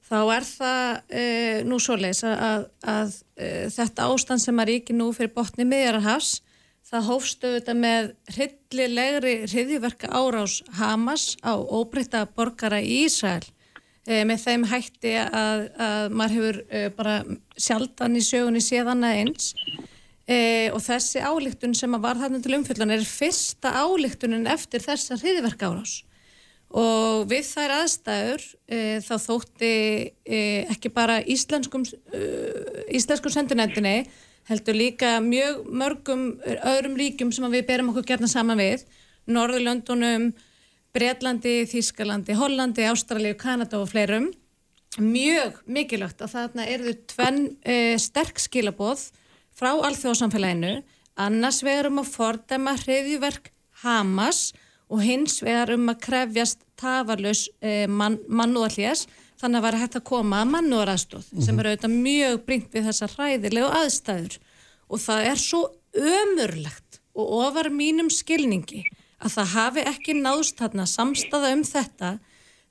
þá 0.08 0.20
er 0.32 0.46
það 0.48 0.86
e, 1.12 1.24
nú 1.68 1.76
svo 1.76 2.00
leis 2.00 2.24
að, 2.24 2.38
að, 2.48 2.64
að 2.88 3.18
e, 3.36 3.50
þetta 3.76 4.08
ástand 4.08 4.42
sem 4.48 4.62
að 4.64 4.72
ríki 4.72 4.96
nú 4.96 5.10
fyrir 5.12 5.36
botni 5.36 5.68
miðjararhafs 5.68 6.38
Það 6.90 7.06
hófstu 7.06 7.50
þetta 7.54 7.74
með 7.78 8.10
hryllilegri 8.34 9.34
hriðiverka 9.44 10.10
árás 10.10 10.58
Hamas 10.78 11.36
á 11.44 11.54
óbreyta 11.54 12.24
borgara 12.26 12.80
í 12.82 13.04
Ísrael. 13.04 13.44
E, 14.08 14.24
með 14.26 14.42
þeim 14.46 14.64
hætti 14.70 15.14
að, 15.22 15.66
að 15.76 16.16
maður 16.16 16.36
hefur 16.36 16.60
e, 16.66 16.82
bara 16.96 17.16
sjaldan 17.60 18.16
í 18.18 18.24
sögunni 18.24 18.62
séðan 18.64 19.06
að 19.06 19.20
eins. 19.20 19.52
E, 20.26 20.38
og 20.74 20.80
þessi 20.82 21.22
álíktun 21.22 21.76
sem 21.78 21.94
að 21.94 22.06
var 22.08 22.18
þarna 22.22 22.40
til 22.42 22.56
umfjöldan 22.58 22.94
er 22.96 23.06
fyrsta 23.06 23.74
álíktunin 23.84 24.48
eftir 24.50 24.82
þessa 24.82 25.18
hriðverk 25.20 25.66
árás 25.66 26.00
og 26.70 27.24
við 27.26 27.48
þær 27.48 27.72
aðstæður 27.80 28.42
þá 29.02 29.14
þótti 29.18 29.70
ekki 30.70 30.92
bara 30.94 31.16
íslenskum, 31.26 31.82
íslenskum 32.94 33.34
sendunendinni 33.34 34.04
heldur 34.48 34.76
líka 34.76 35.18
mjög 35.24 35.66
mörgum 35.68 36.24
öðrum 36.44 36.96
ríkjum 36.98 37.32
sem 37.34 37.46
við 37.52 37.66
berum 37.68 37.90
okkur 37.92 38.06
gerna 38.08 38.30
saman 38.30 38.60
við. 38.60 38.86
Norðurlöndunum, 39.30 40.30
Breitlandi, 40.96 41.66
Þískalandi, 41.70 42.34
Hollandi, 42.38 42.86
Ástralíu, 42.90 43.36
Kanada 43.38 43.78
og 43.78 43.90
fleirum. 43.92 44.30
Mjög 44.98 45.60
mikilvægt 45.70 46.22
að 46.24 46.32
þarna 46.34 46.66
eru 46.66 46.96
tvenn 47.12 47.44
e, 47.62 47.94
sterk 48.00 48.40
skilaboð 48.42 49.04
frá 49.54 49.70
alþjóðsamfélaginu 49.76 50.80
annars 51.20 51.60
vegar 51.62 51.90
um 51.90 52.00
að 52.02 52.10
fordæma 52.16 52.74
hriðjuverk 52.80 53.52
Hamas 53.84 54.50
og 54.90 55.04
hins 55.06 55.38
vegar 55.44 55.70
um 55.76 55.86
að 55.92 56.00
krefjast 56.08 56.64
tafarlaus 56.80 57.46
e, 57.62 57.86
man, 57.86 58.18
mannúðallés 58.26 59.06
þannig 59.40 59.60
að 59.60 59.66
vera 59.66 59.82
hægt 59.82 59.98
að 59.98 60.08
koma 60.10 60.40
að 60.42 60.50
mannúðaraðstóð 60.54 61.26
mm 61.26 61.36
-hmm. 61.38 61.44
sem 61.46 61.58
eru 61.58 61.70
auðvitað 61.70 61.98
mjög 62.06 62.40
bringt 62.46 62.74
við 62.74 62.88
þessa 62.88 63.10
hræðilegu 63.14 63.70
aðstæður 63.80 64.38
og 64.88 64.98
það 65.00 65.28
er 65.30 65.38
svo 65.40 65.62
ömurlegt 65.94 67.00
og 67.14 67.32
ofar 67.44 67.70
mínum 67.70 68.10
skilningi 68.10 68.84
að 69.20 69.36
það 69.36 69.54
hafi 69.54 69.86
ekki 69.90 70.16
náðst 70.16 70.60
þarna 70.60 70.86
samstaða 70.86 71.52
um 71.56 71.64
þetta 71.64 72.18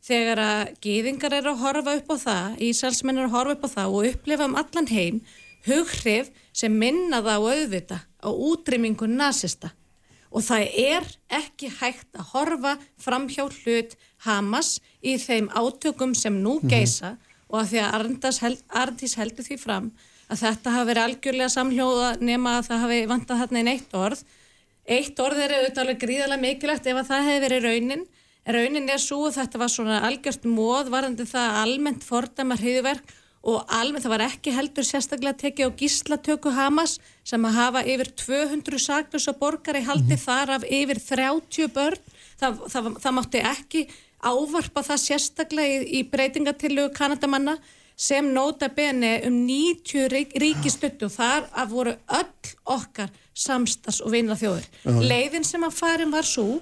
þegar 0.06 0.40
að 0.40 0.62
gýðingar 0.84 1.36
eru 1.36 1.54
að 1.54 1.64
horfa 1.64 1.96
upp 2.00 2.14
á 2.14 2.18
það, 2.24 2.62
Ísælsmenn 2.64 3.20
eru 3.20 3.28
að 3.28 3.36
horfa 3.36 3.56
upp 3.58 3.66
á 3.68 3.70
það 3.76 3.96
og 3.96 4.08
upplifa 4.14 4.48
um 4.48 4.56
allan 4.60 4.88
heim 4.88 5.20
hughrif 5.68 6.32
sem 6.56 6.72
minna 6.72 7.20
það 7.22 7.36
á 7.36 7.48
auðvita 7.52 8.00
á 8.00 8.30
útrymmingu 8.32 9.10
nazista 9.12 9.74
og 10.30 10.46
það 10.46 10.66
er 10.78 11.08
ekki 11.40 11.72
hægt 11.80 12.16
að 12.16 12.32
horfa 12.34 12.76
fram 13.02 13.28
hjá 13.32 13.44
hlut 13.48 13.96
Hamas 14.26 14.78
í 15.04 15.16
þeim 15.18 15.50
átökum 15.56 16.16
sem 16.16 16.36
nú 16.44 16.60
mhm. 16.60 16.70
geisa 16.70 17.12
mm 17.12 17.16
-hmm. 17.16 17.36
og 17.50 17.60
að 17.62 17.70
því 17.72 17.80
að 17.80 18.58
Arndís 18.82 19.16
heldur 19.16 19.46
því 19.46 19.58
fram 19.58 19.92
að 20.30 20.42
þetta 20.44 20.74
hafi 20.76 20.90
verið 20.90 21.04
algjörlega 21.04 21.50
samhljóða 21.50 22.10
nema 22.22 22.58
að 22.58 22.68
það 22.70 22.84
hafi 22.84 23.00
vantað 23.10 23.40
þarna 23.42 23.60
einn 23.60 23.74
eitt 23.74 23.94
orð 23.94 24.24
eitt 24.90 25.20
orð 25.20 25.44
er 25.44 25.54
auðvitað 25.56 25.84
alveg 25.84 26.02
gríðarlega 26.04 26.42
mikilvægt 26.42 26.90
ef 26.90 26.98
að 26.98 27.10
það 27.12 27.30
hefði 27.30 27.46
verið 27.46 27.66
raunin 27.68 28.04
raunin 28.50 28.90
er 28.90 29.02
svo 29.02 29.28
að 29.28 29.38
þetta 29.40 29.62
var 29.62 29.72
svona 29.74 30.04
algjört 30.08 30.46
móð 30.50 30.92
varðandi 30.94 31.26
það 31.30 31.58
almennt 31.64 32.06
fordamar 32.06 32.62
hriðverk 32.62 33.16
og 33.50 33.72
alveg 33.72 34.04
það 34.04 34.14
var 34.14 34.26
ekki 34.26 34.52
heldur 34.52 34.86
sérstaklega 34.86 35.40
tekið 35.40 35.72
á 35.72 35.78
gíslatöku 35.80 36.52
Hamas 36.52 36.98
sem 37.24 37.46
að 37.48 37.56
hafa 37.56 37.84
yfir 37.88 38.12
200 38.20 38.82
saklösa 38.84 39.34
borgari 39.40 39.82
haldi 39.86 40.16
mm 40.16 40.18
-hmm. 40.18 40.26
þar 40.26 40.50
af 40.58 40.64
yfir 40.68 41.00
30 41.00 41.74
börn 41.74 42.02
það, 42.40 42.60
það, 42.68 42.92
það 43.00 43.16
mátti 43.16 43.40
ekki 43.40 43.88
ávarpa 44.24 44.84
það 44.86 45.04
sérstaklega 45.06 45.82
í, 45.82 46.00
í 46.00 46.04
breytingatillugu 46.10 46.94
Kanadamanna 46.96 47.58
sem 48.00 48.30
nota 48.32 48.70
bene 48.72 49.18
um 49.28 49.42
90 49.44 50.08
rík, 50.14 50.36
ríkistötu 50.40 51.10
og 51.10 51.16
þar 51.18 51.48
að 51.52 51.74
voru 51.74 51.96
öll 52.16 52.54
okkar 52.76 53.12
samstags 53.36 54.00
og 54.04 54.14
vinna 54.14 54.38
þjóður. 54.40 54.68
Uh. 54.86 55.02
Leiðin 55.04 55.48
sem 55.48 55.64
að 55.68 55.76
farin 55.80 56.14
var 56.14 56.28
svo 56.28 56.62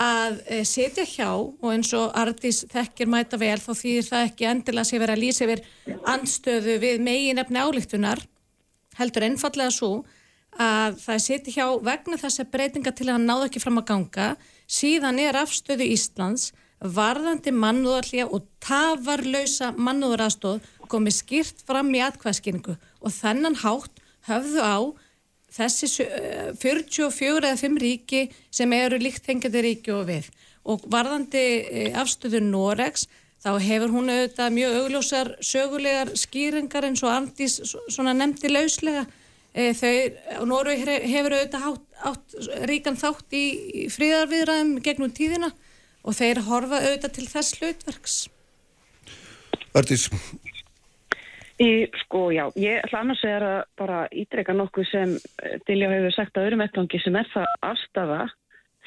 að 0.00 0.40
e, 0.50 0.60
setja 0.66 1.04
hjá 1.06 1.28
og 1.30 1.68
eins 1.70 1.92
og 1.94 2.10
Ardís 2.18 2.64
þekkir 2.70 3.10
mæta 3.10 3.38
vel 3.38 3.60
þá 3.62 3.70
þýðir 3.78 4.08
það 4.08 4.26
ekki 4.28 4.48
endilega 4.50 4.88
sé 4.88 4.98
verið 4.98 5.14
að 5.14 5.22
lýsa 5.22 5.46
yfir 5.46 5.62
andstöðu 6.10 6.76
við 6.82 7.04
megin 7.06 7.40
efni 7.42 7.62
álíktunar 7.62 8.24
heldur 8.98 9.26
einfallega 9.28 9.74
svo 9.74 9.92
að 10.58 10.98
það 11.02 11.22
setja 11.22 11.54
hjá 11.54 11.66
vegna 11.86 12.18
þess 12.18 12.42
að 12.42 12.50
breytinga 12.54 12.94
til 12.94 13.08
að 13.08 13.16
hann 13.16 13.28
náðu 13.30 13.48
ekki 13.48 13.62
fram 13.62 13.80
að 13.80 13.88
ganga 13.92 14.28
síðan 14.70 15.22
er 15.22 15.38
afstöðu 15.38 15.86
Íslands 15.94 16.50
varðandi 16.84 17.52
mannúðarlega 17.54 18.28
og 18.28 18.44
tafarlausa 18.62 19.72
mannúðarastóð 19.76 20.60
komið 20.92 21.16
skýrt 21.16 21.64
fram 21.64 21.92
í 21.96 22.02
atkvæðskynningu 22.04 22.76
og 22.76 23.14
þennan 23.14 23.56
hátt 23.62 24.02
höfðu 24.28 24.60
á 24.60 24.76
þessi 25.54 25.88
44 26.60 27.48
eða 27.48 27.58
5 27.60 27.80
ríki 27.80 28.24
sem 28.52 28.72
eru 28.76 28.98
líkt 29.00 29.28
hengjandi 29.30 29.62
ríki 29.64 29.94
og 29.94 30.08
við. 30.10 30.30
Og 30.64 30.84
varðandi 30.90 31.42
e, 31.62 31.84
afstöðu 32.00 32.40
Noregs 32.44 33.06
þá 33.44 33.52
hefur 33.60 33.92
hún 33.92 34.10
auðvitað 34.10 34.56
mjög 34.56 34.78
augljósar 34.80 35.34
sögulegar 35.44 36.14
skýringar 36.18 36.88
eins 36.88 37.04
og 37.04 37.12
Andís 37.12 37.60
svona 37.92 38.16
nefndi 38.16 38.50
lauslega. 38.50 39.04
E, 39.54 39.70
þau, 39.78 39.92
Noreg 40.50 40.82
hefur 40.82 41.36
auðvitað 41.36 41.68
átt, 41.70 41.84
átt 42.10 42.66
ríkan 42.70 42.98
þátt 42.98 43.36
í 43.38 43.86
fríðarviðræðum 43.94 44.80
gegnum 44.82 45.12
tíðina 45.14 45.52
og 46.04 46.16
þeir 46.16 46.44
horfa 46.48 46.80
auðvitað 46.84 47.14
til 47.18 47.28
þess 47.30 47.60
hlutverks. 47.60 48.16
Ardís 49.74 50.08
Í, 51.62 51.86
sko, 52.02 52.32
já, 52.34 52.48
ég 52.58 52.80
ætla 52.82 53.04
annars 53.04 53.20
að 53.28 53.44
bara 53.78 53.98
ídreika 54.10 54.54
nokkuð 54.56 54.88
sem 54.90 55.12
eh, 55.14 55.60
Dilja 55.68 55.90
hefur 55.92 56.14
sagt 56.16 56.34
að 56.34 56.48
öðrum 56.48 56.64
vettvangi 56.64 56.98
sem 56.98 57.14
er 57.14 57.28
það 57.30 57.46
afstafa 57.68 58.24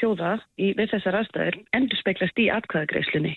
þjóða 0.02 0.34
í, 0.60 0.74
við 0.76 0.92
þessar 0.92 1.18
aðstæður 1.22 1.58
endur 1.80 2.02
speiklast 2.02 2.42
í 2.44 2.50
atkvæðagreislunni 2.52 3.34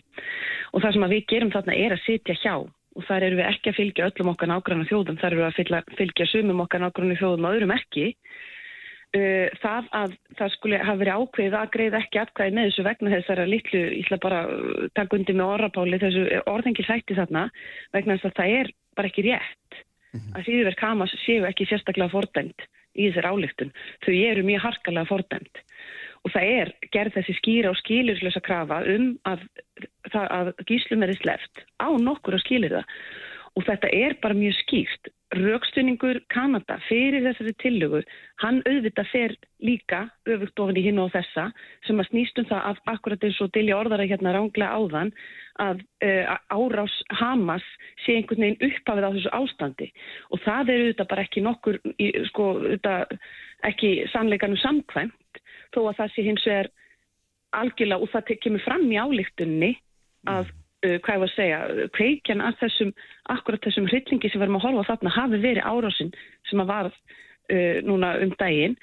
og 0.75 0.83
það 0.83 0.97
sem 0.97 1.07
við 1.15 1.23
gerum 1.31 1.53
þarna 1.55 1.79
er 1.79 1.95
að 1.95 2.05
sitja 2.09 2.37
hjá. 2.43 2.55
Og 2.99 3.05
þar 3.07 3.23
eru 3.23 3.37
við 3.39 3.47
ekki 3.47 3.71
að 3.71 3.77
fylgja 3.77 4.07
öllum 4.11 4.33
okkar 4.33 4.49
nágrannu 4.51 4.87
þjóðum, 4.89 5.19
þar 5.21 5.31
eru 5.31 5.39
við 5.39 5.47
að 5.47 5.59
fylgja, 5.61 5.81
fylgja 5.95 6.27
sumum 6.27 6.63
okkar 6.65 6.83
nágrannu 6.83 7.17
þjóðum 7.21 7.47
og 7.47 7.55
öðrum 7.55 7.73
ekki 7.77 8.07
uh, 9.19 9.47
það 9.63 9.91
að 10.01 10.17
það 10.39 10.53
skulle 10.57 10.81
hafa 10.83 11.01
verið 11.03 11.21
ákveðið 11.21 11.57
að 11.61 11.73
greið 11.77 11.99
ekki 12.01 12.23
atkvæði 12.23 12.57
með 12.57 12.69
þessu 12.69 12.87
vegna 12.87 13.15
þessara 13.15 13.47
litlu, 13.51 13.85
ég 13.87 14.05
ætla 14.07 14.21
bara 14.25 14.41
takk 14.99 15.17
undir 15.19 15.39
með 15.39 15.55
orrapáli 15.55 16.03
þessu 16.03 16.27
orðengi 16.51 16.87
sætti 16.87 17.17
þarna 17.19 17.47
vegna 17.95 18.19
þess 18.19 18.31
að 18.31 18.37
það 18.41 18.59
er 18.59 18.75
bara 18.99 19.11
ekki 19.11 19.27
rétt 19.29 19.81
mm 19.81 20.21
-hmm. 20.21 20.37
að 20.37 20.45
síðverk 20.49 20.85
Hamas 20.85 21.17
séu 21.25 21.49
ekki 21.49 21.69
sérstaklega 21.71 22.13
fordæmt 22.13 22.69
í 22.99 23.09
þessar 23.09 23.31
álíktun. 23.31 23.73
Þau 24.05 24.15
eru 24.15 24.43
mjög 24.43 24.65
harkalega 24.67 25.07
fordæmt 25.07 25.63
og 26.25 26.33
það 26.35 26.53
er 26.61 26.73
gerð 26.93 27.17
þessi 27.17 27.37
skýra 27.39 27.71
og 27.71 27.79
skilurslösa 27.81 28.43
krafa 28.45 28.83
um 28.93 29.15
að, 29.25 29.47
að 30.13 30.53
gíslum 30.69 31.05
er 31.07 31.15
sleft 31.17 31.65
á 31.81 31.89
nokkur 31.97 32.37
og 32.37 32.43
skilir 32.45 32.75
það 32.77 32.85
og 33.57 33.67
þetta 33.67 33.89
er 33.89 34.17
bara 34.23 34.37
mjög 34.37 34.59
skýrt 34.61 35.11
Raukstunningur 35.31 36.19
Kanada 36.33 36.81
fyrir 36.89 37.23
þessari 37.23 37.53
tillögu, 37.63 38.01
hann 38.43 38.57
auðvitað 38.67 39.11
fer 39.13 39.35
líka 39.63 40.01
öfugt 40.27 40.59
ofin 40.59 40.81
í 40.81 40.83
hinn 40.83 40.99
og 40.99 41.13
þessa 41.15 41.45
sem 41.87 42.03
að 42.03 42.09
snýstum 42.09 42.49
það 42.51 42.65
af 42.73 42.81
akkurat 42.91 43.27
eins 43.29 43.39
og 43.45 43.53
dilja 43.55 43.77
orðara 43.79 44.09
hérna 44.11 44.33
ránglega 44.35 44.75
áðan 44.75 45.13
að 45.63 45.85
uh, 46.03 46.35
árás 46.51 46.97
Hamas 47.21 47.67
sé 48.03 48.17
einhvern 48.19 48.43
veginn 48.43 48.73
upphafið 48.73 49.07
á 49.07 49.15
þessu 49.15 49.35
ástandi. 49.39 49.91
Og 50.35 50.43
það 50.43 50.75
er 50.75 50.85
auðvitað 50.85 51.11
bara 51.13 51.27
ekki 51.29 51.45
nokkur, 51.47 51.79
í, 51.95 52.11
sko, 52.33 52.51
auðvitað 52.59 53.17
ekki 53.71 53.93
sannleikanum 54.11 54.59
samkvæmt 54.65 55.43
þó 55.71 55.85
að 55.85 55.99
það 56.01 56.15
sé 56.17 56.27
hins 56.27 56.49
vegar 56.49 56.73
algjörlega 57.61 58.03
og 58.03 58.11
það 58.11 58.35
kemur 58.43 58.67
fram 58.67 58.91
í 58.91 58.99
álíktunni 58.99 59.77
að 60.27 60.51
uh, 60.51 60.57
hvað 60.81 61.15
ég 61.15 61.23
var 61.23 61.29
að 61.29 61.35
segja, 61.35 61.89
kveikjan 61.97 62.45
að 62.45 62.63
þessum, 62.63 62.95
akkurat 63.35 63.67
þessum 63.67 63.89
hryllingi 63.91 64.31
sem 64.31 64.41
verðum 64.41 64.61
að 64.61 64.67
horfa 64.69 64.87
þarna 64.93 65.17
hafi 65.17 65.43
verið 65.43 65.69
árásinn 65.69 66.15
sem 66.49 66.63
að 66.63 66.73
var 66.73 66.89
uh, 66.91 67.77
núna 67.85 68.15
um 68.25 68.35
daginn. 68.41 68.79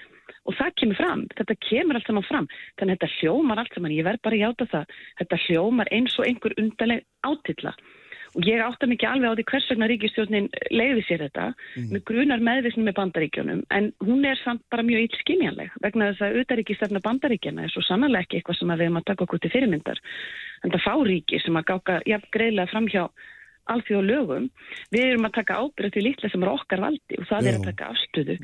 Og 0.47 0.55
það 0.55 0.73
kemur 0.79 0.99
fram, 0.99 1.21
þetta 1.35 1.55
kemur 1.67 1.97
allt 1.97 2.07
saman 2.07 2.27
fram. 2.27 2.45
Þannig 2.79 2.93
að 2.93 2.99
þetta 3.01 3.15
hljómar 3.17 3.61
allt 3.61 3.73
saman, 3.75 3.95
ég 3.95 4.07
verð 4.07 4.21
bara 4.23 4.37
að 4.37 4.43
játa 4.45 4.67
það. 4.71 4.93
Þetta 5.19 5.39
hljómar 5.45 5.91
eins 5.95 6.15
og 6.19 6.27
einhver 6.27 6.55
undarleg 6.61 7.03
átilla 7.27 7.73
og 8.37 8.45
ég 8.45 8.61
átta 8.61 8.87
mikið 8.89 9.09
alveg 9.09 9.33
á 9.33 9.37
því 9.37 9.45
hvers 9.51 9.69
vegna 9.71 9.87
ríkistjórnin 9.89 10.49
leiði 10.69 11.05
sér 11.07 11.23
þetta. 11.25 11.45
Mm. 11.77 11.87
með 11.93 12.03
grunar 12.09 12.43
meðvisnum 12.47 12.85
með 12.87 12.97
bandaríkjónum 12.99 13.63
en 13.73 13.89
hún 14.05 14.27
er 14.29 14.37
samt 14.43 14.61
bara 14.71 14.85
mjög 14.85 15.07
ílskynjanleg 15.07 15.73
vegna 15.81 16.11
þess 16.11 16.25
að 16.27 16.37
auðaríkistefna 16.41 17.01
bandaríkjana 17.07 17.65
er 17.65 17.73
svo 17.73 17.83
sannlega 17.85 18.27
ekki 18.27 18.39
eitthvað 18.39 18.59
sem 18.59 18.73
við 18.73 18.85
erum 18.85 19.01
að 19.01 19.07
taka 19.09 19.25
okkur 19.25 19.41
til 19.41 19.53
fyrirmyndar. 19.55 20.03
En 20.63 20.75
það 20.75 20.85
fá 20.85 20.93
ríki 21.09 21.41
sem 21.41 21.57
að 21.57 21.67
gáka 21.71 21.97
jafn 22.05 22.31
greiðlega 22.37 22.71
fram 22.73 22.91
hjá 22.93 23.03
alþjóð 23.67 24.05
lögum, 24.07 24.45
við 24.93 25.09
erum 25.09 25.27
að 25.27 25.37
taka 25.41 25.57
ábyrðu 25.59 25.93
til 25.93 26.05
lítla 26.05 26.29
sem 26.31 26.45
er 26.45 26.53
okkar 26.53 26.83
valdi 26.85 27.17
og 27.19 27.27
það 27.27 27.41
Já. 27.41 27.49
er 27.49 27.57
að 27.57 27.67
taka 27.71 27.89
afstöðu. 27.91 28.37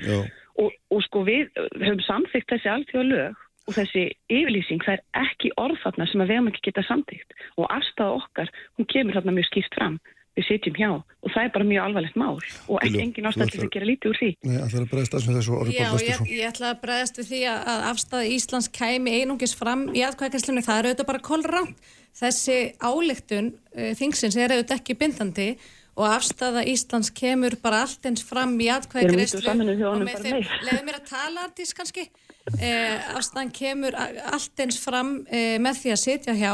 Og, 0.62 0.76
og 0.94 1.06
sko 1.06 1.24
við 1.26 1.48
höfum 1.80 2.04
samþygt 2.06 2.52
þessi 2.52 2.72
alþjóð 2.74 3.08
lög 3.10 3.43
og 3.68 3.78
þessi 3.78 4.08
yfirlýsing 4.32 4.84
það 4.84 4.98
er 4.98 5.06
ekki 5.24 5.54
orð 5.62 5.80
þarna 5.84 6.10
sem 6.10 6.24
að 6.24 6.32
við 6.32 6.40
hefum 6.40 6.52
ekki 6.52 6.66
getað 6.68 6.90
samtíkt 6.90 7.38
og 7.56 7.70
afstæða 7.70 8.18
okkar, 8.20 8.52
hún 8.78 8.90
kemur 8.92 9.18
þarna 9.20 9.38
mjög 9.38 9.50
skýrt 9.52 9.80
fram. 9.80 9.98
Við 10.34 10.48
sitjum 10.48 10.78
hjá. 10.80 10.90
Og 10.98 11.30
það 11.30 11.44
er 11.46 11.50
bara 11.54 11.66
mjög 11.70 11.84
alvarlegt 11.84 12.16
mál. 12.18 12.40
Og 12.66 12.80
ekki 12.82 13.02
engin 13.04 13.28
ástæði 13.30 13.60
að 13.62 13.68
gera 13.76 13.86
lítið 13.86 14.10
úr 14.10 14.18
því. 14.18 14.30
Nei, 14.42 14.56
það 14.56 14.78
er 14.80 14.86
að 14.86 14.88
bregðast 14.94 15.14
aðeins 15.14 15.28
með 15.30 15.38
þessu 15.38 15.58
orðið 15.60 15.76
Já, 15.76 15.90
ég, 16.08 16.24
ég 16.34 16.48
ætla 16.48 16.72
að 16.72 16.80
bregðast 16.82 17.20
við 17.20 17.28
því 17.30 17.42
að 17.52 17.84
afstæði 17.92 18.32
Íslands 18.34 18.70
kæmi 18.74 19.14
einungis 19.20 19.54
fram 19.60 19.84
í 19.94 20.02
aðkvæðkvæðslunni, 20.08 20.66
það 20.66 20.80
er 20.80 20.90
auðvitað 20.90 21.10
bara 21.12 21.24
kolránt. 21.30 21.86
Þessi 22.18 22.58
áleiktun 22.82 23.52
uh, 23.54 23.92
þingsins 24.02 24.40
er 24.42 24.56
auðvitað 24.56 24.82
ekki 24.82 24.98
bindandi 24.98 25.48
og 25.94 26.06
afstæða 26.10 26.66
Íslands 26.72 27.12
kemur 27.14 27.56
bara 27.62 27.84
allt 27.86 28.06
eins 28.10 28.24
fram 28.26 28.56
í 28.62 28.70
aðkvæðkvæðslu 28.74 29.44
og 29.90 30.06
með 30.06 30.24
þeim, 30.26 30.46
leiðu 30.68 30.86
mér 30.88 31.00
að 31.00 31.10
tala 31.12 31.48
artís 31.48 31.74
kannski, 31.78 32.08
uh, 32.54 33.18
afstæðan 33.18 33.52
kemur 33.54 33.98
allt 33.98 34.64
eins 34.66 34.80
fram 34.82 35.20
uh, 35.28 35.58
með 35.62 35.84
því 35.84 35.94
að 35.96 36.02
sitja 36.06 36.38
hjá 36.40 36.54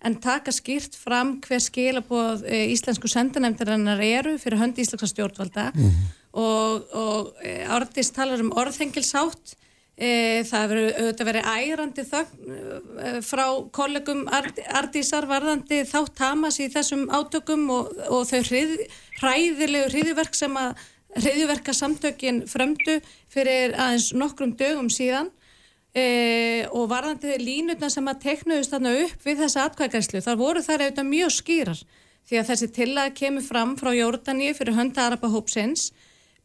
en 0.00 0.16
taka 0.16 0.52
skýrt 0.56 0.96
fram 0.96 1.34
hver 1.44 1.60
skilabóð 1.60 2.46
e, 2.48 2.62
íslensku 2.72 3.04
sendanemndarinnar 3.12 3.98
eru 4.00 4.38
fyrir 4.40 4.56
höndi 4.56 4.80
íslenska 4.80 5.10
stjórnvalda. 5.10 5.66
Mm 5.76 5.98
og, 6.32 6.86
og 6.94 7.42
e, 7.42 7.60
Ártís 7.66 8.12
talar 8.14 8.42
um 8.42 8.52
orðhengilsátt 8.58 9.56
það 10.00 10.72
hefur 10.72 11.26
verið 11.28 11.48
ærandi 11.50 12.04
þögn 12.08 12.54
e, 12.54 13.10
frá 13.20 13.44
kollegum 13.76 14.22
Ardísar 14.32 15.26
varðandi 15.28 15.82
þátt 15.88 16.22
Hamas 16.24 16.56
í 16.62 16.70
þessum 16.72 17.04
átökum 17.12 17.66
og, 17.74 17.90
og 18.08 18.24
þau 18.30 18.40
hrið, 18.48 18.72
hræðilegu 19.20 19.90
hriðiverk 19.92 20.38
sem 20.38 20.56
að 20.56 20.80
hriðiverka 21.18 21.74
samtökin 21.76 22.44
frömdu 22.48 23.00
fyrir 23.28 23.74
aðeins 23.74 24.12
nokkrum 24.16 24.54
dögum 24.56 24.88
síðan. 24.92 25.28
E, 25.90 26.64
og 26.70 26.86
varðandi 26.92 27.34
línutna 27.42 27.88
sem 27.90 28.06
að 28.06 28.20
teknuðist 28.24 28.70
þarna 28.72 28.92
upp 29.04 29.24
við 29.26 29.40
þessa 29.42 29.64
atkvæðgæslu 29.66 30.22
þar 30.22 30.38
voru 30.38 30.62
þær 30.62 30.84
auðvitað 30.84 31.08
mjög 31.10 31.34
skýrar. 31.34 31.80
Því 32.30 32.38
að 32.38 32.52
þessi 32.52 32.68
tillag 32.76 33.16
kemur 33.18 33.42
fram 33.42 33.74
frá 33.76 33.90
Jórdaníu 33.96 34.54
fyrir 34.54 34.78
hönda 34.78 35.08
Araba 35.08 35.28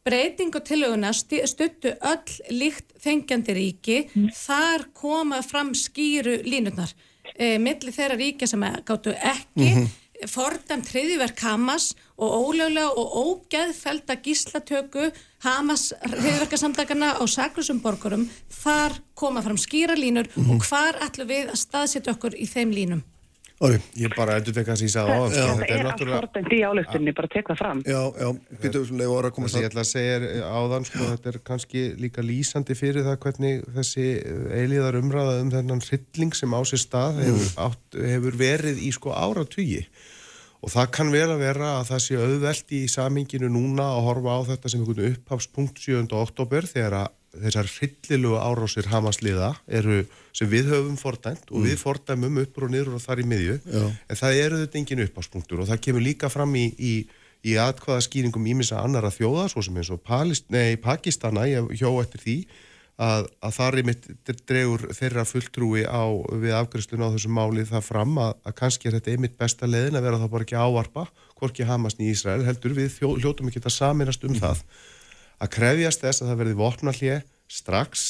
hópsins 0.06 0.36
breyting 0.36 0.54
og 0.54 0.64
tillöguna 0.64 1.12
stuttu 1.12 1.96
öll 2.00 2.40
líkt 2.50 2.94
þengjandi 3.02 3.54
ríki 3.54 4.08
mm. 4.14 4.30
þar 4.34 4.86
koma 4.94 5.42
fram 5.42 5.74
skýru 5.74 6.42
línutnar 6.44 6.92
e, 7.36 7.58
millir 7.58 7.92
þeirra 7.92 8.16
ríkja 8.16 8.46
sem 8.46 8.60
gáttu 8.84 9.10
ekki 9.10 9.74
mm 9.74 9.84
-hmm 9.84 10.02
fordæmt 10.24 10.88
hriðiverk 10.88 11.40
Hamas 11.44 11.94
og 12.16 12.30
ólöglega 12.32 12.88
og 12.88 13.16
ógeðfelda 13.20 14.16
gíslatöku 14.24 15.10
Hamas 15.44 15.92
hriðiverkasamtakana 16.00 17.18
á 17.20 17.24
saklusum 17.28 17.82
borgurum 17.82 18.30
þar 18.48 18.96
koma 19.14 19.42
fram 19.42 19.56
skýra 19.56 19.94
línur 19.94 20.26
mm 20.34 20.44
-hmm. 20.44 20.54
og 20.54 20.64
hvar 20.64 20.96
ætlum 21.04 21.28
við 21.28 21.50
að 21.50 21.56
staðsetja 21.56 22.12
okkur 22.12 22.34
í 22.34 22.46
þeim 22.46 22.70
línum? 22.72 23.02
Óri, 23.56 23.78
ég 23.96 24.12
bara 24.12 24.34
endur 24.36 24.52
tekka 24.52 24.74
að 24.74 24.82
ég 24.84 24.90
sagði 24.92 25.14
á 25.14 25.16
það 25.16 25.30
sko. 25.32 25.52
Þetta 25.60 25.76
er 25.76 25.86
allt 25.88 26.02
fordæmt 26.10 26.50
í 26.52 26.58
álöftunni, 26.60 27.14
bara 27.16 27.30
tek 27.32 27.46
það 27.48 27.60
fram. 27.62 27.78
Já, 27.88 28.00
já, 28.20 28.28
leið 29.00 29.12
orða 29.14 29.30
að 29.30 29.36
koma 29.38 29.48
það 29.52 29.62
Ég 29.62 29.70
ætla 29.70 29.84
að 29.84 29.88
segja 29.92 30.50
áðan, 30.50 30.84
sko, 30.90 31.06
þetta 31.14 31.30
er 31.32 31.38
kannski 31.46 31.84
líka 32.02 32.24
lýsandi 32.26 32.76
fyrir 32.76 33.06
það 33.06 33.16
hvernig 33.24 33.64
þessi 33.78 34.04
eiliðar 34.60 35.00
umræða 35.00 35.38
um 35.40 35.54
þennan 35.54 35.80
hrylling 35.86 36.36
sem 36.36 36.52
á 36.52 36.60
sér 36.68 36.84
stað 36.84 37.22
hefur, 37.24 37.48
átt, 37.64 37.98
hefur 38.12 38.38
verið 38.44 38.84
í 38.84 38.92
sko 38.98 39.16
áratugji 39.16 39.86
Og 40.64 40.72
það 40.72 40.88
kann 40.96 41.12
vel 41.12 41.28
að 41.30 41.42
vera 41.44 41.66
að 41.78 41.90
það 41.92 42.00
sé 42.02 42.16
auðvelt 42.18 42.72
í 42.74 42.80
saminginu 42.90 43.50
núna 43.52 43.84
að 43.92 44.06
horfa 44.08 44.32
á 44.34 44.40
þetta 44.48 44.72
sem 44.72 44.82
einhvern 44.82 45.12
upphafspunkt 45.12 45.78
7. 45.78 46.08
oktober 46.16 46.66
þegar 46.66 46.96
að 47.04 47.12
þessar 47.42 47.70
hryllilugu 47.70 48.40
árásir 48.40 48.88
hamasliða 48.90 49.52
eru 49.66 50.02
sem 50.36 50.50
við 50.50 50.72
höfum 50.72 50.98
fordæmt 51.00 51.50
og 51.50 51.60
mm. 51.60 51.68
við 51.68 51.82
fordæmum 51.82 52.42
uppur 52.42 52.68
og 52.68 52.74
niður 52.74 52.98
og 52.98 53.04
þar 53.04 53.22
í 53.22 53.28
miðju 53.30 53.56
Já. 53.64 53.84
en 53.86 54.20
það 54.22 54.40
eru 54.42 54.60
þetta 54.64 54.80
engin 54.82 55.04
upphafspunktur 55.06 55.62
og 55.62 55.70
það 55.70 55.82
kemur 55.88 56.06
líka 56.06 56.30
fram 56.32 56.54
í, 56.58 56.66
í, 56.76 56.94
í 57.46 57.58
atkvaða 57.60 58.04
skýringum 58.06 58.48
ímissa 58.52 58.80
annara 58.82 59.12
þjóða 59.14 59.48
svo 59.52 59.64
sem 59.66 59.76
eins 59.80 59.92
og 59.94 60.02
Palist, 60.06 60.48
nei, 60.52 60.76
Pakistana, 60.80 61.48
ég 61.50 61.70
hjó 61.80 61.92
eftir 62.02 62.24
því 62.24 62.38
að, 62.96 63.28
að 63.44 63.54
þar 63.58 63.76
í 63.76 63.84
mitt 63.90 64.08
dregur 64.48 64.86
þeirra 64.96 65.24
fulltrúi 65.28 65.84
á 65.84 66.04
við 66.32 66.56
afgriðslun 66.56 67.04
á 67.04 67.12
þessu 67.14 67.30
máli 67.32 67.66
það 67.68 67.88
fram 67.90 68.18
að, 68.22 68.34
að 68.48 68.56
kannski 68.60 68.88
er 68.88 68.96
þetta 68.96 69.12
einmitt 69.12 69.38
besta 69.40 69.68
leðin 69.68 69.98
að 70.00 70.06
vera 70.08 70.20
þá 70.22 70.28
bara 70.32 70.46
ekki 70.46 70.60
ávarpa 70.60 71.06
hvorki 71.36 71.66
Hamas 71.68 71.98
í 72.00 72.10
Ísrael 72.12 72.44
heldur 72.46 72.76
við 72.76 72.96
hljótum 73.02 73.50
ekki 73.50 73.60
að 73.64 73.74
saminast 73.76 74.24
um 74.24 74.32
mm. 74.32 74.40
það 74.40 74.62
að 75.42 75.52
krefjast 75.56 76.04
þess 76.04 76.22
að 76.22 76.30
það 76.30 76.40
verði 76.42 76.58
vopnallið 76.60 77.20
strax 77.52 78.06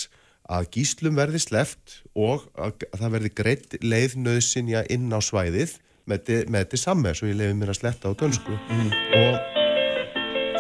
að 0.47 0.68
gíslum 0.77 1.18
verði 1.18 1.41
sleft 1.43 2.01
og 2.14 2.47
að 2.55 2.87
það 2.95 3.12
verði 3.16 3.33
greitt 3.35 3.77
leiðnöðsinja 3.83 4.87
inn 4.95 5.11
á 5.11 5.18
svæðið 5.18 5.77
með 6.07 6.47
þetta 6.55 6.79
samme 6.79 7.14
svo 7.18 7.27
ég 7.27 7.39
leiði 7.39 7.57
mér 7.59 7.72
að 7.74 7.81
sletta 7.81 8.12
á 8.14 8.18
dönsku 8.18 8.55
mm. 8.55 8.91
og 9.18 9.64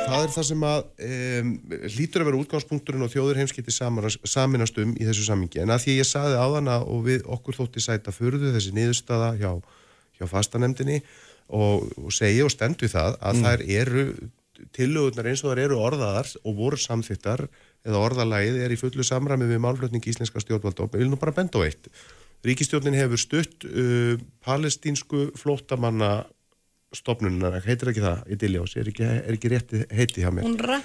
það 0.06 0.24
er 0.24 0.32
það 0.34 0.46
sem 0.48 0.64
að 0.66 0.80
um, 1.06 1.52
hlýtur 1.94 2.22
að 2.22 2.28
vera 2.30 2.40
útgangspunkturinn 2.42 3.06
og 3.06 3.12
þjóður 3.14 3.40
heimskipti 3.42 3.74
saminast 3.74 4.82
um 4.82 4.94
í 4.98 5.06
þessu 5.06 5.26
samingi 5.28 5.62
en 5.62 5.74
að 5.74 5.86
því 5.86 5.96
ég 6.00 6.08
saði 6.10 6.38
á 6.38 6.46
þann 6.56 6.72
og 6.76 7.06
við 7.06 7.26
okkur 7.36 7.60
þótti 7.60 7.84
sæta 7.84 8.14
fyrðu 8.14 8.50
þessi 8.56 8.74
niðurstada 8.74 9.32
hjá, 9.38 9.52
hjá 10.18 10.26
fastanemdini 10.30 10.98
og, 11.46 11.86
og 12.02 12.10
segja 12.14 12.46
og 12.46 12.54
stendu 12.54 12.90
það 12.90 13.20
að 13.20 13.38
mm. 13.38 13.46
þær 13.46 13.64
eru 13.78 14.06
tillögurnar 14.76 15.30
eins 15.30 15.42
og 15.44 15.52
þar 15.52 15.62
eru 15.64 15.80
orðaðar 15.80 16.30
og 16.42 16.58
voru 16.58 16.78
samþittar 16.80 17.46
eða 17.86 18.02
orðalagið 18.02 18.60
er 18.64 18.74
í 18.74 18.78
fullu 18.80 19.04
samræmi 19.06 19.48
við 19.50 19.62
málflutning 19.64 20.06
íslenska 20.10 20.42
stjórnvaldóp 20.42 20.96
ég 20.96 21.04
vil 21.04 21.10
nú 21.12 21.18
bara 21.20 21.34
benda 21.36 21.60
á 21.60 21.66
eitt. 21.66 21.90
Ríkistjórnin 22.46 22.96
hefur 22.98 23.20
stutt 23.20 23.66
uh, 23.66 24.16
palestínsku 24.44 25.30
flótamanna 25.38 26.26
stopnununa, 26.94 27.56
heitir 27.64 27.90
ekki 27.92 28.04
það 28.04 28.30
í 28.30 28.38
Diljós, 28.40 28.76
er 28.78 28.90
ekki, 28.92 29.06
er 29.06 29.34
ekki 29.34 29.50
rétti 29.52 29.82
heiti 29.92 30.22
hjá 30.24 30.30
mér? 30.32 30.46
Unra. 30.48 30.80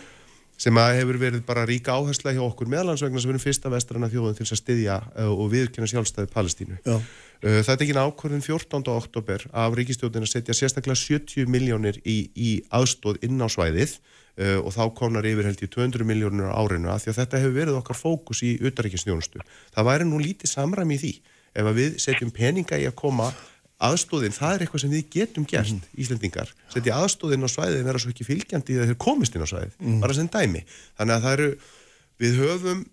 sem 0.62 0.78
að 0.78 0.96
hefur 1.00 1.18
verið 1.18 1.44
bara 1.46 1.66
ríka 1.66 1.96
áhersla 1.98 2.36
hjá 2.36 2.42
okkur 2.46 2.70
meðalansvegna 2.70 3.22
sem 3.22 3.30
við 3.30 3.36
erum 3.36 3.44
fyrsta 3.44 3.72
vestrana 3.74 4.10
þjóðun 4.12 4.38
til 4.38 4.46
að 4.46 4.60
styðja 4.60 4.98
uh, 5.02 5.32
og 5.32 5.48
viðkjöna 5.54 5.90
sjálfstæði 5.90 6.30
Palestínu. 6.34 6.78
Uh, 6.86 7.00
það 7.42 7.72
er 7.74 7.84
ekki 7.86 7.98
ákvörðin 7.98 8.44
14. 8.46 8.82
oktober 8.94 9.46
af 9.50 9.76
ríkistjóðin 9.78 10.28
að 10.28 10.34
setja 10.36 10.56
sérstaklega 10.58 11.00
70 11.00 11.50
miljónir 11.50 11.98
í, 12.06 12.18
í 12.38 12.52
aðstóð 12.70 13.22
inn 13.26 13.42
á 13.42 13.50
svæðið 13.50 13.96
uh, 13.98 14.60
og 14.62 14.70
þá 14.76 14.84
konar 14.98 15.26
yfir 15.26 15.50
held 15.50 15.64
í 15.66 15.70
200 15.74 16.06
miljónir 16.06 16.52
á 16.54 16.60
árinu 16.62 16.92
að 16.94 17.06
því 17.06 17.14
að 17.14 17.20
þetta 17.22 17.42
hefur 17.42 17.56
verið 17.58 17.80
okkar 17.80 17.98
fókus 17.98 18.44
í 18.46 18.52
utaríkisnjónustu. 18.62 19.42
Það 19.74 19.90
væri 19.90 20.10
nú 20.10 20.22
lítið 20.22 20.54
samræmi 20.54 21.00
í 21.00 21.02
því 21.02 21.14
ef 21.52 21.72
við 21.76 21.98
setjum 22.06 22.36
peninga 22.36 22.80
í 22.80 22.86
að 22.88 22.96
koma 23.02 23.32
aðstóðin, 23.82 24.36
það 24.36 24.54
er 24.54 24.64
eitthvað 24.64 24.84
sem 24.84 24.94
við 24.94 25.06
getum 25.16 25.46
gert 25.50 25.74
mm. 25.74 25.86
Íslendingar, 26.04 26.52
setja 26.70 27.00
aðstóðin 27.02 27.48
á 27.48 27.50
svæðið 27.50 27.88
vera 27.88 28.02
svo 28.02 28.12
ekki 28.14 28.28
fylgjandi 28.28 28.76
þegar 28.78 28.92
þeir 28.92 29.00
komist 29.02 29.36
inn 29.36 29.46
á 29.46 29.50
svæðið 29.50 29.78
mm. 29.80 29.96
bara 30.04 30.18
sem 30.18 30.30
dæmi, 30.30 30.62
þannig 31.00 31.16
að 31.16 31.26
það 31.26 31.38
eru 31.38 31.48
við 32.22 32.38
höfum 32.44 32.84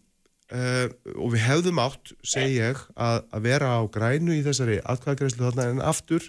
uh, 0.54 0.84
og 1.16 1.32
við 1.34 1.44
hefðum 1.46 1.80
átt, 1.82 2.12
segi 2.26 2.58
ég 2.58 2.82
að, 2.94 3.22
að 3.34 3.48
vera 3.48 3.72
á 3.78 3.82
grænu 3.92 4.36
í 4.36 4.44
þessari 4.46 4.78
atkvæðagreyslu 4.84 5.46
þarna 5.46 5.70
en 5.72 5.82
aftur 5.84 6.28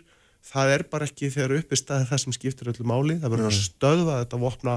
það 0.50 0.74
er 0.76 0.86
bara 0.92 1.10
ekki 1.10 1.32
þegar 1.34 1.58
uppi 1.60 1.80
staðið 1.80 2.12
það 2.12 2.24
sem 2.24 2.36
skiptir 2.38 2.72
öllu 2.72 2.88
máli, 2.88 3.20
það 3.20 3.36
verður 3.36 3.52
að 3.52 3.60
stöðva 3.60 4.20
þetta 4.24 4.42
vopna 4.42 4.76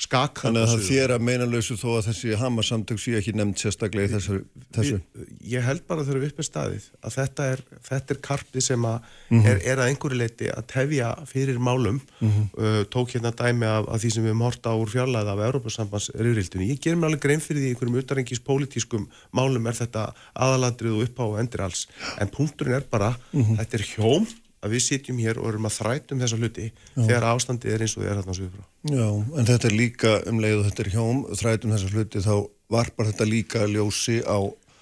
skak 0.00 0.40
Þannig 0.40 0.64
að 0.64 0.70
það 0.70 0.84
þér 0.86 1.12
að 1.14 1.24
meinanlausu 1.26 1.76
þó 1.76 1.88
að 1.98 2.06
þessi 2.08 2.36
Hamas-samtök 2.40 3.00
sé 3.02 3.16
ekki 3.18 3.34
nefnd 3.36 3.60
sérstaklega 3.60 4.08
í 4.08 4.12
þessu, 4.14 4.38
þessu. 4.72 4.96
Ég, 4.96 5.26
ég 5.52 5.66
held 5.66 5.84
bara 5.90 6.06
þegar 6.06 6.22
við 6.22 6.32
uppið 6.32 6.48
staðið 6.48 6.86
að 7.04 7.16
þetta 7.18 7.48
er, 7.52 7.62
þetta 7.88 8.14
er 8.14 8.20
karpið 8.24 8.64
sem 8.64 8.86
að 8.88 8.96
mm 8.96 9.34
-hmm. 9.34 9.50
er, 9.52 9.62
er 9.72 9.82
að 9.82 9.92
einhverju 9.92 10.20
leiti 10.22 10.50
að 10.54 10.66
tefja 10.72 11.10
fyrir 11.28 11.60
málum 11.60 12.00
mm 12.00 12.30
-hmm. 12.30 12.48
uh, 12.56 12.80
tók 12.88 13.12
hérna 13.12 13.34
dæmi 13.36 13.68
af, 13.68 13.88
af 13.92 14.00
því 14.00 14.12
sem 14.16 14.28
við 14.30 14.36
morta 14.40 14.74
úr 14.74 14.88
fjarlæða 14.88 15.36
af 15.36 15.44
Európa-sambands 15.50 16.10
rýrildunni. 16.16 16.70
Ég 16.72 16.80
ger 16.80 16.96
mér 16.96 17.12
alveg 17.12 17.24
grein 17.26 17.44
fyrir 17.44 17.60
því 17.60 17.74
einhverjum 17.74 18.00
utarengis 18.00 18.40
pólitískum 18.40 19.08
málum 19.36 19.68
er 19.68 19.76
þetta 19.76 20.14
aðaladrið 20.34 20.96
og 20.96 21.04
uppá 21.08 21.24
og 21.28 21.40
endur 21.40 21.66
alls 21.68 21.88
en 22.16 22.28
punkturinn 22.28 22.80
er 22.80 22.88
bara, 22.88 23.16
mm 23.32 23.42
-hmm. 23.42 23.56
þetta 23.60 23.76
er 23.76 23.84
hjóm 23.84 24.26
að 24.60 24.74
við 24.74 24.84
sitjum 24.86 25.20
hér 25.22 25.40
og 25.40 25.50
erum 25.50 25.68
að 25.68 25.76
þrætum 25.78 26.22
þessa 26.22 26.38
hluti 26.40 26.66
Já. 26.70 27.02
þegar 27.02 27.28
ástandið 27.32 27.74
er 27.74 27.84
eins 27.84 27.96
og 27.96 28.02
þið 28.02 28.10
er 28.10 28.18
hérna 28.20 28.36
svo 28.36 28.48
yfir 28.48 28.96
Já, 28.96 29.06
en 29.40 29.50
þetta 29.50 29.70
er 29.70 29.76
líka 29.76 30.16
um 30.30 30.40
leið 30.44 30.56
og 30.58 30.66
þetta 30.68 30.84
er 30.84 30.90
hjóm, 30.94 31.22
þrætum 31.40 31.76
þessa 31.76 31.92
hluti 31.94 32.24
þá 32.24 32.34
varpar 32.70 33.10
þetta 33.10 33.28
líka 33.28 33.64
ljósi 33.70 34.20
á 34.24 34.38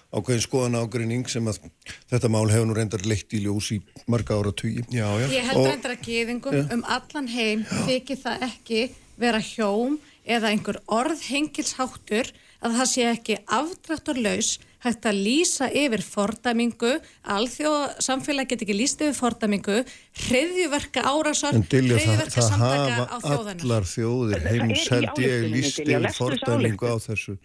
ákveðin 0.09 0.45
skoðan 0.45 0.79
ágrinning 0.81 1.29
sem 1.29 1.49
að 1.51 1.61
þetta 2.09 2.31
mál 2.33 2.47
hefur 2.49 2.69
nú 2.71 2.77
reyndar 2.77 3.05
leitt 3.09 3.35
í 3.37 3.43
ljós 3.45 3.69
í 3.77 3.81
marga 4.09 4.39
ára 4.39 4.55
tugi. 4.57 4.85
Já, 4.89 5.05
já. 5.21 5.27
Ég 5.35 5.49
held 5.51 5.61
og, 5.61 5.69
reyndar 5.69 5.95
að 5.95 6.07
geðingum 6.07 6.57
ja. 6.57 6.65
um 6.73 6.85
allan 6.89 7.29
heim 7.29 7.65
þykir 7.85 8.21
það 8.23 8.47
ekki 8.49 8.81
vera 9.21 9.43
hjóm 9.45 9.99
eða 10.25 10.53
einhver 10.55 10.81
orðhengilsháttur 10.93 12.33
að 12.65 12.79
það 12.81 12.91
sé 12.95 13.07
ekki 13.11 13.39
afdrætturlaus 13.59 14.55
hægt 14.85 15.09
að 15.11 15.21
lýsa 15.27 15.69
yfir 15.75 16.03
fordæmingu, 16.07 16.95
alþjóð 17.37 17.99
samfélag 18.05 18.51
get 18.53 18.65
ekki 18.65 18.77
lýst 18.79 19.03
yfir 19.03 19.17
fordæmingu. 19.19 19.83
Hriðjuverka 20.25 21.05
árásar 21.09 21.59
hriðjuverka 21.59 22.47
samtaka 22.47 23.07
á 23.11 23.17
þjóðana 23.25 23.63
Allar 23.67 23.89
þjóðir 23.93 24.51
heims 24.53 24.89
held 24.95 25.23
ég 25.25 25.49
lýst 25.53 25.83
yfir 25.85 26.11
fordæmingu 26.17 26.91
á 26.91 26.97
þessu 27.03 27.39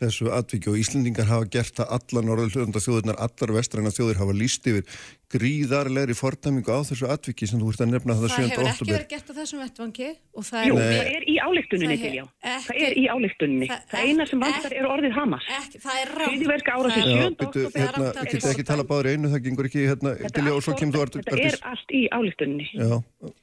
þessu 0.00 0.30
atvikið 0.34 0.72
og 0.72 0.80
Íslendingar 0.80 1.28
hafa 1.30 1.46
gert 1.54 1.76
það 1.78 1.92
allar 1.96 2.26
norðurlöfunda 2.26 2.82
þjóðirnar, 2.82 3.18
allar 3.22 3.52
vestræna 3.54 3.92
þjóðir 3.94 4.20
hafa 4.22 4.34
líst 4.34 4.66
yfir 4.66 4.88
gríðarlegri 5.34 6.14
fordæmingu 6.16 6.70
á 6.70 6.80
þessu 6.86 7.08
atviki 7.10 7.48
sem 7.50 7.60
þú 7.60 7.72
ert 7.72 7.82
að 7.84 7.90
nefna 7.92 8.16
það 8.20 8.34
7. 8.34 8.44
oktober. 8.44 8.54
Það 8.54 8.68
hefur 8.70 8.84
ekki 8.84 8.94
verið 8.94 9.10
gert 9.10 9.30
á 9.30 9.34
þessum 9.38 9.62
vettvangi 9.64 10.10
og 10.14 10.46
það 10.48 10.66
Jú, 10.68 10.78
er... 10.78 10.94
það 10.94 11.12
er 11.14 11.26
í 11.26 11.36
álíktuninni 11.44 11.98
til 12.00 12.12
já. 12.14 12.24
Það 12.44 12.82
er 12.86 12.98
í 12.98 13.04
álíktuninni. 13.10 13.70
Það, 13.70 13.86
það 13.92 14.08
eina 14.08 14.28
sem 14.30 14.44
vantar 14.44 14.76
er 14.78 14.90
orðið 14.94 15.16
Hamas. 15.18 15.48
Ekki, 15.60 15.80
það 15.84 16.02
er 16.02 16.12
rátt. 16.14 16.34
Hriðiverka 16.34 16.76
ára 16.78 16.92
sem 16.94 17.06
7. 17.10 17.30
oktober. 17.34 17.78
Hérna, 17.78 18.10
geta 18.30 18.52
ekki 18.54 18.68
tala 18.70 18.88
báður 18.90 19.10
einu, 19.14 19.32
það 19.34 19.46
gengur 19.48 19.70
ekki 19.70 19.88
hérna 19.88 20.18
til 20.24 20.44
já 20.46 20.52
og 20.54 20.66
svo 20.66 20.76
kemur 20.78 21.00
þú 21.00 21.06
að... 21.06 21.16
Þetta 21.24 21.48
er 21.50 21.58
allt 21.72 21.96
í 21.96 22.04
álíktuninni. 22.14 22.68
Já. 22.78 23.34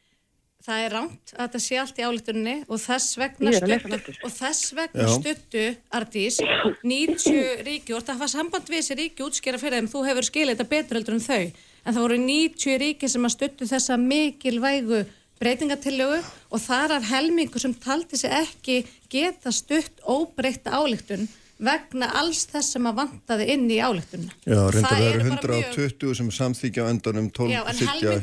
Það 0.61 0.84
er 0.85 0.93
ránt 0.93 1.31
að 1.34 1.39
þetta 1.41 1.59
sé 1.63 1.77
allt 1.81 1.97
í 1.97 2.03
álíktuninni 2.05 2.53
og 2.69 2.81
þess 2.84 3.18
vegna 3.18 3.53
stuttu, 3.57 4.13
og 4.22 4.34
þess 4.35 4.76
vegna 4.77 5.07
stuttu, 5.09 5.63
Ardís, 5.97 6.38
90 6.85 7.63
ríki, 7.65 7.95
og 7.97 8.05
það 8.05 8.22
var 8.22 8.30
samband 8.30 8.69
við 8.69 8.84
þessi 8.84 8.97
ríki 8.99 9.26
útskjara 9.26 9.57
fyrir 9.57 9.81
þeim, 9.81 9.89
þú 9.89 10.03
hefur 10.05 10.27
skilið 10.27 10.53
þetta 10.59 10.69
betur 10.76 10.99
heldur 10.99 11.18
en 11.18 11.26
þau 11.26 11.41
en 11.85 11.95
það 11.95 12.03
voru 12.05 12.21
90 12.21 12.79
ríki 12.81 13.09
sem 13.11 13.25
að 13.27 13.35
stuttu 13.35 13.67
þessa 13.69 13.97
mikilvægu 14.01 15.03
breytingatillögu 15.41 16.21
og 16.53 16.61
þar 16.61 16.97
af 16.99 17.07
helmingu 17.09 17.61
sem 17.61 17.73
taldi 17.73 18.19
sig 18.19 18.33
ekki 18.41 18.81
geta 19.09 19.53
stutt 19.53 20.03
óbreyta 20.05 20.77
álíktun 20.77 21.27
vegna 21.61 22.09
alls 22.17 22.47
þess 22.49 22.75
sem 22.75 22.87
að 22.89 22.97
vantaði 23.03 23.45
inn 23.53 23.67
í 23.69 23.77
álíktunna. 23.81 24.33
Já, 24.49 24.61
reyndar 24.73 24.95
það 24.95 25.05
eru 25.07 25.25
120 25.27 26.07
mjög... 26.07 26.17
sem 26.17 26.31
samþykja 26.37 26.85
á 26.85 26.91
endanum 26.93 27.29
12 27.37 27.53
Já, 27.53 27.61
sitja 27.77 28.15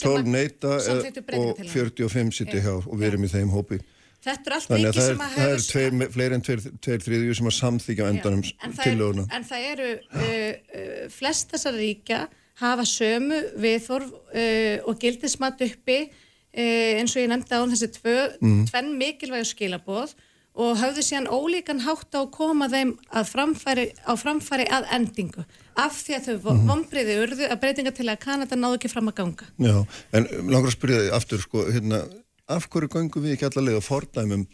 12 0.00 0.34
neyta 0.34 0.74
og 0.80 1.62
45 1.70 2.34
sitja 2.40 2.62
hjá 2.64 2.74
og 2.74 2.92
við 2.96 3.08
erum 3.12 3.26
í 3.26 3.30
þeim 3.30 3.54
hópi. 3.54 3.80
Þetta 4.20 4.50
er 4.50 4.56
allt 4.56 4.74
ekki 4.76 5.04
sem 5.06 5.22
að 5.24 5.36
hefur... 5.36 5.44
Það 5.44 5.54
er 5.54 5.62
tveir, 5.70 6.10
fleiri 6.16 6.36
en 6.36 6.42
tveir, 6.44 6.64
tveir 6.84 7.04
þriðju 7.06 7.36
sem 7.38 7.46
að 7.48 7.56
samþykja 7.56 8.04
á 8.04 8.10
endanum 8.10 8.42
til 8.82 8.96
löguna. 8.98 9.24
En 9.32 9.46
það 9.48 9.68
eru 9.70 9.88
uh, 9.94 10.26
uh, 10.26 11.06
flest 11.14 11.54
þessar 11.54 11.78
ríkja 11.78 12.18
hafa 12.60 12.86
sömu 12.88 13.38
viðþorf 13.60 14.10
uh, 14.10 14.88
og 14.88 14.98
gildismat 15.00 15.60
uppi 15.64 16.00
uh, 16.06 16.98
eins 17.00 17.14
og 17.14 17.22
ég 17.22 17.30
nefndi 17.32 17.56
á 17.56 17.62
þessi 17.72 17.92
tvö, 17.96 18.16
mm. 18.40 18.66
tvenn 18.70 18.92
mikilvæg 19.00 19.48
skilabóð 19.48 20.16
og 20.60 20.80
hafðu 20.80 21.04
síðan 21.06 21.28
ólíkan 21.30 21.82
hátt 21.84 22.10
á 22.12 22.20
að 22.20 22.32
koma 22.34 22.66
þeim 22.72 22.96
að 23.14 23.28
framfæri, 23.30 23.84
á 24.02 24.12
framfæri 24.18 24.66
að 24.66 24.88
endingu 24.96 25.44
af 25.78 26.00
því 26.02 26.16
að 26.16 26.26
þau 26.26 26.50
mm. 26.56 26.66
vonbriði 26.68 27.16
urðu 27.22 27.46
að 27.46 27.62
breytinga 27.62 27.94
til 27.96 28.08
að 28.10 28.20
Kanada 28.24 28.58
náðu 28.58 28.80
ekki 28.80 28.90
fram 28.92 29.12
að 29.12 29.20
ganga. 29.22 29.48
Já, 29.62 29.76
en 30.18 30.28
langar 30.50 30.72
að 30.72 30.76
spyrja 30.76 31.00
þig 31.04 31.16
aftur 31.20 31.46
sko, 31.46 31.64
hérna, 31.70 32.02
af 32.50 32.68
hverju 32.68 32.92
gangum 32.92 33.24
við 33.24 33.36
ekki 33.36 33.48
allavega 33.48 33.86
fordæmum 33.86 34.46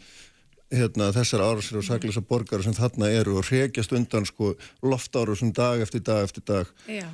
hérna, 0.71 1.09
þessar 1.15 1.43
árasir 1.47 1.81
og 1.81 1.87
saklisa 1.87 2.21
borgar 2.21 2.63
sem 2.63 2.75
þarna 2.77 3.09
eru 3.17 3.39
og 3.41 3.49
reykjast 3.49 3.95
undan 3.97 4.27
sko 4.27 4.53
loftáru 4.85 5.35
sem 5.39 5.51
dag 5.55 5.81
eftir 5.81 6.05
dag 6.05 6.27
eftir 6.27 6.45
dag. 6.45 6.75
Já 6.85 7.07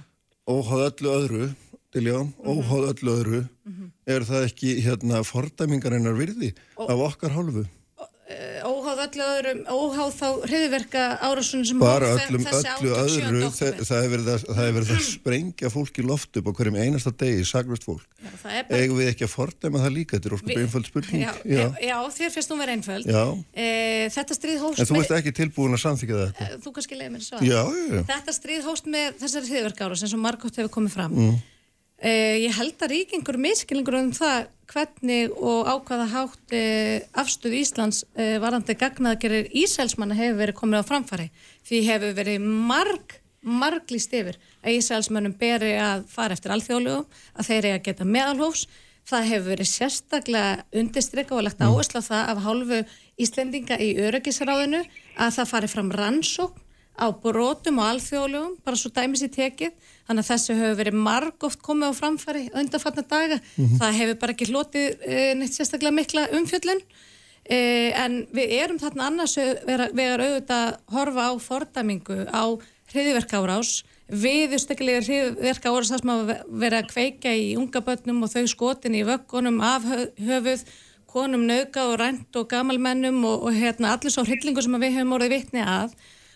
óháð 0.49 0.82
öllu 0.90 1.14
öðru, 1.18 1.45
Diljá, 1.94 2.18
mm 2.24 2.34
-hmm. 2.34 2.48
óháð 2.49 2.84
öllu 2.91 3.11
öðru, 3.11 3.41
mm 3.65 3.74
-hmm. 3.74 3.90
er 4.06 4.22
það 4.26 4.45
ekki 4.48 4.82
hérna 4.82 5.24
fordæmingarinnar 5.24 6.15
virði 6.18 6.53
Ó, 6.78 6.90
af 6.90 6.99
okkar 6.99 7.32
hálfu? 7.32 7.65
Eh, 8.23 8.63
óháð 8.63 9.01
öllu 9.03 9.23
öðrum, 9.27 9.57
óháð 9.67 10.13
þá 10.15 10.27
hriðverka 10.47 11.01
árásunum 11.27 11.65
sem 11.67 11.81
bara 11.81 12.13
öllum 12.13 12.45
öllu 12.47 12.93
öðru 12.95 13.49
það 13.51 13.99
hefur 13.99 14.13
verið 14.15 14.93
að 14.95 15.01
sprengja 15.09 15.71
fólk 15.73 15.99
í 15.99 16.05
loft 16.07 16.39
upp 16.39 16.47
á 16.47 16.51
hverjum 16.55 16.77
einasta 16.79 17.11
degi, 17.11 17.43
saglust 17.43 17.83
fólk. 17.83 18.07
Já, 18.23 18.63
eigum 18.79 19.01
við 19.01 19.11
ekki 19.11 19.27
að 19.27 19.33
fordæma 19.33 19.83
það 19.83 19.95
líka? 19.97 20.15
Þetta 20.15 20.31
er 20.31 20.37
óskup 20.37 20.55
einföld 20.55 20.87
spurning. 20.87 21.25
Já, 21.25 21.33
já. 21.43 21.65
já, 21.83 21.95
þér 22.15 22.35
finnst 22.37 22.53
þú 22.53 22.59
verið 22.63 22.77
einföld. 22.79 23.13
E, 23.51 23.69
þetta 24.15 24.39
stríð 24.39 24.63
hóst 24.63 24.79
en 24.79 24.91
þú 24.93 25.01
ert 25.03 25.15
ekki 25.19 25.37
tilbúin 25.43 25.75
að 25.75 25.83
samþyka 25.83 26.21
þetta? 26.23 26.47
E, 26.47 26.61
þú 26.63 26.77
kannski 26.79 27.01
leiði 27.01 27.15
mér 27.17 27.27
svo 27.27 27.43
þetta 28.13 28.39
stríð 28.39 28.69
hóst 28.71 28.87
með 28.87 29.19
þessari 29.19 29.51
hriðverka 29.51 29.89
árás 29.89 30.07
eins 30.07 30.15
og 30.15 30.23
Margot 30.23 30.63
hefur 30.63 30.77
komið 30.79 30.95
fram. 30.95 31.19
Mm. 31.19 31.41
Uh, 32.03 32.35
ég 32.43 32.51
held 32.51 32.81
að 32.84 32.91
ríkingur 32.91 33.38
miskilningur 33.39 33.95
um 33.95 34.09
það 34.11 34.49
hvernig 34.73 35.35
og 35.39 35.69
ákvaða 35.71 36.07
hátt 36.11 36.55
uh, 36.57 36.97
afstöð 37.21 37.53
Íslands 37.61 38.01
uh, 38.17 38.41
varandi 38.43 38.75
gagnaðgerir 38.75 39.47
Ísælsmanna 39.55 40.17
hefur 40.17 40.41
verið 40.41 40.57
komið 40.57 40.84
á 40.84 40.89
framfari 40.89 41.27
því 41.63 41.80
hefur 41.88 42.17
verið 42.17 42.47
marg, 42.71 43.15
marglýst 43.39 44.11
yfir 44.19 44.35
að 44.59 44.81
Ísælsmannum 44.81 45.38
beri 45.39 45.77
að 45.80 46.03
fara 46.11 46.35
eftir 46.35 46.51
alþjóðlugum, 46.57 47.07
að 47.39 47.49
þeir 47.49 47.59
eru 47.61 47.73
að 47.77 47.85
geta 47.88 48.09
meðalhófs. 48.17 48.65
Það 49.07 49.30
hefur 49.30 49.49
verið 49.53 49.71
sérstaklega 49.71 50.51
undirstrykka 50.80 51.38
og 51.39 51.47
lagt 51.47 51.63
áherslu 51.63 52.03
á 52.03 52.09
það 52.09 52.30
af 52.34 52.43
hálfu 52.49 52.84
Íslendinga 53.23 53.80
í 53.80 53.93
öryggisráðinu 54.09 54.84
að 55.15 55.35
það 55.39 55.51
fari 55.55 55.71
fram 55.71 55.95
rannsókn 55.95 56.62
á 56.94 57.07
brotum 57.24 57.80
og 57.82 57.88
alþjóðlugum, 57.91 58.57
bara 58.65 58.80
svo 58.80 58.91
dæmis 58.94 59.24
í 59.26 59.30
tekið. 59.34 59.74
Þannig 60.07 60.26
að 60.26 60.30
þessu 60.30 60.57
hefur 60.60 60.78
verið 60.82 60.99
marg 61.07 61.48
oft 61.48 61.61
komið 61.65 61.90
á 61.90 61.99
framfæri 61.99 62.44
undanfarnar 62.53 63.07
daga. 63.10 63.40
Mm 63.40 63.65
-hmm. 63.65 63.80
það 63.80 63.98
hefur 63.99 64.20
bara 64.22 64.34
ekki 64.34 64.49
hlotið 64.52 64.88
e, 65.02 65.34
neitt 65.40 65.56
sérstaklega 65.56 65.98
mikla 65.99 66.28
umfjöllun. 66.38 66.82
E, 67.44 67.57
en 67.95 68.28
við 68.32 68.53
erum 68.61 68.80
þarna 68.80 69.07
annars 69.07 69.38
við 69.38 69.74
erum 69.74 70.28
auðvitað 70.28 70.61
að 70.68 70.78
horfa 70.95 71.24
á 71.28 71.32
fordæmingu 71.40 72.18
á 72.32 72.44
hriðiverka 72.94 73.41
árás 73.41 73.84
viðusteklega 74.07 75.02
hriðiverka 75.03 75.72
árás 75.72 75.91
það 75.91 76.02
sem 76.02 76.14
að 76.14 76.32
vera 76.61 76.80
að 76.82 76.90
kveika 76.91 77.34
í 77.34 77.56
unga 77.57 77.82
börnum 77.82 78.24
og 78.24 78.32
þau 78.32 78.48
skotin 78.48 78.95
í 78.95 79.03
vöggunum 79.07 79.61
af 79.64 79.86
höfuð 80.20 80.65
konum 81.14 81.45
nauka 81.48 81.86
og 81.91 81.99
rænt 82.02 82.36
og 82.40 82.49
gamalmennum 82.49 83.24
og, 83.30 83.48
og 83.48 83.56
hérna 83.56 83.94
allir 83.94 84.14
svo 84.14 84.26
hryllingu 84.26 84.64
sem 84.64 84.80
við 84.82 84.98
hefum 84.98 85.15
orðið 85.18 85.36
vitni 85.36 85.64
að 85.64 85.94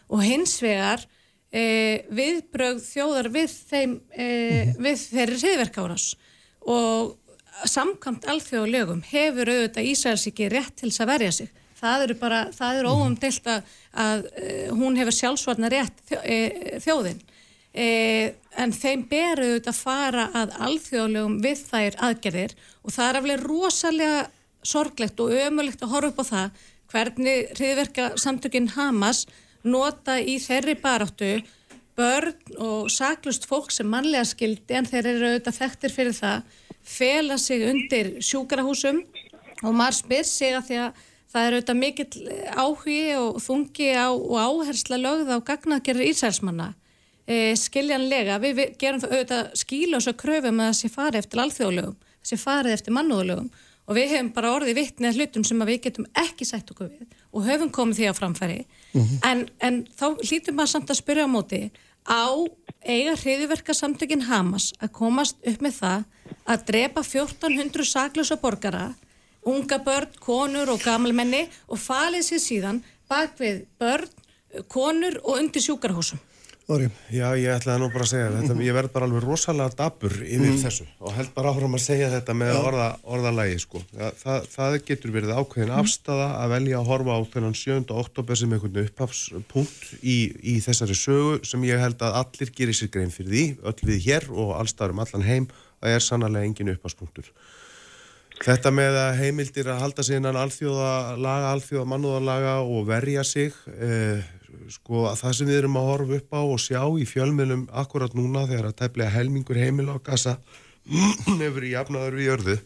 og 0.07 0.23
hins 0.23 0.57
vegar 0.63 1.03
e, 1.51 2.03
viðbröð 2.13 2.81
þjóðar 2.85 3.31
við 3.33 3.53
þeim 3.69 3.95
e, 4.11 4.27
mhm. 4.27 4.75
við 4.83 5.05
þeirri 5.13 5.39
reyðverkáras 5.43 6.09
og 6.67 7.15
samkvæmt 7.67 8.27
alþjóðlegum 8.29 9.01
hefur 9.09 9.49
auðvitað 9.49 9.87
Ísæls 9.89 10.27
ekki 10.29 10.51
rétt 10.53 10.75
til 10.77 10.91
þess 10.91 11.03
að 11.05 11.11
verja 11.13 11.31
sig 11.39 11.53
það 11.77 12.03
eru 12.07 12.17
bara, 12.19 12.43
það 12.53 12.81
eru 12.81 12.91
mhm. 12.91 13.01
óumdelt 13.01 13.49
að, 13.53 13.73
að 14.05 14.27
e, 14.35 14.53
hún 14.75 14.99
hefur 14.99 15.17
sjálfsvarnar 15.19 15.73
rétt 15.73 16.05
þjó, 16.09 16.21
e, 16.23 16.79
þjóðin 16.83 17.21
e, 17.73 17.89
en 18.57 18.73
þeim 18.73 19.03
beru 19.09 19.51
auðvitað 19.51 19.73
að 19.73 19.81
fara 19.81 20.29
að 20.37 20.55
alþjóðlegum 20.67 21.37
við 21.43 21.61
þær 21.67 21.99
aðgerðir 22.09 22.57
og 22.81 22.95
það 22.95 23.09
er 23.09 23.19
aflega 23.21 23.45
rosalega 23.45 24.23
sorglegt 24.67 25.21
og 25.23 25.35
ömulegt 25.37 25.83
að 25.85 25.93
horfa 25.93 26.11
upp 26.11 26.23
á 26.23 26.25
það 26.31 26.63
hvernig 26.91 27.51
reyðverka 27.59 28.07
samtökinn 28.19 28.71
Hamas 28.75 29.25
nota 29.69 30.17
í 30.19 30.37
þeirri 30.41 30.77
baráttu 30.81 31.35
börn 31.97 32.57
og 32.61 32.91
saklust 32.93 33.47
fólk 33.49 33.71
sem 33.73 33.87
mannlega 33.89 34.27
skildi 34.29 34.77
en 34.77 34.87
þeir 34.87 35.11
eru 35.13 35.29
auðvitað 35.31 35.59
þekktir 35.61 35.93
fyrir 35.93 36.17
það 36.17 36.57
fela 36.87 37.37
sig 37.41 37.63
undir 37.67 38.11
sjúkarahúsum 38.23 39.01
og 39.65 39.71
maður 39.73 39.97
spyr 40.01 40.27
sig 40.27 40.55
að 40.55 40.67
því 40.67 40.81
að 40.83 41.05
það 41.33 41.47
eru 41.47 41.59
auðvitað 41.59 41.79
mikill 41.81 42.27
áhugi 42.53 42.99
og 43.17 43.39
þungi 43.43 43.89
á, 43.97 44.07
og 44.13 44.37
áhersla 44.37 44.99
lögð 45.01 45.33
á 45.33 45.37
gagnaðgerður 45.49 46.11
ísælsmanna 46.11 46.67
e, 47.25 47.55
skiljanlega, 47.59 48.37
við, 48.43 48.59
við 48.61 48.77
gerum 48.81 49.01
það 49.03 49.15
auðvitað 49.15 49.49
skíla 49.63 49.99
og 49.99 50.05
svo 50.05 50.13
kröfum 50.21 50.61
að 50.61 50.69
það 50.69 50.77
sé 50.79 50.91
farið 50.93 51.21
eftir 51.23 51.43
alþjóðlögum, 51.43 51.97
það 52.21 52.31
sé 52.31 52.39
farið 52.43 52.77
eftir 52.77 52.97
mannúðlögum 52.97 53.49
og 53.87 53.95
við 53.95 54.13
hefum 54.13 54.31
bara 54.35 54.53
orðið 54.57 54.79
vittnið 54.81 55.19
hlutum 55.19 55.45
sem 55.47 55.65
við 55.69 55.81
getum 55.87 56.07
ekki 56.19 56.47
sætt 56.47 56.71
okkur 56.73 56.91
við 56.91 57.17
og 57.31 57.47
höfum 57.47 57.71
komið 57.73 57.99
því 57.99 58.09
á 58.11 58.13
framfæri 58.19 58.59
mm 58.59 59.01
-hmm. 59.01 59.19
en, 59.29 59.49
en 59.59 59.87
þá 59.99 60.07
hlýtum 60.23 60.55
maður 60.55 60.73
samt 60.73 60.91
að 60.91 61.01
spyrja 61.01 61.27
á 61.27 61.35
móti 61.35 61.61
á 62.07 62.27
eiga 62.83 63.15
hriðiverka 63.15 63.73
samtökin 63.73 64.27
Hamas 64.27 64.73
að 64.79 64.91
komast 64.91 65.35
upp 65.43 65.61
með 65.61 65.73
það 65.81 66.03
að 66.45 66.65
drepa 66.67 67.01
1400 67.03 67.85
saklösa 67.85 68.35
borgara 68.35 68.95
unga 69.47 69.79
börn, 69.79 70.11
konur 70.19 70.69
og 70.69 70.83
gammelmenni 70.83 71.47
og 71.67 71.79
falið 71.79 72.23
sér 72.27 72.41
síðan 72.43 72.83
bak 73.07 73.37
við 73.39 73.65
börn, 73.79 74.09
konur 74.67 75.19
og 75.23 75.39
undir 75.39 75.63
sjúkarhúsum 75.63 76.19
Orri. 76.67 76.89
Já, 77.15 77.29
ég 77.39 77.47
ætlaði 77.47 77.79
nú 77.79 77.87
bara 77.93 78.03
að 78.03 78.09
segja 78.09 78.31
þetta, 78.33 78.55
ég 78.65 78.75
verð 78.75 78.91
bara 78.91 79.07
alveg 79.07 79.21
rosalega 79.23 79.71
dabur 79.79 80.15
yfir 80.17 80.49
mm. 80.49 80.57
þessu 80.59 80.87
og 80.99 81.13
held 81.15 81.29
bara 81.37 81.53
áfram 81.53 81.77
að 81.77 81.83
segja 81.85 82.09
þetta 82.11 82.33
með 82.35 82.57
orða, 82.59 82.87
orðalægi 83.07 83.61
sko. 83.63 83.83
Það, 83.95 84.49
það 84.51 84.75
getur 84.89 85.13
verið 85.15 85.31
ákveðin 85.37 85.71
mm. 85.71 85.77
afstafa 85.79 86.25
að 86.41 86.55
velja 86.57 86.81
að 86.81 86.89
horfa 86.91 87.15
á 87.15 87.19
þennan 87.37 87.55
7. 87.61 87.77
oktober 88.01 88.41
sem 88.41 88.57
einhvern 88.57 88.81
upphafspunkt 88.83 89.87
í, 90.01 90.17
í 90.43 90.57
þessari 90.65 90.97
sögu 90.99 91.39
sem 91.47 91.63
ég 91.69 91.79
held 91.85 92.03
að 92.03 92.19
allir 92.25 92.51
gerir 92.59 92.75
sér 92.75 92.91
grein 92.97 93.15
fyrir 93.15 93.31
því, 93.31 93.45
öll 93.71 93.87
við 93.87 94.03
hér 94.09 94.27
og 94.35 94.57
allstarum 94.59 94.99
allan 95.05 95.23
heim, 95.23 95.47
að 95.79 95.95
er 95.95 96.03
sannlega 96.03 96.51
engin 96.51 96.73
upphafspunktur. 96.75 97.31
Þetta 98.37 98.69
með 98.75 98.99
að 99.01 99.21
heimildir 99.21 99.69
að 99.71 99.79
halda 99.81 100.03
sig 100.05 100.19
innan 100.19 100.37
alþjóðalaga, 100.37 101.53
alþjóða 101.55 101.87
mannúðalaga 101.93 102.57
og 102.67 102.83
verja 102.91 103.23
sig, 103.25 103.55
eh, 103.71 104.27
sko 104.73 105.05
að 105.09 105.19
það 105.21 105.37
sem 105.37 105.47
við 105.51 105.59
erum 105.61 105.77
að 105.79 105.87
horfa 105.91 106.19
upp 106.21 106.35
á 106.37 106.41
og 106.41 106.59
sjá 106.63 106.81
í 106.97 107.05
fjölmiðlum 107.07 107.67
akkurat 107.83 108.13
núna 108.17 108.47
þegar 108.49 108.71
að 108.71 108.79
tæplega 108.81 109.15
helmingur 109.15 109.59
heimil 109.59 109.89
á 109.91 109.97
gasa 109.99 110.37
hefur 111.41 111.65
í 111.67 111.73
jafnaður 111.75 112.19
við 112.19 112.29
jörðu 112.31 112.57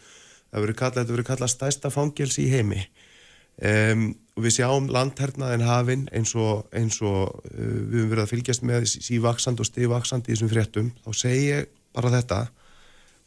það 0.52 0.66
verður 0.66 0.78
kallað, 0.82 1.00
þetta 1.00 1.16
verður 1.16 1.30
kallað 1.30 1.54
stæsta 1.54 1.92
fangels 1.94 2.38
í 2.42 2.48
heimi. 2.52 2.86
Um, 3.62 4.08
og 4.36 4.46
við 4.46 4.56
sjáum 4.56 4.88
landhernaðin 4.92 5.66
hafinn 5.68 6.08
eins 6.16 6.32
og, 6.40 6.66
eins 6.76 6.98
og 7.04 7.30
uh, 7.30 7.52
við 7.52 8.00
höfum 8.00 8.14
verið 8.14 8.24
að 8.24 8.32
fylgjast 8.32 8.66
með 8.66 8.88
sívaksand 8.94 9.62
og 9.62 9.70
stívaksand 9.70 10.28
í 10.28 10.34
þessum 10.34 10.52
fréttum. 10.52 10.90
Þá 11.06 11.12
segi 11.20 11.44
ég 11.50 11.70
bara 11.96 12.14
þetta 12.16 12.40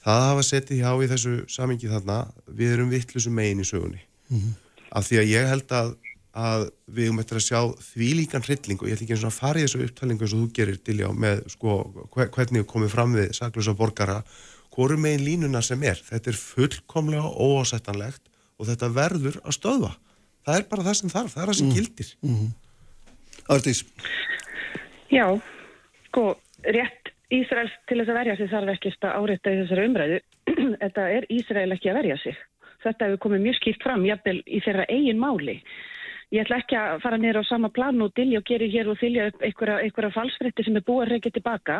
það 0.05 0.24
hafa 0.28 0.47
setið 0.48 0.82
hjá 0.82 0.90
í 0.90 1.10
þessu 1.12 1.35
samingi 1.52 1.93
þarna 1.93 2.18
við 2.48 2.74
erum 2.76 2.90
vittlusum 2.93 3.36
megin 3.36 3.62
í 3.62 3.68
sögunni. 3.68 4.02
Mm 4.28 4.40
-hmm. 4.40 4.56
af 4.90 5.06
því 5.09 5.20
að 5.20 5.31
ég 5.31 5.48
held 5.48 5.72
að, 5.72 5.94
að 6.35 6.66
við 6.97 7.11
um 7.12 7.20
eftir 7.23 7.39
að 7.39 7.47
sjá 7.47 7.61
því 7.93 8.09
líkan 8.19 8.44
hrylling 8.44 8.81
og 8.82 8.89
ég 8.89 8.97
ætl 8.97 9.05
ekki 9.06 9.15
eins 9.16 9.24
og 9.24 9.31
að 9.31 9.39
fara 9.39 9.61
í 9.61 9.66
þessu 9.66 9.85
upptalingu 9.86 10.27
eins 10.27 10.35
og 10.35 10.43
þú 10.43 10.48
gerir 10.59 10.81
til 10.82 10.97
já 10.98 11.09
með 11.24 11.44
sko 11.55 11.77
hvernig 12.16 12.65
við 12.65 12.69
komum 12.73 12.93
fram 12.93 13.15
við 13.15 13.31
saklösa 13.39 13.77
borgara 13.78 14.20
hvoru 14.74 14.98
megin 14.98 15.24
línuna 15.28 15.62
sem 15.62 15.82
er 15.86 16.01
þetta 16.02 16.32
er 16.32 16.40
fullkomlega 16.40 17.31
óásættanlegt 17.31 18.23
og 18.59 18.70
þetta 18.70 18.93
verður 18.98 19.40
að 19.44 19.59
stöðva 19.59 19.94
það 20.44 20.59
er 20.59 20.69
bara 20.70 20.86
það 20.89 21.01
sem 21.01 21.15
þarf, 21.15 21.35
það 21.35 21.43
er 21.43 21.52
það 21.52 21.59
sem 21.61 21.69
mm. 21.70 21.74
gildir 21.78 22.15
mm 22.20 22.36
-hmm. 22.36 22.52
Artís 23.55 23.85
Já, 25.15 25.27
sko 26.09 26.35
rétt 26.65 27.15
Ísraels 27.32 27.73
til 27.89 28.01
þess 28.01 28.12
að 28.12 28.19
verja 28.19 28.36
sig 28.39 28.51
þarf 28.51 28.73
ekkist 28.74 29.06
að 29.06 29.16
áreita 29.20 29.52
í 29.52 29.61
þessari 29.62 29.86
umræðu. 29.89 30.19
Þetta 30.82 31.06
er 31.16 31.27
Ísrael 31.32 31.74
ekki 31.74 31.90
að 31.90 31.98
verja 32.01 32.19
sig. 32.23 32.39
Þetta 32.85 33.09
hefur 33.09 33.23
komið 33.24 33.44
mjög 33.47 33.59
skýrt 33.61 33.86
fram, 33.86 34.05
jafnvel 34.05 34.36
í 34.44 34.61
þeirra 34.65 34.86
eigin 34.93 35.20
máli. 35.23 35.56
Ég 36.35 36.43
ætla 36.43 36.56
ekki 36.59 36.74
að 36.74 36.97
fara 37.05 37.19
nýra 37.20 37.44
á 37.47 37.47
sama 37.47 37.69
plan 37.70 38.01
og 38.02 38.11
dilja 38.19 38.40
og 38.40 38.48
gera 38.48 38.66
hér 38.66 38.89
og 38.90 38.97
þylja 38.98 39.28
upp 39.31 39.43
einhverja, 39.47 40.09
falsfritti 40.16 40.65
sem 40.66 40.74
er 40.74 40.82
búið 40.82 41.05
að 41.05 41.12
reykja 41.12 41.31
tilbaka. 41.36 41.77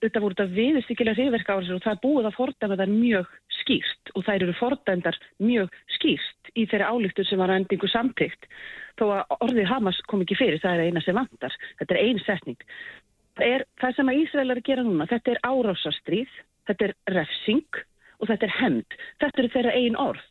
Þetta 0.00 0.22
voru 0.24 0.38
þetta 0.38 0.54
viðstíkilega 0.56 1.18
hriðverka 1.18 1.52
á 1.52 1.60
þessu 1.60 1.76
og 1.76 1.82
það 1.84 1.92
er 1.92 2.00
búið 2.06 2.28
að 2.30 2.38
fordæma 2.38 2.78
það 2.80 2.94
mjög 2.94 3.34
skýrt 3.58 4.12
og 4.14 4.24
þær 4.24 4.46
eru 4.46 4.54
fordæmdar 4.56 5.20
mjög 5.44 5.76
skýrt 5.98 6.52
í 6.56 6.64
þeirra 6.70 6.88
álíktur 6.94 7.28
sem 7.28 7.42
var 7.44 7.52
endingu 7.58 7.92
samtíkt. 7.92 8.48
Þó 8.96 9.04
að 9.18 9.36
orðið 9.44 9.70
Hamas 9.74 10.00
kom 10.08 10.24
ekki 10.24 10.40
fyrir, 10.40 10.62
það 10.64 10.78
er 10.80 10.88
eina 10.88 11.04
sem 11.04 11.20
vantar. 11.20 11.60
Þetta 11.82 11.98
er 11.98 12.02
einn 12.06 12.24
setning 12.24 12.68
er 13.44 13.64
það 13.80 13.96
sem 13.96 14.10
að 14.10 14.18
Ísrael 14.24 14.54
að 14.54 14.64
gera 14.66 14.84
núna. 14.84 15.06
Þetta 15.08 15.34
er 15.34 15.44
árásastríð, 15.46 16.34
þetta 16.68 16.88
er 16.88 16.96
refsing 17.16 17.80
og 18.20 18.28
þetta 18.28 18.48
er 18.48 18.56
hemd. 18.60 19.00
Þetta 19.20 19.42
eru 19.42 19.52
þeirra 19.54 19.76
einn 19.76 20.00
orð 20.00 20.29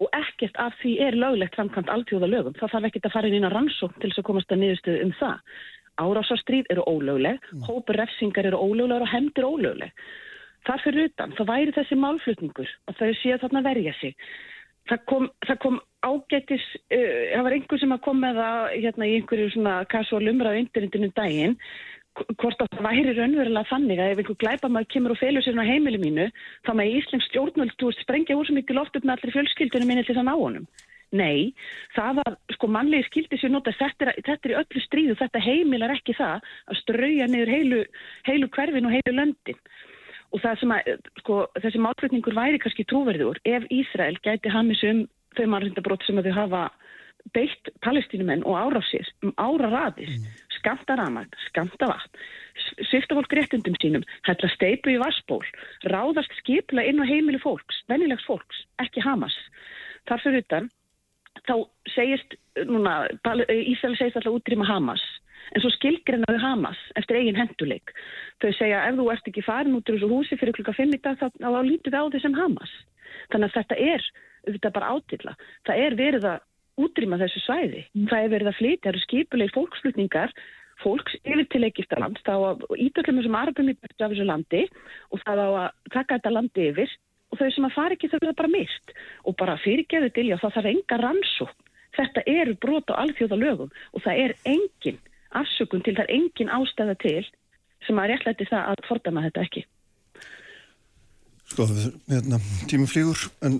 og 0.00 0.08
ekkert 0.16 0.56
af 0.60 0.74
því 0.80 0.94
er 1.06 1.16
löglegt 1.18 1.56
framkvæmt 1.58 1.90
alltjóða 1.92 2.30
lögum. 2.30 2.56
Það 2.58 2.74
þarf 2.74 2.88
ekkert 2.88 3.08
að 3.08 3.14
fara 3.16 3.30
inn 3.30 3.48
á 3.48 3.52
rannsók 3.52 3.94
til 4.00 4.10
þess 4.10 4.22
að 4.22 4.28
komast 4.30 4.52
að 4.52 4.62
niðurstuðu 4.62 5.04
um 5.06 5.14
það. 5.20 5.56
Árásastríð 6.02 6.70
eru 6.72 6.84
ólögleg, 6.88 7.42
mm. 7.52 7.64
hópur 7.68 7.98
refsingar 8.00 8.48
eru 8.48 8.60
ólöglegar 8.60 9.04
og 9.04 9.12
hemd 9.12 9.38
eru 9.38 9.52
ólögleg. 9.56 9.92
Þar 10.66 10.82
fyrir 10.84 11.10
utan, 11.10 11.34
þá 11.36 11.42
væri 11.50 11.74
þessi 11.76 11.98
málflutningur 11.98 12.74
og 12.88 12.98
þau 12.98 13.08
séu 13.20 13.38
þarna 13.42 13.64
verja 13.66 13.94
sig. 14.00 14.14
Það 14.90 15.02
kom, 15.10 15.26
það 15.46 15.58
kom 15.62 15.80
ágættis, 16.02 16.64
uh, 16.90 17.18
það 17.34 17.44
var 17.46 17.56
einhver 17.56 17.82
sem 17.82 17.94
að 17.94 18.04
kom 18.06 18.22
með 18.22 18.40
það 18.40 18.60
hérna, 18.72 19.08
í 19.08 19.16
einhverju 19.18 19.50
svona 19.54 19.74
casual 19.92 20.24
umræðu 20.32 20.62
internetinu 20.64 21.10
daginn 21.18 21.58
hvort 22.12 22.60
að 22.60 22.70
það 22.74 22.86
væri 22.86 23.12
raunverulega 23.16 23.70
þannig 23.70 24.00
að 24.00 24.12
ef 24.12 24.22
einhver 24.22 24.38
glæpamaður 24.42 24.88
kemur 24.92 25.14
og 25.14 25.20
felur 25.20 25.44
sér 25.44 25.60
á 25.60 25.64
heimilu 25.64 26.00
mínu 26.02 26.26
þá 26.66 26.72
með 26.76 26.96
Íslensk 26.98 27.28
stjórnvöld 27.30 27.84
sprengja 28.00 28.36
úr 28.36 28.48
svo 28.48 28.56
mikið 28.58 28.78
loft 28.78 28.96
upp 28.98 29.06
með 29.06 29.14
allir 29.16 29.36
fjölskyldunum 29.36 29.88
minni 29.88 30.04
til 30.04 30.16
það 30.18 30.28
ná 30.28 30.34
honum. 30.36 30.66
Nei, 31.12 31.52
það 31.92 32.20
var 32.22 32.36
sko 32.56 32.68
mannlegi 32.72 33.04
skildi 33.08 33.38
sér 33.40 33.52
nota 33.52 33.72
þetta 33.76 34.06
er, 34.06 34.20
þetta 34.24 34.48
er 34.48 34.52
í 34.54 34.58
öllu 34.62 34.82
stríðu, 34.84 35.16
þetta 35.20 35.42
heimilar 35.44 35.92
ekki 35.92 36.14
það 36.16 36.46
að 36.72 36.78
strauja 36.80 37.26
niður 37.28 37.52
heilu, 37.52 37.80
heilu 38.28 38.48
hverfin 38.54 38.88
og 38.88 38.94
heilu 38.96 39.16
löndin 39.18 39.58
og 40.32 40.40
það 40.40 40.62
sem 40.62 40.72
að 40.72 40.92
sko 41.20 41.40
þessi 41.60 41.82
málflutningur 41.84 42.36
væri 42.36 42.60
kannski 42.62 42.86
trúverður 42.88 43.40
ef 43.44 43.66
Ísrael 43.72 44.16
gæti 44.24 44.52
hamis 44.52 44.80
um 44.88 45.04
þau 45.36 45.44
mannrindabrótt 45.52 46.06
sem 46.06 46.20
að 46.20 46.30
þau 46.30 46.38
hafa 46.38 46.62
beitt 47.36 47.70
palestinumenn 47.84 48.44
og 48.48 48.56
árásir 48.58 49.06
um 49.22 49.34
mm. 49.36 50.24
Skamta 50.62 50.96
ramagt, 50.98 51.34
skamta 51.48 51.88
vatn, 51.90 52.20
svifta 52.86 53.16
fólk 53.18 53.34
réttundum 53.34 53.74
sínum, 53.82 54.04
hella 54.28 54.50
steipu 54.54 54.92
í 54.92 55.00
vassból, 55.02 55.42
ráðast 55.90 56.34
skipla 56.38 56.84
inn 56.86 57.02
á 57.02 57.04
heimili 57.08 57.40
fólks, 57.42 57.82
vennilegs 57.90 58.26
fólks, 58.28 58.62
ekki 58.82 59.02
Hamas. 59.02 59.34
Þar 60.06 60.22
fyrir 60.22 60.44
utan, 60.44 60.70
þá 61.48 61.54
segist, 61.90 62.38
núna, 62.68 63.02
Ísrael 63.50 63.98
segist 63.98 64.20
alltaf 64.20 64.38
útrýma 64.38 64.68
Hamas, 64.70 65.02
en 65.52 65.64
svo 65.64 65.72
skilgrennaðu 65.74 66.38
Hamas 66.42 66.78
eftir 67.00 67.18
eigin 67.18 67.40
henduleik. 67.40 67.92
Þau 68.38 68.52
segja, 68.54 68.86
ef 68.86 68.96
þú 69.00 69.10
ert 69.12 69.28
ekki 69.32 69.46
farin 69.46 69.76
út 69.76 69.90
úr 69.90 69.98
þessu 69.98 70.12
húsi 70.12 70.38
fyrir 70.38 70.56
klukka 70.56 70.76
5 70.78 70.94
í 70.94 71.02
dag, 71.02 71.18
þá, 71.18 71.28
þá 71.42 71.60
lítur 71.66 71.90
við 71.90 72.06
á 72.06 72.12
þessum 72.14 72.38
Hamas. 72.38 72.72
Þannig 73.34 73.50
að 73.50 73.58
þetta 73.58 73.80
er, 73.90 74.08
þetta 74.46 74.70
er 74.70 74.76
bara 74.78 74.94
átilla. 74.94 75.36
Það 75.66 75.84
er 75.86 75.98
verið 75.98 76.30
að 76.30 76.40
útrýma 76.80 77.20
þessu 77.20 77.44
svæði. 77.44 77.84
Mm. 77.92 78.08
Það 78.10 78.24
er 78.24 78.34
verið 78.34 78.50
að 78.50 78.58
flytja, 78.58 78.82
það 78.82 78.92
eru 78.92 79.04
skipuleg 79.06 79.54
fólksflutningar 79.56 80.34
fólks 80.82 81.16
yfir 81.22 81.46
til 81.52 81.64
Egiptaland 81.66 82.20
þá 82.26 82.34
að 82.34 82.64
ítöklum 82.80 83.20
þessum 83.20 83.38
arbum 83.38 83.70
í 83.70 83.76
bættu 83.78 84.04
af 84.04 84.12
þessu 84.12 84.26
landi 84.28 84.62
og 85.12 85.22
það 85.24 85.42
á 85.42 85.48
að 85.48 85.68
taka 85.94 86.18
þetta 86.18 86.34
landi 86.34 86.68
yfir 86.70 86.94
og 87.32 87.40
þau 87.40 87.50
sem 87.54 87.68
að 87.68 87.76
fara 87.76 87.96
ekki 87.96 88.10
þau 88.12 88.18
verða 88.18 88.38
bara 88.40 88.52
mist 88.52 88.94
og 89.28 89.36
bara 89.40 89.58
fyrirgeðu 89.62 90.10
til 90.16 90.26
já 90.30 90.36
það 90.42 90.56
þarf 90.56 90.70
enga 90.72 91.00
rannsó 91.02 91.48
þetta 91.98 92.24
eru 92.34 92.56
brot 92.64 92.92
á 92.92 93.00
alþjóða 93.04 93.40
lögum 93.40 93.72
og 93.92 94.04
það 94.04 94.24
er 94.24 94.36
engin 94.54 94.98
afsökun 95.42 95.84
til 95.84 95.96
það 95.96 96.08
er 96.08 96.16
engin 96.18 96.54
ástæða 96.58 96.96
til 97.04 97.20
sem 97.86 97.98
að 97.98 98.12
réttlæti 98.12 98.48
það 98.50 98.72
að 98.72 98.84
fordama 98.88 99.26
þetta 99.28 99.46
ekki 99.46 99.66
Sko, 101.52 101.66
hérna, 102.08 102.38
tími 102.70 102.86
flýgur 102.88 103.26
en 103.44 103.58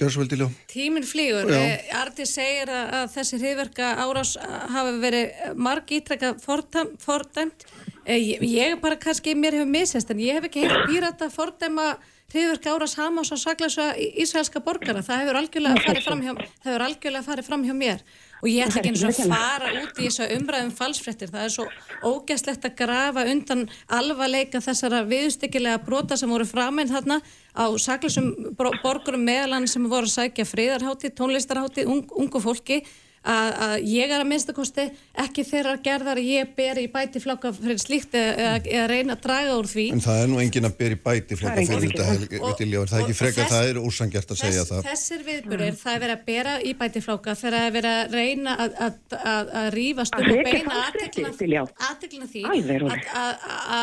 Gjörðsvöldiljó. 0.00 0.48
Tíminn 0.72 1.04
flýgur. 1.04 1.50
Eh, 1.52 1.90
Arti 1.98 2.24
segir 2.28 2.70
að, 2.72 3.10
þessi 3.12 3.38
hriðverka 3.42 3.90
árás 4.00 4.32
hafa 4.40 4.94
verið 5.02 5.52
marg 5.60 5.92
ítrekka 5.92 6.32
fordæmt. 6.40 7.66
Eh, 8.06 8.16
ég, 8.16 8.46
ég 8.48 8.80
bara 8.80 8.96
kannski, 8.96 9.36
mér 9.36 9.58
hefur 9.60 9.70
misest, 9.70 10.10
en 10.10 10.22
ég 10.22 10.38
hef 10.38 10.48
ekki 10.48 10.64
heilt 10.64 10.88
býrat 10.88 11.22
að 11.22 11.36
fordæma 11.36 11.86
hriðverka 12.32 12.72
árás 12.72 12.96
Hamas 12.96 13.32
og 13.36 13.42
saglasa 13.42 13.92
ísraelska 14.00 14.64
borgara. 14.64 15.04
Það 15.04 15.24
hefur 15.26 15.40
algjörlega 15.42 15.84
farið 15.84 16.08
fram 16.08 16.24
hjá, 16.24 16.32
farið 17.28 17.50
fram 17.50 17.68
hjá 17.68 17.76
mér 17.76 18.06
og 18.42 18.48
ég 18.50 18.66
ætla 18.66 18.80
ekki 18.80 18.90
eins 18.90 19.04
og 19.06 19.12
að 19.12 19.30
fara 19.30 19.68
út 19.78 20.00
í 20.00 20.08
þessu 20.08 20.26
umræðum 20.36 20.72
falsfrettir, 20.74 21.30
það 21.30 21.44
er 21.46 21.52
svo 21.54 21.66
ógæslegt 22.10 22.66
að 22.66 22.74
grafa 22.80 23.24
undan 23.30 23.62
alvarleika 23.86 24.62
þessara 24.64 25.04
viðstykkilega 25.06 25.84
brota 25.86 26.18
sem 26.18 26.32
voru 26.32 26.48
framinn 26.48 26.90
þarna 26.90 27.20
á 27.54 27.64
saklisum 27.78 28.32
borgurum 28.58 29.22
meðalann 29.22 29.70
sem 29.70 29.86
voru 29.86 30.10
að 30.10 30.16
sækja 30.16 30.48
friðarhátti, 30.48 31.12
tónlistarhátti, 31.14 31.86
ung, 31.86 32.02
ungu 32.18 32.42
fólki 32.42 32.82
að, 33.22 33.48
að 33.66 33.74
ég 33.86 34.12
er 34.12 34.22
að 34.22 34.28
minnstakosti 34.30 34.86
ekki 35.22 35.44
þeirra 35.46 35.74
gerðar 35.84 36.20
að 36.20 36.28
ég 36.30 36.52
ber 36.56 36.80
í 36.82 36.86
bæti 36.90 37.22
flokka 37.22 37.52
fyrir 37.54 37.80
slíkt 37.80 38.16
eða, 38.18 38.56
eða 38.66 38.86
reyna 38.90 39.16
að 39.16 39.24
draga 39.26 39.56
úr 39.60 39.68
því. 39.70 39.86
En 39.94 40.04
það 40.04 40.22
er 40.22 40.30
nú 40.32 40.40
engin 40.42 40.68
að 40.68 40.76
ber 40.80 40.96
í 40.96 40.98
bæti 41.06 41.38
flokka 41.38 41.66
fyrir 41.70 41.92
þetta 41.92 42.06
og, 42.42 42.88
það 42.90 42.98
er 42.98 43.04
ekki 43.04 43.18
frekar, 43.18 43.50
það 43.52 43.70
er 43.70 43.80
úrsangjart 43.82 44.34
að 44.34 44.42
þess, 44.42 44.46
segja 44.46 44.66
það. 44.70 44.88
Þessir 44.90 45.26
viðburir, 45.28 45.74
það 45.82 45.96
er 45.96 46.04
verið 46.06 46.16
að 46.16 46.24
bera 46.30 46.54
í 46.62 46.76
bæti 46.82 47.04
flokka 47.06 47.36
þegar 47.38 47.58
það 47.58 47.66
er 47.68 47.76
verið 47.78 47.98
að 47.98 48.16
reyna 48.18 48.56
að, 48.66 48.80
að, 48.88 49.52
að 49.62 49.68
rífast 49.76 50.18
um 50.18 50.32
og 50.32 50.42
beina 50.48 50.80
aðteglina 50.86 52.30
því 52.32 52.46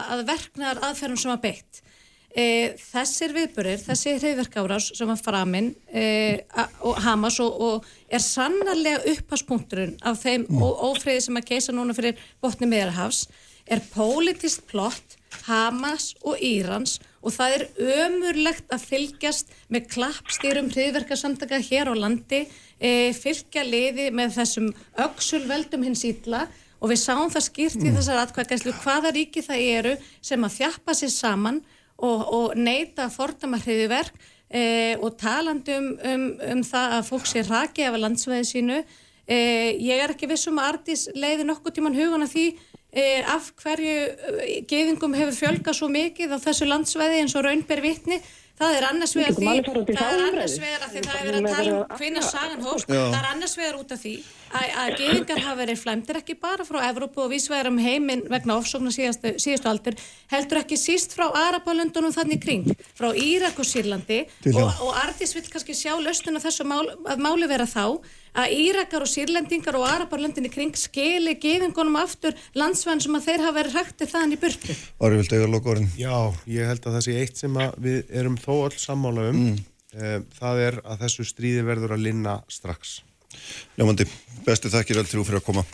að 0.10 0.26
verknar 0.28 0.84
aðferðum 0.90 1.24
sem 1.24 1.36
að 1.36 1.46
beitt 1.48 1.84
E, 2.30 2.76
þessir 2.78 3.32
viðburir, 3.34 3.80
þessi 3.82 4.12
hreyðverkárás 4.20 4.92
sem 4.94 5.10
var 5.10 5.18
framinn 5.18 5.72
e, 5.90 6.46
og 6.86 7.00
Hamas 7.02 7.40
og, 7.42 7.56
og 7.58 7.88
er 8.06 8.22
sannarlega 8.22 9.02
uppháspunkturinn 9.10 9.96
af 10.06 10.22
þeim 10.22 10.46
mm. 10.46 10.62
ófriði 10.62 11.24
sem 11.26 11.40
að 11.42 11.48
geisa 11.50 11.74
núna 11.74 11.96
fyrir 11.98 12.22
botni 12.38 12.70
meðarhafs 12.70 13.24
er 13.70 13.82
pólitist 13.94 14.66
plott 14.70 15.18
Hamas 15.48 16.12
og 16.22 16.38
Írans 16.38 17.00
og 17.26 17.34
það 17.36 17.56
er 17.56 17.66
ömurlegt 18.06 18.70
að 18.74 18.86
fylgjast 18.92 19.52
með 19.74 19.90
klappstýrum 19.96 20.70
hreyðverkarsamtaka 20.74 21.60
hér 21.66 21.90
á 21.90 21.96
landi 21.98 22.44
e, 22.78 23.10
fylgja 23.18 23.66
liði 23.66 24.10
með 24.16 24.38
þessum 24.38 24.70
öksulveldum 25.06 25.86
hins 25.90 26.06
ítla 26.08 26.46
og 26.80 26.94
við 26.94 27.02
sáum 27.02 27.34
það 27.34 27.48
skýrt 27.50 27.82
í 27.82 27.90
mm. 27.90 27.98
þessar 28.00 28.24
atkvæðgæslu 28.24 28.78
hvaða 28.84 29.14
ríki 29.18 29.44
það 29.46 29.66
eru 29.74 29.98
sem 30.22 30.46
að 30.46 30.58
þjappa 30.62 30.98
sér 31.02 31.14
saman 31.14 31.62
og, 32.06 32.26
og 32.34 32.58
neyta 32.58 33.10
fordamahriði 33.14 33.88
verk 33.92 34.18
e, 34.50 34.96
og 35.00 35.18
talandum 35.20 35.94
um, 35.94 36.02
um, 36.14 36.26
um 36.54 36.66
það 36.66 36.98
að 36.98 37.08
fólk 37.12 37.30
sé 37.30 37.44
raki 37.48 37.86
af 37.88 38.00
landsveði 38.00 38.50
sínu. 38.50 38.82
E, 39.30 39.38
ég 39.78 40.02
er 40.02 40.16
ekki 40.16 40.30
vissum 40.30 40.58
að 40.62 40.74
Artís 40.74 41.08
leiði 41.14 41.46
nokkuð 41.48 41.78
tíman 41.78 41.98
hugan 41.98 42.26
að 42.26 42.34
því 42.34 42.46
e, 42.90 43.06
af 43.30 43.52
hverju 43.62 44.64
geðingum 44.70 45.18
hefur 45.18 45.38
fjölgað 45.38 45.78
svo 45.78 45.90
mikið 45.94 46.34
á 46.34 46.38
þessu 46.48 46.70
landsveði 46.70 47.22
eins 47.22 47.38
og 47.38 47.46
raunber 47.46 47.84
vitni 47.86 48.22
Það 48.60 48.74
er 48.76 48.86
annars 48.90 49.14
vegar 49.16 49.36
því, 49.38 49.52
það 49.88 50.10
er 50.10 50.22
annars 50.26 50.56
vegar 50.60 50.82
að 50.84 50.92
því 50.92 51.02
það 51.06 51.20
er 51.20 51.28
verið 51.30 51.46
að 51.48 51.54
tala 51.54 51.76
um 51.78 52.00
hvinna 52.02 52.24
sagan 52.28 52.66
hóst, 52.66 52.90
það 52.90 53.16
er 53.16 53.28
annars 53.30 53.54
vegar 53.56 53.78
út 53.80 53.94
af 53.96 54.02
því 54.02 54.12
að, 54.50 54.66
að 54.82 54.92
geðingar 55.00 55.42
hafa 55.46 55.60
verið 55.62 55.80
flæmdir 55.80 56.20
ekki 56.20 56.36
bara 56.44 56.66
frá 56.68 56.80
Evrópu 56.90 57.24
og 57.24 57.32
vísvegar 57.32 57.70
um 57.72 57.80
heiminn 57.80 58.26
vegna 58.28 58.58
ofsóknar 58.60 58.92
síðastu, 58.92 59.32
síðastu 59.40 59.72
aldur, 59.72 59.96
heldur 60.34 60.60
ekki 60.60 60.80
síst 60.82 61.16
frá 61.16 61.30
Arapalundunum 61.46 62.12
þannig 62.16 62.44
kring, 62.44 62.68
frá 63.00 63.14
Írak 63.16 63.64
og 63.64 63.70
Sýrlandi 63.70 64.26
og, 64.52 64.68
og 64.90 64.92
Artís 65.06 65.38
vil 65.38 65.46
kannski 65.48 65.78
sjá 65.80 65.96
löstun 66.04 66.36
af 66.36 66.50
þessu 66.50 66.68
mál, 66.68 66.84
að 67.08 67.24
máli 67.24 67.48
vera 67.48 67.70
þá 67.70 67.86
að 68.38 68.54
Írakar 68.60 69.06
og 69.06 69.10
Sýrlendingar 69.10 69.78
og 69.80 69.88
Arabarlendinni 69.90 70.52
kring 70.54 70.76
skeli 70.78 71.36
gefingunum 71.42 71.98
aftur 72.02 72.38
landsvæðin 72.58 73.04
sem 73.06 73.18
að 73.18 73.28
þeir 73.28 73.46
hafa 73.46 73.58
verið 73.58 73.78
hrættið 73.78 74.14
þann 74.14 74.36
í 74.36 74.40
burtu. 74.42 74.78
Ári, 75.02 75.20
viltu 75.20 75.38
eiga 75.40 75.50
loka 75.50 75.74
orðin? 75.74 75.92
Já, 76.00 76.16
ég 76.50 76.70
held 76.70 76.86
að 76.86 76.98
það 76.98 77.06
sé 77.08 77.18
eitt 77.20 77.42
sem 77.42 77.60
við 77.82 78.16
erum 78.22 78.40
þó 78.40 78.54
öll 78.68 78.78
sammála 78.78 79.30
um. 79.32 79.44
Mm. 79.50 80.26
Það 80.38 80.66
er 80.68 80.82
að 80.86 81.06
þessu 81.06 81.26
stríði 81.26 81.64
verður 81.66 81.96
að 81.96 82.04
linna 82.06 82.36
strax. 82.52 83.00
Ljómandi, 83.80 84.06
bestu 84.46 84.70
þakkir 84.70 85.02
allt 85.02 85.12
þrjú 85.12 85.26
fyrir 85.26 85.42
að 85.42 85.48
koma. 85.48 85.66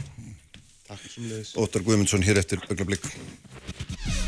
Takk 0.85 1.03
sem 1.09 1.27
leiðis. 1.27 1.55
Óttar 1.59 1.83
Guðmundsson 1.83 2.23
hér 2.23 2.39
eftir 2.39 2.63
Öglablik. 2.69 3.09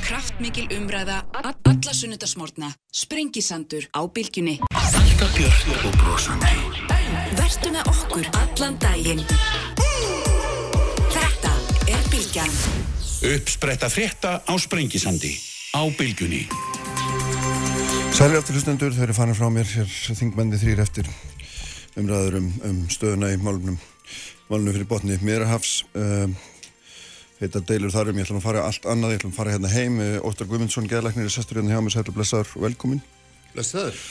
Kraftmikil 0.08 0.68
umræða, 0.78 1.22
alla 1.36 1.94
sunnudasmórna, 1.94 2.72
sprengisandur 2.92 3.90
á 3.92 4.02
bylgjunni. 4.08 4.60
Alltaf 4.74 5.36
björn 5.38 5.82
og 5.84 6.00
brosandi. 6.02 6.97
Vertu 7.48 7.70
með 7.72 7.86
okkur 7.88 8.26
allan 8.36 8.74
daginn. 8.84 9.22
Þetta 11.14 11.52
er 11.88 12.02
bylgjan. 12.12 12.56
Uppspretta 13.24 13.88
frétta 13.88 14.32
á 14.44 14.54
sprengisandi 14.60 15.32
á 15.72 15.88
bylgjunni. 15.96 16.42
Sælir 18.18 18.42
aftur 18.42 18.58
hlustendur, 18.58 18.92
þau 18.92 19.06
eru 19.06 19.16
fannar 19.16 19.40
frá 19.40 19.48
mér 19.48 19.72
hér 19.78 19.88
þingmenni 20.20 20.60
þrýr 20.60 20.82
eftir 20.84 21.08
umræður 21.96 22.42
um, 22.42 22.50
um 22.68 22.82
stöðuna 22.92 23.32
í 23.32 23.40
málunum 23.40 23.80
málunum 24.52 24.76
fyrir 24.76 24.90
botni 24.92 25.16
Mirahafs 25.24 25.86
uh, 25.96 26.28
heita 27.40 27.64
deilur 27.64 27.96
þarum, 27.96 28.20
ég 28.20 28.28
ætlum 28.28 28.42
að 28.42 28.50
fara 28.50 28.66
allt 28.68 28.92
annað, 28.92 29.16
ég 29.16 29.22
ætlum 29.22 29.32
að 29.32 29.40
fara 29.40 29.56
hérna 29.56 29.72
heim 29.72 30.04
Óttar 30.20 30.52
Guðmundsson, 30.52 30.92
geðlæknir, 30.92 31.32
er 31.32 31.38
sestur 31.38 31.62
hérna 31.62 31.78
hjá 31.78 31.86
mér 31.88 31.96
sætla 31.96 32.18
blessaður 32.20 32.58
velkomin 32.68 33.00
Blessaður 33.56 34.04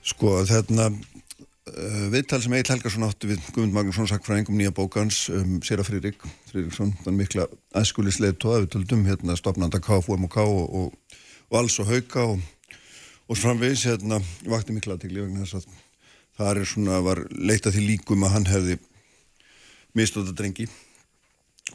Sko, 0.00 0.38
þetta 0.48 0.86
viðtal 2.12 2.40
sem 2.42 2.54
Egil 2.58 2.74
Helgarsson 2.74 3.06
átti 3.06 3.30
við 3.30 3.42
Guðmund 3.50 3.76
Magnússon 3.76 4.08
sakfræðingum 4.10 4.58
nýja 4.58 4.74
bókans 4.76 5.24
um 5.34 5.58
Sera 5.66 5.84
Fririk, 5.86 6.22
Fririksson, 6.50 6.94
þann 7.04 7.18
mikla 7.18 7.48
aðskulisleið 7.78 8.38
tóða 8.42 8.64
við 8.64 8.72
töldum 8.76 9.04
hérna 9.08 9.36
stopnanda 9.38 9.82
KFUM 9.82 10.26
og 10.28 10.40
og, 10.44 10.64
og, 10.80 11.20
og 11.50 11.60
alls 11.60 11.78
og 11.82 11.90
hauka 11.90 12.26
og 12.32 12.40
og 13.30 13.38
framvegis 13.38 13.86
hérna 13.86 14.18
vakti 14.50 14.74
mikla 14.74 14.96
aðtegli 14.96 15.22
vegna 15.22 15.44
þess 15.44 15.60
að 15.60 15.74
það 16.40 16.50
er 16.50 16.66
svona, 16.66 17.00
var 17.04 17.20
leitað 17.30 17.76
því 17.76 17.82
líkum 17.86 18.24
að 18.26 18.32
hann 18.34 18.48
hefði 18.50 18.76
mistóta 19.98 20.34
drengi. 20.34 20.66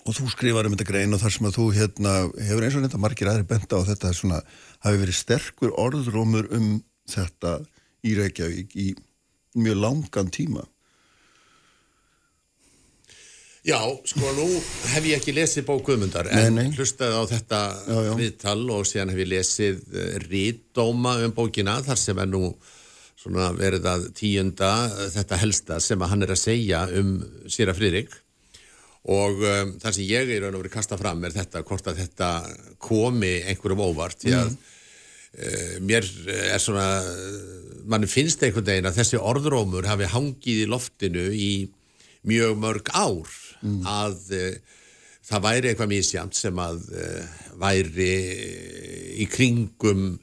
Og 0.04 0.18
þú 0.18 0.28
skrifar 0.34 0.68
um 0.68 0.76
þetta 0.76 0.88
grein 0.90 1.16
og 1.16 1.22
þar 1.22 1.36
sem 1.36 1.48
að 1.48 1.56
þú 1.56 1.68
hérna 1.78 2.16
hefur 2.50 2.66
eins 2.68 2.76
og 2.76 2.84
þetta 2.84 3.02
margir 3.06 3.32
aðri 3.32 3.48
benda 3.48 3.80
á 3.80 3.88
þetta 3.88 4.12
svona 4.18 4.42
hafi 4.84 5.00
verið 5.00 5.20
sterkur 5.22 5.76
orðrómur 5.80 6.50
um 6.58 6.68
þetta 7.08 7.54
í 8.04 8.18
Reykjavík 8.20 8.76
í 8.76 8.90
mjög 9.56 9.82
langan 9.82 10.32
tíma 10.34 10.66
Já, 13.66 13.80
sko 14.06 14.30
nú 14.38 14.46
hef 14.92 15.06
ég 15.10 15.18
ekki 15.18 15.34
lesið 15.34 15.66
bókuðmundar 15.66 16.28
en 16.30 16.54
nei, 16.54 16.68
nei. 16.68 16.76
hlustaði 16.78 17.18
á 17.18 17.24
þetta 17.32 17.62
já, 17.74 17.96
já. 18.06 18.12
viðtal 18.20 18.62
og 18.76 18.84
síðan 18.86 19.14
hef 19.14 19.22
ég 19.24 19.32
lesið 19.32 19.80
eh, 19.90 20.12
rítdóma 20.28 21.16
um 21.26 21.34
bókina 21.34 21.80
þar 21.88 21.98
sem 21.98 22.22
er 22.22 22.30
nú 22.30 22.52
svona 23.18 23.50
verið 23.58 23.88
að 23.90 24.06
tíunda 24.20 24.70
eh, 24.92 25.10
þetta 25.16 25.42
helsta 25.42 25.80
sem 25.82 25.98
að 25.98 26.14
hann 26.14 26.28
er 26.28 26.36
að 26.36 26.44
segja 26.44 26.84
um 27.02 27.18
Sýra 27.50 27.74
Friðrik 27.74 28.14
og 29.06 29.42
um, 29.42 29.74
það 29.82 29.98
sem 29.98 30.08
ég 30.10 30.32
er 30.38 30.46
að 30.46 30.60
vera 30.60 30.74
kasta 30.74 30.98
fram 30.98 31.26
er 31.26 31.34
þetta 31.34 31.66
hvort 31.66 31.90
að 31.90 32.04
þetta 32.04 32.30
komi 32.82 33.36
einhverjum 33.50 33.84
óvart 33.86 34.22
því 34.22 34.34
að 34.34 34.48
mm. 34.52 34.72
Uh, 35.36 35.74
mér 35.86 36.08
er 36.36 36.62
svona 36.64 36.88
mann 37.86 38.08
finnst 38.10 38.44
einhvern 38.44 38.66
veginn 38.66 38.90
að 38.90 39.02
þessi 39.02 39.22
orðrómur 39.22 39.86
hafi 39.90 40.10
hangið 40.10 40.64
í 40.64 40.70
loftinu 40.72 41.28
í 41.34 41.52
mjög 42.26 42.56
mörg 42.58 42.90
ár 42.98 43.30
mm. 43.62 43.84
að 43.86 44.16
það 45.26 45.44
væri 45.46 45.70
eitthvað 45.70 45.92
mísjamt 45.92 46.38
sem 46.38 46.58
að 46.62 46.88
væri 47.62 48.10
í 49.22 49.28
kringum 49.30 50.16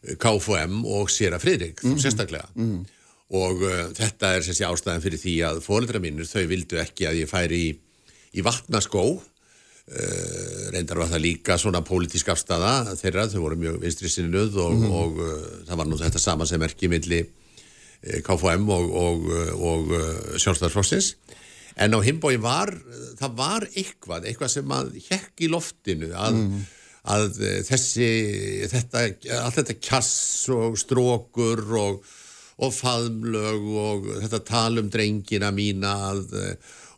KFM 0.00 0.80
og 0.88 1.10
Sera 1.12 1.38
Fridrik 1.40 1.82
mm. 1.84 1.98
sérstaklega 2.00 2.48
mm. 2.56 2.78
og 3.36 3.64
uh, 3.66 3.82
þetta 3.96 4.34
er 4.36 4.46
sérst 4.46 4.64
ástæðan 4.64 5.04
fyrir 5.04 5.20
því 5.20 5.34
að 5.50 5.60
fóröldra 5.64 6.00
mínur 6.02 6.28
þau 6.28 6.46
vildu 6.48 6.80
ekki 6.80 7.08
að 7.10 7.20
ég 7.20 7.30
færi 7.30 7.60
í, 7.66 7.70
í 8.32 8.44
vatnaskó 8.46 9.04
reyndar 10.70 11.00
var 11.00 11.08
það 11.10 11.24
líka 11.24 11.56
svona 11.58 11.80
pólitísk 11.82 12.28
afstæða 12.30 12.94
þeirra, 13.00 13.26
þau 13.32 13.40
voru 13.42 13.56
mjög 13.58 13.80
vinstri 13.82 14.10
sinnuð 14.12 14.58
og, 14.62 14.76
mm. 14.76 14.92
og, 14.94 15.18
og 15.18 15.66
það 15.66 15.80
var 15.82 15.90
nú 15.90 15.98
þetta 15.98 16.22
sama 16.22 16.46
sem 16.46 16.62
er 16.62 16.70
ekki 16.70 16.90
milli 16.92 17.24
KFM 18.24 18.70
og, 18.70 18.94
og 18.94 19.90
sjálfstæðarflóksins 20.38 21.14
en 21.80 21.96
á 21.96 21.98
himbói 22.04 22.36
var, 22.40 22.72
það 23.18 23.34
var 23.38 23.66
eitthvað, 23.68 24.28
eitthvað 24.28 24.52
sem 24.54 24.74
að 24.74 24.92
hekk 25.08 25.44
í 25.44 25.50
loftinu 25.52 26.10
að, 26.14 26.38
mm. 26.38 26.64
að 27.14 27.40
þessi, 27.68 28.10
þetta, 28.72 29.04
allt 29.40 29.60
þetta 29.60 29.78
kjass 29.80 30.50
og 30.54 30.78
strókur 30.80 31.62
og, 31.80 32.02
og 32.60 32.74
faðmlög 32.76 33.70
og 33.84 34.10
þetta 34.24 34.42
talum 34.50 34.90
drengina 34.92 35.52
mína 35.56 35.94
að, 36.10 36.36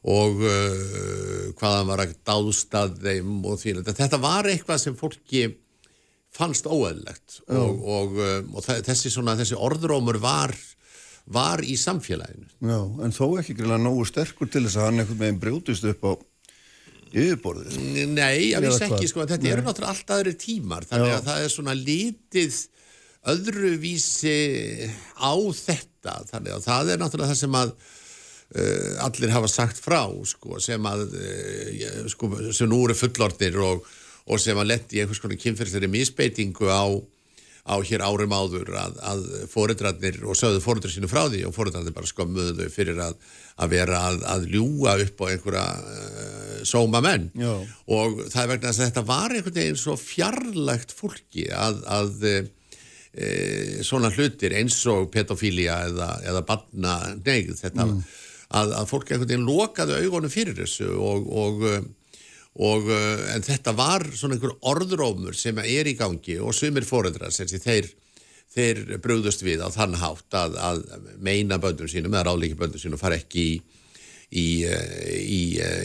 og 0.03 0.41
uh, 0.43 1.53
hvaðan 1.59 1.91
var 1.93 2.03
að 2.03 2.17
dástað 2.27 2.97
þeim 3.05 3.37
og 3.47 3.61
því 3.61 3.77
þetta 3.87 4.19
var 4.23 4.49
eitthvað 4.51 4.81
sem 4.83 4.99
fólki 4.99 5.45
fannst 6.33 6.67
óeðlegt 6.67 7.43
og, 7.53 7.83
og, 7.85 8.19
og 8.57 8.65
þessi, 8.65 9.13
svona, 9.13 9.37
þessi 9.39 9.59
orðrómur 9.61 10.17
var 10.23 10.55
var 11.31 11.63
í 11.63 11.77
samfélaginu. 11.79 12.49
Já, 12.67 12.79
en 13.05 13.15
þó 13.15 13.39
ekki 13.41 13.55
greiðlega 13.59 13.85
nógu 13.85 14.07
sterkur 14.09 14.51
til 14.51 14.65
þess 14.67 14.79
að 14.81 14.89
hann 14.89 15.03
einhvern 15.03 15.21
veginn 15.21 15.41
brjótist 15.43 15.87
upp 15.87 16.03
á 16.03 16.13
yfirborðið. 17.13 17.79
Nei, 18.11 18.51
ég 18.51 18.65
veist 18.65 18.87
ekki, 18.89 19.09
sko, 19.11 19.27
þetta 19.29 19.47
Nei. 19.47 19.53
eru 19.55 19.67
náttúrulega 19.67 19.95
allt 19.95 20.13
aðri 20.17 20.35
tímar, 20.41 20.87
þannig 20.89 21.13
Já. 21.13 21.17
að 21.19 21.27
það 21.29 21.47
er 21.47 21.55
svona 21.55 21.77
litið 21.79 22.61
öðruvísi 23.33 24.37
á 25.21 25.33
þetta, 25.63 26.17
þannig 26.33 26.57
að 26.57 26.65
það 26.67 26.95
er 26.95 27.03
náttúrulega 27.05 27.35
það 27.35 27.43
sem 27.45 27.59
að 27.61 27.75
uh, 27.77 27.91
allir 29.07 29.33
hafa 29.33 29.49
sagt 29.49 29.81
frá, 29.81 30.03
sko, 30.29 30.61
sem 30.61 30.85
að, 30.89 31.07
uh, 31.17 32.05
sko, 32.13 32.31
sem 32.53 32.69
nú 32.69 32.83
eru 32.87 32.97
fullornir 32.99 33.59
og, 33.65 33.87
og 34.29 34.43
sem 34.43 34.59
að 34.59 34.75
letti 34.75 35.01
einhvers 35.01 35.23
konar 35.23 35.41
kynferðsleri 35.41 35.91
misbeitingu 35.91 36.69
á 36.69 36.85
á 37.63 37.79
hér 37.79 38.03
árum 38.03 38.33
áður 38.35 38.73
að, 38.75 38.97
að 39.07 39.21
fóredrarnir 39.53 40.17
og 40.27 40.35
sögðu 40.35 40.63
fóredrar 40.65 40.91
sínu 40.91 41.11
frá 41.11 41.29
því 41.31 41.45
og 41.47 41.55
fóredrarnir 41.55 41.95
bara 41.95 42.09
skömmuðu 42.11 42.57
þau 42.59 42.73
fyrir 42.75 42.99
að, 43.05 43.13
að 43.63 43.77
vera 43.77 44.01
að, 44.09 44.17
að 44.33 44.47
ljúa 44.51 44.95
upp 45.05 45.23
á 45.23 45.25
einhverja 45.29 45.67
uh, 45.79 46.57
sóma 46.67 47.03
menn 47.05 47.29
Já. 47.39 47.53
og 47.87 48.25
það 48.33 48.43
er 48.43 48.51
vegna 48.51 48.73
að 48.73 48.81
þetta 48.83 49.05
var 49.13 49.37
einhvern 49.37 49.59
veginn 49.61 49.79
svo 49.79 49.95
fjarlægt 50.01 50.95
fólki 50.97 51.47
að 51.55 52.27
e, 52.27 52.35
svona 53.87 54.11
hlutir 54.11 54.57
eins 54.59 54.81
og 54.91 55.11
pedofília 55.15 55.79
eða, 55.89 56.11
eða 56.33 56.45
barna 56.49 56.97
negð 57.21 57.61
þetta 57.61 57.87
mm. 57.87 58.03
Að 58.53 58.87
fólki 58.91 59.15
einhvern 59.15 59.31
veginn 59.31 59.49
lokaðu 59.49 59.99
augunum 60.03 60.33
fyrir 60.33 60.57
þessu 60.59 60.91
og, 60.93 61.29
og 61.33 61.67
og 62.61 62.89
uh, 62.93 63.21
en 63.33 63.45
þetta 63.45 63.73
var 63.73 64.05
svona 64.13 64.37
einhver 64.37 64.59
orðrómur 64.69 65.37
sem 65.37 65.57
er 65.63 65.89
í 65.89 65.97
gangi 65.97 66.37
og 66.37 66.53
sumir 66.53 66.85
fóreldrar 66.85 67.33
sem 67.33 67.49
þeir, 67.49 67.89
þeir 68.53 68.83
brúðust 69.01 69.45
við 69.47 69.65
á 69.65 69.73
þann 69.73 69.97
hátt 69.97 70.37
að, 70.37 70.59
að 70.61 70.83
meina 71.25 71.57
böndum 71.63 71.89
sínum 71.89 72.13
eða 72.13 72.29
ráleiki 72.29 72.59
böndum 72.61 72.83
sínum 72.83 73.01
fara 73.01 73.17
ekki 73.17 73.47
í 73.55 73.55
í, 74.33 74.65
í, 74.65 75.41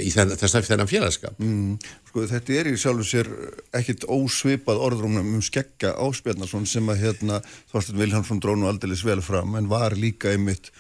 í 0.07 0.11
þess 0.14 0.56
að 0.56 0.68
þennan 0.69 0.89
félagskap. 0.89 1.39
Mm, 1.44 1.77
Sko 2.07 2.23
þetta 2.31 2.53
er 2.56 2.69
í 2.72 2.77
sjálfu 2.80 3.06
sér 3.07 3.30
ekkit 3.76 4.07
ósvipað 4.07 4.84
orðrúmnum 4.88 5.34
um 5.35 5.44
skekka 5.44 5.94
áspjarnason 5.99 6.68
sem 6.69 6.88
að 6.91 7.03
hérna 7.03 7.41
Þorstin 7.72 7.99
Viljánsson 7.99 8.39
drónu 8.44 8.69
aldrei 8.69 8.95
vel 9.03 9.19
fram 9.26 9.57
en 9.60 9.68
var 9.72 9.98
líka 9.99 10.31
einmitt 10.31 10.72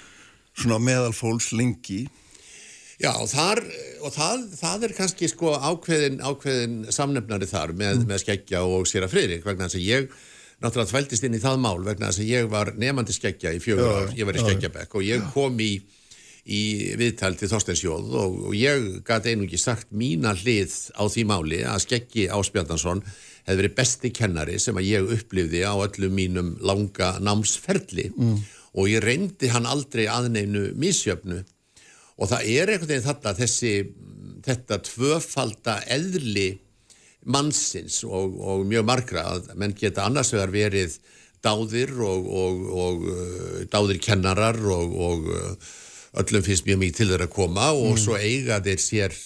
svona 0.57 0.79
meðalfólks 0.83 1.51
lengi 1.57 2.05
Já, 2.97 3.11
og, 3.13 3.27
þar, 3.29 3.59
og 4.01 4.13
það, 4.15 4.45
það 4.57 4.85
er 4.87 4.93
kannski 4.97 5.27
sko 5.29 5.51
ákveðin, 5.53 6.17
ákveðin 6.17 6.79
samnefnari 6.89 7.45
þar 7.49 7.75
með, 7.77 7.99
mm. 7.99 8.07
með 8.09 8.23
skeggja 8.23 8.63
og 8.65 8.87
sér 8.89 9.05
að 9.05 9.13
friðrik 9.13 9.45
vegna 9.45 9.67
þess 9.67 9.77
að 9.77 9.85
ég 9.85 10.07
náttúrulega 10.57 10.89
þvældist 10.89 11.27
inn 11.27 11.37
í 11.37 11.43
það 11.43 11.59
mál 11.61 11.77
vegna 11.85 12.09
þess 12.09 12.23
að 12.23 12.31
ég 12.31 12.49
var 12.49 12.73
nefandi 12.81 13.13
skeggja 13.13 13.53
í 13.53 13.61
fjögur 13.61 13.91
ár, 13.93 14.15
ég 14.17 14.25
var 14.25 14.39
í 14.39 14.41
skeggjabekk 14.41 14.97
og 14.97 15.05
ég 15.05 15.29
kom 15.35 15.61
í, 15.61 15.71
í 16.49 16.61
viðtal 16.97 17.35
til 17.37 17.51
Þorsteinsjóð 17.51 18.17
og, 18.17 18.41
og 18.49 18.57
ég 18.57 18.87
gæti 19.05 19.35
einungi 19.35 19.61
sagt 19.61 19.93
mína 19.93 20.33
hlið 20.39 20.73
á 20.97 21.05
því 21.05 21.27
máli 21.29 21.61
að 21.69 21.83
skeggi 21.85 22.25
Áspjarnason 22.33 23.05
hefði 23.47 23.61
verið 23.61 23.77
besti 23.77 24.11
kennari 24.15 24.57
sem 24.59 24.81
að 24.81 24.89
ég 24.89 25.11
upplifði 25.19 25.61
á 25.69 25.77
öllum 25.77 26.17
mínum 26.17 26.55
langa 26.65 27.13
námsferli. 27.21 28.09
Mm. 28.17 28.41
Og 28.77 28.89
ég 28.91 29.03
reyndi 29.03 29.49
hann 29.51 29.67
aldrei 29.69 30.05
aðneinu 30.11 30.71
misjöfnu 30.77 31.41
og 32.17 32.31
það 32.31 32.49
er 32.53 32.71
einhvern 32.71 32.91
veginn 32.91 33.07
þarna 33.07 33.35
þessi 33.37 33.73
þetta 34.47 34.79
tvöfalda 34.87 35.77
eðli 35.93 36.49
mannsins 37.27 38.03
og, 38.07 38.37
og 38.39 38.65
mjög 38.69 38.85
margra 38.87 39.25
að 39.33 39.49
menn 39.59 39.75
geta 39.77 40.05
annars 40.07 40.31
vegar 40.33 40.53
verið 40.53 40.97
dáðir 41.43 41.91
og, 42.01 42.29
og, 42.43 42.61
og 42.85 43.07
uh, 43.11 43.57
dáðir 43.71 43.99
kennarar 44.03 44.57
og 44.67 45.27
öllum 46.17 46.45
finnst 46.45 46.65
mjög 46.67 46.79
mikið 46.81 46.99
til 46.99 47.09
þeirra 47.11 47.27
að 47.27 47.35
koma 47.35 47.71
og 47.75 47.91
mm. 47.93 48.01
svo 48.01 48.17
eiga 48.17 48.61
þeir 48.65 48.81
sér 48.81 49.17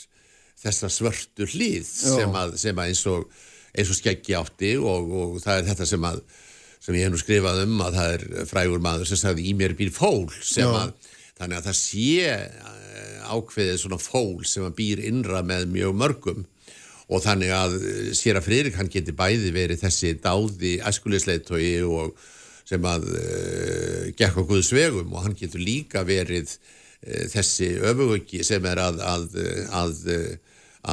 þessa 0.62 0.90
svörtu 0.94 1.48
hlýð 1.50 1.88
sem 1.88 2.36
sem 2.60 2.82
að 2.82 2.92
eins 2.92 3.04
og, 3.10 3.28
eins 3.72 3.92
og 3.94 3.98
skeggi 3.98 4.36
átti 4.38 4.76
og, 4.78 5.14
og 5.22 5.38
það 5.44 5.62
er 5.62 5.70
þetta 5.72 5.88
sem 5.90 6.10
að 6.10 6.24
sem 6.82 6.98
ég 6.98 7.06
hef 7.06 7.14
nú 7.14 7.22
skrifað 7.22 7.64
um 7.68 7.82
að 7.86 7.98
það 8.00 8.14
er 8.16 8.48
frægur 8.50 8.82
maður 8.84 9.10
sem 9.10 9.20
sagði 9.22 9.50
í 9.52 9.56
mér 9.58 9.76
býr 9.78 9.92
fól 9.94 10.26
sem 10.42 10.66
Já. 10.66 10.86
að 10.86 11.12
þannig 11.42 11.58
að 11.58 11.68
það 11.70 11.78
sé 11.80 12.26
eh, 12.32 13.30
ákveðið 13.32 13.80
svona 13.82 14.02
fól 14.02 14.42
sem 14.50 14.66
að 14.66 14.76
býr 14.78 15.04
innra 15.10 15.42
með 15.46 15.70
mjög 15.74 15.96
mörgum 16.02 16.44
og 17.12 17.24
þannig 17.26 17.54
að 17.56 17.80
eh, 17.80 18.12
sér 18.18 18.40
að 18.40 18.48
Friðrik 18.50 18.78
hann 18.80 18.92
geti 18.94 19.16
bæði 19.18 19.54
verið 19.56 19.82
þessi 19.86 20.14
dáði 20.22 20.76
æskulisleitói 20.90 21.74
og 21.88 22.14
sem 22.72 22.86
að 22.88 23.08
uh, 23.10 24.04
gekk 24.16 24.38
á 24.38 24.48
Guðsvegum 24.48 25.10
og 25.12 25.26
hann 25.26 25.34
getur 25.36 25.60
líka 25.60 26.06
verið 26.08 26.54
uh, 26.54 27.26
þessi 27.34 27.74
öfugöki 27.90 28.46
sem 28.48 28.64
er 28.70 28.80
að 28.80 29.02
að, 29.04 29.26
að, 29.76 29.98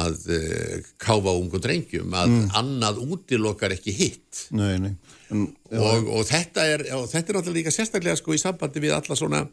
að 0.01 0.17
káfa 0.99 1.35
ungu 1.37 1.61
drengjum 1.63 2.17
að 2.17 2.33
mm. 2.33 2.49
annað 2.59 2.99
útilokkar 3.05 3.77
ekki 3.77 3.95
hitt 3.95 4.41
Nei, 4.51 4.75
nei 4.81 4.91
og, 5.29 6.07
og 6.19 6.23
þetta 6.27 6.65
er 6.65 6.85
og 6.97 7.09
þetta 7.11 7.25
er 7.25 7.39
náttúrulega 7.39 7.57
líka 7.59 7.73
sérstaklega 7.75 8.19
sko 8.19 8.33
í 8.33 8.41
sambandi 8.41 8.81
við 8.83 8.95
alla 8.97 9.17
svona 9.17 9.43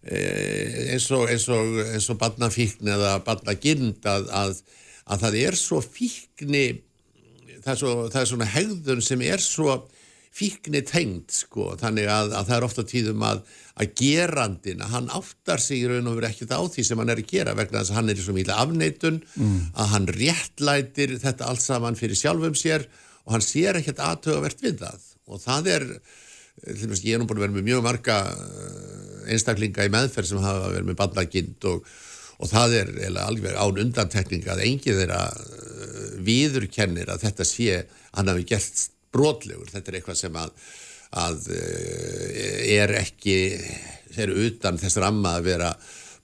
eins 0.00 1.10
og 1.12 1.28
eins 1.28 1.48
og, 1.52 1.80
eins 1.90 2.06
og 2.08 2.20
barnafíkn 2.20 2.88
eða 2.88 3.18
barnagind 3.26 4.06
að, 4.08 4.30
að 4.32 4.60
að 5.10 5.24
það 5.24 5.38
er 5.44 5.58
svo 5.58 5.80
fíkni 5.84 6.66
það 7.60 7.72
er, 7.72 7.80
svo, 7.80 7.94
það 8.12 8.20
er 8.22 8.30
svona 8.30 8.52
hegðun 8.54 9.02
sem 9.04 9.24
er 9.26 9.42
svo 9.44 9.74
fíkni 10.30 10.84
tengd 10.86 11.32
sko 11.34 11.72
þannig 11.80 12.06
að, 12.08 12.32
að 12.38 12.48
það 12.48 12.56
er 12.56 12.66
ofta 12.68 12.84
tíðum 12.86 13.24
að, 13.26 13.40
að 13.82 13.94
gerandin 13.98 14.84
að 14.84 14.92
hann 14.94 15.10
áttar 15.18 15.62
sig 15.62 15.82
í 15.82 15.88
raun 15.90 16.06
og 16.06 16.20
verið 16.20 16.30
ekkert 16.30 16.54
á 16.54 16.60
því 16.70 16.84
sem 16.86 17.02
hann 17.02 17.12
er 17.12 17.22
að 17.22 17.32
gera 17.32 17.56
vegna 17.58 17.80
þess 17.80 17.92
að 17.92 17.98
hann 17.98 18.12
er 18.12 18.20
í 18.20 18.26
svo 18.26 18.36
mýla 18.36 18.58
afneitun 18.62 19.18
mm. 19.26 19.56
að 19.74 19.94
hann 19.96 20.10
réttlætir 20.14 21.16
þetta 21.24 21.50
allt 21.50 21.64
saman 21.64 21.98
fyrir 21.98 22.20
sjálfum 22.20 22.56
sér 22.58 22.86
og 23.30 23.36
hann 23.36 23.46
sér 23.46 23.78
ekkert 23.78 24.02
aðtöðavert 24.02 24.62
við 24.64 24.80
það. 24.82 25.08
Og 25.30 25.38
það 25.38 25.68
er 25.70 25.84
ég 26.66 27.14
er 27.14 27.20
nú 27.22 27.28
búin 27.30 27.38
að 27.38 27.44
vera 27.46 27.54
með 27.54 27.66
mjög 27.68 27.82
marga 27.86 28.16
eh, 28.34 29.30
einstaklinga 29.30 29.86
í 29.86 29.92
meðferð 29.94 30.32
sem 30.32 30.42
hafa 30.42 30.72
verið 30.74 30.88
með 30.90 30.98
bandlagind 30.98 31.68
og 31.70 31.86
og 32.40 32.48
það 32.48 32.74
er 32.78 32.90
alveg 33.20 33.52
án 33.52 33.80
undantekning 33.82 34.46
að 34.48 34.62
engið 34.64 35.02
þeirra 35.02 35.24
uh, 35.28 36.12
viðurkennir 36.24 37.10
að 37.12 37.26
þetta 37.26 37.44
sé 37.44 37.74
hann 38.16 38.30
hafi 38.32 38.46
gert 38.48 38.84
brotlegur. 39.12 39.68
Þetta 39.68 39.92
er 39.92 39.98
eitthvað 39.98 40.16
sem 40.22 40.38
að, 40.40 40.54
að 41.20 41.50
er 42.80 42.94
ekki 43.02 43.36
er 44.24 44.32
utan 44.32 44.80
þess 44.80 45.02
ramma 45.04 45.34
að 45.36 45.50
vera 45.50 45.68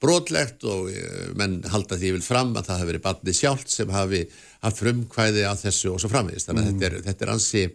brotlegt 0.02 0.66
og 0.68 0.90
uh, 0.90 1.24
menn 1.38 1.58
halda 1.72 1.98
því 1.98 2.16
vil 2.18 2.24
fram 2.26 2.54
að 2.56 2.70
það 2.70 2.80
hafi 2.80 2.90
verið 2.92 3.06
barnið 3.08 3.40
sjálft 3.40 3.72
sem 3.72 3.92
hafi 3.94 4.22
haft 4.64 4.82
frumkvæði 4.82 5.44
á 5.48 5.52
þessu 5.58 5.92
og 5.94 6.00
svo 6.02 6.12
framvist 6.12 6.50
þannig 6.50 6.64
að 6.64 6.70
mm. 6.70 6.78
þetta, 6.80 6.88
er, 6.92 7.04
þetta 7.10 7.28
er 7.28 7.36
ansi 7.38 7.66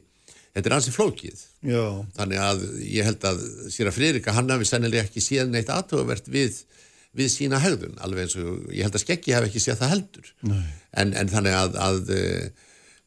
Þetta 0.51 0.67
er 0.67 0.73
hansi 0.75 0.91
flókið. 0.91 1.41
Já. 1.63 1.83
Þannig 2.17 2.39
að 2.43 2.63
ég 2.83 3.05
held 3.07 3.21
að 3.23 3.37
Sýra 3.71 3.93
Friðrika 3.95 4.33
hann 4.35 4.51
hafi 4.51 4.65
sennilega 4.67 5.05
ekki 5.07 5.23
síðan 5.23 5.53
neitt 5.55 5.71
aðtöfavert 5.71 6.25
við 6.27 6.57
við 7.17 7.31
sína 7.31 7.59
hegðun, 7.59 7.97
alveg 8.03 8.27
eins 8.27 8.37
og 8.39 8.67
ég 8.71 8.87
held 8.87 8.95
að 8.95 9.03
skeggi 9.03 9.33
hef 9.35 9.47
ekki 9.47 9.61
séð 9.63 9.81
það 9.81 9.93
heldur 9.95 10.29
en, 10.47 11.09
en 11.11 11.31
þannig 11.31 11.57
að, 11.57 11.73
að 11.83 11.97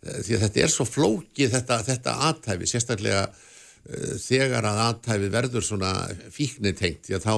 því 0.05 0.37
að 0.37 0.45
þetta 0.45 0.63
er 0.65 0.73
svo 0.73 0.87
flókið 0.89 1.55
þetta, 1.55 1.79
þetta 1.87 2.17
aðtæfi, 2.29 2.69
sérstaklega 2.69 3.23
uh, 3.31 4.13
þegar 4.21 4.69
að 4.69 4.83
aðtæfi 4.89 5.31
verður 5.33 5.65
svona 5.65 5.95
fíkni 6.35 6.75
tengt, 6.77 7.09
því 7.09 7.17
að 7.19 7.25
þá 7.25 7.35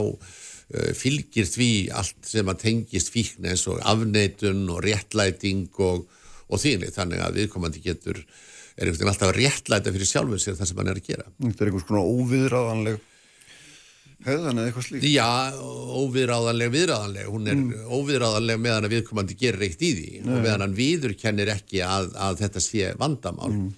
fylgir 0.98 1.46
því 1.46 1.70
allt 1.94 2.26
sem 2.26 2.48
að 2.50 2.62
tengist 2.64 3.12
fíkni 3.14 3.52
eins 3.52 3.66
og 3.70 3.82
afneitun 3.86 4.64
og 4.74 4.80
réttlæting 4.86 5.68
og, 5.86 6.06
og 6.50 6.62
þýni, 6.62 6.90
þannig 6.94 7.22
að 7.22 7.42
viðkomandi 7.42 7.82
getur 7.84 8.18
er 8.76 8.90
einhvern 8.90 8.98
veginn 8.98 9.12
alltaf 9.12 9.30
að 9.30 9.38
réttlæta 9.40 9.92
fyrir 9.94 10.08
sjálfum 10.10 10.40
sér 10.42 10.56
það 10.58 10.68
sem 10.68 10.80
hann 10.82 10.90
er 10.92 10.98
að 10.98 11.06
gera. 11.06 11.28
Þetta 11.38 11.62
er 11.62 11.70
einhvers 11.70 11.86
konar 11.88 12.10
óviðraðanleg 12.10 13.04
hefðan 14.26 14.60
eða 14.60 14.70
eitthvað 14.70 14.86
slíkt? 14.86 15.06
Já, 15.10 15.28
óviðráðanleg, 16.00 16.70
viðráðanleg 16.74 17.28
hún 17.30 17.50
er 17.50 17.58
mm. 17.58 17.90
óviðráðanleg 17.92 18.62
meðan 18.62 18.88
að 18.88 18.94
viðkomandi 18.96 19.36
gerir 19.38 19.66
eitt 19.66 19.84
í 19.84 19.90
því 19.98 20.08
Nei. 20.22 20.30
og 20.30 20.40
meðan 20.40 20.64
hann 20.64 20.78
viðurkennir 20.78 21.52
ekki 21.52 21.82
að, 21.86 22.08
að 22.26 22.40
þetta 22.42 22.62
sé 22.64 22.88
vandamál 23.00 23.52
mm. 23.52 23.68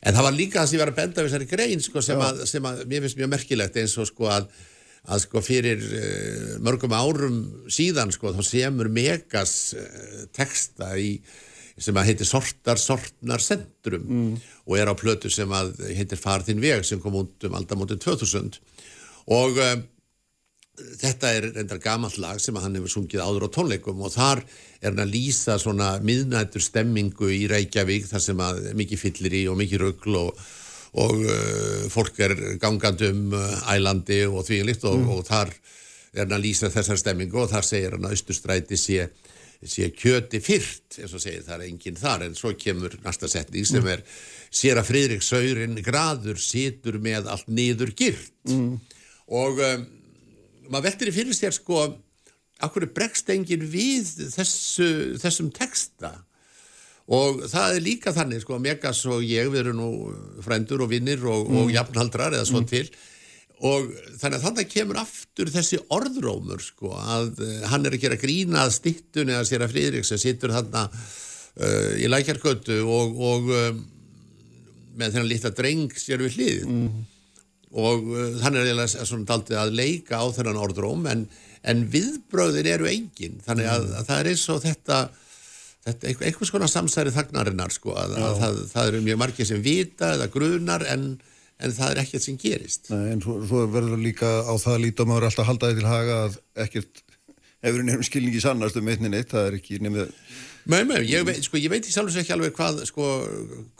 en 0.00 0.18
það 0.18 0.26
var 0.28 0.38
líka 0.38 0.60
það 0.60 0.70
sem 0.70 0.78
ég 0.78 0.82
var 0.84 0.92
að 0.94 0.98
benda 1.02 1.24
við 1.24 1.30
þessari 1.30 1.50
grein 1.52 1.84
sko, 1.84 2.04
sem, 2.04 2.24
að, 2.24 2.42
sem 2.50 2.70
að 2.70 2.82
mér 2.90 3.04
finnst 3.04 3.20
mjög 3.20 3.32
merkilegt 3.36 3.78
eins 3.82 3.96
og 4.00 4.10
sko 4.10 4.32
að 4.32 4.50
að 5.08 5.24
sko 5.24 5.42
fyrir 5.44 5.82
uh, 5.82 6.54
mörgum 6.64 6.94
árum 6.96 7.38
síðan 7.72 8.12
sko 8.14 8.34
þá 8.36 8.42
semur 8.46 8.90
Megas 8.92 9.54
uh, 9.78 10.24
texta 10.36 10.94
í 11.00 11.18
sem 11.78 11.94
að 11.94 12.10
heitir 12.10 12.26
Sortar 12.26 12.80
Sortnar 12.82 13.42
Centrum 13.42 14.02
mm. 14.08 14.32
og 14.66 14.74
er 14.80 14.90
á 14.90 14.94
plötu 14.98 15.30
sem 15.30 15.50
að 15.54 15.76
heitir 15.94 16.18
Farðin 16.18 16.62
veg 16.62 16.82
sem 16.86 17.00
kom 17.02 17.20
út 17.20 17.46
um 17.46 17.54
aldamótið 17.54 18.02
2000 18.08 18.58
og 19.34 19.60
um, 19.62 19.84
þetta 20.98 21.32
er 21.34 21.48
reyndar 21.54 21.80
gammal 21.82 22.12
lag 22.22 22.40
sem 22.42 22.56
hann 22.58 22.76
hefur 22.78 22.92
sungið 22.92 23.22
áður 23.24 23.48
á 23.50 23.54
tónleikum 23.54 24.02
og 24.04 24.14
þar 24.14 24.42
er 24.80 24.92
hann 24.92 25.02
að 25.02 25.14
lýsa 25.14 25.58
svona 25.60 25.96
miðnættur 26.04 26.62
stemmingu 26.62 27.30
í 27.34 27.44
Reykjavík 27.50 28.08
þar 28.10 28.24
sem 28.24 28.42
að 28.42 28.60
mikið 28.78 29.02
fyllir 29.02 29.38
í 29.40 29.44
og 29.50 29.58
mikið 29.60 29.84
ruggl 29.84 30.18
og, 30.22 30.42
og 30.96 31.16
uh, 31.20 31.86
fólk 31.92 32.20
er 32.24 32.36
gangand 32.62 33.02
um 33.08 33.34
uh, 33.36 33.72
ælandi 33.74 34.22
og 34.28 34.46
því 34.48 34.62
líkt 34.68 34.86
og, 34.88 35.00
mm. 35.00 35.10
og 35.14 35.26
þar 35.28 35.52
er 36.14 36.22
hann 36.24 36.36
að 36.38 36.46
lýsa 36.46 36.70
þessar 36.72 37.00
stemmingu 37.00 37.42
og 37.42 37.50
þar 37.52 37.66
segir 37.66 37.96
hann 37.96 38.08
að 38.08 38.16
Östustræti 38.16 38.78
sé, 38.80 39.08
sé 39.60 39.90
kjöti 39.92 40.40
fyrrt 40.40 41.00
eins 41.02 41.12
og 41.12 41.22
segir 41.22 41.44
það 41.46 41.58
er 41.58 41.66
enginn 41.68 42.00
þar 42.00 42.28
en 42.28 42.38
svo 42.38 42.54
kemur 42.56 42.96
næsta 43.04 43.28
setning 43.28 43.68
sem 43.68 43.82
mm. 43.84 43.90
er 43.96 44.04
sér 44.48 44.80
að 44.80 44.88
Fridrik 44.92 45.26
Saurin 45.26 45.76
graður 45.84 46.40
situr 46.40 46.96
með 47.02 47.28
allt 47.34 47.50
niður 47.52 47.92
gyrt 47.96 48.32
mm 48.48 48.78
og 49.28 49.60
um, 49.60 49.86
maður 50.72 50.88
veldur 50.88 51.10
í 51.10 51.14
fyrir 51.14 51.36
sér 51.36 51.54
sko 51.56 51.82
akkur 52.64 52.88
bregst 52.94 53.28
engin 53.32 53.66
við 53.70 54.08
þessu, 54.32 54.88
þessum 55.20 55.52
texta 55.54 56.14
og 57.08 57.44
það 57.48 57.76
er 57.76 57.84
líka 57.84 58.12
þannig 58.12 58.42
sko 58.42 58.58
Megas 58.60 59.04
og 59.08 59.22
ég 59.24 59.48
við 59.52 59.62
erum 59.62 59.78
nú 59.80 59.92
frendur 60.44 60.84
og 60.84 60.90
vinnir 60.92 61.22
og, 61.24 61.46
mm. 61.48 61.60
og 61.62 61.70
jafnhaldrar 61.72 62.36
eða 62.36 62.48
svo 62.48 62.60
mm. 62.60 62.68
til. 62.68 62.84
Og 63.58 63.88
þannig 64.20 64.36
að 64.36 64.44
þannig 64.44 64.68
kemur 64.70 65.00
aftur 65.00 65.48
þessi 65.50 65.80
orðrómur 65.94 66.60
sko 66.62 66.92
að 66.94 67.40
uh, 67.42 67.54
hann 67.72 67.88
er 67.88 67.96
að 67.96 68.04
gera 68.04 68.18
grínað 68.20 68.74
stittun 68.76 69.32
eða 69.32 69.46
sér 69.48 69.64
að 69.66 69.72
Fríðriks 69.72 70.12
sem 70.12 70.20
sittur 70.22 70.52
þarna 70.54 70.84
uh, 70.92 71.94
í 71.98 72.10
lækjarkötu 72.12 72.82
og, 72.84 73.16
og 73.18 73.48
um, 73.56 73.80
með 74.98 75.16
þennan 75.16 75.30
lítla 75.32 75.54
dreng 75.56 75.96
sér 75.98 76.22
við 76.22 76.36
hlið. 76.38 76.68
Mm. 76.68 77.06
Og 77.78 78.12
uh, 78.12 78.36
hann 78.44 78.60
er 78.60 78.68
eiginlega 78.68 79.62
að 79.64 79.74
leika 79.80 80.20
á 80.22 80.26
þennan 80.36 80.60
orðróm 80.60 81.08
en, 81.10 81.24
en 81.64 81.86
viðbröðin 81.90 82.68
eru 82.76 82.92
engin. 82.92 83.40
Þannig 83.48 83.72
að, 83.72 83.88
að 83.96 84.12
það 84.12 84.20
er 84.20 84.30
eins 84.34 84.46
og 84.54 84.62
þetta, 84.68 85.00
þetta 85.88 86.12
einhvers 86.28 86.52
konar 86.54 86.70
samsæri 86.72 87.14
þagnarinnar 87.14 87.74
sko 87.74 87.96
að, 87.98 88.14
að 88.20 88.38
það, 88.42 88.60
það 88.72 88.92
eru 88.92 89.02
mjög 89.06 89.20
margir 89.24 89.48
sem 89.48 89.64
vita 89.64 90.12
eða 90.16 90.30
grunar 90.34 90.84
en, 90.92 91.08
en 91.58 91.74
það 91.76 91.94
er 91.94 92.02
ekkert 92.04 92.26
sem 92.26 92.38
gerist 92.40 92.92
Nei, 92.94 93.14
en 93.14 93.24
svo, 93.24 93.40
svo 93.48 93.64
verður 93.72 94.02
líka 94.02 94.30
á 94.46 94.54
það 94.60 94.82
lítum 94.86 95.14
að 95.14 95.20
vera 95.20 95.32
alltaf 95.32 95.50
haldaði 95.50 95.80
til 95.80 95.88
haga 95.88 96.20
að 96.26 96.38
ekkert 96.66 97.02
hefur 97.64 97.82
nefnum 97.82 98.06
skilningi 98.06 98.44
sannast 98.44 98.78
um 98.78 98.92
einni 98.92 99.10
neitt, 99.10 99.32
það 99.34 99.50
er 99.50 99.58
ekki 99.58 99.82
nefnum 99.82 100.14
Nei, 100.68 100.82
nei, 100.84 101.00
ég 101.08 101.22
veit, 101.24 101.40
sko, 101.40 101.56
ég 101.56 101.72
veit 101.72 101.86
í 101.88 101.92
sjálf 101.92 102.10
og 102.10 102.12
sér 102.12 102.26
ekki 102.26 102.34
alveg 102.34 102.52
hvað, 102.52 102.82
sko, 102.90 103.04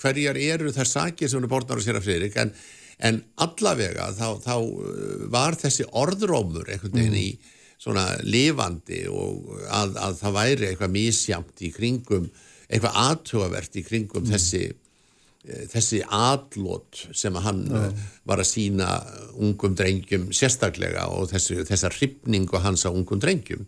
hverjar 0.01 0.39
eru 0.41 0.71
þær 0.73 0.89
sakir 0.89 1.29
sem 1.29 1.37
hún 1.37 1.45
er 1.45 1.51
borðnar 1.53 1.83
á 1.83 1.85
sér 1.85 1.99
af 1.99 2.07
Friðrik, 2.07 2.39
en 2.41 2.55
en 2.99 3.21
allavega 3.43 4.11
þá, 4.17 4.27
þá 4.43 4.55
uh, 4.59 5.29
var 5.33 5.57
þessi 5.59 5.87
orðrómur 5.97 6.69
einhvern 6.73 6.97
veginn 6.97 7.15
mm. 7.15 7.23
í 7.23 7.57
svona 7.79 8.05
lifandi 8.27 9.05
og 9.11 9.55
að, 9.71 9.97
að 10.03 10.21
það 10.23 10.37
væri 10.39 10.69
eitthvað 10.69 10.95
mísjamt 10.97 11.63
í 11.63 11.73
kringum 11.75 12.29
eitthvað 12.69 13.01
aðtugavert 13.05 13.79
í 13.79 13.85
kringum 13.87 14.25
mm. 14.25 14.33
þessi 14.35 14.63
eh, 14.67 15.65
þessi 15.73 16.03
aðlót 16.05 17.05
sem 17.17 17.39
hann 17.45 17.63
ja. 17.71 17.85
var 18.29 18.43
að 18.43 18.51
sína 18.51 18.91
ungum 19.39 19.77
drengjum 19.79 20.29
sérstaklega 20.35 21.07
og 21.15 21.31
þessi, 21.33 21.63
þessa 21.69 21.93
hrifningu 21.95 22.61
hans 22.65 22.85
á 22.85 22.91
ungum 22.91 23.23
drengjum 23.23 23.65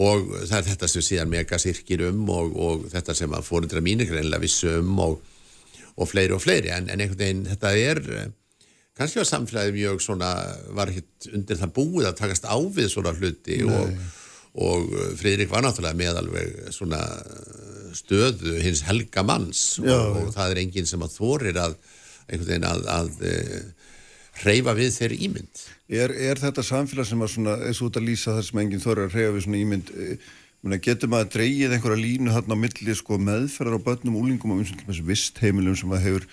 og 0.00 0.28
það 0.46 0.58
er 0.60 0.68
þetta 0.68 0.90
sem 0.92 1.06
síðan 1.06 1.32
megasirkir 1.32 2.04
um 2.10 2.28
og, 2.30 2.52
og 2.54 2.84
þetta 2.92 3.16
sem 3.16 3.32
að 3.34 3.48
fórundra 3.48 3.82
mínir 3.82 4.10
greinlega 4.10 4.44
vissum 4.44 4.92
og, 5.02 5.16
og 5.96 6.12
fleiri 6.12 6.36
og 6.36 6.44
fleiri 6.44 6.70
en, 6.76 6.92
en 6.92 7.00
einhvern 7.00 7.24
veginn 7.24 7.48
þetta 7.48 7.72
er 7.74 8.04
kannski 9.00 9.22
var 9.22 9.28
samfélagið 9.30 9.78
mjög 9.78 10.02
svona, 10.04 10.30
var 10.76 10.92
hitt 10.94 11.30
undir 11.32 11.60
það 11.60 11.74
búið 11.80 12.10
að 12.10 12.18
takast 12.20 12.48
á 12.48 12.56
við 12.60 12.90
svona 12.92 13.14
hluti 13.16 13.60
og, 13.64 13.94
og 14.60 14.92
uh, 14.92 15.08
Fridrik 15.18 15.50
var 15.52 15.64
náttúrulega 15.64 15.98
meðalveg 15.98 16.70
svona 16.76 17.00
stöðu 17.96 18.60
hins 18.62 18.84
helga 18.86 19.24
manns 19.26 19.64
Já, 19.80 19.96
og, 19.96 20.20
og 20.26 20.34
það 20.36 20.54
er 20.54 20.62
enginn 20.62 20.90
sem 20.90 21.02
að 21.02 21.16
þorir 21.16 21.58
að 21.64 21.78
einhvern 22.30 22.50
veginn 22.52 22.68
að, 22.68 22.84
að, 22.94 23.14
að 23.24 23.78
hreyfa 24.40 24.74
við 24.76 24.92
þeirri 24.94 25.18
ímynd. 25.26 25.62
Er, 25.90 26.12
er 26.14 26.40
þetta 26.40 26.64
samfélag 26.64 27.08
sem 27.08 27.24
að 27.24 27.32
svona, 27.34 27.56
eins 27.66 27.80
og 27.80 27.90
út 27.90 27.98
að 28.00 28.06
lýsa 28.08 28.36
þar 28.36 28.46
sem 28.46 28.62
enginn 28.62 28.82
þorra 28.82 29.08
að 29.08 29.16
hreyfa 29.16 29.34
við 29.36 29.44
svona 29.46 29.60
ímynd, 29.60 29.90
e, 29.90 30.18
getur 30.60 31.08
maður 31.08 31.26
að 31.26 31.34
dreyið 31.34 31.74
einhverja 31.74 32.00
línu 32.02 32.32
þarna 32.34 32.56
á 32.56 32.62
milli 32.62 32.94
sko, 32.98 33.16
meðferðar 33.16 33.80
á 33.80 33.86
börnum 33.86 34.18
og 34.18 34.26
úlingum 34.26 34.52
og 34.52 34.60
eins 34.60 34.72
og 34.74 34.82
þessu 34.84 35.06
vistheimilum 35.08 35.78
sem 35.80 35.94
að 35.96 36.04
hefur 36.04 36.26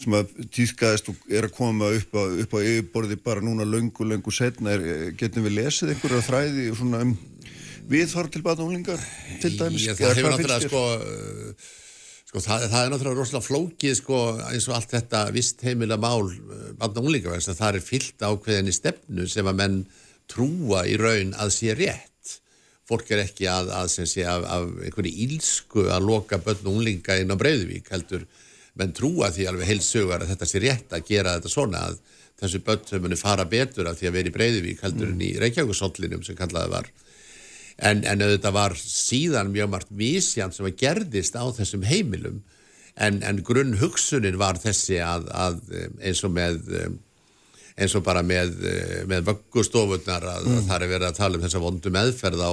sem 0.00 0.16
að 0.16 0.32
týðkaðist 0.56 1.10
og 1.12 1.28
er 1.28 1.46
að 1.48 1.54
koma 1.58 1.90
upp 1.98 2.16
á, 2.16 2.22
upp 2.24 2.56
á 2.56 2.58
yfirborði 2.64 3.20
bara 3.22 3.44
núna 3.44 3.66
löngu, 3.68 4.08
löngu 4.08 4.32
setna, 4.34 4.72
er, 4.72 5.12
getum 5.20 5.44
við 5.44 5.58
lesið 5.60 5.92
einhverja 5.92 6.24
þræði 6.30 6.66
svona 6.80 7.04
um 7.04 7.14
viðhorf 7.92 8.32
til 8.32 8.42
bata 8.46 8.64
úlingar 8.64 9.00
til 9.42 9.52
dæmis? 9.58 9.84
Já, 9.84 9.92
það 10.00 10.16
hefur 10.16 10.32
náttúrulega 10.32 10.68
sko 10.68 10.84
Sko, 12.34 12.40
það, 12.42 12.64
það 12.66 12.80
er 12.80 12.88
náttúrulega 12.90 13.18
rosalega 13.20 13.46
flókið 13.46 13.92
sko, 13.94 14.20
eins 14.48 14.64
og 14.66 14.74
allt 14.74 14.90
þetta 14.96 15.18
vist 15.36 15.60
heimila 15.62 15.94
mál 16.02 16.32
eh, 16.32 16.72
barna 16.80 17.04
úlíkaværs 17.06 17.46
að 17.52 17.60
það 17.60 17.76
er 17.78 17.84
fyllt 17.86 18.24
ákveðinni 18.26 18.74
stefnu 18.74 19.26
sem 19.30 19.46
að 19.46 19.60
menn 19.60 19.76
trúa 20.32 20.80
í 20.90 20.96
raun 20.98 21.30
að 21.38 21.52
sé 21.54 21.76
rétt. 21.78 22.13
Fólk 22.84 23.10
er 23.14 23.22
ekki 23.22 23.46
að, 23.48 23.70
að 23.72 23.86
sé, 23.94 24.24
af, 24.28 24.44
af 24.44 24.66
einhverju 24.84 25.12
ílsku 25.26 25.86
að 25.88 26.08
loka 26.08 26.38
börn 26.44 26.66
og 26.68 26.80
úlinga 26.80 27.16
inn 27.20 27.32
á 27.32 27.36
Breiðvík 27.40 27.88
heldur 27.94 28.26
menn 28.76 28.92
trúa 28.96 29.30
því 29.32 29.46
alveg 29.48 29.70
heilsugar 29.70 30.24
að 30.24 30.34
þetta 30.34 30.48
sé 30.50 30.60
rétt 30.60 30.92
að 30.92 31.06
gera 31.08 31.36
þetta 31.38 31.52
svona 31.52 31.86
að 31.88 32.02
þessu 32.42 32.60
börn 32.66 32.84
sem 32.90 33.04
munir 33.04 33.20
fara 33.20 33.46
betur 33.48 33.88
af 33.88 33.96
því 33.98 34.10
að 34.10 34.16
vera 34.18 34.30
í 34.30 34.34
Breiðvík 34.34 34.84
heldur 34.84 35.08
mm. 35.08 35.14
en 35.14 35.24
í 35.24 35.30
Reykjavík 35.40 36.26
sem 36.26 36.38
kallaði 36.38 36.74
var 36.74 36.90
en, 37.78 38.04
en 38.04 38.22
auðvitað 38.22 38.56
var 38.58 38.76
síðan 38.78 39.52
mjög 39.54 39.70
margt 39.72 39.94
vísjan 39.94 40.52
sem 40.54 40.68
að 40.68 40.76
gerðist 40.82 41.38
á 41.38 41.44
þessum 41.56 41.86
heimilum 41.88 42.42
en, 42.94 43.22
en 43.26 43.40
grunn 43.46 43.78
hugsunin 43.80 44.38
var 44.38 44.60
þessi 44.62 45.00
að, 45.02 45.26
að 45.32 45.60
eins 46.02 46.22
og 46.26 46.34
með 46.34 46.60
eins 47.74 47.94
og 47.98 48.04
bara 48.06 48.22
með, 48.26 48.52
með 49.10 49.30
vöggustofunar 49.30 50.26
að, 50.30 50.48
mm. 50.48 50.58
að 50.58 50.68
það 50.68 50.76
er 50.76 50.92
verið 50.92 51.08
að 51.08 51.16
tala 51.18 51.38
um 51.38 51.46
þessa 51.46 51.62
vondu 51.62 51.94
meðferð 51.94 52.44
á, 52.44 52.52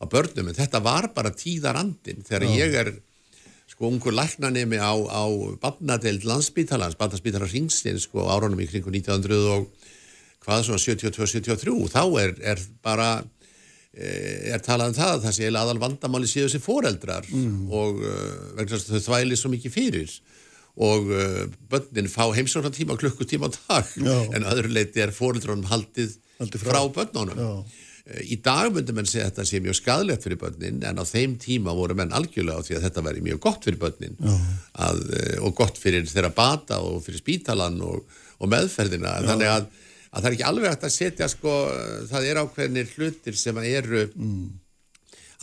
á 0.00 0.04
börnum 0.10 0.48
en 0.48 0.56
þetta 0.56 0.80
var 0.84 1.10
bara 1.16 1.34
tíðarandin 1.36 2.24
þegar 2.24 2.46
mm. 2.46 2.54
ég 2.60 2.78
er 2.82 2.94
sko 3.74 3.90
ungur 3.90 4.14
læknanemi 4.14 4.78
á, 4.80 4.94
á 4.94 5.24
barnadeild 5.60 6.24
landsbítalans, 6.28 6.96
barnaspítalar 7.00 7.50
Ringsins 7.52 8.08
sko 8.08 8.28
árunum 8.30 8.60
í 8.62 8.68
kringu 8.70 8.92
1900 8.92 9.52
og 9.56 9.68
hvað 10.44 10.66
svona 10.66 10.82
72-73 10.82 11.76
þá 11.92 12.02
er, 12.20 12.34
er 12.54 12.66
bara 12.84 13.10
Eh, 13.94 14.50
er 14.50 14.62
talað 14.64 14.90
um 14.90 14.94
það 14.96 15.12
að 15.12 15.20
það 15.22 15.34
sé 15.36 15.48
aðal 15.54 15.78
vandamáli 15.78 16.26
séu 16.26 16.48
þessi 16.48 16.58
foreldrar 16.64 17.26
mm. 17.30 17.58
og 17.70 18.00
uh, 18.02 18.14
vegna 18.56 18.72
þess 18.72 18.88
að 18.88 18.96
þau 18.96 19.04
þvæli 19.04 19.36
svo 19.38 19.50
mikið 19.52 19.74
fyrir 19.76 20.14
og 20.74 21.08
uh, 21.12 21.44
börnin 21.70 22.10
fá 22.10 22.26
heimsóknar 22.34 22.74
tíma 22.74 22.98
klukkutíma 22.98 23.46
á 23.46 23.50
dag. 23.54 23.94
Já. 23.94 24.18
en 24.34 24.46
öðru 24.50 24.72
leiti 24.74 25.02
er 25.04 25.14
foreldrunum 25.14 25.68
haldið, 25.70 26.16
haldið 26.40 26.64
frá, 26.64 26.72
frá 26.74 26.80
börnunum. 26.98 27.62
Uh, 28.04 28.20
í 28.20 28.36
dag 28.42 28.72
myndum 28.74 28.98
menn 28.98 29.08
segja 29.08 29.30
þetta 29.30 29.46
sé 29.48 29.62
mjög 29.64 29.78
skadlegt 29.78 30.26
fyrir 30.26 30.40
börnin 30.42 30.82
en 30.84 30.98
á 30.98 31.04
þeim 31.06 31.38
tíma 31.40 31.72
voru 31.76 31.96
menn 31.96 32.12
algjörlega 32.12 32.60
á 32.60 32.66
því 32.66 32.76
að 32.78 32.84
þetta 32.88 33.06
væri 33.06 33.24
mjög 33.30 33.40
gott 33.46 33.64
fyrir 33.64 33.80
börnin. 33.86 34.18
Að, 34.74 35.06
og 35.40 35.56
gott 35.56 35.80
fyrir 35.80 36.04
þeirra 36.10 36.34
bata 36.34 36.82
og 36.84 37.00
fyrir 37.06 37.22
spítalan 37.22 37.80
og, 37.86 38.04
og 38.42 38.52
meðferðina. 38.52 39.18
Já. 39.22 39.30
þannig 39.30 39.52
að 39.54 39.72
að 40.14 40.22
það 40.22 40.28
er 40.28 40.36
ekki 40.36 40.46
alveg 40.46 40.70
hægt 40.70 40.84
að 40.86 40.92
setja 40.94 41.26
sko, 41.30 41.52
það 42.10 42.26
er 42.28 42.38
ákveðinir 42.38 42.92
hlutir 42.94 43.38
sem 43.38 43.56
eru 43.64 44.04
mm. 44.14 44.44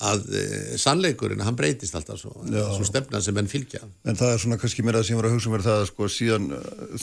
Að 0.02 0.28
uh, 0.34 0.76
sannleikurinn, 0.82 1.44
hann 1.46 1.58
breytist 1.58 1.96
alltaf 1.98 2.20
svo, 2.22 2.32
svo 2.50 2.86
stefna 2.88 3.22
sem 3.22 3.38
enn 3.38 3.50
fylgja. 3.52 3.84
En 4.06 4.18
það 4.20 4.36
er 4.36 4.44
svona 4.44 4.60
kannski 4.62 4.86
mér 4.86 5.00
að 5.00 5.10
sem 5.10 5.20
var 5.20 5.30
að 5.30 5.36
hugsa 5.36 5.54
mér 5.54 5.64
um 5.64 5.68
það 5.68 5.84
sko 5.92 6.12
síðan, 6.12 6.48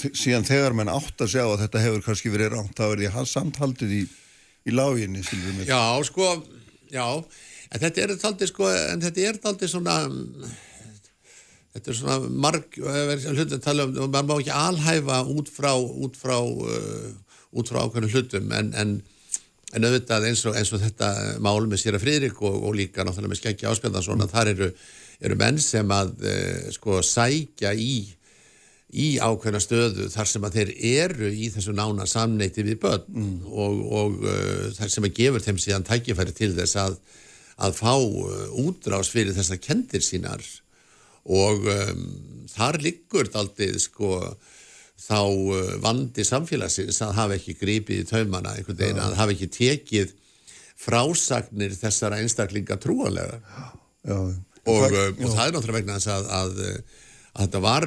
síðan 0.09 0.49
þegar 0.49 0.79
menn 0.79 0.93
átt 0.93 1.27
að 1.27 1.35
sjá 1.35 1.45
að 1.45 1.61
þetta 1.65 1.85
hefur 1.85 2.07
kannski 2.09 2.33
verið 2.35 2.55
rámt, 2.55 2.75
þá 2.79 2.87
er 2.89 3.05
því 3.05 3.27
samthaldið 3.35 3.99
í, 3.99 4.01
í 4.69 4.75
láginni. 4.75 5.23
Já, 5.69 5.83
sko, 6.09 6.33
já, 6.91 7.07
en 7.69 7.85
þetta 7.85 8.05
er 8.05 8.17
þaldið 8.25 8.53
sko, 8.53 8.73
en 8.95 9.07
þetta 9.07 9.29
er 9.31 9.45
þaldið 9.47 9.73
svona 9.77 10.01
þetta 11.79 11.93
er 11.93 11.99
svona 12.01 12.35
marg, 12.47 12.77
hlutin 12.79 13.59
að 13.59 13.65
tala 13.65 13.87
um, 13.87 13.97
og 14.03 14.13
maður 14.13 14.29
má 14.29 14.37
ekki 14.41 14.55
alhæfa 14.57 15.23
út 15.35 15.51
frá, 15.53 15.73
út 15.79 16.19
frá 16.19 16.39
uh, 16.41 17.09
út 17.57 17.71
frá 17.71 17.85
ákveðinu 17.85 18.13
hlutum 18.13 18.53
en, 18.57 18.73
en, 18.77 18.99
en 19.77 19.85
auðvitað 19.85 20.29
eins 20.31 20.45
og, 20.49 20.57
eins 20.57 20.71
og 20.73 20.83
þetta 20.83 21.09
mál 21.45 21.67
með 21.69 21.83
Sýra 21.83 22.01
Fríðrik 22.03 22.39
og, 22.41 22.63
og 22.69 22.77
líka 22.79 23.05
náttúrulega 23.05 23.35
með 23.35 23.41
Skeggi 23.43 23.69
Áspjöldansson 23.69 24.25
að 24.25 24.33
þar 24.37 24.53
eru, 24.55 24.71
eru 25.21 25.41
menn 25.41 25.59
sem 25.63 25.93
að 25.93 26.15
eh, 26.29 26.71
sko 26.77 27.03
sækja 27.05 27.75
í 27.77 27.93
í 28.89 29.19
ákveðna 29.21 29.61
stöðu 29.61 30.09
þar 30.13 30.29
sem 30.31 30.45
að 30.49 30.55
þeir 30.57 30.71
eru 31.05 31.29
í 31.29 31.51
þessu 31.53 31.75
nána 31.77 32.07
samneiti 32.09 32.65
við 32.65 32.79
börn 32.81 33.05
mm. 33.13 33.35
og, 33.53 33.83
og 34.01 34.23
uh, 34.25 34.69
þar 34.79 34.93
sem 34.95 35.09
að 35.09 35.19
gefur 35.19 35.45
þeim 35.45 35.59
síðan 35.61 35.85
tækifæri 35.85 36.33
til 36.37 36.55
þess 36.57 36.79
að, 36.81 36.97
að 37.67 37.77
fá 37.77 37.93
uh, 37.93 38.47
útrás 38.65 39.13
fyrir 39.13 39.37
þessar 39.37 39.61
kendir 39.61 40.05
sínar 40.05 40.45
og 41.29 41.69
um, 41.69 42.07
þar 42.49 42.81
liggur 42.81 43.29
aldrei 43.37 43.75
sko 43.83 44.23
þá 44.99 45.21
uh, 45.23 45.73
vandi 45.83 46.27
samfélagsins 46.27 47.01
að 47.07 47.17
hafa 47.21 47.39
ekki 47.39 47.57
gripið 47.61 48.03
í 48.03 48.07
taumana 48.09 48.57
einhvern 48.57 48.81
veginn, 48.81 49.03
að 49.03 49.19
hafa 49.21 49.35
ekki 49.37 49.51
tekið 49.55 50.15
frásagnir 50.79 51.75
þessara 51.79 52.21
einstaklinga 52.23 52.79
trúanlega 52.83 53.39
já, 53.39 53.67
já. 54.05 54.17
Og, 54.69 54.83
Hva, 54.83 54.89
uh, 54.89 55.13
og 55.23 55.31
það 55.33 55.45
er 55.45 55.55
náttúrulega 55.55 55.79
vegna 55.79 55.99
þess 55.99 56.11
að, 56.13 56.27
að, 56.39 56.59
að 57.39 57.45
þetta 57.45 57.61
var 57.63 57.87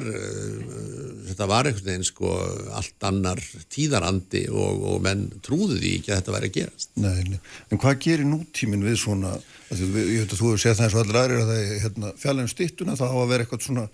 þetta 1.28 1.48
var 1.50 1.68
einhvern 1.68 1.88
veginn 1.90 2.06
sko 2.08 2.32
allt 2.78 3.06
annar 3.06 3.42
tíðarandi 3.72 4.42
og, 4.50 4.84
og 4.92 5.02
menn 5.04 5.26
trúðu 5.44 5.76
því 5.76 5.94
ekki 5.98 6.12
að 6.12 6.20
þetta 6.20 6.36
væri 6.36 6.50
að 6.50 6.56
gerast 6.56 6.94
nei. 7.02 7.40
En 7.68 7.80
hvað 7.82 7.98
gerir 8.06 8.28
nútíminn 8.28 8.86
við 8.86 8.98
svona, 9.04 9.34
að, 9.68 9.84
ég 9.84 10.24
veit 10.24 10.32
að 10.32 10.38
þú 10.40 10.48
hefur 10.48 10.64
segjað 10.64 10.80
það 10.80 10.88
eins 10.88 10.96
og 10.96 11.02
allir 11.04 11.20
aðrir 11.22 11.42
að 11.42 11.52
það 11.52 11.60
er 11.62 11.82
hérna, 11.84 12.14
fjallin 12.24 12.50
stittuna 12.50 12.96
þá 12.98 13.04
á 13.06 13.16
að 13.16 13.30
vera 13.34 13.46
eitthvað 13.46 13.66
svona 13.68 13.86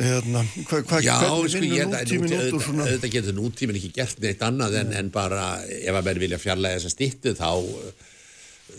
Hérna, 0.00 0.40
hva, 0.70 0.78
hva, 0.88 0.98
Já, 1.04 1.18
sko 1.20 1.60
ég 1.60 1.82
held 1.82 1.92
að 1.98 2.12
auðvitað 2.16 3.10
getur 3.12 3.34
nútíminn 3.36 3.76
ekki 3.76 3.90
gert 3.92 4.22
neitt 4.24 4.40
annað 4.46 4.78
en, 4.80 4.92
en 4.96 5.10
bara 5.12 5.58
ef 5.68 5.92
að 5.92 6.06
verður 6.06 6.22
vilja 6.22 6.38
fjarlæga 6.40 6.78
þessa 6.78 6.92
stittu 6.94 7.34
þá, 7.36 7.50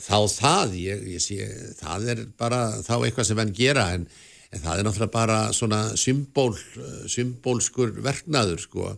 þá 0.07 0.17
það, 0.33 0.73
ég, 0.81 1.03
ég 1.13 1.21
sé, 1.21 1.45
það 1.77 2.07
er 2.15 2.23
bara 2.39 2.63
þá 2.81 2.95
eitthvað 2.95 3.27
sem 3.29 3.37
venn 3.37 3.53
gera 3.59 3.83
en, 3.93 4.07
en 4.49 4.63
það 4.63 4.81
er 4.81 4.87
náttúrulega 4.87 5.13
bara 5.13 5.37
svona 5.53 5.83
symból, 6.01 6.55
symbólskur 7.13 7.93
verknaður 8.01 8.65
sko. 8.65 8.89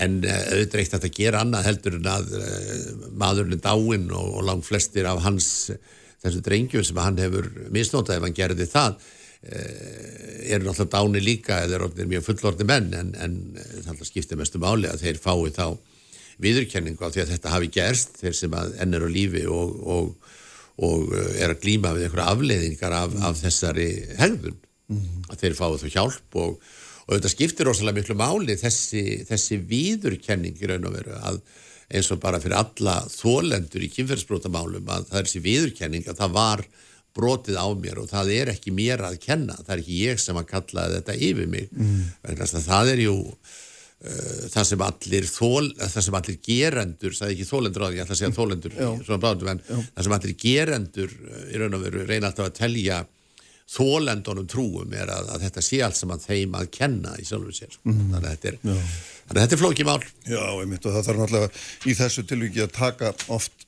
En 0.00 0.16
eh, 0.24 0.40
auðvitað 0.54 0.80
eitt 0.80 0.96
að 0.96 1.04
þetta 1.04 1.20
gera 1.20 1.44
annað 1.44 1.68
heldur 1.68 1.98
en 2.00 2.10
að 2.14 2.32
uh, 2.40 3.04
maðurinn 3.12 3.60
dáinn 3.60 4.08
og, 4.08 4.32
og 4.40 4.48
langt 4.48 4.64
flestir 4.68 5.08
af 5.08 5.20
hans 5.24 5.68
þessu 6.24 6.40
drengjum 6.48 6.84
sem 6.84 7.04
hann 7.04 7.20
hefur 7.20 7.52
misnótað 7.68 8.22
ef 8.22 8.28
hann 8.28 8.40
gerði 8.40 8.70
það 8.72 8.96
Eh, 8.96 9.25
eru 9.46 10.66
náttúrulega 10.66 10.92
dáni 10.92 11.22
líka 11.22 11.60
eða 11.64 11.88
er 11.88 12.08
mjög 12.10 12.24
fullordi 12.26 12.66
menn 12.66 12.94
en, 12.94 13.12
en 13.22 13.36
eh, 13.58 13.82
það 13.86 14.06
skiptir 14.08 14.38
mestu 14.40 14.60
máli 14.62 14.88
að 14.90 15.04
þeir 15.04 15.20
fái 15.22 15.52
þá 15.56 15.66
viðurkenningu 16.42 17.00
á 17.00 17.10
því 17.12 17.22
að 17.22 17.32
þetta 17.34 17.52
hafi 17.54 17.70
gerst 17.72 18.18
þeir 18.20 18.36
sem 18.36 18.56
enn 18.56 18.96
er 18.96 19.06
á 19.06 19.10
lífi 19.10 19.44
og, 19.48 19.76
og, 19.96 20.32
og 20.84 21.12
eh, 21.16 21.42
er 21.44 21.54
að 21.54 21.62
glýma 21.64 21.94
við 21.96 22.08
einhverja 22.08 22.32
afleiðingar 22.32 22.96
af, 23.02 23.20
af 23.30 23.38
þessari 23.42 23.90
hegðun 24.20 24.58
mm. 24.92 25.28
að 25.30 25.44
þeir 25.44 25.58
fái 25.60 25.70
þá 25.82 25.86
hjálp 25.98 26.40
og, 26.42 26.58
og 27.06 27.14
þetta 27.14 27.32
skiptir 27.32 27.70
ósala 27.72 27.94
miklu 27.96 28.18
máli 28.18 28.58
þessi, 28.60 29.22
þessi 29.28 29.60
viðurkenning 29.70 30.58
í 30.58 30.72
raun 30.72 30.90
og 30.90 30.98
veru 30.98 31.20
að 31.22 31.40
eins 31.86 32.10
og 32.10 32.18
bara 32.18 32.40
fyrir 32.42 32.58
alla 32.58 32.98
þólendur 33.06 33.84
í 33.86 33.92
kynferðsbrótamálum 33.94 34.88
að 34.90 35.06
það 35.10 35.20
er 35.20 35.28
þessi 35.28 35.42
viðurkenning 35.44 36.08
að 36.10 36.18
það 36.18 36.32
var 36.34 36.64
brotið 37.16 37.58
á 37.58 37.66
mér 37.76 38.00
og 38.02 38.10
það 38.10 38.32
er 38.36 38.52
ekki 38.52 38.74
mér 38.76 39.04
að 39.08 39.20
kenna, 39.24 39.56
það 39.62 39.74
er 39.76 39.84
ekki 39.84 40.00
ég 40.02 40.22
sem 40.22 40.40
að 40.40 40.50
kalla 40.52 40.88
þetta 40.96 41.16
yfir 41.28 41.48
mig, 41.52 41.70
mm. 41.72 42.02
það 42.66 42.92
er 42.92 43.02
jú 43.06 43.16
uh, 43.16 44.46
það 44.52 44.68
sem 44.70 44.86
allir 44.86 45.28
þól, 45.30 45.66
það 45.80 45.98
sem 46.08 46.20
allir 46.20 46.38
gerendur, 46.50 47.18
það 47.18 47.28
er 47.28 47.34
ekki 47.34 47.50
þólendur 47.50 47.84
á 47.84 47.88
því, 47.88 47.98
ég 47.98 48.06
ætla 48.06 48.16
að 48.16 48.22
segja 48.22 48.38
þólendur 48.38 48.78
bráðum, 49.24 49.52
en 49.52 49.66
það 49.66 50.08
sem 50.08 50.16
allir 50.20 50.38
gerendur 50.46 51.20
uh, 51.26 51.44
í 51.50 51.60
raun 51.60 51.78
og 51.78 51.86
veru 51.86 52.06
reyna 52.08 52.30
alltaf 52.30 52.50
að 52.50 52.58
telja 52.60 53.02
þólendunum 53.66 54.46
trúum 54.46 54.92
er 54.94 55.10
að, 55.10 55.32
að 55.34 55.44
þetta 55.48 55.62
sé 55.64 55.80
allt 55.82 55.98
sem 55.98 56.12
að 56.14 56.26
þeim 56.28 56.52
að 56.54 56.68
kenna 56.76 57.16
í 57.18 57.24
sjálfur 57.26 57.56
sér, 57.56 57.72
mm. 57.82 57.96
þannig 58.12 58.20
að 58.20 58.28
þetta 58.36 58.52
er 58.52 58.58
þannig 58.62 59.32
að 59.32 59.40
þetta 59.40 59.56
er 59.56 59.62
flókið 59.62 59.88
mál. 59.88 60.04
Já, 60.22 60.42
einmitt 60.52 60.86
og 60.86 60.94
það 60.94 61.08
þarf 61.08 61.22
náttúrulega 61.22 61.48
í 61.90 61.96
þessu 61.98 62.24
tilviki 62.30 62.62
að 62.62 62.76
taka 62.76 63.10
oft 63.34 63.66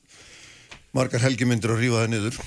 margar 0.95 1.25
helgimyndir 1.25 1.75
og 1.75 1.83
rífa 1.83 2.05
það 2.05 2.13
niður 2.13 2.39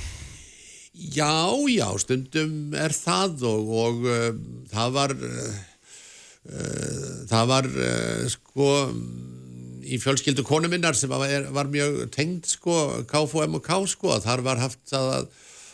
Já, 0.92 1.48
já, 1.72 1.86
stundum 2.02 2.74
er 2.76 2.92
það 2.92 3.46
og, 3.48 3.70
og 3.82 4.02
uh, 4.04 4.32
það 4.72 4.96
var 4.98 5.14
uh, 5.16 5.54
það 7.30 7.46
var 7.48 7.68
uh, 7.70 8.24
sko 8.32 8.68
í 9.82 9.98
fjölskyldu 10.02 10.44
konu 10.46 10.68
minnar 10.70 10.96
sem 10.98 11.10
var, 11.10 11.48
var 11.54 11.70
mjög 11.72 12.04
tengd 12.14 12.46
sko 12.50 13.04
KFM 13.08 13.56
og 13.58 13.64
K 13.64 13.80
sko 13.90 14.18
þar 14.22 14.44
var 14.44 14.60
haft 14.62 14.82
það 14.92 15.30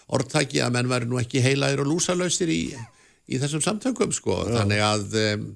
orðtæki 0.09 0.63
að 0.65 0.75
menn 0.77 0.91
væri 0.91 1.09
nú 1.11 1.19
ekki 1.21 1.43
heilaðir 1.45 1.83
og 1.83 1.91
lúsalöysir 1.91 2.49
í, 2.49 2.63
í 3.29 3.41
þessum 3.43 3.65
samtökum 3.65 4.15
sko 4.17 4.39
Já. 4.47 4.61
þannig 4.61 4.85
að 4.87 5.19
um, 5.25 5.49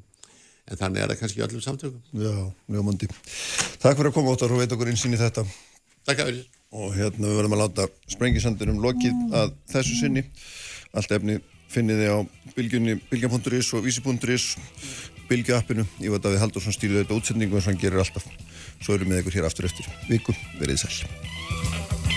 en 0.73 0.81
þannig 0.81 1.05
er 1.05 1.13
það 1.13 1.21
kannski 1.23 1.45
öllum 1.47 1.63
samtökum. 1.65 2.03
Já, 2.17 2.35
ljómandi. 2.73 3.09
Takk 3.83 3.99
fyrir 3.99 4.11
að 4.11 4.17
koma 4.17 4.35
áttar 4.35 4.55
og 4.55 4.63
veit 4.63 4.75
okkur 4.75 4.93
einsinn 4.93 5.17
í 5.17 5.21
þetta. 5.21 5.45
Takk 6.09 6.23
að 6.23 6.31
verið. 6.31 6.62
Og 6.73 6.94
hérna 6.97 7.28
við 7.28 7.39
verðum 7.40 7.57
að 7.57 7.62
láta 7.66 7.89
sprengisandinum 8.15 8.81
lokið 8.81 9.35
að 9.36 9.57
þessu 9.73 9.99
sinni. 9.99 10.24
Allt 10.97 11.12
efni 11.12 11.39
finnið 11.73 12.03
þið 12.03 12.12
á 12.12 12.19
bylgjunni, 12.57 12.97
bylgjan.is 13.11 13.73
og 13.77 13.85
vísi.is, 13.86 14.47
bylgjuappinu. 15.28 15.86
Ég 16.05 16.12
veit 16.12 16.24
að 16.24 16.36
við 16.36 16.44
Haldursson 16.44 16.77
stýrið 16.77 17.03
þetta 17.03 17.20
útsendingu 17.20 17.59
eins 17.59 17.69
og 17.69 17.73
hann 17.73 17.82
gerir 17.85 18.05
alltaf. 18.05 18.28
Svo 18.82 18.97
erum 18.97 19.12
við 19.12 19.23
ykkur 19.23 19.40
hér 19.40 19.49
aftur 19.49 19.69
eftir 19.69 19.89
viku. 20.09 20.36
Verið 20.61 20.85
sæl. 20.85 22.12